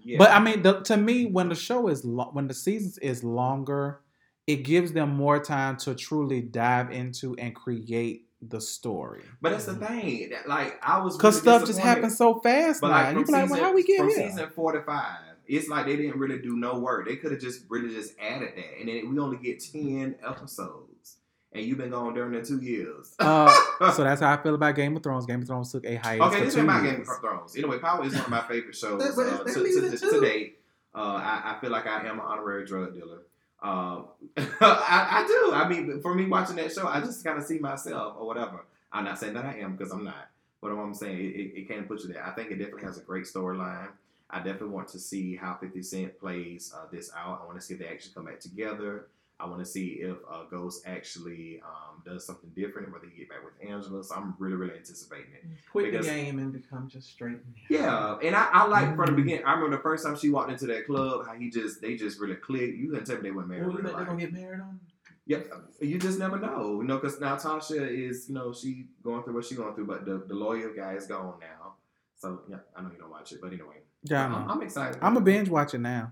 Yeah. 0.04 0.18
But 0.20 0.32
I 0.32 0.40
mean, 0.40 0.62
the, 0.62 0.82
to 0.82 0.98
me, 0.98 1.26
when 1.26 1.50
the 1.50 1.56
show 1.56 1.88
is 1.88 2.06
lo- 2.06 2.30
when 2.32 2.48
the 2.48 2.54
seasons 2.54 3.00
is 3.00 3.24
longer, 3.24 4.02
it 4.46 4.58
gives 4.58 4.94
them 4.94 5.10
more 5.16 5.40
time 5.44 5.78
to 5.78 5.96
truly 5.96 6.42
dive 6.42 6.92
into 6.92 7.36
and 7.38 7.56
create 7.56 8.28
the 8.42 8.60
story. 8.62 9.24
But 9.42 9.52
that's 9.52 9.66
the 9.66 9.76
thing. 9.76 10.30
that, 10.32 10.48
Like 10.48 10.80
I 10.84 11.00
was 11.00 11.16
Because 11.18 11.36
really 11.36 11.42
stuff 11.44 11.62
just 11.62 11.72
disappointed. 11.74 11.96
happens 11.96 12.18
so 12.18 12.40
fast 12.40 12.82
But 12.82 12.92
like 12.92 13.08
and 13.16 13.26
from 13.26 13.36
you 13.36 13.42
like, 13.42 13.50
well, 13.52 13.62
how 13.62 13.74
we 13.74 13.84
get 13.84 14.00
from 14.00 14.10
here? 14.10 14.30
season 14.30 14.50
four 14.56 14.72
to 14.74 14.82
five, 14.84 15.20
it's 15.48 15.68
like 15.68 15.86
they 15.86 15.96
didn't 15.96 16.18
really 16.18 16.40
do 16.40 16.56
no 16.58 16.80
work. 16.80 17.08
They 17.08 17.18
could 17.18 17.32
have 17.32 17.42
just 17.42 17.64
really 17.70 17.94
just 17.94 18.14
added 18.20 18.50
that, 18.56 18.80
and 18.80 18.88
then 18.90 19.14
we 19.14 19.20
only 19.20 19.38
get 19.38 19.62
ten 19.64 20.16
episodes, 20.28 21.18
and 21.52 21.66
you've 21.66 21.78
been 21.78 21.90
gone 21.92 22.14
during 22.14 22.32
the 22.32 22.42
two 22.46 22.60
years. 22.62 23.14
Uh, 23.20 23.52
so 23.94 24.04
that's 24.04 24.22
how 24.22 24.32
I 24.34 24.42
feel 24.42 24.56
about 24.56 24.76
Game 24.76 24.96
of 24.96 25.04
Thrones. 25.04 25.26
Game 25.26 25.42
of 25.42 25.48
Thrones 25.48 25.72
took 25.72 25.86
a 25.86 25.96
hiatus 25.96 26.28
okay, 26.28 26.40
for 26.40 26.46
this 26.46 26.54
two 26.54 26.60
is 26.62 26.64
about 26.64 26.84
years. 26.84 26.96
Game 26.96 27.02
of 27.10 27.20
Thrones. 27.22 27.56
Anyway, 27.58 27.80
Power 27.80 28.06
is 28.06 28.14
one 28.14 28.24
of 28.24 28.30
my 28.30 28.42
favorite 28.48 28.76
shows 28.78 29.04
But- 29.04 29.16
but 29.16 29.28
uh, 29.28 29.44
they 29.44 29.54
to, 29.54 29.92
to, 29.92 29.98
to, 29.98 30.22
date. 30.22 30.58
Uh, 30.96 31.00
I, 31.00 31.56
I 31.56 31.58
feel 31.62 31.70
like 31.70 31.86
I 31.88 32.06
am 32.08 32.20
an 32.20 32.26
honorary 32.26 32.66
drug 32.66 32.94
dealer. 32.94 33.20
Um, 33.62 34.06
I, 34.38 35.24
I 35.24 35.26
do. 35.28 35.54
I 35.54 35.68
mean, 35.68 36.02
for 36.02 36.16
me 36.16 36.28
watching 36.28 36.56
that 36.58 36.72
show, 36.72 36.88
I 36.88 37.00
just 37.00 37.24
kind 37.24 37.38
of 37.38 37.46
see 37.46 37.60
myself 37.60 38.16
or 38.20 38.26
whatever. 38.26 38.66
I'm 38.92 39.06
not 39.06 39.20
saying 39.20 39.34
that 39.36 39.46
I 39.46 39.58
am 39.58 39.76
because 39.76 39.92
I'm 39.92 40.04
not. 40.04 40.30
But 40.62 40.72
I'm 40.72 40.94
saying, 40.94 41.18
it, 41.18 41.36
it, 41.36 41.60
it 41.62 41.68
can 41.68 41.86
put 41.86 42.02
you 42.02 42.14
there. 42.14 42.26
I 42.26 42.32
think 42.32 42.52
it 42.52 42.58
definitely 42.58 42.84
has 42.84 42.98
a 42.98 43.02
great 43.02 43.26
storyline. 43.26 43.90
I 44.30 44.38
definitely 44.38 44.70
want 44.70 44.88
to 44.90 45.00
see 45.00 45.36
how 45.36 45.58
50 45.60 45.82
Cent 45.84 46.20
plays 46.20 46.74
uh, 46.76 46.86
this 46.92 47.12
out. 47.18 47.42
I 47.44 47.46
want 47.46 47.60
to 47.60 47.66
see 47.66 47.74
if 47.74 47.80
they 47.80 47.88
actually 47.88 48.14
come 48.14 48.26
back 48.26 48.40
together. 48.40 49.08
I 49.42 49.48
want 49.48 49.60
to 49.60 49.66
see 49.66 50.00
if 50.02 50.18
uh, 50.30 50.44
Ghost 50.52 50.84
actually 50.86 51.62
um, 51.66 52.02
does 52.06 52.26
something 52.26 52.50
different, 52.56 52.92
whether 52.94 53.08
he 53.08 53.18
get 53.20 53.30
back 53.30 53.40
with 53.44 53.54
Angela. 53.68 54.04
So 54.04 54.16
I'm 54.16 54.36
really, 54.40 54.56
really 54.56 54.76
anticipating 54.76 55.34
it. 55.34 55.44
Quit 55.72 55.92
because- 55.92 56.06
the 56.06 56.12
game 56.14 56.40
and 56.40 56.54
become 56.54 56.88
just 56.88 57.10
straight. 57.10 57.40
Yeah, 57.70 58.18
and 58.24 58.36
I, 58.36 58.50
I 58.52 58.68
like 58.68 58.96
from 58.96 59.08
the 59.08 59.12
Mm. 59.14 59.16
beginning. 59.18 59.46
I 59.46 59.54
remember 59.54 59.78
the 59.78 59.82
first 59.84 60.06
time 60.06 60.16
she 60.16 60.30
walked 60.30 60.52
into 60.52 60.68
that 60.68 60.86
club, 60.86 61.26
how 61.26 61.34
he 61.34 61.50
just 61.50 61.82
they 61.82 61.96
just 61.96 62.20
really 62.20 62.36
clicked. 62.36 62.78
You 62.78 62.90
couldn't 62.90 63.06
tell 63.06 63.16
me 63.18 63.24
they 63.24 63.32
weren't 63.32 63.48
married. 63.50 63.64
Well, 63.64 63.72
you 63.74 63.80
in 63.80 63.86
think 63.86 63.98
they're 63.98 64.06
gonna 64.06 64.20
get 64.20 64.34
married 64.34 64.60
on? 64.62 64.80
Yeah, 65.26 65.40
you 65.80 65.98
just 66.00 66.18
never 66.20 66.38
know, 66.40 66.82
you 66.82 66.88
know, 66.88 66.98
because 66.98 67.20
now 67.22 67.36
Tasha 67.38 67.88
is, 67.90 68.28
you 68.28 68.34
know, 68.36 68.52
she 68.54 68.88
going 69.04 69.24
through 69.24 69.36
what 69.36 69.46
she 69.46 69.56
going 69.56 69.74
through, 69.76 69.86
but 69.86 70.04
the, 70.06 70.24
the 70.28 70.34
lawyer 70.34 70.74
guy 70.76 70.94
is 70.94 71.06
gone 71.06 71.36
now. 71.40 71.76
So 72.18 72.42
yeah, 72.50 72.58
I 72.76 72.82
know 72.82 72.90
you 72.92 72.98
don't 72.98 73.10
watch 73.12 73.32
it, 73.32 73.40
but 73.42 73.54
anyway, 73.54 73.82
Yeah, 74.04 74.24
I 74.24 74.26
I'm. 74.40 74.50
I'm 74.50 74.62
excited. 74.62 74.98
I'm 75.02 75.18
a 75.18 75.22
binge 75.22 75.48
watch 75.50 75.74
it 75.74 75.80
now. 75.80 76.12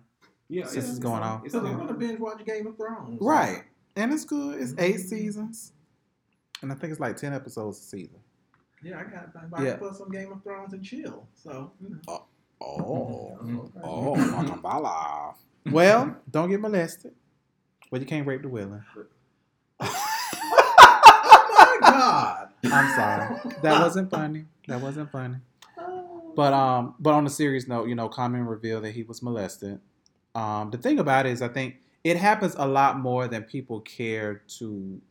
Yeah, 0.49 0.65
since 0.65 0.89
it's 0.89 0.99
going 0.99 1.21
on. 1.21 1.39
off. 1.39 1.45
It's 1.45 1.53
Because 1.53 1.69
I'm 1.69 1.77
gonna 1.77 1.93
binge 1.93 2.19
watch 2.19 2.43
Game 2.45 2.67
of 2.67 2.76
Thrones. 2.76 3.19
Right. 3.21 3.63
And 3.95 4.11
it's 4.11 4.26
good. 4.26 4.59
It's 4.59 4.73
eight 4.77 4.95
Mhm. 4.97 4.99
seasons. 5.09 5.73
And 6.61 6.71
I 6.71 6.76
think 6.76 6.91
it's 6.91 6.99
like 6.99 7.15
10 7.17 7.34
episodes 7.34 7.77
a 7.80 7.81
season. 7.84 8.19
Yeah, 8.81 8.99
I 8.99 9.03
got. 9.03 9.30
I 9.35 9.63
Yeah. 9.63 9.69
yeah. 9.69 9.76
put 9.77 9.95
some 9.95 10.09
Game 10.11 10.31
of 10.31 10.41
Thrones 10.43 10.73
and 10.73 10.84
chill. 10.84 11.27
So. 11.35 11.71
You 11.80 11.89
know. 12.07 12.26
Oh. 12.61 13.38
Okay. 13.41 13.80
Oh, 13.84 14.15
Makambala. 14.17 15.35
Well, 15.71 16.15
don't 16.31 16.49
get 16.49 16.61
molested. 16.61 17.13
Well, 17.91 18.01
you 18.01 18.07
can't 18.07 18.26
rape 18.26 18.41
the 18.41 18.47
willing. 18.49 18.84
oh 19.80 21.55
my 21.57 21.77
God. 21.81 22.49
I'm 22.63 22.95
sorry. 22.95 23.39
That 23.61 23.81
wasn't 23.81 24.09
funny. 24.09 24.45
That 24.67 24.81
wasn't 24.81 25.11
funny. 25.11 25.35
But 26.35 26.53
um, 26.53 26.95
but 26.99 27.13
on 27.13 27.26
a 27.26 27.30
serious 27.30 27.67
note, 27.67 27.88
you 27.89 27.95
know, 27.95 28.07
Common 28.09 28.45
revealed 28.45 28.84
that 28.85 28.91
he 28.91 29.03
was 29.03 29.21
molested. 29.21 29.80
Um, 30.35 30.72
the 30.72 30.77
thing 30.77 30.99
about 30.99 31.26
it 31.26 31.31
is, 31.31 31.41
I 31.41 31.47
think 31.49 31.81
it 32.03 32.18
happens 32.18 32.56
a 32.57 32.68
lot 32.68 32.99
more 32.99 33.27
than 33.27 33.43
people 33.43 33.81
care 33.81 34.35
to 34.60 35.01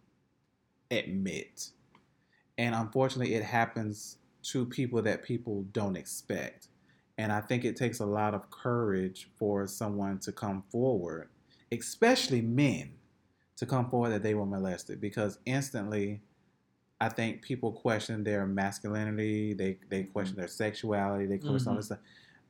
admit, 0.90 1.70
and 2.56 2.74
unfortunately, 2.74 3.34
it 3.34 3.44
happens 3.44 4.18
to 4.42 4.64
people 4.66 5.02
that 5.02 5.22
people 5.22 5.64
don't 5.72 5.96
expect. 5.96 6.68
And 7.18 7.32
I 7.32 7.40
think 7.40 7.64
it 7.64 7.76
takes 7.76 7.98
a 8.00 8.06
lot 8.06 8.34
of 8.34 8.50
courage 8.50 9.28
for 9.36 9.66
someone 9.66 10.20
to 10.20 10.32
come 10.32 10.62
forward, 10.70 11.28
especially 11.72 12.40
men, 12.42 12.94
to 13.56 13.66
come 13.66 13.90
forward 13.90 14.10
that 14.10 14.22
they 14.22 14.34
were 14.34 14.46
molested, 14.46 15.00
because 15.00 15.38
instantly 15.44 16.22
I 17.00 17.08
think 17.10 17.42
people 17.42 17.72
question 17.72 18.24
their 18.24 18.46
masculinity, 18.46 19.54
they 19.54 19.78
they 19.88 20.04
question 20.04 20.36
their 20.38 20.48
sexuality, 20.48 21.26
they 21.26 21.38
question 21.38 21.70
all 21.70 21.74
Mhm. 21.74 21.78
this 21.78 21.86
stuff. 21.86 21.98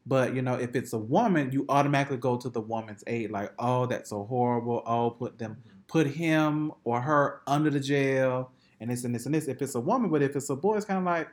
But 0.08 0.34
you 0.34 0.42
know, 0.42 0.54
if 0.54 0.74
it's 0.74 0.92
a 0.94 0.98
woman, 0.98 1.52
you 1.52 1.66
automatically 1.68 2.16
go 2.16 2.36
to 2.38 2.48
the 2.48 2.60
woman's 2.60 3.04
aid, 3.06 3.30
like, 3.30 3.52
oh, 3.58 3.86
that's 3.86 4.10
so 4.10 4.24
horrible. 4.24 4.82
Oh, 4.86 5.10
put 5.10 5.38
them, 5.38 5.58
put 5.86 6.06
him 6.06 6.72
or 6.84 7.00
her 7.00 7.42
under 7.46 7.68
the 7.70 7.80
jail, 7.80 8.50
and 8.80 8.90
this 8.90 9.04
and 9.04 9.14
this 9.14 9.26
and 9.26 9.34
this. 9.34 9.46
If 9.48 9.60
it's 9.62 9.74
a 9.74 9.80
woman, 9.80 10.10
but 10.10 10.22
if 10.22 10.34
it's 10.34 10.48
a 10.50 10.56
boy, 10.56 10.76
it's 10.76 10.86
kind 10.86 10.98
of 10.98 11.04
like, 11.04 11.28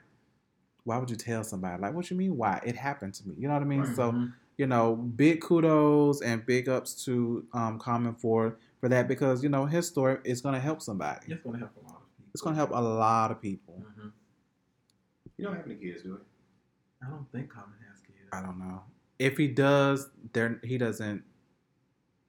why 0.83 0.97
would 0.97 1.09
you 1.09 1.15
tell 1.15 1.43
somebody? 1.43 1.81
Like, 1.81 1.93
what 1.93 2.11
you 2.11 2.17
mean? 2.17 2.35
Why 2.37 2.59
it 2.65 2.75
happened 2.75 3.13
to 3.15 3.27
me? 3.27 3.35
You 3.39 3.47
know 3.47 3.53
what 3.53 3.63
I 3.63 3.65
mean? 3.65 3.81
Right. 3.83 3.95
So 3.95 4.11
Mhm. 4.11 4.33
you 4.57 4.67
know, 4.67 4.95
big 4.95 5.41
kudos 5.41 6.21
and 6.21 6.45
big 6.45 6.69
ups 6.69 7.03
to 7.05 7.45
um, 7.53 7.77
Common 7.79 8.13
for 8.15 8.57
for 8.79 8.89
that 8.89 9.07
because 9.07 9.41
you 9.43 9.49
know 9.49 9.65
his 9.65 9.87
story 9.87 10.17
is 10.23 10.41
going 10.41 10.55
to 10.55 10.61
help 10.61 10.81
somebody. 10.81 11.25
it's 11.33 11.43
gonna 11.43 11.57
help 11.59 11.75
a 11.75 11.79
lot 11.87 12.01
of 12.01 12.07
people. 12.17 12.29
It's 12.33 12.41
going 12.41 12.55
to 12.55 12.57
help 12.57 12.71
a 12.71 12.79
lot 12.81 13.31
of 13.31 13.41
people. 13.41 13.83
Mhm. 13.97 14.11
You 15.37 15.45
don't 15.45 15.55
have 15.55 15.65
any 15.65 15.75
kids, 15.75 16.03
do 16.03 16.11
we? 16.13 16.17
I 17.05 17.09
don't 17.09 17.29
think 17.31 17.49
Common 17.49 17.71
has 17.71 17.79
kids. 17.79 17.84
I 18.31 18.41
don't 18.41 18.59
know 18.59 18.81
if 19.19 19.37
he 19.37 19.47
does. 19.47 20.09
they're 20.33 20.59
he 20.63 20.77
doesn't 20.77 21.23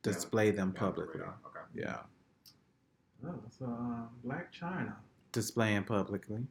Yeah. 0.04 0.12
display 0.12 0.50
them 0.52 0.72
publicly. 0.72 1.20
Okay. 1.20 1.34
Yeah, 1.74 1.98
Oh, 3.26 3.34
so 3.58 3.64
uh, 3.66 4.06
Blac 4.26 4.46
Chyna. 4.58 4.94
displaying 5.32 5.84
publicly. 5.84 6.46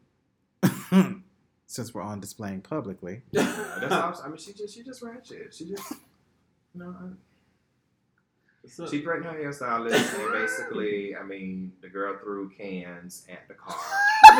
Since 1.67 1.93
we're 1.93 2.01
on 2.03 2.19
displaying 2.19 2.61
publicly, 2.61 3.21
Uh, 3.37 3.79
that's 3.79 3.91
all, 3.93 4.21
I 4.23 4.27
mean, 4.27 4.37
she 4.37 4.53
just 4.53 4.73
she 4.75 4.83
just 4.83 5.01
ratchet. 5.01 5.53
She 5.53 5.65
just 5.69 5.91
you 6.73 6.81
know. 6.81 6.95
I- 6.99 7.15
So, 8.67 8.87
She 8.87 9.01
threatened 9.01 9.25
her 9.25 9.33
hairstylist, 9.37 10.19
and 10.19 10.31
basically, 10.33 11.15
I 11.15 11.21
mean, 11.23 11.71
the 11.81 11.87
girl 11.89 12.17
threw 12.21 12.49
cans 12.49 13.25
at 13.29 13.47
the 13.47 13.53
car, 13.53 13.77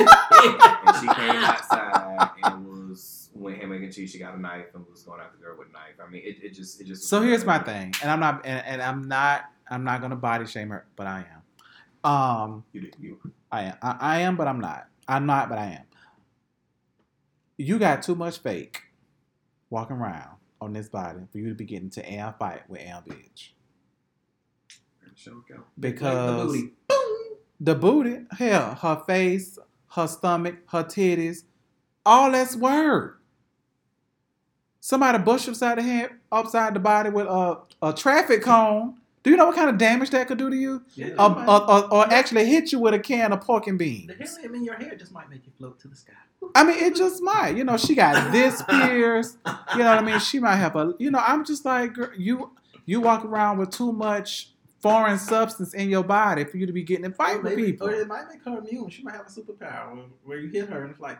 and 0.85 0.95
she 0.99 1.07
came 1.13 1.43
outside 1.43 2.31
and 2.43 2.65
was 2.95 3.29
when 3.33 3.55
ham 3.55 3.71
and 3.71 3.93
cheese. 3.93 4.11
She 4.11 4.19
got 4.19 4.35
a 4.35 4.39
knife 4.41 4.67
and 4.73 4.85
was 4.89 5.03
going 5.03 5.19
after 5.21 5.37
the 5.37 5.43
girl 5.43 5.57
with 5.57 5.69
a 5.69 5.71
knife. 5.73 5.95
I 6.05 6.09
mean, 6.09 6.21
it, 6.23 6.37
it 6.43 6.53
just 6.53 6.79
it 6.81 6.85
just. 6.87 7.03
so 7.09 7.21
here's 7.21 7.45
my 7.45 7.59
thing, 7.59 7.93
and 8.01 8.09
I'm 8.11 8.19
not, 8.19 8.45
and, 8.45 8.65
and 8.65 8.81
I'm 8.81 9.07
not, 9.07 9.45
I'm 9.69 9.83
not 9.83 10.01
gonna 10.01 10.15
body 10.15 10.45
shame 10.45 10.69
her, 10.69 10.85
but 10.95 11.07
I 11.07 11.25
am. 11.33 12.09
Um, 12.09 12.63
You, 12.71 12.81
did- 12.81 12.95
you, 12.99 13.19
I 13.51 13.63
am, 13.63 13.77
I, 13.81 13.97
I 13.99 14.19
am, 14.21 14.35
but 14.37 14.47
I'm 14.47 14.59
not. 14.59 14.87
I'm 15.07 15.25
not, 15.25 15.49
but 15.49 15.57
I 15.57 15.65
am. 15.65 15.83
You 17.57 17.79
got 17.79 18.01
too 18.03 18.15
much 18.15 18.39
fake 18.39 18.81
walking 19.69 19.97
around 19.97 20.37
on 20.61 20.73
this 20.73 20.89
body 20.89 21.19
for 21.31 21.37
you 21.37 21.49
to 21.49 21.55
be 21.55 21.65
getting 21.65 21.89
to 21.91 22.11
Am 22.13 22.33
fight 22.39 22.69
with 22.69 22.81
Am 22.81 23.03
bitch. 23.03 23.49
Because 25.79 26.37
the 26.37 26.45
booty. 26.47 26.73
the 27.59 27.75
booty, 27.75 28.25
hell, 28.31 28.75
her 28.75 29.03
face, 29.07 29.57
her 29.95 30.07
stomach, 30.07 30.55
her 30.69 30.83
titties, 30.83 31.43
all 32.05 32.31
that's 32.31 32.55
word. 32.55 33.17
Somebody 34.79 35.17
bush 35.19 35.47
upside 35.47 35.77
the 35.79 35.81
head, 35.81 36.11
upside 36.31 36.75
the 36.75 36.79
body 36.79 37.09
with 37.09 37.25
a, 37.25 37.57
a 37.81 37.93
traffic 37.93 38.43
cone. 38.43 38.95
Do 39.23 39.31
you 39.31 39.37
know 39.37 39.47
what 39.47 39.55
kind 39.55 39.67
of 39.71 39.79
damage 39.79 40.11
that 40.11 40.27
could 40.27 40.37
do 40.37 40.51
to 40.51 40.55
you? 40.55 40.83
Yeah, 40.93 41.15
Or, 41.17 41.31
or, 41.49 41.71
or, 41.71 41.93
or 41.93 42.13
actually 42.13 42.45
hit 42.45 42.71
you 42.71 42.77
with 42.79 42.93
a 42.93 42.99
can 42.99 43.33
of 43.33 43.41
pork 43.41 43.65
and 43.65 43.79
beans. 43.79 44.05
the 44.07 44.13
helium 44.23 44.53
in 44.53 44.63
your 44.63 44.75
hair 44.75 44.95
just 44.95 45.11
might 45.11 45.27
make 45.31 45.43
you 45.47 45.51
float 45.57 45.79
to 45.79 45.87
the 45.87 45.95
sky. 45.95 46.13
I 46.53 46.63
mean, 46.63 46.77
it 46.77 46.95
just 46.95 47.23
might. 47.23 47.55
You 47.57 47.63
know, 47.63 47.75
she 47.77 47.95
got 47.95 48.31
this 48.31 48.61
pierced. 48.61 49.39
You 49.73 49.79
know 49.79 49.89
what 49.95 49.97
I 49.97 50.01
mean? 50.03 50.19
She 50.19 50.37
might 50.37 50.57
have 50.57 50.75
a. 50.75 50.93
You 50.99 51.09
know, 51.09 51.23
I'm 51.25 51.43
just 51.43 51.65
like 51.65 51.93
girl, 51.93 52.11
you. 52.15 52.51
You 52.85 53.01
walk 53.01 53.25
around 53.25 53.57
with 53.57 53.71
too 53.71 53.91
much 53.91 54.51
foreign 54.79 55.17
substance 55.17 55.73
in 55.73 55.89
your 55.89 56.03
body 56.03 56.43
for 56.43 56.57
you 56.57 56.67
to 56.67 56.71
be 56.71 56.83
getting 56.83 57.05
in 57.05 57.13
fight 57.13 57.41
with 57.41 57.55
people. 57.55 57.87
or 57.87 57.93
it 57.95 58.07
might 58.07 58.25
make 58.29 58.43
her 58.45 58.59
immune. 58.59 58.91
She 58.91 59.01
might 59.01 59.15
have 59.15 59.25
a 59.25 59.29
superpower 59.31 59.95
where, 59.95 60.05
where 60.23 60.37
you 60.37 60.49
hit 60.49 60.69
her 60.69 60.83
and 60.83 60.91
it's 60.91 60.99
like, 60.99 61.17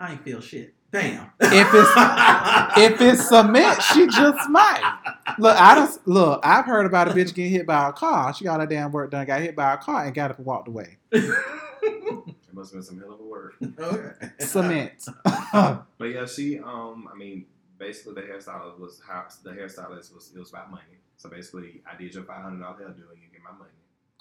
I 0.00 0.12
ain't 0.12 0.22
feel 0.24 0.40
shit. 0.40 0.74
Damn. 0.90 1.30
If 1.40 1.74
it's- 1.74 2.72
If 2.78 3.00
it's 3.00 3.28
cement, 3.28 3.82
she 3.82 4.06
just 4.06 4.48
might. 4.48 5.00
Look, 5.38 5.60
I 5.60 5.74
don't 5.74 6.08
look. 6.08 6.40
I've 6.44 6.64
heard 6.64 6.86
about 6.86 7.08
a 7.08 7.10
bitch 7.10 7.34
getting 7.34 7.50
hit 7.50 7.66
by 7.66 7.88
a 7.88 7.92
car. 7.92 8.32
She 8.32 8.44
got 8.44 8.60
her 8.60 8.66
damn 8.66 8.90
work 8.92 9.10
done, 9.10 9.26
got 9.26 9.40
hit 9.40 9.54
by 9.56 9.74
a 9.74 9.76
car, 9.76 10.04
and 10.06 10.14
got 10.14 10.30
up 10.30 10.38
and 10.38 10.46
walked 10.46 10.68
away. 10.68 10.98
It 11.12 11.34
must 12.52 12.72
have 12.72 12.78
been 12.78 12.82
some 12.82 12.98
hell 13.00 13.12
of 13.14 13.20
a 13.20 13.24
word. 13.24 13.54
okay. 13.78 14.28
Cement. 14.40 14.92
But 15.52 16.04
yeah, 16.04 16.26
she 16.26 16.58
um, 16.58 17.08
I 17.12 17.16
mean, 17.16 17.46
basically 17.78 18.14
the 18.14 18.22
hairstylist 18.22 18.78
was 18.78 19.00
how 19.06 19.26
the 19.44 19.50
hairstylist 19.50 20.14
was 20.14 20.32
it 20.34 20.38
was 20.38 20.50
about 20.50 20.70
money. 20.70 20.82
So 21.16 21.28
basically, 21.28 21.82
I 21.90 21.96
did 22.00 22.14
your 22.14 22.24
five 22.24 22.42
hundred 22.42 22.60
dollar 22.62 22.76
hairdo, 22.76 22.88
and 23.12 23.18
you 23.20 23.28
get 23.32 23.42
my 23.42 23.56
money. 23.58 23.70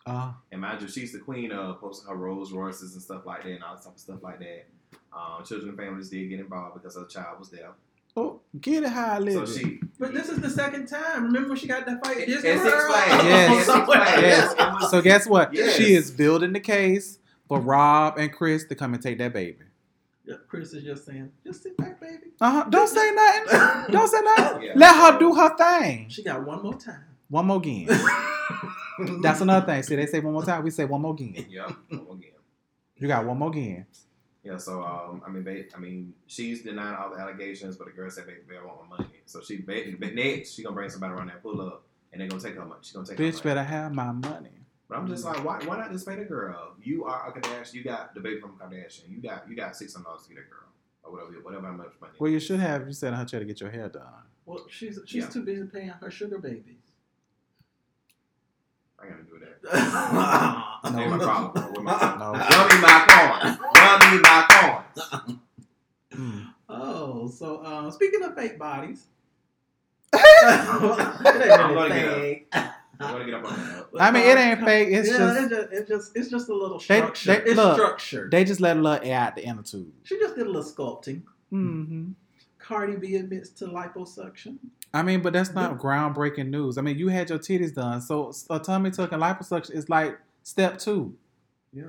Uh, 0.05 0.31
And 0.51 0.61
mind 0.61 0.81
you, 0.81 0.87
she's 0.87 1.11
the 1.13 1.19
queen 1.19 1.51
of 1.51 1.79
posting 1.79 2.09
her 2.09 2.15
Rolls 2.15 2.51
Royces 2.53 2.93
and 2.93 3.01
stuff 3.01 3.25
like 3.25 3.43
that, 3.43 3.51
and 3.51 3.63
all 3.63 3.75
that 3.75 3.83
type 3.83 3.93
of 3.93 3.99
stuff 3.99 4.23
like 4.23 4.39
that. 4.39 4.67
Um, 5.13 5.43
children 5.45 5.69
and 5.69 5.77
families 5.77 6.09
did 6.09 6.27
get 6.29 6.39
involved 6.39 6.75
because 6.75 6.95
her 6.95 7.05
child 7.05 7.39
was 7.39 7.49
there. 7.49 7.69
oh, 8.15 8.39
get 8.61 8.83
it 8.83 8.89
how 8.89 9.13
I 9.13 9.19
live. 9.19 9.47
So 9.47 9.55
it. 9.55 9.59
she, 9.63 9.79
But 9.99 10.13
this 10.13 10.29
is 10.29 10.39
the 10.39 10.49
second 10.49 10.87
time. 10.87 11.23
Remember 11.25 11.49
when 11.49 11.57
she 11.57 11.67
got 11.67 11.85
that 11.85 12.05
fight? 12.05 12.17
at 12.17 12.29
It's 12.29 12.41
Disney 12.43 12.51
Six 12.51 12.63
World? 12.65 12.91
Flags. 12.91 13.23
Yes. 13.23 13.57
It's 13.57 13.65
Six 13.73 13.85
Flags. 13.85 14.21
Yes. 14.21 14.91
So 14.91 15.01
guess 15.01 15.27
what? 15.27 15.53
Yes. 15.53 15.75
She 15.75 15.93
is 15.95 16.11
building 16.11 16.53
the 16.53 16.59
case 16.59 17.19
for 17.47 17.59
Rob 17.59 18.17
and 18.17 18.31
Chris 18.31 18.65
to 18.65 18.75
come 18.75 18.93
and 18.93 19.01
take 19.01 19.17
that 19.19 19.33
baby. 19.33 19.57
Yeah, 20.25 20.35
Chris 20.47 20.73
is 20.73 20.83
just 20.83 21.05
saying, 21.05 21.31
just 21.45 21.63
sit 21.63 21.77
back, 21.77 22.01
baby. 22.01 22.31
Uh 22.41 22.51
huh. 22.51 22.65
Don't 22.69 22.87
say 22.89 23.11
nothing. 23.13 23.91
Don't 23.93 24.07
say 24.09 24.19
nothing. 24.21 24.63
Yeah. 24.63 24.73
Let 24.75 25.13
her 25.13 25.19
do 25.19 25.33
her 25.33 25.55
thing. 25.55 26.09
She 26.09 26.21
got 26.23 26.45
one 26.45 26.61
more 26.61 26.73
time. 26.75 27.05
One 27.29 27.45
more 27.47 27.57
again. 27.57 27.87
That's 29.21 29.41
another 29.41 29.65
thing. 29.65 29.83
See, 29.83 29.95
they 29.95 30.05
say 30.05 30.19
one 30.19 30.33
more 30.33 30.43
time. 30.43 30.63
We 30.63 30.71
say 30.71 30.85
one 30.85 31.01
more 31.01 31.13
again. 31.13 31.45
Yep. 31.49 31.71
One 31.89 32.03
more 32.05 32.15
again. 32.15 32.31
You 32.97 33.07
got 33.07 33.25
one 33.25 33.37
more 33.37 33.49
again. 34.47 34.55
Yeah. 34.55 34.57
So 34.59 34.83
um, 34.83 35.21
I 35.25 35.29
mean, 35.29 35.43
ba- 35.43 35.65
I 35.75 35.79
mean, 35.79 36.13
she's 36.27 36.63
denying 36.63 36.95
all 36.95 37.09
the 37.13 37.19
allegations, 37.19 37.75
but 37.77 37.85
the 37.87 37.93
girl 37.93 38.09
said, 38.09 38.25
"Baby, 38.27 38.39
I 38.61 38.65
want 38.65 38.89
my 38.89 38.97
money." 38.97 39.09
So 39.25 39.41
she, 39.41 39.57
ba- 39.57 39.83
ba- 39.99 40.11
next, 40.11 40.53
she 40.55 40.63
gonna 40.63 40.75
bring 40.75 40.89
somebody 40.89 41.13
around 41.13 41.27
there, 41.27 41.37
pull 41.41 41.61
up, 41.61 41.83
and 42.11 42.21
they 42.21 42.27
gonna 42.27 42.41
take 42.41 42.55
her 42.55 42.65
money. 42.65 42.79
She 42.81 42.93
gonna 42.93 43.05
take 43.05 43.17
her 43.17 43.23
Bitch 43.23 43.33
money. 43.33 43.43
better 43.43 43.63
have 43.63 43.93
my 43.93 44.11
money. 44.11 44.49
But 44.89 44.99
I'm 44.99 45.07
just 45.07 45.25
like, 45.25 45.43
why, 45.43 45.59
why 45.65 45.77
not 45.77 45.91
just 45.91 46.07
pay 46.07 46.15
the 46.15 46.23
girl? 46.23 46.73
You 46.81 47.03
are 47.03 47.27
a 47.27 47.31
Kardashian. 47.33 47.73
You 47.73 47.83
got 47.83 48.13
the 48.15 48.21
baby 48.21 48.39
from 48.39 48.51
Kardashian. 48.57 49.09
You 49.09 49.17
got 49.21 49.49
you 49.49 49.55
got 49.55 49.75
six 49.75 49.93
hundred 49.93 50.05
dollars 50.05 50.23
to 50.23 50.29
get 50.29 50.37
a 50.39 50.49
girl 50.49 50.69
or 51.03 51.11
whatever 51.11 51.31
whatever 51.43 51.67
how 51.67 51.73
much 51.73 51.93
money. 51.99 52.13
Well, 52.19 52.31
you 52.31 52.39
should 52.39 52.59
have. 52.61 52.87
You 52.87 52.93
said 52.93 53.13
her 53.13 53.25
chair 53.25 53.39
to 53.41 53.45
get 53.45 53.59
your 53.59 53.69
hair 53.69 53.89
done. 53.89 54.03
Well, 54.45 54.65
she's 54.69 54.97
she's 55.05 55.23
Yeah. 55.25 55.29
too 55.29 55.43
busy 55.43 55.65
paying 55.67 55.89
her 55.89 56.09
sugar 56.09 56.37
babies. 56.37 56.76
I 58.99 59.07
gotta 59.07 59.23
do 59.23 59.39
that. 59.39 59.63
no. 59.63 60.63
That 60.91 61.01
ain't 61.01 61.11
my 61.11 61.17
problem. 61.19 61.73
With 61.73 61.81
my 61.83 62.15
No. 62.17 62.31
Run 62.31 62.67
me 62.69 62.81
my 62.81 62.97
coins. 63.09 63.57
Run 63.75 63.99
me 64.13 64.19
my 64.21 64.45
coins. 64.49 65.39
Mm. 66.13 66.53
Oh, 66.69 67.27
so 67.29 67.57
uh, 67.57 67.91
speaking 67.91 68.23
of 68.23 68.35
fake 68.35 68.57
bodies, 68.57 69.05
I'm 70.13 70.79
gonna 70.81 71.89
get 71.89 72.47
up. 72.51 72.73
I'm 72.99 73.11
gonna 73.11 73.25
get 73.25 73.33
up. 73.35 73.89
I 73.99 74.11
mean, 74.11 74.23
it 74.23 74.37
ain't 74.37 74.63
fake. 74.63 74.89
It's 74.89 75.09
yeah, 75.09 75.17
just 75.17 75.39
it's 75.39 75.49
just 75.49 75.71
it's 75.73 75.89
just 75.89 76.11
it's 76.17 76.29
just 76.29 76.49
a 76.49 76.53
little 76.55 76.79
structure. 76.79 77.33
they- 77.33 77.43
it's 77.51 77.55
look, 77.55 77.73
structured. 77.75 78.31
they 78.31 78.43
just 78.43 78.59
let 78.61 78.77
a 78.77 78.81
little 78.81 79.05
air 79.07 79.19
out 79.19 79.35
the 79.35 79.43
inner 79.45 79.61
tube. 79.63 79.91
she 80.03 80.17
just 80.19 80.35
did 80.35 80.47
a 80.47 80.49
little 80.49 80.63
sculpting. 80.63 81.21
Mm-hmm. 81.53 82.11
Cardi 82.57 82.95
B 82.95 83.15
admits 83.15 83.49
to 83.51 83.65
liposuction. 83.67 84.57
I 84.93 85.03
mean, 85.03 85.21
but 85.21 85.33
that's 85.33 85.53
not 85.53 85.77
groundbreaking 85.77 86.47
news. 86.49 86.77
I 86.77 86.81
mean, 86.81 86.97
you 86.97 87.09
had 87.09 87.29
your 87.29 87.39
titties 87.39 87.73
done, 87.73 88.01
so 88.01 88.31
a 88.49 88.59
tummy 88.59 88.89
tuck 88.91 89.11
and 89.11 89.21
liposuction 89.21 89.71
is 89.71 89.89
like 89.89 90.17
step 90.43 90.79
two. 90.79 91.15
Yeah. 91.73 91.83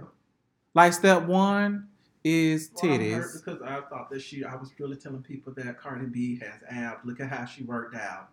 Like 0.74 0.92
step 0.92 1.22
one 1.24 1.88
is 2.24 2.70
Well, 2.82 2.92
titties. 2.92 3.44
because 3.44 3.62
I 3.62 3.80
thought 3.88 4.10
that 4.10 4.20
she. 4.20 4.44
I 4.44 4.56
was 4.56 4.70
really 4.78 4.96
telling 4.96 5.22
people 5.22 5.52
that 5.56 5.78
Cardi 5.80 6.06
B 6.06 6.38
has 6.40 6.60
abs. 6.68 7.04
Look 7.04 7.20
at 7.20 7.28
how 7.30 7.44
she 7.46 7.62
worked 7.62 7.94
out. 7.94 8.28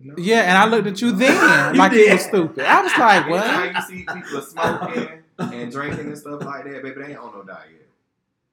No. 0.00 0.14
Yeah, 0.16 0.42
and 0.42 0.56
I 0.56 0.66
looked 0.68 0.86
at 0.86 1.00
you 1.02 1.10
then 1.10 1.74
You 1.74 1.78
like 1.78 1.90
you 1.92 1.98
did. 1.98 2.12
was 2.12 2.22
stupid. 2.24 2.64
I 2.64 2.82
was 2.82 2.92
like, 2.96 3.26
Anytime 3.26 3.74
what? 3.74 3.90
you 3.90 3.96
see 3.98 4.06
people 4.22 4.40
smoking 4.42 5.08
and 5.38 5.72
drinking 5.72 6.06
and 6.06 6.16
stuff 6.18 6.44
like 6.44 6.64
that, 6.64 6.82
baby, 6.84 7.02
they 7.02 7.10
ain't 7.10 7.18
on 7.18 7.32
no 7.34 7.42
diet. 7.42 7.88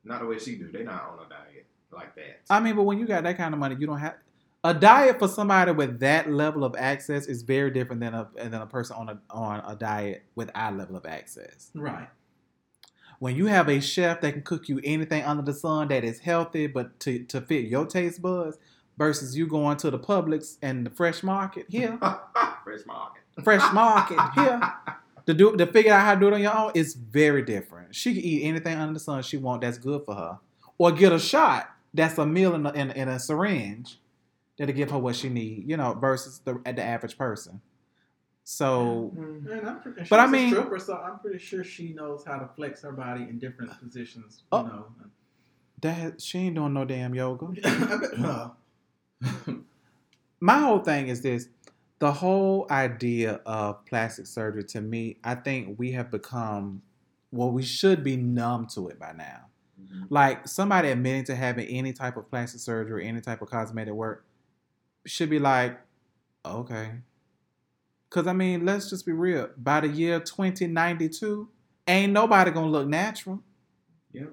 Not 0.03 0.21
the 0.21 0.25
way 0.25 0.39
she 0.39 0.55
do. 0.55 0.71
They 0.71 0.83
not 0.83 1.03
on 1.03 1.17
no 1.17 1.23
diet 1.29 1.65
like 1.91 2.15
that. 2.15 2.41
I 2.49 2.59
mean, 2.59 2.75
but 2.75 2.83
when 2.83 2.97
you 2.97 3.05
got 3.05 3.23
that 3.23 3.37
kind 3.37 3.53
of 3.53 3.59
money, 3.59 3.75
you 3.79 3.85
don't 3.85 3.99
have 3.99 4.15
a 4.65 4.73
diet 4.73 5.19
for 5.19 5.27
somebody 5.27 5.71
with 5.71 5.99
that 5.99 6.31
level 6.31 6.63
of 6.63 6.75
access 6.75 7.27
is 7.27 7.43
very 7.43 7.69
different 7.69 8.01
than 8.01 8.15
a 8.15 8.27
than 8.35 8.55
a 8.55 8.65
person 8.65 8.95
on 8.97 9.09
a 9.09 9.19
on 9.29 9.59
a 9.59 9.75
diet 9.75 10.23
with 10.33 10.49
our 10.55 10.71
level 10.71 10.95
of 10.95 11.05
access. 11.05 11.69
Right. 11.75 12.09
When 13.19 13.35
you 13.35 13.45
have 13.45 13.69
a 13.69 13.79
chef 13.79 14.21
that 14.21 14.33
can 14.33 14.41
cook 14.41 14.67
you 14.67 14.81
anything 14.83 15.23
under 15.23 15.43
the 15.43 15.53
sun 15.53 15.89
that 15.89 16.03
is 16.03 16.19
healthy 16.19 16.65
but 16.65 16.99
to, 17.01 17.23
to 17.25 17.41
fit 17.41 17.65
your 17.65 17.85
taste 17.85 18.21
buds 18.21 18.57
versus 18.97 19.37
you 19.37 19.47
going 19.47 19.77
to 19.77 19.91
the 19.91 19.99
Publix 19.99 20.57
and 20.63 20.85
the 20.85 20.89
fresh 20.89 21.21
market 21.21 21.67
here, 21.69 21.97
Fresh 22.63 22.85
market. 22.87 23.21
fresh 23.43 23.73
market 23.73 24.19
here 24.33 24.59
to 25.27 25.33
do 25.35 25.55
to 25.55 25.67
figure 25.67 25.93
out 25.93 26.01
how 26.01 26.15
to 26.15 26.19
do 26.19 26.27
it 26.27 26.33
on 26.33 26.41
your 26.41 26.57
own 26.57 26.71
is 26.73 26.95
very 26.95 27.43
different. 27.43 27.93
She 27.93 28.15
can 28.15 28.23
eat 28.23 28.43
anything 28.43 28.75
under 28.77 28.93
the 28.93 28.99
sun 28.99 29.21
she 29.21 29.37
want 29.37 29.61
that's 29.61 29.77
good 29.77 30.03
for 30.05 30.15
her, 30.15 30.39
or 30.79 30.91
get 30.91 31.13
a 31.13 31.19
shot 31.19 31.69
that's 31.93 32.17
a 32.17 32.25
meal 32.25 32.55
in 32.55 32.65
a, 32.65 32.71
in, 32.73 32.91
in 32.91 33.07
a 33.07 33.19
syringe 33.19 33.99
that'll 34.57 34.75
give 34.75 34.91
her 34.91 34.97
what 34.97 35.15
she 35.15 35.29
need. 35.29 35.69
You 35.69 35.77
know, 35.77 35.93
versus 35.93 36.39
the 36.39 36.59
the 36.65 36.83
average 36.83 37.17
person. 37.17 37.61
So 38.43 39.11
Mm-hmm. 39.15 39.67
I'm 39.67 39.79
pretty, 39.81 40.07
But 40.09 40.19
I 40.19 40.27
mean- 40.27 40.51
stripper, 40.51 40.77
so 40.79 40.95
I'm 40.97 41.17
pretty 41.19 41.39
sure 41.39 41.63
she 41.63 41.93
knows 41.93 42.23
how 42.25 42.37
to 42.37 42.47
flex 42.55 42.81
her 42.83 42.91
body 42.91 43.23
in 43.23 43.39
different 43.39 43.71
positions. 43.79 44.43
You 44.51 44.57
Oh. 44.59 44.61
know. 44.63 44.85
that 45.81 46.21
she 46.21 46.37
ain't 46.39 46.55
doing 46.55 46.73
no 46.73 46.85
damn 46.85 47.13
yoga. 47.15 47.47
I 47.65 48.51
my 50.39 50.59
whole 50.59 50.79
thing 50.79 51.07
is 51.07 51.21
this 51.21 51.47
the 51.99 52.11
whole 52.11 52.67
idea 52.69 53.39
of 53.45 53.85
plastic 53.85 54.27
surgery 54.27 54.63
to 54.63 54.81
me 54.81 55.17
i 55.23 55.33
think 55.33 55.79
we 55.79 55.91
have 55.93 56.11
become 56.11 56.81
well 57.31 57.49
we 57.49 57.63
should 57.63 58.03
be 58.03 58.17
numb 58.17 58.67
to 58.67 58.89
it 58.89 58.99
by 58.99 59.11
now 59.13 59.45
Mhm. 59.81 60.07
like 60.09 60.47
somebody 60.47 60.89
admitting 60.89 61.23
to 61.25 61.35
having 61.35 61.65
any 61.67 61.93
type 61.93 62.17
of 62.17 62.29
plastic 62.29 62.59
surgery 62.61 63.03
or 63.03 63.07
any 63.07 63.21
type 63.21 63.41
of 63.41 63.49
cosmetic 63.49 63.93
work 63.93 64.25
should 65.05 65.29
be 65.29 65.39
like 65.39 65.79
okay. 66.45 66.91
Because 68.09 68.27
i 68.27 68.33
mean 68.33 68.65
let's 68.65 68.89
just 68.89 69.05
be 69.05 69.11
real. 69.11 69.49
By 69.57 69.81
the 69.81 69.87
year 69.87 70.19
2092 70.19 71.47
ain't 71.87 72.13
nobody 72.13 72.51
gonna 72.51 72.67
look 72.67 72.87
natural. 72.87 73.41
Yeah. 74.11 74.25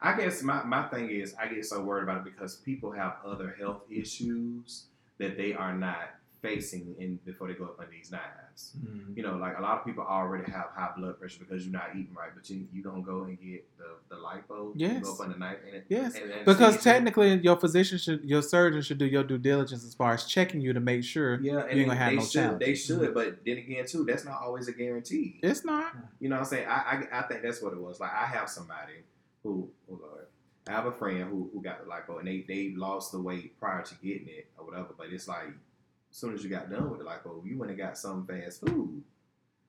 I 0.00 0.16
guess 0.16 0.42
my, 0.42 0.62
my 0.62 0.88
thing 0.88 1.10
is 1.10 1.34
I 1.40 1.48
get 1.48 1.64
so 1.64 1.82
worried 1.82 2.04
about 2.04 2.18
it 2.18 2.24
because 2.24 2.56
people 2.56 2.92
have 2.92 3.16
other 3.24 3.56
health 3.58 3.82
issues 3.90 4.84
that 5.18 5.36
they 5.36 5.54
are 5.54 5.74
not 5.74 6.10
facing 6.42 6.94
in 6.98 7.18
before 7.24 7.48
they 7.48 7.54
go 7.54 7.64
up 7.64 7.80
on 7.80 7.86
these 7.90 8.10
knives. 8.10 8.76
Mhm. 8.78 9.16
You 9.16 9.22
know, 9.22 9.36
like 9.36 9.58
a 9.58 9.60
lot 9.62 9.78
of 9.78 9.84
people 9.84 10.04
already 10.04 10.50
have 10.50 10.66
high 10.74 10.92
blood 10.96 11.18
pressure 11.18 11.40
because 11.44 11.64
you're 11.64 11.72
not 11.72 11.90
eating 11.94 12.14
right, 12.14 12.30
but 12.34 12.48
you 12.50 12.66
you 12.72 12.82
gonna 12.82 13.02
go 13.02 13.24
and 13.24 13.40
get 13.40 13.66
the 13.78 13.84
the 14.08 14.16
lipo, 14.16 14.72
Yes. 14.76 15.02
go 15.02 15.14
up 15.14 15.20
on 15.20 15.32
the 15.32 15.38
knife, 15.38 15.58
and 15.66 15.74
it, 15.76 15.86
Yes, 15.88 16.14
and, 16.14 16.30
and 16.30 16.44
because 16.44 16.82
technically 16.82 17.34
your 17.38 17.56
physician 17.56 17.98
should, 17.98 18.24
your 18.24 18.42
surgeon 18.42 18.82
should 18.82 18.98
do 18.98 19.06
your 19.06 19.24
due 19.24 19.38
diligence 19.38 19.84
as 19.84 19.94
far 19.94 20.14
as 20.14 20.24
checking 20.24 20.60
you 20.60 20.72
to 20.72 20.80
make 20.80 21.02
sure 21.04 21.40
yeah, 21.40 21.60
and 21.62 21.72
you 21.72 21.80
ain't 21.80 21.88
gonna 21.88 21.98
have 21.98 22.10
they 22.12 22.16
no 22.16 22.24
should, 22.24 22.58
they 22.60 22.74
should, 22.74 23.14
but 23.14 23.44
then 23.44 23.56
again, 23.58 23.86
too, 23.86 24.04
that's 24.04 24.24
not 24.24 24.40
always 24.40 24.68
a 24.68 24.72
guarantee. 24.72 25.40
it's 25.42 25.64
not. 25.64 25.94
You 26.20 26.28
know 26.28 26.36
what 26.36 26.40
I'm 26.42 26.46
saying? 26.46 26.68
I, 26.68 27.06
I 27.12 27.18
I 27.20 27.22
think 27.22 27.42
that's 27.42 27.60
what 27.62 27.72
it 27.72 27.80
was. 27.80 27.98
Like 28.00 28.12
I 28.12 28.26
have 28.26 28.48
somebody 28.48 28.94
who, 29.42 29.68
oh 29.90 29.98
Lord, 30.00 30.26
I 30.68 30.72
have 30.72 30.86
a 30.86 30.92
friend 30.92 31.22
who, 31.30 31.50
who 31.52 31.62
got 31.62 31.84
the 31.84 31.90
lipo 31.90 32.18
and 32.18 32.26
they 32.26 32.44
they 32.46 32.74
lost 32.76 33.12
the 33.12 33.20
weight 33.20 33.58
prior 33.60 33.82
to 33.82 33.94
getting 33.96 34.28
it 34.28 34.48
or 34.58 34.64
whatever. 34.66 34.88
But 34.96 35.08
it's 35.12 35.28
like 35.28 35.48
as 36.16 36.20
soon 36.20 36.32
as 36.32 36.42
you 36.42 36.48
got 36.48 36.70
done 36.70 36.88
with 36.88 36.98
the 36.98 37.04
lipo, 37.04 37.26
oh, 37.26 37.42
you 37.44 37.58
went 37.58 37.70
and 37.70 37.78
got 37.78 37.98
some 37.98 38.26
fast 38.26 38.62
food. 38.66 39.02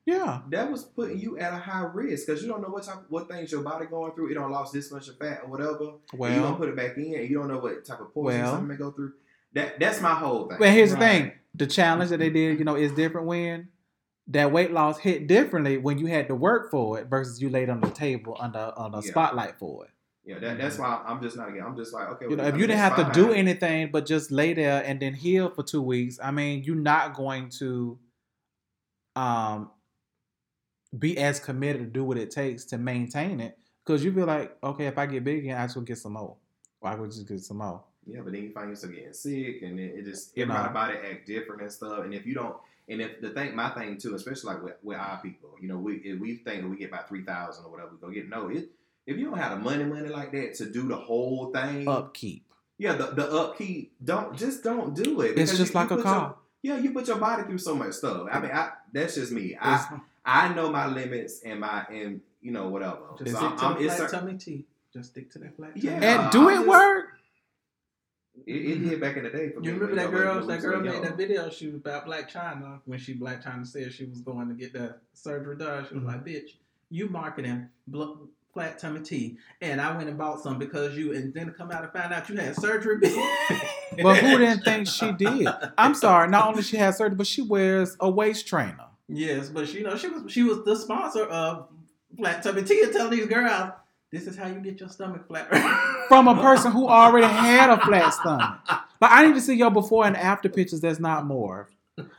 Yeah, 0.05 0.39
That 0.51 0.71
was 0.71 0.85
putting 0.85 1.19
you 1.19 1.37
at 1.37 1.51
a 1.51 1.57
high 1.57 1.81
risk 1.93 2.25
because 2.27 2.41
you 2.41 2.47
don't 2.47 2.61
know 2.61 2.69
what 2.69 2.83
type 2.83 2.99
what 3.09 3.27
things 3.27 3.51
your 3.51 3.63
body 3.63 3.85
going 3.87 4.13
through. 4.13 4.31
It 4.31 4.35
don't 4.35 4.49
lost 4.49 4.71
this 4.71 4.89
much 4.89 5.09
of 5.09 5.17
fat 5.17 5.41
or 5.43 5.49
whatever. 5.49 5.95
and 6.13 6.35
you 6.35 6.41
don't 6.41 6.55
put 6.55 6.69
it 6.69 6.77
back 6.77 6.95
in 6.95 7.15
and 7.15 7.29
you 7.29 7.37
don't 7.37 7.49
know 7.49 7.57
what 7.59 7.83
type 7.83 7.99
of 7.99 8.13
poison 8.13 8.39
Well- 8.39 8.51
something 8.53 8.67
may 8.69 8.77
go 8.77 8.91
through. 8.91 9.11
That 9.51 9.77
that's 9.77 9.99
my 9.99 10.13
whole 10.13 10.47
thing. 10.47 10.57
but 10.59 10.69
here's 10.69 10.91
the 10.91 10.97
thing: 10.97 11.33
the 11.53 11.67
challenge 11.67 12.11
that 12.11 12.19
they 12.19 12.29
did, 12.29 12.59
you 12.59 12.63
know, 12.63 12.75
is 12.77 12.93
different 12.93 13.27
when 13.27 13.67
that 14.27 14.53
weight 14.53 14.71
loss 14.71 14.99
hit 14.99 15.27
differently 15.27 15.77
when 15.77 15.97
you 15.97 16.05
had 16.05 16.29
to 16.29 16.35
work 16.35 16.71
for 16.71 16.97
it 16.99 17.07
versus 17.07 17.41
you 17.41 17.49
laid 17.49 17.69
on 17.69 17.81
the 17.81 17.89
table 17.89 18.37
under 18.39 18.71
on 18.77 18.93
a 18.93 19.01
Yeah. 19.01 19.11
spotlight 19.11 19.59
for 19.59 19.83
it. 19.85 19.91
Yeah, 20.27 20.39
that, 20.39 20.57
that's 20.57 20.77
why 20.77 21.01
I'm 21.07 21.21
just 21.21 21.37
not 21.37 21.47
again. 21.47 21.63
I'm 21.65 21.77
just 21.77 21.93
like 21.93 22.09
okay. 22.09 22.25
You 22.29 22.35
know, 22.35 22.43
if 22.43 22.53
I 22.53 22.57
you 22.57 22.67
didn't 22.67 22.79
have 22.79 22.97
to 22.97 23.09
do 23.13 23.31
anything 23.31 23.91
but 23.91 24.05
just 24.05 24.29
lay 24.29 24.53
there 24.53 24.83
and 24.85 24.99
then 24.99 25.13
heal 25.13 25.49
for 25.49 25.63
two 25.63 25.81
weeks, 25.81 26.19
I 26.21 26.31
mean, 26.31 26.63
you're 26.63 26.75
not 26.75 27.13
going 27.13 27.49
to 27.59 27.97
um 29.15 29.71
be 30.97 31.17
as 31.17 31.39
committed 31.39 31.81
to 31.81 31.87
do 31.87 32.03
what 32.03 32.17
it 32.17 32.29
takes 32.29 32.65
to 32.65 32.77
maintain 32.77 33.39
it 33.39 33.57
because 33.85 34.03
you 34.03 34.11
feel 34.11 34.25
like, 34.25 34.57
okay, 34.61 34.87
if 34.87 34.97
I 34.97 35.05
get 35.05 35.23
big 35.23 35.39
again, 35.39 35.57
I 35.57 35.63
just 35.63 35.77
will 35.77 35.83
get 35.83 35.97
some 35.97 36.13
more. 36.13 36.35
Or 36.81 36.89
I 36.89 36.95
will 36.95 37.07
just 37.07 37.25
get 37.25 37.39
some 37.39 37.57
more. 37.57 37.83
Yeah, 38.05 38.19
but 38.21 38.33
then 38.33 38.43
you 38.43 38.51
find 38.51 38.69
yourself 38.69 38.93
getting 38.93 39.13
sick, 39.13 39.61
and 39.63 39.79
it, 39.79 39.95
it 39.95 40.05
just 40.05 40.35
You 40.35 40.45
know. 40.45 40.55
everybody 40.55 40.95
body 40.95 41.07
act 41.07 41.25
different 41.25 41.61
and 41.61 41.71
stuff. 41.71 42.03
And 42.03 42.13
if 42.13 42.25
you 42.25 42.33
don't, 42.33 42.55
and 42.89 43.01
if 43.01 43.21
the 43.21 43.29
thing, 43.29 43.55
my 43.55 43.69
thing 43.69 43.97
too, 43.97 44.15
especially 44.15 44.53
like 44.53 44.63
with, 44.63 44.75
with 44.83 44.97
our 44.97 45.21
people, 45.21 45.51
you 45.61 45.69
know, 45.69 45.77
we 45.77 45.95
if 45.97 46.19
we 46.19 46.35
think 46.35 46.63
that 46.63 46.69
we 46.69 46.77
get 46.77 46.89
about 46.89 47.07
three 47.07 47.23
thousand 47.23 47.65
or 47.65 47.71
whatever, 47.71 47.91
we 47.91 47.97
go 47.97 48.09
get 48.09 48.29
no. 48.29 48.49
It 48.49 48.69
if 49.07 49.17
you 49.17 49.25
don't 49.29 49.37
have 49.39 49.51
the 49.57 49.63
money, 49.63 49.83
money 49.85 50.09
like 50.09 50.31
that 50.33 50.53
to 50.55 50.69
do 50.69 50.87
the 50.87 50.95
whole 50.95 51.51
thing, 51.51 51.87
Upkeep. 51.87 52.43
yeah, 52.77 52.93
the, 52.93 53.07
the 53.07 53.27
upkeep, 53.31 53.93
don't 54.03 54.37
just 54.37 54.63
don't 54.63 54.93
do 54.93 55.21
it. 55.21 55.37
It's 55.39 55.57
just 55.57 55.73
you- 55.73 55.79
like 55.79 55.89
you 55.89 55.99
a 55.99 56.03
car. 56.03 56.35
Your, 56.61 56.75
yeah, 56.77 56.83
you 56.83 56.91
put 56.91 57.07
your 57.07 57.17
body 57.17 57.43
through 57.43 57.57
so 57.59 57.73
much 57.75 57.93
stuff. 57.93 58.27
I 58.31 58.39
mean, 58.39 58.51
I 58.51 58.71
that's 58.93 59.15
just 59.15 59.31
me. 59.31 59.57
I 59.59 59.99
I 60.25 60.53
know 60.53 60.69
my 60.69 60.85
limits 60.87 61.41
and 61.45 61.59
my 61.61 61.85
and 61.89 62.21
you 62.41 62.51
know 62.51 62.67
whatever. 62.69 62.97
Just 63.17 63.31
So 63.31 63.37
stick 63.37 63.49
I'm- 63.49 63.57
to 63.57 63.65
I'm- 63.65 63.83
the 63.83 63.89
flat 63.89 64.09
tummy 64.11 64.37
tea. 64.37 64.65
Just 64.93 65.09
stick 65.11 65.31
to 65.31 65.39
that 65.39 65.55
flat 65.55 65.71
Yeah. 65.75 65.91
tummy. 65.93 66.05
And 66.05 66.19
Uh, 66.21 66.29
do 66.29 66.49
I 66.49 66.53
it 66.53 66.55
just- 66.57 66.67
work? 66.67 67.05
it, 68.45 68.51
it 68.55 68.89
did 68.89 69.01
back 69.01 69.17
in 69.17 69.23
the 69.23 69.29
day 69.29 69.49
for 69.51 69.59
me. 69.61 69.67
You 69.67 69.73
remember 69.73 69.95
that 69.95 70.11
girl? 70.11 70.45
That 70.45 70.61
girl 70.61 70.79
made 70.81 71.03
that 71.03 71.17
video 71.17 71.49
She 71.49 71.67
was 71.67 71.75
about 71.75 72.05
Blac 72.05 72.29
Chyna 72.31 72.81
when 72.85 72.99
she 72.99 73.15
Blac 73.17 73.43
Chyna 73.43 73.65
said 73.65 73.91
she 73.93 74.05
was 74.05 74.21
going 74.21 74.47
to 74.49 74.53
get 74.53 74.73
that 74.73 74.99
surgery 75.13 75.57
done. 75.57 75.85
She 75.87 75.95
was 75.95 76.03
Mm-hmm. 76.03 76.07
like, 76.11 76.25
"Bitch, 76.25 76.49
you 76.89 77.09
marketing 77.09 77.69
bl- 77.87 78.25
flat 78.57 78.79
tummy 78.79 79.01
tea, 79.01 79.37
and 79.61 79.79
I 79.79 79.95
went 79.95 80.09
and 80.09 80.17
bought 80.17 80.41
some 80.41 80.57
because 80.57 80.97
you, 80.97 81.13
and 81.13 81.31
then 81.31 81.53
come 81.55 81.69
out 81.69 81.83
and 81.83 81.93
find 81.93 82.11
out 82.11 82.27
you 82.27 82.35
had 82.35 82.55
surgery." 82.55 82.97
But 84.01 84.17
who 84.17 84.37
didn't 84.37 84.63
think 84.63 84.87
she 84.87 85.11
did? 85.13 85.47
I'm 85.77 85.95
sorry. 85.95 86.27
Not 86.29 86.47
only 86.49 86.61
she 86.61 86.77
had 86.77 86.93
surgery, 86.93 87.15
but 87.15 87.25
she 87.25 87.41
wears 87.41 87.95
a 87.99 88.09
waist 88.09 88.45
trainer. 88.45 88.85
Yes, 89.07 89.49
but 89.49 89.67
she, 89.67 89.77
you 89.79 89.83
know, 89.83 89.95
she 89.95 90.07
was 90.07 90.31
she 90.31 90.43
was 90.43 90.63
the 90.65 90.75
sponsor 90.75 91.23
of 91.23 91.69
flat 92.17 92.43
tummy 92.43 92.63
tea 92.63 92.81
and 92.83 92.91
telling 92.91 93.11
these 93.11 93.27
girls, 93.27 93.71
"This 94.11 94.27
is 94.27 94.35
how 94.35 94.47
you 94.47 94.59
get 94.59 94.79
your 94.79 94.89
stomach 94.89 95.27
flat." 95.27 95.49
From 96.07 96.27
a 96.27 96.35
person 96.35 96.71
who 96.71 96.87
already 96.87 97.27
had 97.27 97.69
a 97.69 97.79
flat 97.79 98.13
stomach. 98.13 98.59
Like 98.99 99.11
I 99.11 99.25
need 99.27 99.35
to 99.35 99.41
see 99.41 99.55
your 99.55 99.71
before 99.71 100.05
and 100.05 100.17
after 100.17 100.49
pictures 100.49 100.81
that's 100.81 100.99
not 100.99 101.25
more. 101.25 101.69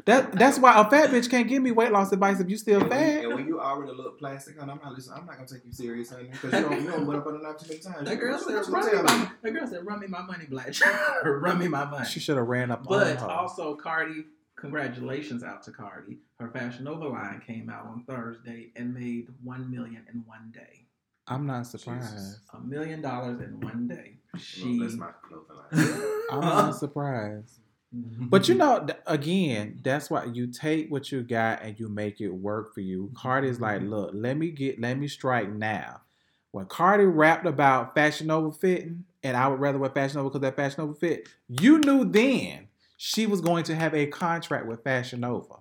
That 0.06 0.32
that's 0.32 0.58
why 0.58 0.80
a 0.80 0.88
fat 0.90 1.10
bitch 1.10 1.30
can't 1.30 1.46
give 1.48 1.62
me 1.62 1.70
weight 1.70 1.92
loss 1.92 2.10
advice 2.12 2.40
if 2.40 2.48
you 2.50 2.56
still 2.56 2.80
And 2.80 2.90
when, 2.90 2.98
fat. 2.98 3.24
and 3.24 3.34
when 3.34 3.46
you 3.46 3.60
already 3.60 3.92
look 3.92 4.18
plastic, 4.18 4.58
honey, 4.58 4.72
I'm 4.72 4.78
not 4.82 4.92
listening. 4.92 5.18
I'm 5.20 5.26
not 5.26 5.36
gonna 5.36 5.48
take 5.48 5.64
you 5.64 5.72
serious, 5.72 6.10
honey, 6.10 6.30
because 6.32 6.52
you 6.52 6.68
don't 6.68 6.82
you 6.82 6.90
don't 6.90 7.06
went 7.06 7.20
up 7.20 7.26
on 7.26 7.34
the 7.34 7.38
knife 7.46 7.58
too 7.58 7.66
many 7.68 7.80
times. 7.80 8.08
That 8.08 8.16
girl 8.16 8.38
said, 8.38 8.54
run 8.72 8.86
me 8.86 9.02
my, 9.02 9.30
that 9.42 9.50
girl 9.52 9.66
said, 9.68 9.86
run 9.86 10.00
me 10.00 10.06
my 10.08 10.22
money, 10.22 10.46
Black. 10.46 10.74
run 11.24 11.58
me 11.58 11.68
my 11.68 11.84
money. 11.84 12.06
She 12.06 12.18
should 12.20 12.36
have 12.36 12.46
ran 12.48 12.70
up 12.72 12.80
on 12.80 12.86
But 12.98 13.18
her. 13.20 13.26
also, 13.30 13.76
Cardi, 13.76 14.24
congratulations 14.56 15.44
out 15.44 15.62
to 15.64 15.70
Cardi. 15.70 16.18
Her 16.40 16.48
Fashion 16.50 16.84
Nova 16.84 17.06
line 17.08 17.40
came 17.46 17.70
out 17.70 17.86
on 17.86 18.04
Thursday 18.04 18.72
and 18.76 18.92
made 18.94 19.28
one 19.44 19.70
million 19.70 20.04
in 20.12 20.24
one 20.26 20.50
day. 20.52 20.86
I'm 21.28 21.46
not 21.46 21.66
surprised. 21.66 22.38
A 22.54 22.60
million 22.60 23.00
dollars 23.02 23.40
in 23.40 23.60
one 23.60 23.86
day. 23.86 24.14
Well, 24.32 24.42
She. 24.42 24.78
that's 24.80 24.94
my 24.94 25.10
clothing 25.22 25.56
line. 25.56 26.12
I'm 26.32 26.40
not 26.40 26.76
surprised. 26.78 27.60
But 27.92 28.48
you 28.48 28.54
know, 28.56 28.86
again, 29.06 29.80
that's 29.82 30.10
why 30.10 30.24
you 30.24 30.48
take 30.48 30.90
what 30.90 31.10
you 31.10 31.22
got 31.22 31.62
and 31.62 31.78
you 31.78 31.88
make 31.88 32.20
it 32.20 32.30
work 32.30 32.74
for 32.74 32.80
you. 32.80 33.10
Cardi's 33.14 33.60
like, 33.60 33.80
mm-hmm. 33.80 33.90
look, 33.90 34.10
let 34.14 34.36
me 34.36 34.50
get, 34.50 34.80
let 34.80 34.98
me 34.98 35.08
strike 35.08 35.50
now. 35.50 36.02
When 36.50 36.66
Cardi 36.66 37.04
rapped 37.04 37.46
about 37.46 37.94
Fashion 37.94 38.28
Nova 38.28 38.50
fitting, 38.50 39.04
and 39.22 39.36
I 39.36 39.48
would 39.48 39.60
rather 39.60 39.78
wear 39.78 39.90
Fashion 39.90 40.16
Nova 40.16 40.30
because 40.30 40.40
that 40.42 40.56
Fashion 40.56 40.84
Nova 40.84 40.98
fit, 40.98 41.28
you 41.48 41.78
knew 41.80 42.04
then 42.04 42.68
she 42.96 43.26
was 43.26 43.40
going 43.40 43.64
to 43.64 43.74
have 43.74 43.94
a 43.94 44.06
contract 44.06 44.66
with 44.66 44.82
Fashion 44.82 45.20
Nova. 45.20 45.56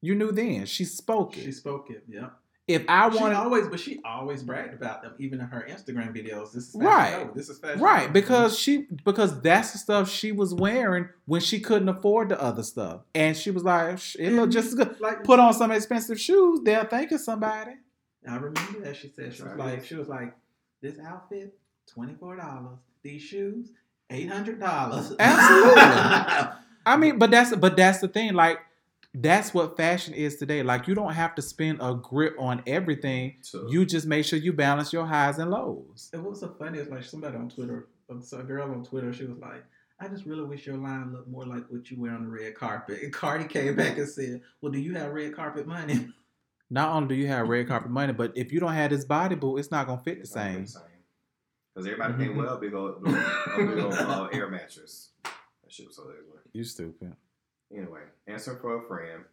You 0.00 0.14
knew 0.14 0.32
then. 0.32 0.66
She 0.66 0.84
spoke 0.84 1.36
it. 1.36 1.44
She 1.44 1.52
spoke 1.52 1.90
it, 1.90 2.04
yeah. 2.08 2.30
If 2.66 2.84
I 2.88 3.08
want 3.08 3.20
wanted, 3.20 3.36
always, 3.36 3.68
but 3.68 3.78
she 3.78 4.00
always 4.06 4.42
bragged 4.42 4.72
about 4.72 5.02
them, 5.02 5.12
even 5.18 5.38
in 5.38 5.46
her 5.46 5.66
Instagram 5.68 6.16
videos. 6.16 6.52
This 6.52 6.68
is 6.68 6.72
Fashion 6.72 6.86
Right. 6.86 7.18
Nova, 7.18 7.32
This 7.34 7.48
is 7.50 7.58
Fashion 7.58 7.80
Right, 7.82 8.00
Nova. 8.02 8.12
because 8.14 8.58
she 8.58 8.86
because 9.04 9.38
that's 9.42 9.72
the 9.72 9.78
stuff 9.78 10.08
she 10.10 10.32
was 10.32 10.54
wearing 10.54 11.10
when 11.26 11.42
she 11.42 11.60
couldn't 11.60 11.90
afford 11.90 12.30
the 12.30 12.40
other 12.40 12.62
stuff, 12.62 13.02
and 13.14 13.36
she 13.36 13.50
was 13.50 13.64
like, 13.64 13.98
"Sh- 13.98 14.16
"It 14.18 14.30
look 14.32 14.50
just 14.50 14.68
as 14.68 14.74
good." 14.76 14.98
like 14.98 15.24
Put 15.24 15.40
on 15.40 15.52
some 15.52 15.72
expensive 15.72 16.18
shoes, 16.18 16.60
they'll 16.64 16.84
think 16.86 17.12
of 17.12 17.20
somebody. 17.20 17.72
I 18.26 18.36
remember 18.36 18.80
that 18.80 18.96
she 18.96 19.08
said 19.08 19.34
she 19.34 19.42
was 19.42 19.52
Right. 19.52 19.58
like 19.58 19.84
she 19.84 19.96
was 19.96 20.08
like 20.08 20.34
this 20.80 20.98
outfit 20.98 21.58
twenty 21.86 22.14
four 22.14 22.34
dollars, 22.36 22.78
these 23.02 23.20
shoes 23.20 23.72
eight 24.08 24.30
hundred 24.30 24.58
dollars. 24.58 25.12
Absolutely. 25.18 25.82
I 26.86 26.96
mean, 26.98 27.18
but 27.18 27.30
that's 27.30 27.54
but 27.56 27.76
that's 27.76 27.98
the 28.00 28.08
thing. 28.08 28.32
Like 28.32 28.58
that's 29.14 29.54
what 29.54 29.76
fashion 29.76 30.12
is 30.12 30.36
today. 30.36 30.62
Like 30.62 30.88
you 30.88 30.94
don't 30.94 31.12
have 31.12 31.34
to 31.36 31.42
spend 31.42 31.78
a 31.80 31.94
grip 31.94 32.34
on 32.38 32.62
everything. 32.66 33.36
You 33.68 33.84
just 33.86 34.06
make 34.06 34.24
sure 34.24 34.38
you 34.38 34.52
balance 34.52 34.92
your 34.92 35.06
highs 35.06 35.38
and 35.38 35.50
lows. 35.50 36.10
And 36.12 36.22
what 36.22 36.30
was 36.30 36.40
so 36.40 36.54
funny 36.58 36.78
is 36.78 36.88
like 36.88 37.04
somebody 37.04 37.36
on 37.36 37.48
Twitter, 37.48 37.86
a 38.10 38.42
girl 38.42 38.70
on 38.70 38.84
Twitter, 38.84 39.12
she 39.12 39.24
was 39.24 39.38
like, 39.38 39.64
I 40.00 40.08
just 40.08 40.26
really 40.26 40.42
wish 40.44 40.66
your 40.66 40.76
line 40.76 41.12
looked 41.12 41.28
more 41.28 41.46
like 41.46 41.64
what 41.68 41.88
you 41.90 42.00
wear 42.00 42.12
on 42.12 42.24
the 42.24 42.28
red 42.28 42.56
carpet. 42.56 43.02
And 43.02 43.12
Cardi 43.12 43.44
came 43.44 43.76
back 43.76 43.96
and 43.96 44.08
said, 44.08 44.42
Well, 44.60 44.72
do 44.72 44.78
you 44.80 44.94
have 44.94 45.12
red 45.12 45.34
carpet 45.36 45.66
money? 45.66 46.08
Not 46.68 46.90
only 46.90 47.08
do 47.08 47.14
you 47.14 47.28
have 47.28 47.48
red 47.48 47.68
carpet 47.68 47.90
money, 47.90 48.12
but 48.12 48.32
if 48.36 48.52
you 48.52 48.58
don't 48.58 48.72
have 48.72 48.90
this 48.90 49.04
body 49.04 49.36
boo, 49.36 49.56
it's 49.58 49.70
not 49.70 49.86
gonna 49.86 50.02
fit 50.02 50.16
the 50.16 50.20
it's 50.22 50.32
same. 50.32 50.62
Because 50.62 51.86
everybody 51.86 52.14
Mhm. 52.14 52.18
came 52.18 52.36
well 52.36 52.56
big 52.56 52.74
old, 52.74 53.04
big 53.04 53.14
old, 53.14 53.68
big 53.68 53.84
old 53.84 53.94
uh, 53.94 54.28
air 54.32 54.48
mattress. 54.48 55.10
That 55.22 55.32
shit 55.68 55.86
was 55.86 55.96
so. 55.96 56.10
You 56.52 56.64
stupid. 56.64 57.14
Anyway, 57.72 58.00
answer 58.26 58.56
for 58.60 58.84
a 58.84 58.88
friend. 58.88 59.24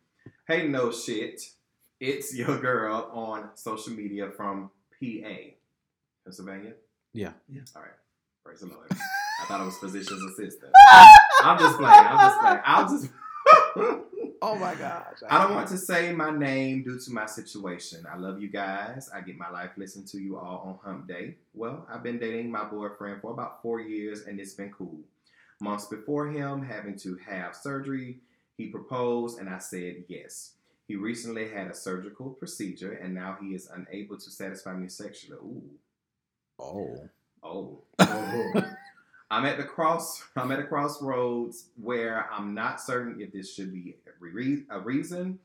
Hey, 0.48 0.68
no 0.68 0.92
shit. 0.92 1.42
It's 2.00 2.36
your 2.38 2.60
girl 2.60 3.10
on 3.14 3.50
social 3.56 3.94
media 3.94 4.30
from 4.36 4.70
PA, 5.00 5.36
Pennsylvania. 6.24 6.74
Yeah. 7.14 7.32
Yeah. 7.50 7.62
All 7.76 7.82
right. 7.82 7.92
Praise 8.44 8.62
the 8.62 8.68
Lord. 8.68 8.88
I 8.92 9.46
thought 9.46 9.62
it 9.62 9.66
was 9.66 9.78
physician's 9.78 10.24
assistant. 10.24 10.72
I'm 11.44 11.60
just 11.60 11.78
playing. 11.78 11.94
I'm 11.94 12.20
just 12.20 12.40
playing. 12.40 12.60
I'll 12.66 12.90
just. 12.90 13.10
Oh 14.44 14.56
my 14.56 14.74
gosh. 14.74 15.18
I 15.30 15.44
don't 15.44 15.54
want 15.54 15.68
to 15.68 15.78
say 15.78 16.12
my 16.14 16.32
name 16.32 16.84
due 16.84 17.00
to 17.00 17.12
my 17.12 17.28
situation. 17.28 18.08
I 18.12 18.18
love 18.18 18.42
you 18.42 18.48
guys. 18.48 19.08
I 19.14 19.22
get 19.22 19.38
my 19.38 19.52
life 19.52 19.70
listening 19.78 20.08
to 20.08 20.18
you 20.20 20.36
all 20.36 20.80
on 20.84 20.92
hump 20.92 21.08
day. 21.08 21.36
Well, 21.54 21.86
I've 21.88 22.02
been 22.02 22.18
dating 22.18 22.50
my 22.50 22.64
boyfriend 22.64 23.22
for 23.22 23.32
about 23.32 23.62
four 23.62 23.80
years 23.80 24.24
and 24.24 24.40
it's 24.40 24.56
been 24.56 24.72
cool. 24.72 24.98
Months 25.62 25.86
before 25.86 26.28
him 26.28 26.64
having 26.64 26.98
to 26.98 27.18
have 27.30 27.56
surgery, 27.56 28.18
he 28.58 28.68
proposed 28.68 29.40
and 29.40 29.48
I 29.48 29.60
said 29.60 30.06
yes. 30.08 30.54
He 30.88 30.96
recently 30.96 31.50
had 31.50 31.68
a 31.68 31.76
surgical 31.76 32.32
procedure 32.32 32.94
and 32.94 33.14
now 33.14 33.38
he 33.40 33.54
is 33.54 33.70
unable 33.70 34.18
to 34.18 34.32
satisfy 34.32 34.74
me 34.74 34.90
sexually. 34.90 35.38
Ooh. 35.38 35.70
Oh. 36.60 37.10
Oh. 37.44 37.84
Oh. 38.00 38.54
I'm 39.32 39.46
at 39.46 39.58
the 39.58 39.64
cross. 39.64 40.24
I'm 40.36 40.52
at 40.52 40.60
a 40.60 40.64
crossroads 40.64 41.68
where 41.80 42.28
I'm 42.32 42.56
not 42.56 42.82
certain 42.82 43.22
if 43.22 43.32
this 43.32 43.54
should 43.54 43.72
be 43.72 43.98
a, 44.08 44.76
a 44.76 44.80
reason 44.80 45.40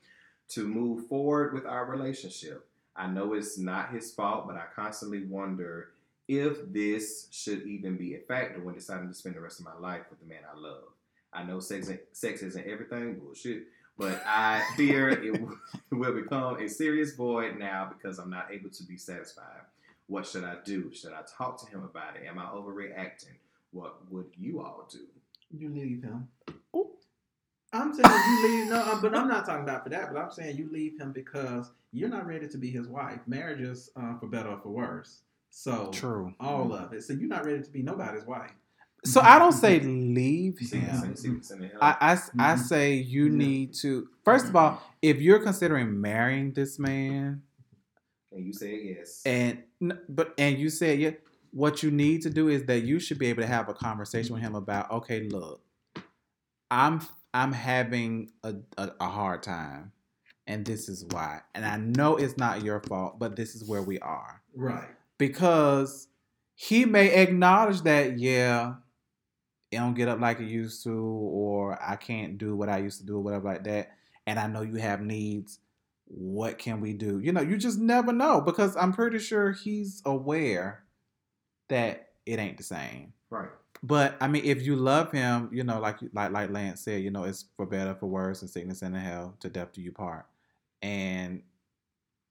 to 0.49 0.67
move 0.67 1.09
forward 1.09 1.53
with 1.53 1.67
our 1.67 1.85
relationship. 1.85 2.67
I 2.97 3.07
know 3.07 3.35
it's 3.35 3.59
not 3.59 3.93
his 3.93 4.13
fault, 4.13 4.47
but 4.47 4.57
I 4.57 4.65
constantly 4.75 5.25
wonder 5.27 5.91
if 6.29 6.73
this 6.73 7.29
should 7.31 7.63
even 7.63 7.97
be 7.97 8.15
a 8.15 8.21
factor 8.21 8.61
when 8.61 8.75
deciding 8.75 9.09
to 9.09 9.15
spend 9.15 9.37
the 9.37 9.41
rest 9.41 9.61
of 9.61 9.67
my 9.67 9.77
life 9.79 10.03
with 10.11 10.21
the 10.21 10.27
man 10.27 10.41
I 10.53 10.59
love. 10.59 10.85
I 11.33 11.45
know 11.45 11.61
sex 11.61 11.91
sex 12.13 12.43
isn't 12.43 12.67
everything, 12.67 13.19
bullshit. 13.19 13.65
But 13.99 14.23
I 14.27 14.63
fear 14.77 15.09
it 15.09 15.33
w- 15.33 15.59
will 15.91 16.13
become 16.13 16.61
a 16.61 16.69
serious 16.69 17.15
void 17.15 17.59
now 17.59 17.91
because 17.97 18.19
I'm 18.19 18.31
not 18.31 18.49
able 18.51 18.71
to 18.71 18.85
be 18.85 18.97
satisfied. 18.97 19.63
What 20.07 20.27
should 20.27 20.45
I 20.45 20.57
do? 20.65 20.93
Should 20.93 21.13
I 21.13 21.23
talk 21.37 21.59
to 21.65 21.71
him 21.71 21.83
about 21.83 22.17
it? 22.17 22.27
Am 22.29 22.39
I 22.39 22.45
overreacting? 22.45 23.39
What 23.73 24.11
would 24.11 24.27
you 24.39 24.61
all 24.61 24.89
do? 24.91 25.07
You 25.51 25.71
leave 25.71 26.03
him. 26.03 26.29
Ooh. 26.75 26.91
I'm 27.73 27.93
saying 27.93 28.09
you 28.09 28.49
leave. 28.49 28.71
No, 28.71 28.77
uh, 28.77 29.01
but 29.01 29.17
I'm 29.17 29.29
not 29.29 29.47
talking 29.47 29.65
about 29.65 29.85
for 29.85 29.91
that. 29.91 30.13
But 30.13 30.21
I'm 30.21 30.31
saying 30.31 30.57
you 30.57 30.69
leave 30.71 31.01
him 31.01 31.13
because 31.13 31.71
you're 31.93 32.09
not 32.09 32.27
ready 32.27 32.49
to 32.49 32.59
be 32.59 32.71
his 32.71 32.87
wife. 32.87 33.21
Marriage 33.27 33.61
is 33.61 33.91
uh, 33.97 34.19
for 34.19 34.29
better 34.29 34.51
or 34.51 34.61
for 34.61 34.69
worse. 34.69 35.23
So 35.59 35.89
True. 35.91 36.35
all 36.39 36.71
of 36.75 36.93
it. 36.93 37.03
So 37.03 37.15
you're 37.15 37.31
not 37.31 37.47
ready 37.47 37.63
to 37.63 37.71
be 37.71 37.83
nobody's 37.83 38.27
wife. 38.27 38.51
So 39.07 39.23
I 39.23 39.39
don't 39.39 39.53
say 39.53 39.81
leave 39.81 40.59
him. 40.59 41.15
I, 41.81 41.97
I, 41.99 42.13
I 42.13 42.55
Mhm. 42.57 42.59
say 42.59 42.95
you 42.97 43.25
Yeah. 43.29 43.39
need 43.39 43.75
to 43.77 44.11
first 44.23 44.51
of 44.51 44.57
all, 44.57 44.83
if 45.01 45.19
you're 45.23 45.39
considering 45.39 45.99
marrying 45.99 46.53
this 46.53 46.79
man, 46.79 47.43
and 48.33 48.45
you 48.45 48.53
said 48.53 48.79
yes. 48.83 49.23
and 49.25 49.63
but 50.11 50.35
and 50.37 50.59
you 50.59 50.69
said 50.69 50.99
yeah, 51.01 51.13
what 51.53 51.83
you 51.83 51.91
need 51.91 52.21
to 52.23 52.31
do 52.31 52.49
is 52.49 52.65
that 52.65 52.81
you 52.83 52.99
should 53.01 53.19
be 53.19 53.29
able 53.29 53.43
to 53.43 53.49
have 53.49 53.71
a 53.71 53.75
conversation 53.75 54.35
with 54.35 54.43
him 54.43 54.55
about 54.55 54.91
okay, 54.91 55.21
look, 55.23 55.63
I'm 56.71 57.01
I'm 57.33 57.53
having 57.53 58.31
a, 58.45 58.57
a, 58.77 58.93
a 59.01 59.09
hard 59.09 59.43
time, 59.43 59.93
and 60.47 60.67
this 60.67 60.91
is 60.91 61.03
why, 61.07 61.41
and 61.55 61.65
I 61.65 61.79
know 61.79 62.17
it's 62.17 62.37
not 62.37 62.63
your 62.63 62.81
fault, 62.81 63.19
but 63.19 63.37
this 63.37 63.55
is 63.55 63.65
where 63.65 63.83
we 63.83 63.99
are 64.01 64.43
Right. 64.55 64.89
Because 65.19 66.09
he 66.55 66.85
may 66.85 67.13
acknowledge 67.15 67.83
that 67.83 68.19
yeah 68.19 68.75
it 69.71 69.77
don't 69.77 69.95
get 69.95 70.09
up 70.09 70.21
like 70.21 70.41
it 70.41 70.47
used 70.47 70.83
to 70.85 70.95
or 70.95 71.79
i 71.83 71.97
can't 71.97 72.39
do 72.39 72.57
what 72.57 72.69
i 72.69 72.79
used 72.79 73.01
to 73.01 73.07
do 73.07 73.17
or 73.17 73.21
whatever 73.21 73.49
like 73.49 73.65
that 73.65 73.91
and 74.27 74.39
i 74.39 74.47
know 74.47 74.63
you 74.63 74.77
have 74.77 75.01
needs 75.01 75.59
what 76.09 76.59
can 76.59 76.81
we 76.81 76.93
do? 76.93 77.19
You 77.19 77.33
know 77.33 77.41
you 77.41 77.57
just 77.57 77.79
never 77.79 78.13
know 78.13 78.41
because 78.41 78.77
i'm 78.77 78.93
pretty 78.93 79.19
sure 79.19 79.53
he's 79.53 80.03
aware 80.05 80.85
that 81.69 82.11
it 82.25 82.39
ain't 82.39 82.57
the 82.57 82.63
same. 82.63 83.13
Right. 83.29 83.49
but 83.83 84.17
i 84.21 84.29
mean 84.29 84.45
if 84.45 84.65
you 84.65 84.77
love 84.77 85.11
him 85.11 85.51
you 85.53 85.65
know 85.65 85.81
like 85.81 85.99
like 86.13 86.31
like 86.31 86.51
lance 86.51 86.83
said 86.83 87.03
you 87.03 87.11
know 87.11 87.25
it's 87.25 87.47
for 87.57 87.67
better 87.67 87.95
for 87.95 88.07
worse 88.07 88.41
and 88.41 88.49
sickness 88.49 88.83
and 88.83 88.95
in 88.95 89.03
hell 89.03 89.35
to 89.41 89.49
death 89.51 89.73
do 89.73 89.83
you 89.83 89.93
part. 89.93 90.27
And 90.81 91.43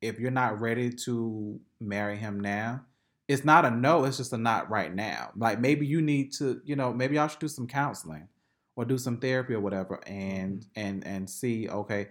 if 0.07 0.19
you're 0.19 0.31
not 0.31 0.59
ready 0.59 0.89
to 0.91 1.59
marry 1.79 2.17
him 2.17 2.39
now 2.39 2.81
it's 3.27 3.43
not 3.43 3.65
a 3.65 3.71
no 3.71 4.03
it's 4.05 4.17
just 4.17 4.33
a 4.33 4.37
not 4.37 4.69
right 4.69 4.93
now. 4.93 5.31
Like 5.35 5.59
maybe 5.59 5.85
you 5.87 6.01
need 6.01 6.31
to 6.33 6.61
you 6.63 6.75
know 6.75 6.93
maybe 6.93 7.17
i 7.17 7.25
should 7.27 7.39
do 7.39 7.47
some 7.47 7.67
counseling 7.67 8.27
or 8.75 8.85
do 8.85 8.97
some 8.99 9.17
therapy 9.17 9.55
or 9.55 9.59
whatever 9.59 9.99
and 10.07 10.65
and 10.75 11.05
and 11.07 11.27
see 11.29 11.67
okay 11.69 12.09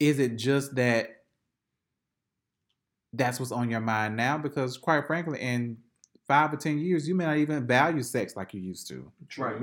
is 0.00 0.18
it 0.18 0.36
just 0.36 0.74
that 0.74 1.10
that's 3.12 3.38
what's 3.40 3.52
on 3.52 3.70
your 3.70 3.80
mind 3.80 4.16
now? 4.16 4.36
Because 4.36 4.76
quite 4.76 5.06
frankly 5.06 5.40
in 5.40 5.78
five 6.26 6.52
or 6.52 6.56
ten 6.56 6.78
years 6.78 7.08
you 7.08 7.14
may 7.14 7.24
not 7.24 7.36
even 7.38 7.66
value 7.66 8.02
sex 8.02 8.36
like 8.36 8.52
you 8.52 8.60
used 8.60 8.88
to. 8.88 9.10
Right. 9.38 9.56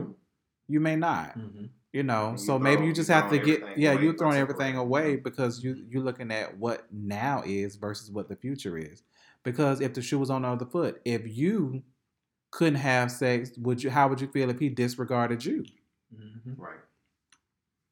you 0.68 0.80
may 0.80 0.96
not. 0.96 1.38
Mhm. 1.38 1.70
You 1.94 2.04
know 2.04 2.32
you 2.32 2.38
so 2.38 2.60
maybe 2.60 2.76
throw- 2.78 2.82
you 2.84 2.88
you 2.90 2.94
just 2.96 3.10
have 3.10 3.30
to 3.30 3.38
get 3.38 3.62
everything 3.62 3.82
yeah 3.84 3.94
you're 4.00 4.18
throwing 4.18 4.38
everything 4.38 4.76
away 4.78 5.16
because 5.16 5.64
you 5.64 5.86
you're 5.90 6.04
looking 6.04 6.32
at 6.32 6.58
what 6.58 6.86
now 6.92 7.42
is 7.46 7.76
versus 7.78 8.12
what 8.12 8.28
the 8.28 8.36
future 8.36 8.78
is 8.78 9.04
because 9.44 9.80
if 9.80 9.94
the 9.94 10.02
shoe 10.02 10.20
was 10.20 10.30
on 10.30 10.42
the 10.42 10.48
other 10.48 10.66
foot 10.66 11.00
if 11.06 11.22
you 11.38 11.82
couldn't 12.52 12.76
have 12.76 13.12
sex 13.12 13.52
would 13.60 13.82
you 13.84 13.90
how 13.90 14.08
would 14.08 14.20
you 14.20 14.28
feel 14.28 14.50
if 14.50 14.60
he 14.60 14.70
disregarded 14.70 15.44
you 15.46 15.64
Mhm. 16.16 16.58
Right. 16.58 16.78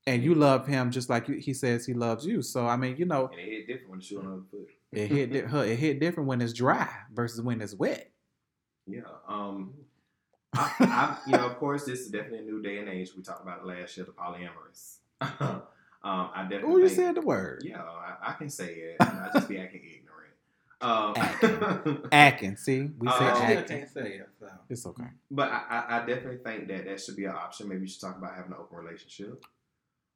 and 0.07 0.23
you 0.23 0.35
love 0.35 0.67
him 0.67 0.91
just 0.91 1.09
like 1.09 1.27
you, 1.27 1.35
he 1.35 1.53
says 1.53 1.85
he 1.85 1.93
loves 1.93 2.25
you 2.25 2.41
so 2.41 2.67
i 2.67 2.75
mean 2.75 2.97
you 2.97 3.05
know 3.05 3.27
And 3.31 3.39
it 3.39 3.45
hit 3.49 3.67
different 3.67 3.89
when 3.89 3.99
the 3.99 4.05
shoe 4.05 4.19
on 4.19 4.25
the 4.25 4.31
other 4.33 4.41
foot. 4.51 4.67
it 4.91 5.07
hit 5.07 5.31
di- 5.33 5.71
it 5.71 5.75
hit 5.79 5.99
different 5.99 6.27
when 6.27 6.41
it's 6.41 6.53
dry 6.53 6.89
versus 7.13 7.41
when 7.41 7.61
it's 7.61 7.73
wet 7.75 8.11
Yeah. 8.87 9.01
Um. 9.27 9.73
I, 10.53 10.71
I, 10.79 11.17
you 11.27 11.31
know, 11.37 11.45
of 11.47 11.57
course, 11.57 11.85
this 11.85 12.01
is 12.01 12.09
definitely 12.09 12.39
a 12.39 12.43
new 12.43 12.61
day 12.61 12.77
and 12.79 12.89
age. 12.89 13.11
We 13.15 13.23
talked 13.23 13.41
about 13.41 13.59
it 13.59 13.65
last 13.65 13.95
year, 13.95 14.05
the 14.05 14.11
polyamorous. 14.11 14.97
um, 15.41 15.61
I 16.03 16.43
definitely. 16.49 16.73
oh 16.73 16.77
you 16.77 16.87
think- 16.89 16.95
said 16.99 17.15
the 17.15 17.21
word 17.21 17.63
Yeah, 17.65 17.81
I, 17.83 18.31
I 18.31 18.33
can 18.33 18.49
say 18.49 18.73
it. 18.73 18.95
I 18.99 19.29
just 19.33 19.47
be 19.47 19.57
acting 19.59 19.81
ignorant. 19.83 20.07
Um, 20.81 21.13
Acting. 21.15 21.99
acting 22.11 22.55
see 22.57 22.89
we 22.97 23.07
say 23.07 23.13
Uh, 23.13 23.19
I 23.19 23.53
acting 23.53 23.77
can't 23.77 23.89
say 23.89 24.13
it. 24.15 24.29
So. 24.39 24.47
it's 24.67 24.83
okay 24.87 25.03
But 25.29 25.51
I, 25.51 25.61
I, 25.69 25.97
I 26.01 26.05
definitely 26.07 26.39
think 26.43 26.67
that 26.69 26.85
that 26.85 26.99
should 26.99 27.15
be 27.15 27.25
an 27.25 27.35
option. 27.35 27.69
Maybe 27.69 27.81
you 27.81 27.87
should 27.87 28.01
talk 28.01 28.17
about 28.17 28.33
having 28.35 28.51
an 28.51 28.57
open 28.59 28.79
relationship. 28.79 29.45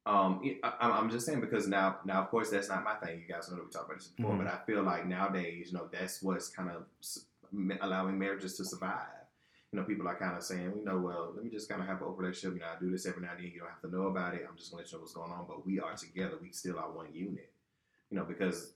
Um, 0.06 0.40
I, 0.64 0.68
I'm- 0.80 0.92
I'm 0.92 1.10
just 1.10 1.24
saying 1.24 1.40
because 1.40 1.68
now, 1.68 1.98
now 2.04 2.20
of 2.20 2.30
course 2.30 2.50
that's 2.50 2.68
not 2.68 2.82
my 2.82 2.94
thing. 2.96 3.20
You 3.26 3.32
guys 3.32 3.48
know 3.48 3.56
that 3.56 3.64
we 3.64 3.70
talked 3.70 3.86
about 3.86 3.98
this 3.98 4.08
before, 4.08 4.32
Mhm. 4.34 4.38
but 4.38 4.46
I 4.48 4.58
feel 4.66 4.82
like 4.82 5.06
nowadays, 5.06 5.68
you 5.70 5.78
know, 5.78 5.88
that's 5.92 6.20
what's 6.20 6.48
kind 6.48 6.68
of 6.70 6.84
allowing 7.80 8.18
marriages 8.18 8.56
to 8.56 8.64
survive. 8.64 9.06
You 9.76 9.82
know, 9.82 9.88
people 9.88 10.08
are 10.08 10.16
kind 10.16 10.34
of 10.34 10.42
saying, 10.42 10.72
you 10.74 10.84
know, 10.86 10.96
well, 10.96 11.32
let 11.34 11.44
me 11.44 11.50
just 11.50 11.68
kind 11.68 11.82
of 11.82 11.86
have 11.86 11.98
an 11.98 12.04
open 12.04 12.24
relationship. 12.24 12.54
You 12.54 12.60
know, 12.60 12.72
I 12.74 12.80
do 12.80 12.90
this 12.90 13.04
every 13.04 13.20
now 13.20 13.32
and 13.36 13.44
then. 13.44 13.52
You 13.52 13.60
don't 13.60 13.68
have 13.68 13.82
to 13.82 13.94
know 13.94 14.06
about 14.06 14.32
it. 14.32 14.46
I'm 14.48 14.56
just 14.56 14.70
gonna 14.70 14.80
let 14.80 14.90
you 14.90 14.96
know 14.96 15.02
what's 15.02 15.12
going 15.12 15.30
on. 15.30 15.44
But 15.46 15.66
we 15.66 15.78
are 15.78 15.94
together. 15.94 16.38
We 16.40 16.50
still 16.50 16.78
are 16.78 16.90
one 16.90 17.08
unit. 17.12 17.52
You 18.10 18.16
know, 18.16 18.24
because 18.24 18.72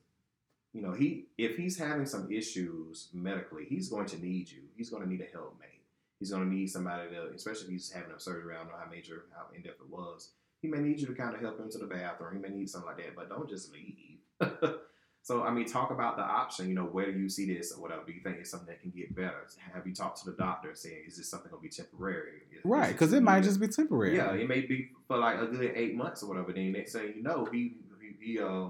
you 0.75 0.83
know 0.83 0.93
he 0.93 1.25
if 1.39 1.57
he's 1.57 1.79
having 1.79 2.05
some 2.05 2.31
issues 2.31 3.09
medically, 3.15 3.65
he's 3.67 3.89
going 3.89 4.09
to 4.09 4.23
need 4.23 4.51
you. 4.51 4.61
He's 4.77 4.91
going 4.91 5.03
to 5.03 5.09
need 5.09 5.23
a 5.23 5.33
helpmate. 5.33 5.81
He's 6.19 6.33
going 6.33 6.47
to 6.47 6.55
need 6.55 6.67
somebody 6.67 7.09
to, 7.09 7.31
especially 7.35 7.69
if 7.69 7.71
he's 7.71 7.91
having 7.91 8.13
a 8.15 8.21
surgery. 8.21 8.55
I 8.55 8.59
don't 8.59 8.69
know 8.69 8.77
how 8.79 8.91
major, 8.91 9.25
how 9.35 9.47
in 9.57 9.63
depth 9.63 9.81
it 9.81 9.91
was. 9.91 10.33
He 10.61 10.69
may 10.69 10.81
need 10.81 11.01
you 11.01 11.07
to 11.07 11.15
kind 11.15 11.35
of 11.35 11.41
help 11.41 11.59
him 11.59 11.71
to 11.71 11.79
the 11.79 11.87
bathroom. 11.87 12.35
He 12.35 12.43
may 12.43 12.55
need 12.55 12.69
something 12.69 12.89
like 12.89 12.99
that, 12.99 13.17
but 13.17 13.31
don't 13.31 13.49
just 13.49 13.73
leave. 13.73 14.19
so, 15.23 15.43
I 15.43 15.51
mean, 15.51 15.67
talk 15.67 15.91
about 15.91 16.17
the 16.17 16.23
option. 16.23 16.69
You 16.69 16.75
know, 16.75 16.85
where 16.85 17.13
do 17.13 17.19
you 17.19 17.29
see 17.29 17.53
this 17.53 17.73
or 17.73 17.81
whatever? 17.83 18.03
Do 18.07 18.13
you 18.13 18.21
think 18.23 18.39
it's 18.39 18.51
something 18.51 18.69
that 18.69 18.81
can 18.81 18.91
get 18.91 19.15
better? 19.15 19.47
Have 19.75 19.87
you 19.87 19.95
talked 19.95 20.23
to 20.25 20.31
the 20.31 20.37
doctor 20.37 20.75
saying, 20.75 21.03
is 21.07 21.17
this 21.19 21.29
something 21.31 21.51
going 21.51 21.63
to 21.63 21.69
be 21.69 21.75
temporary? 21.75 22.43
Is- 22.53 22.61
right 22.65 22.93
because 22.93 23.13
it 23.15 23.23
might 23.23 23.43
just 23.43 23.59
be 23.59 23.67
temporary 23.69 24.15
yeah, 24.17 24.33
it 24.35 24.47
may 24.47 24.61
be 24.61 24.91
for 25.09 25.17
like 25.17 25.41
a 25.41 25.47
good 25.47 25.73
eight 25.75 25.95
months 25.95 26.23
or 26.23 26.29
whatever. 26.29 26.53
Then 26.53 26.73
next 26.73 26.93
thing 26.93 27.15
you 27.17 27.23
know, 27.23 27.47
he 27.51 27.77
he, 28.21 28.33
he 28.35 28.39
uh 28.39 28.67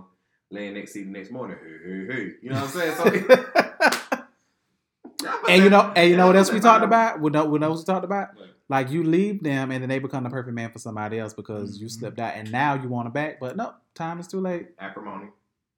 laying 0.51 0.75
next 0.75 0.93
to 0.93 1.01
you 1.01 1.07
the 1.07 1.11
next 1.11 1.31
morning. 1.33 1.57
Hey, 1.61 1.79
hey, 1.85 2.07
hey. 2.15 2.31
You 2.43 2.51
know 2.51 2.57
what 2.57 2.65
I'm 2.65 2.71
saying? 2.71 2.95
So, 2.97 4.21
and 5.49 5.63
you 5.65 5.71
know, 5.71 5.93
and 5.97 6.11
you 6.11 6.17
know 6.17 6.27
what 6.27 6.37
else 6.37 6.53
we 6.53 6.61
talked 6.61 6.85
about? 6.85 7.21
We 7.21 7.31
know, 7.31 7.45
we 7.47 7.59
know 7.59 7.71
what 7.71 7.79
we 7.79 7.85
talked 7.85 8.05
about. 8.05 8.37
What? 8.37 8.47
Like 8.69 8.91
you 8.91 9.03
leave 9.03 9.43
them, 9.43 9.73
and 9.73 9.83
then 9.83 9.89
they 9.89 9.99
become 9.99 10.23
the 10.25 10.31
perfect 10.31 10.55
man 10.55 10.71
for 10.71 10.79
somebody 10.79 11.19
else 11.19 11.35
because 11.35 11.79
you 11.81 11.89
Mhm. 11.89 11.91
slipped 11.91 12.19
out, 12.21 12.35
and 12.35 12.53
now 12.53 12.75
you 12.75 12.89
want 12.89 13.09
it 13.09 13.13
back. 13.15 13.41
But 13.41 13.57
no, 13.57 13.75
time 13.95 14.21
is 14.21 14.29
too 14.29 14.41
late. 14.41 14.69
Acrimony. 14.79 15.27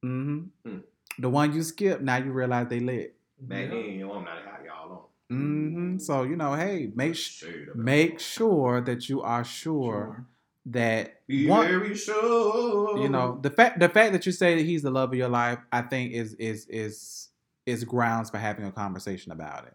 Hmm 0.03 0.41
Hmm. 0.65 0.79
The 1.19 1.29
one 1.29 1.53
you 1.53 1.63
skipped, 1.63 2.03
now 2.03 2.17
you 2.17 2.33
realize 2.33 2.69
they 2.69 2.81
lit. 2.81 3.17
Back 3.41 3.65
Yeah. 3.65 3.71
then, 3.71 3.85
you 3.99 4.11
I'm 4.13 4.25
not 4.25 4.45
how 4.45 4.65
y'all 4.65 5.11
on. 5.31 5.37
hmm 5.37 5.99
So 5.99 6.23
you 6.23 6.37
know, 6.37 6.55
hey, 6.55 6.91
make 6.95 7.15
sh- 7.17 7.45
make 7.75 8.21
sure 8.21 8.81
that 8.81 9.09
you 9.09 9.23
are 9.23 9.45
sure, 9.45 9.83
Sure. 10.17 10.27
that 10.67 11.27
Be 11.27 11.49
one, 11.49 11.67
very 11.67 11.95
sure. 11.95 12.99
you 12.99 13.09
know 13.09 13.39
the 13.43 13.51
fact 13.51 13.81
the 13.81 13.89
fact 13.89 14.13
that 14.13 14.27
you 14.27 14.33
say 14.33 14.57
that 14.57 14.65
he's 14.65 14.83
the 14.83 14.91
love 14.91 15.11
of 15.11 15.15
your 15.19 15.29
life 15.29 15.59
i 15.73 15.81
think 15.83 16.13
is 16.13 16.35
is 16.35 16.67
is 16.67 17.29
is 17.67 17.85
grounds 17.85 18.31
for 18.31 18.39
having 18.39 18.65
a 18.67 18.73
conversation 18.73 19.33
about 19.33 19.67
it 19.67 19.75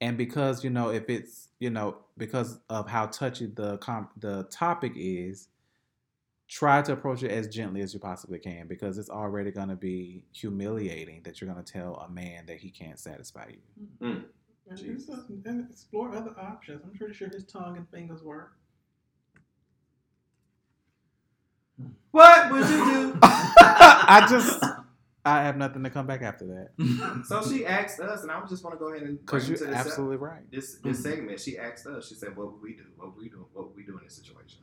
and 0.00 0.16
because 0.18 0.62
you 0.64 0.70
know 0.70 0.90
if 0.90 1.08
it's 1.08 1.48
you 1.60 1.70
know 1.70 1.96
because 2.18 2.58
of 2.68 2.88
how 2.88 3.06
touchy 3.06 3.46
the 3.46 3.78
com- 3.78 4.08
the 4.18 4.44
topic 4.44 4.92
is 4.96 5.48
try 6.52 6.82
to 6.82 6.92
approach 6.92 7.22
it 7.22 7.30
as 7.30 7.48
gently 7.48 7.80
as 7.80 7.94
you 7.94 7.98
possibly 7.98 8.38
can 8.38 8.68
because 8.68 8.98
it's 8.98 9.08
already 9.08 9.50
going 9.50 9.70
to 9.70 9.74
be 9.76 10.22
humiliating 10.32 11.22
that 11.22 11.40
you're 11.40 11.50
going 11.50 11.64
to 11.64 11.72
tell 11.72 11.94
a 12.06 12.10
man 12.10 12.44
that 12.44 12.58
he 12.58 12.68
can't 12.68 12.98
satisfy 12.98 13.46
you 13.48 13.88
And, 14.02 14.24
Jesus. 14.76 15.08
and 15.46 15.70
explore 15.70 16.14
other 16.14 16.34
options. 16.38 16.82
I'm 16.84 16.90
pretty 16.90 17.14
sure 17.14 17.28
his 17.30 17.44
tongue 17.44 17.78
and 17.78 17.88
fingers 17.88 18.22
work. 18.22 18.52
What 22.10 22.52
would 22.52 22.68
you 22.68 22.84
do? 22.84 23.18
i 23.22 24.26
just 24.28 24.62
i 25.24 25.42
have 25.42 25.56
nothing 25.56 25.82
to 25.84 25.88
come 25.88 26.06
back 26.06 26.20
after 26.20 26.44
that 26.46 27.24
so 27.28 27.40
she 27.48 27.64
asked 27.64 27.98
us, 28.00 28.22
and 28.22 28.30
I 28.30 28.44
just 28.46 28.62
want 28.62 28.74
to 28.74 28.78
go 28.78 28.92
ahead 28.92 29.06
and 29.08 29.18
because 29.20 29.48
you're 29.48 29.56
this, 29.56 29.68
absolutely 29.68 30.16
right 30.18 30.42
this 30.50 30.74
this 30.84 30.98
Mhm. 30.98 31.02
segment. 31.02 31.40
She 31.40 31.56
asked 31.56 31.86
us. 31.86 32.08
She 32.08 32.14
said, 32.14 32.36
"What 32.36 32.52
would 32.52 32.60
we 32.60 32.74
do? 32.74 32.84
What 32.96 33.14
would 33.14 33.22
we 33.22 33.28
do? 33.30 33.46
What 33.52 33.68
would 33.68 33.76
we 33.76 33.84
do 33.84 33.96
in 33.98 34.04
this 34.04 34.16
situation?" 34.16 34.62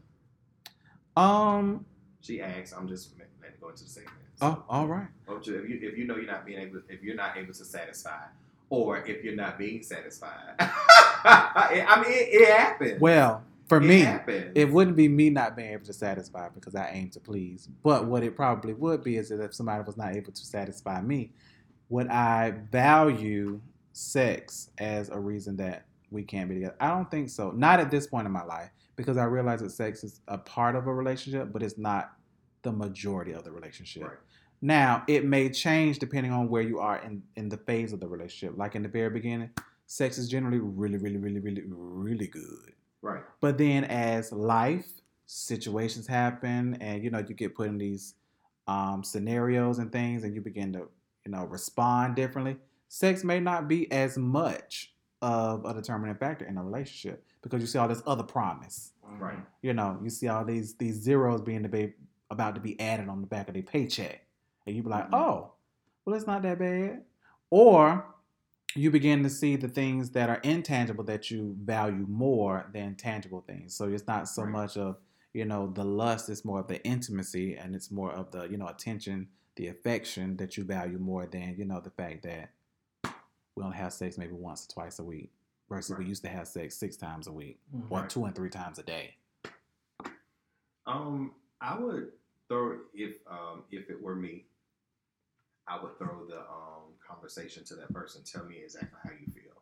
Um 1.20 1.86
She 2.22 2.42
asked. 2.42 2.74
I'm 2.76 2.88
just 2.88 3.12
letting 3.18 3.34
it 3.44 3.60
go 3.62 3.70
into 3.70 3.84
the 3.84 3.90
segment. 3.90 4.16
oh 4.42 4.64
all 4.70 4.88
right 4.88 5.08
you, 5.28 5.56
if 5.60 5.70
you 5.70 5.80
if 5.90 5.98
you 5.98 6.06
know 6.06 6.16
you're 6.16 6.26
not 6.26 6.46
being 6.46 6.60
able 6.60 6.82
if 6.90 7.02
you're 7.04 7.16
not 7.16 7.38
able 7.38 7.54
to 7.54 7.66
satisfy, 7.66 8.24
or 8.70 8.98
if 9.06 9.24
you're 9.24 9.36
not 9.36 9.58
being 9.58 9.84
satisfied, 9.84 10.56
I 10.60 12.02
mean 12.04 12.12
it, 12.12 12.42
it 12.42 12.50
happens. 12.58 13.02
well 13.02 13.44
for 13.68 13.78
It 13.78 13.82
me 13.82 14.00
happens. 14.02 14.52
it 14.56 14.72
wouldn't 14.72 14.98
be 14.98 15.08
me 15.08 15.30
not 15.30 15.56
being 15.56 15.74
able 15.74 15.86
to 15.86 15.94
satisfy 15.94 16.50
because 16.50 16.76
I 16.76 16.90
aim 16.92 17.10
to 17.12 17.20
please. 17.20 17.68
But 17.84 18.06
what 18.06 18.24
it 18.24 18.36
probably 18.36 18.74
would 18.74 19.04
be 19.04 19.18
is 19.18 19.30
that 19.30 19.42
if 19.42 19.54
somebody 19.54 19.84
was 19.84 19.98
not 19.98 20.16
able 20.16 20.32
to 20.32 20.46
satisfy 20.46 21.02
me, 21.02 21.32
would 21.90 22.08
I 22.08 22.52
value 22.72 23.62
sex 23.94 24.72
as 24.78 25.10
a 25.10 25.20
reason 25.20 25.58
that 25.58 25.86
we 26.12 26.24
can't 26.24 26.50
be 26.50 26.56
together? 26.56 26.76
I 26.80 26.88
don't 26.90 27.10
think 27.12 27.30
so. 27.30 27.52
Not 27.52 27.80
at 27.80 27.92
this 27.92 28.08
point 28.08 28.26
in 28.26 28.32
my 28.32 28.44
life 28.44 28.72
because 29.00 29.16
I 29.16 29.24
realize 29.24 29.62
that 29.62 29.70
sex 29.70 30.04
is 30.04 30.20
a 30.28 30.38
part 30.38 30.76
of 30.76 30.86
a 30.86 30.94
relationship, 30.94 31.54
but 31.54 31.64
it's 31.64 31.78
not 31.78 32.12
the 32.64 32.72
majority 32.74 33.32
of 33.32 33.46
the 33.46 33.52
relationship. 33.52 34.04
Right. 34.04 34.18
Now, 34.62 35.06
it 35.08 35.24
may 35.24 35.48
change 35.48 36.00
depending 36.00 36.34
on 36.34 36.50
where 36.50 36.62
you 36.62 36.80
are 36.80 36.98
in, 36.98 37.24
in 37.38 37.48
the 37.48 37.56
phase 37.56 37.94
of 37.94 38.02
the 38.02 38.10
relationship. 38.10 38.58
Like 38.58 38.76
in 38.76 38.84
the 38.84 38.90
very 38.90 39.10
beginning, 39.10 39.52
sex 39.86 40.18
is 40.18 40.28
generally 40.28 40.60
really, 40.60 40.98
really, 40.98 41.16
really, 41.16 41.40
really, 41.40 41.64
really 41.66 42.28
good. 42.28 42.74
Right. 43.02 43.24
But 43.40 43.58
then 43.58 43.86
as 43.86 44.34
life 44.34 44.90
situations 45.28 46.08
happen 46.08 46.76
and 46.82 47.02
you 47.02 47.10
know 47.10 47.20
you 47.20 47.36
get 47.36 47.56
put 47.56 47.70
in 47.70 47.78
these 47.78 48.16
um, 48.68 49.02
scenarios 49.02 49.80
and 49.80 49.94
things 49.94 50.26
and 50.26 50.36
you 50.36 50.42
begin 50.42 50.74
to 50.74 50.90
you 51.26 51.32
know 51.32 51.46
respond 51.46 52.18
differently, 52.18 52.58
sex 52.90 53.24
may 53.24 53.40
not 53.40 53.70
be 53.70 53.90
as 53.94 54.18
much 54.18 54.94
of 55.22 55.66
a 55.66 55.74
determining 55.74 56.16
factor 56.16 56.46
in 56.46 56.58
a 56.58 56.64
relationship 56.64 57.26
because 57.42 57.62
you 57.62 57.68
see 57.68 57.78
all 57.78 57.88
this 57.88 58.02
other 58.08 58.24
promise. 58.24 58.94
Right. 59.20 59.40
You 59.62 59.74
know, 59.74 60.00
you 60.04 60.10
see 60.10 60.28
all 60.28 60.46
these 60.46 60.76
these 60.76 60.96
zeros 60.96 61.42
being 61.42 61.64
to 61.64 61.70
be 61.70 61.94
about 62.30 62.56
to 62.56 62.62
be 62.62 62.80
added 62.80 63.10
on 63.10 63.22
the 63.22 63.28
back 63.28 63.48
of 63.48 63.54
their 63.56 63.64
paycheck, 63.64 64.22
and 64.66 64.76
you 64.76 64.84
be 64.84 64.90
like, 64.90 65.10
Mhm. 65.10 65.16
oh, 65.20 65.54
well, 66.06 66.16
it's 66.16 66.28
not 66.28 66.42
that 66.44 66.60
bad. 66.60 67.04
Or 67.50 68.06
you 68.76 68.92
begin 68.92 69.24
to 69.24 69.30
see 69.30 69.56
the 69.56 69.68
things 69.68 70.12
that 70.12 70.30
are 70.30 70.40
intangible 70.44 71.04
that 71.06 71.32
you 71.32 71.56
value 71.60 72.06
more 72.08 72.70
than 72.72 72.96
tangible 72.96 73.42
things. 73.42 73.74
So 73.76 73.90
it's 73.90 74.06
not 74.08 74.28
so 74.30 74.44
Right. 74.44 74.52
much 74.52 74.78
of 74.78 74.98
you 75.34 75.46
know 75.46 75.68
the 75.72 75.84
lust; 75.84 76.30
it's 76.30 76.46
more 76.46 76.60
of 76.60 76.68
the 76.68 76.84
intimacy, 76.86 77.56
and 77.56 77.76
it's 77.76 77.92
more 77.92 78.12
of 78.12 78.32
the 78.32 78.44
you 78.46 78.58
know 78.58 78.68
attention, 78.68 79.28
the 79.56 79.68
affection 79.68 80.38
that 80.38 80.56
you 80.56 80.64
value 80.64 81.00
more 81.00 81.26
than 81.26 81.56
you 81.58 81.66
know 81.66 81.80
the 81.82 81.90
fact 81.92 82.24
that 82.24 82.52
we 83.60 83.66
only 83.66 83.78
have 83.78 83.92
sex 83.94 84.18
maybe 84.18 84.32
once 84.34 84.66
or 84.66 84.74
twice 84.74 85.00
a 85.00 85.04
week 85.04 85.30
versus 85.70 85.96
we 85.98 86.06
used 86.06 86.24
to 86.24 86.30
have 86.30 86.48
sex 86.48 86.76
six 86.76 86.96
times 86.96 87.28
a 87.28 87.32
week 87.32 87.60
Mhm. 87.76 87.92
or 87.92 88.08
two 88.08 88.24
and 88.26 88.34
three 88.36 88.50
times 88.50 88.80
a 88.80 88.84
day. 88.84 89.16
Um, 90.88 91.36
I 91.62 91.78
would 91.78 92.14
throw 92.48 92.80
if 92.94 93.16
um 93.28 93.66
if 93.70 93.90
it 93.90 94.02
were 94.02 94.16
me, 94.16 94.46
I 95.68 95.80
would 95.84 95.98
throw 96.00 96.26
the 96.26 96.40
um 96.50 96.96
conversation 97.06 97.64
to 97.66 97.76
that 97.76 97.94
person. 97.94 98.24
Tell 98.24 98.46
me 98.46 98.58
exactly 98.58 98.98
how 99.04 99.12
you 99.12 99.28
feel 99.34 99.62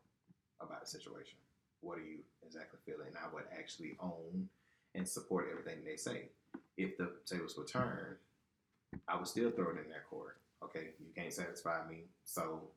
about 0.62 0.82
the 0.82 0.88
situation. 0.88 1.38
What 1.82 1.98
are 1.98 2.04
you 2.04 2.20
exactly 2.46 2.80
feeling? 2.86 3.12
I 3.18 3.28
would 3.34 3.46
actually 3.52 3.98
own 4.00 4.48
and 4.94 5.08
support 5.10 5.48
everything 5.52 5.84
they 5.84 5.98
say. 5.98 6.30
If 6.78 6.98
the 6.98 7.16
tables 7.26 7.58
were 7.58 7.66
turned, 7.66 8.18
I 9.08 9.16
would 9.18 9.28
still 9.28 9.52
throw 9.52 9.72
it 9.72 9.78
in 9.84 9.90
their 9.90 10.04
court. 10.10 10.40
Okay, 10.64 10.94
you 11.00 11.12
can't 11.14 11.34
satisfy 11.34 11.88
me, 11.90 12.06
so 12.26 12.70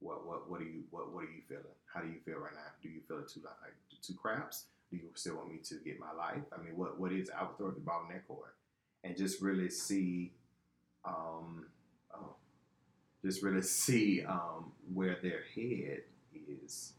what 0.00 0.26
what 0.26 0.50
what 0.50 0.60
are 0.60 0.64
you 0.64 0.82
what 0.90 1.12
what 1.12 1.24
are 1.24 1.30
you 1.30 1.42
feeling? 1.48 1.64
How 1.92 2.00
do 2.00 2.08
you 2.08 2.20
feel 2.24 2.38
right 2.38 2.54
now? 2.54 2.70
Do 2.82 2.88
you 2.88 3.00
feel 3.08 3.18
it 3.18 3.28
too 3.28 3.40
like 3.44 3.74
too 4.02 4.14
craps? 4.14 4.64
Do 4.90 4.96
you 4.96 5.02
still 5.14 5.36
want 5.36 5.50
me 5.50 5.58
to 5.64 5.74
get 5.84 5.98
my 5.98 6.12
life? 6.12 6.42
I 6.52 6.62
mean, 6.62 6.76
what 6.76 6.98
what 7.00 7.12
is? 7.12 7.30
I 7.30 7.42
would 7.42 7.56
throw 7.56 7.70
the 7.70 7.80
in 7.80 8.08
that 8.10 8.26
and 9.04 9.16
just 9.16 9.40
really 9.40 9.70
see, 9.70 10.32
um, 11.04 11.66
oh, 12.14 12.34
just 13.24 13.42
really 13.42 13.62
see 13.62 14.24
um, 14.24 14.72
where 14.92 15.18
their 15.22 15.42
head 15.54 16.02
is, 16.64 16.92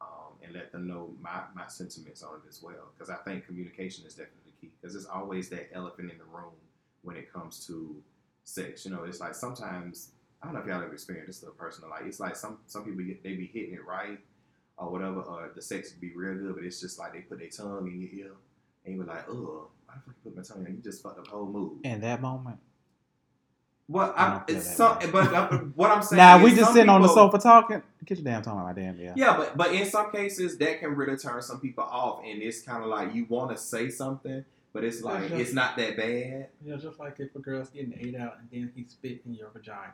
um, 0.00 0.34
and 0.42 0.54
let 0.54 0.72
them 0.72 0.86
know 0.86 1.14
my 1.20 1.42
my 1.54 1.66
sentiments 1.66 2.22
on 2.22 2.36
it 2.36 2.48
as 2.48 2.62
well. 2.62 2.92
Because 2.94 3.10
I 3.10 3.16
think 3.24 3.46
communication 3.46 4.06
is 4.06 4.14
definitely 4.14 4.52
key. 4.60 4.70
Because 4.80 4.94
there's 4.94 5.06
always 5.06 5.48
that 5.50 5.70
elephant 5.74 6.10
in 6.10 6.18
the 6.18 6.24
room 6.24 6.54
when 7.02 7.16
it 7.16 7.32
comes 7.32 7.66
to 7.66 7.96
sex. 8.44 8.84
You 8.84 8.92
know, 8.92 9.04
it's 9.04 9.20
like 9.20 9.34
sometimes 9.34 10.10
I 10.42 10.46
don't 10.46 10.54
know 10.54 10.60
if 10.60 10.66
y'all 10.66 10.82
ever 10.82 10.92
experienced 10.92 11.26
this 11.28 11.42
little 11.42 11.56
personal 11.56 11.88
like 11.90 12.02
it's 12.04 12.20
like 12.20 12.36
some 12.36 12.58
some 12.66 12.84
people 12.84 13.02
get, 13.04 13.22
they 13.22 13.34
be 13.34 13.46
hitting 13.46 13.74
it 13.74 13.86
right 13.86 14.18
or 14.76 14.90
whatever, 14.90 15.20
or 15.20 15.50
the 15.54 15.62
sex 15.62 15.92
be 15.92 16.12
real 16.14 16.34
good, 16.34 16.54
but 16.56 16.64
it's 16.64 16.80
just 16.80 16.98
like 16.98 17.12
they 17.12 17.20
put 17.20 17.38
their 17.38 17.48
tongue 17.48 17.86
in 17.86 18.00
your 18.00 18.26
ear 18.26 18.32
and 18.84 18.96
you 18.96 19.00
be 19.02 19.06
like, 19.08 19.24
oh, 19.30 19.68
why 19.86 19.94
the 19.94 20.00
fuck 20.02 20.14
you 20.24 20.30
put 20.30 20.36
my 20.36 20.42
tongue 20.42 20.66
in? 20.66 20.74
You 20.76 20.82
just 20.82 21.02
fucked 21.02 21.18
up 21.18 21.24
the 21.26 21.30
whole 21.30 21.46
mood. 21.46 21.78
In 21.84 22.00
that 22.00 22.20
moment, 22.20 22.58
Well, 23.88 24.12
I 24.16 24.24
I, 24.26 24.42
it's 24.48 24.76
some, 24.76 24.98
way. 24.98 25.06
but 25.12 25.32
uh, 25.32 25.48
what 25.76 25.90
I'm 25.90 26.02
saying. 26.02 26.16
now 26.18 26.38
is 26.38 26.42
we 26.44 26.50
just 26.50 26.64
some 26.64 26.74
sitting 26.74 26.88
on 26.90 27.02
the 27.02 27.08
sofa 27.08 27.38
talking. 27.38 27.82
Get 28.04 28.18
your 28.18 28.24
damn 28.24 28.42
tongue 28.42 28.58
out 28.58 28.64
my 28.64 28.72
damn 28.72 28.98
ear. 29.00 29.12
Yeah, 29.16 29.36
but 29.36 29.56
but 29.56 29.72
in 29.72 29.86
some 29.88 30.10
cases 30.10 30.58
that 30.58 30.80
can 30.80 30.94
really 30.96 31.16
turn 31.16 31.40
some 31.40 31.60
people 31.60 31.84
off, 31.84 32.22
and 32.24 32.42
it's 32.42 32.60
kind 32.62 32.82
of 32.82 32.88
like 32.88 33.14
you 33.14 33.26
want 33.28 33.50
to 33.52 33.56
say 33.56 33.90
something, 33.90 34.44
but 34.72 34.82
it's 34.84 35.02
like 35.02 35.28
just- 35.28 35.34
it's 35.40 35.52
not 35.52 35.76
that 35.76 35.96
bad. 35.96 36.48
Yeah, 36.64 36.76
just 36.76 36.98
like 36.98 37.20
if 37.20 37.34
a 37.36 37.38
girl's 37.38 37.68
getting 37.70 37.94
ate 37.98 38.16
out 38.16 38.38
and 38.40 38.48
then 38.50 38.72
he 38.74 38.84
spit 38.88 39.20
in 39.24 39.34
your 39.34 39.50
vagina. 39.50 39.92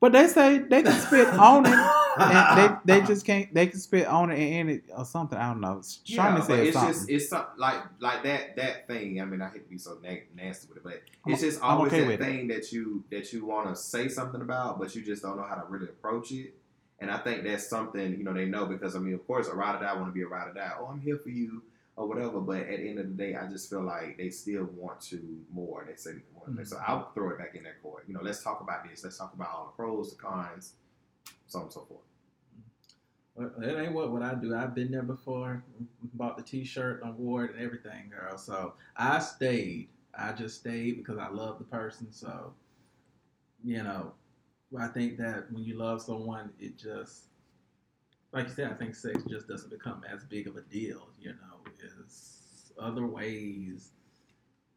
But 0.00 0.12
they 0.12 0.28
say 0.28 0.58
they 0.58 0.82
can 0.82 0.98
spit 0.98 1.28
on 1.28 1.66
it, 1.66 1.72
and 2.18 2.80
they 2.86 3.00
they 3.00 3.06
just 3.06 3.26
can't. 3.26 3.52
They 3.52 3.66
can 3.66 3.78
spit 3.78 4.06
on 4.06 4.30
it 4.30 4.38
and 4.38 4.70
in 4.70 4.76
it 4.76 4.84
or 4.96 5.04
something. 5.04 5.38
I 5.38 5.48
don't 5.50 5.60
know. 5.60 5.82
Yeah, 6.06 6.16
Charmin 6.16 6.40
but 6.40 6.46
said 6.46 6.66
it's 6.66 6.72
something. 6.74 6.94
just 6.94 7.10
it's 7.10 7.32
like 7.58 7.82
like 8.00 8.22
that 8.22 8.56
that 8.56 8.88
thing. 8.88 9.20
I 9.20 9.26
mean, 9.26 9.42
I 9.42 9.50
hate 9.50 9.64
to 9.64 9.68
be 9.68 9.76
so 9.76 9.98
na- 10.02 10.14
nasty 10.34 10.68
with 10.68 10.78
it, 10.78 10.82
but 10.84 11.02
it's 11.26 11.42
just 11.42 11.62
I'm 11.62 11.72
always 11.76 11.92
okay 11.92 12.00
that 12.00 12.06
with 12.08 12.20
it. 12.20 12.24
thing 12.24 12.48
that 12.48 12.72
you 12.72 13.04
that 13.10 13.30
you 13.34 13.44
want 13.44 13.68
to 13.68 13.76
say 13.76 14.08
something 14.08 14.40
about, 14.40 14.80
but 14.80 14.94
you 14.96 15.02
just 15.02 15.22
don't 15.22 15.36
know 15.36 15.46
how 15.46 15.56
to 15.56 15.64
really 15.68 15.86
approach 15.86 16.32
it. 16.32 16.54
And 16.98 17.10
I 17.10 17.18
think 17.18 17.44
that's 17.44 17.68
something 17.68 18.12
you 18.12 18.24
know 18.24 18.32
they 18.32 18.46
know 18.46 18.64
because 18.64 18.96
I 18.96 19.00
mean, 19.00 19.12
of 19.14 19.26
course, 19.26 19.48
a 19.48 19.54
ride 19.54 19.76
or 19.76 19.80
die 19.84 19.94
want 19.94 20.06
to 20.06 20.12
be 20.12 20.22
a 20.22 20.26
ride 20.26 20.48
or 20.48 20.54
die. 20.54 20.72
Oh, 20.80 20.86
I'm 20.86 21.00
here 21.00 21.18
for 21.18 21.28
you 21.28 21.62
or 22.00 22.08
whatever. 22.08 22.40
But 22.40 22.60
at 22.60 22.78
the 22.78 22.88
end 22.88 22.98
of 22.98 23.08
the 23.08 23.14
day, 23.14 23.34
I 23.34 23.46
just 23.46 23.68
feel 23.68 23.82
like 23.82 24.16
they 24.16 24.30
still 24.30 24.64
want 24.74 25.00
to 25.02 25.20
more. 25.52 25.84
They 25.88 25.96
say 25.96 26.12
more. 26.34 26.46
So 26.64 26.76
Mm-hmm. 26.76 26.90
I'll 26.90 27.12
throw 27.12 27.30
it 27.30 27.38
back 27.38 27.54
in 27.54 27.64
that 27.64 27.82
court. 27.82 28.04
You 28.08 28.14
know, 28.14 28.20
let's 28.22 28.42
talk 28.42 28.60
about 28.62 28.88
this. 28.88 29.04
Let's 29.04 29.18
talk 29.18 29.34
about 29.34 29.50
all 29.50 29.66
the 29.66 29.76
pros, 29.82 30.16
the 30.16 30.22
cons, 30.22 30.74
so 31.46 31.58
on 31.58 31.64
and 31.66 31.72
so 31.72 31.80
forth. 31.82 32.00
Well, 33.34 33.52
It 33.62 33.78
ain't 33.80 33.92
what 33.92 34.10
what 34.10 34.22
I 34.22 34.34
do. 34.34 34.54
I've 34.56 34.74
been 34.74 34.90
there 34.90 35.02
before. 35.02 35.62
Bought 36.14 36.36
the 36.38 36.42
T-shirt, 36.42 37.04
wore 37.16 37.44
it, 37.44 37.54
and 37.54 37.62
everything, 37.62 38.10
girl. 38.10 38.38
So 38.38 38.74
I 38.96 39.18
stayed. 39.18 39.88
I 40.18 40.32
just 40.32 40.58
stayed 40.60 40.96
because 40.96 41.18
I 41.18 41.28
love 41.28 41.58
the 41.58 41.64
person. 41.64 42.12
So 42.12 42.52
you 43.64 43.82
know, 43.82 44.12
I 44.78 44.88
think 44.88 45.18
that 45.18 45.52
when 45.52 45.64
you 45.64 45.76
love 45.76 46.02
someone, 46.02 46.50
it 46.58 46.78
just 46.78 47.24
like 48.32 48.48
you 48.48 48.54
said. 48.54 48.70
I 48.70 48.74
think 48.74 48.94
sex 48.94 49.22
just 49.28 49.48
doesn't 49.48 49.70
become 49.70 50.02
as 50.10 50.24
big 50.24 50.46
of 50.46 50.56
a 50.56 50.62
deal. 50.62 51.08
You 51.20 51.30
know, 51.32 51.49
is 51.82 52.72
other 52.78 53.06
ways 53.06 53.90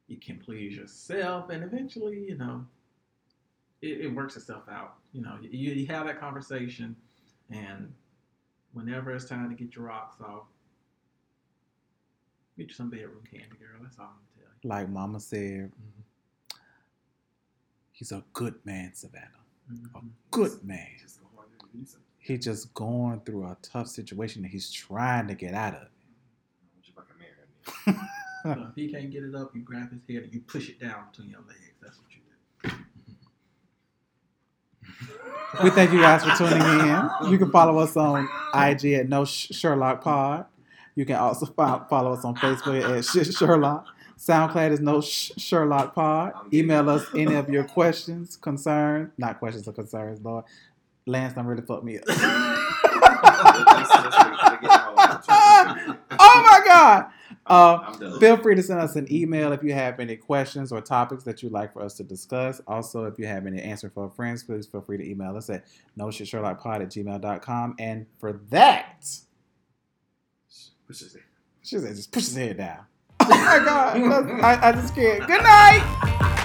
you 0.07 0.17
can 0.17 0.38
please 0.38 0.75
yourself, 0.75 1.49
and 1.49 1.63
eventually, 1.63 2.25
you 2.27 2.38
know, 2.38 2.65
it, 3.81 4.01
it 4.01 4.07
works 4.13 4.35
itself 4.35 4.63
out. 4.69 4.95
You 5.11 5.21
know, 5.21 5.38
you, 5.41 5.71
you 5.71 5.85
have 5.88 6.07
that 6.07 6.19
conversation, 6.19 6.95
and 7.49 7.93
whenever 8.73 9.11
it's 9.11 9.25
time 9.25 9.49
to 9.49 9.55
get 9.55 9.75
your 9.75 9.85
rocks 9.85 10.17
off, 10.21 10.47
get 12.57 12.67
you 12.67 12.73
some 12.73 12.89
bedroom 12.89 13.23
candy, 13.30 13.57
girl. 13.59 13.80
That's 13.81 13.97
all 13.99 14.05
I'm 14.05 14.11
gonna 14.11 14.27
tell 14.35 14.43
like 14.63 14.89
Mama 14.89 15.19
said, 15.19 15.71
mm-hmm. 15.71 16.57
he's 17.91 18.11
a 18.11 18.23
good 18.34 18.55
man, 18.65 18.93
Savannah. 18.93 19.27
you. 19.71 19.77
A 19.95 19.97
mm-hmm. 19.97 20.07
good 20.31 20.63
man. 20.63 20.88
Just 21.01 21.19
go 21.19 21.27
on 21.38 21.45
and 21.59 21.81
do 21.81 21.85
something. 21.85 22.01
He's 22.19 22.45
just 22.45 22.73
going 22.73 23.21
through 23.25 23.45
a 23.45 23.57
tough 23.61 23.88
situation 23.88 24.43
that 24.43 24.51
he's 24.51 24.71
trying 24.71 25.27
to 25.27 25.35
get 25.35 25.53
out 25.53 25.73
of. 25.73 25.81
What 25.81 26.88
you 26.88 26.93
fucking 26.95 27.15
marrying 27.19 27.35
me? 27.38 27.52
So 28.44 28.52
if 28.69 28.76
he 28.76 28.91
can't 28.91 29.10
get 29.10 29.23
it 29.23 29.34
up, 29.35 29.56
you 29.56 29.61
grab 29.61 29.90
his 29.91 30.02
head 30.10 30.23
and 30.23 30.34
you 30.34 30.41
push 30.41 30.68
it 30.69 30.80
down 30.80 31.06
between 31.10 31.30
your 31.30 31.40
legs. 31.48 31.60
That's 31.81 31.98
what 31.98 32.14
you 32.14 32.19
do. 32.19 32.23
We 35.64 35.69
thank 35.69 35.94
you 35.94 36.02
guys 36.02 36.23
for 36.26 36.31
tuning 36.35 36.61
in. 36.61 37.31
You 37.31 37.38
can 37.38 37.52
follow 37.52 37.77
us 37.80 37.95
on 37.95 38.27
IG 38.53 38.85
at 38.94 39.07
No 39.07 39.23
Sherlock 39.23 40.03
Pod. 40.03 40.45
You 40.95 41.06
can 41.06 41.15
also 41.15 41.45
follow 41.45 42.14
us 42.14 42.26
on 42.26 42.35
Facebook 42.35 42.84
at 42.84 43.06
Sherlock. 43.34 43.85
SoundCloud 44.18 44.72
is 44.72 44.80
No 44.81 44.99
Sherlock 44.99 45.95
Pod. 45.95 46.34
Email 46.53 46.90
us 46.90 47.06
any 47.15 47.35
of 47.35 47.49
your 47.49 47.64
questions, 47.64 48.35
concerns, 48.35 49.11
not 49.18 49.40
questions 49.40 49.68
or 49.68 49.73
concerns, 49.73 50.19
Lord. 50.22 50.44
Lance 51.06 51.34
done 51.34 51.45
really 51.45 51.61
fucked 51.61 51.84
me 51.84 51.99
up. 51.99 52.03
Oh 56.26 56.41
my 56.49 56.61
God. 56.65 57.06
Uh, 57.45 58.18
Feel 58.20 58.38
free 58.38 58.56
to 58.56 58.64
send 58.64 58.80
us 58.80 58.95
an 58.95 59.06
email 59.11 59.52
if 59.52 59.64
you 59.64 59.74
have 59.74 59.99
any 59.99 60.15
questions 60.15 60.72
or 60.72 60.80
topics 60.82 61.24
that 61.24 61.44
you'd 61.44 61.52
like 61.52 61.74
for 61.74 61.82
us 61.82 61.94
to 61.95 62.03
discuss. 62.03 62.61
Also, 62.68 63.06
if 63.06 63.20
you 63.20 63.28
have 63.28 63.45
any 63.45 63.61
answer 63.61 63.90
for 63.90 64.10
friends, 64.10 64.44
please 64.44 64.65
feel 64.65 64.82
free 64.82 64.98
to 64.98 65.10
email 65.10 65.36
us 65.36 65.49
at 65.49 65.65
no 65.95 66.10
shit 66.10 66.28
sherlockpod 66.28 66.82
at 66.82 66.90
gmail.com. 66.90 67.76
And 67.80 68.06
for 68.20 68.34
that, 68.49 69.06
Push 70.88 71.03
she 71.64 71.78
said, 71.80 71.95
just 71.95 72.11
push 72.11 72.26
his 72.26 72.36
head 72.36 72.57
down. 72.57 72.86
Oh 73.26 73.30
my 73.30 73.60
God. 73.64 74.41
I, 74.41 74.70
I 74.70 74.72
just 74.74 74.94
can't. 74.95 75.26
Good 75.26 75.44
night. 75.44 76.40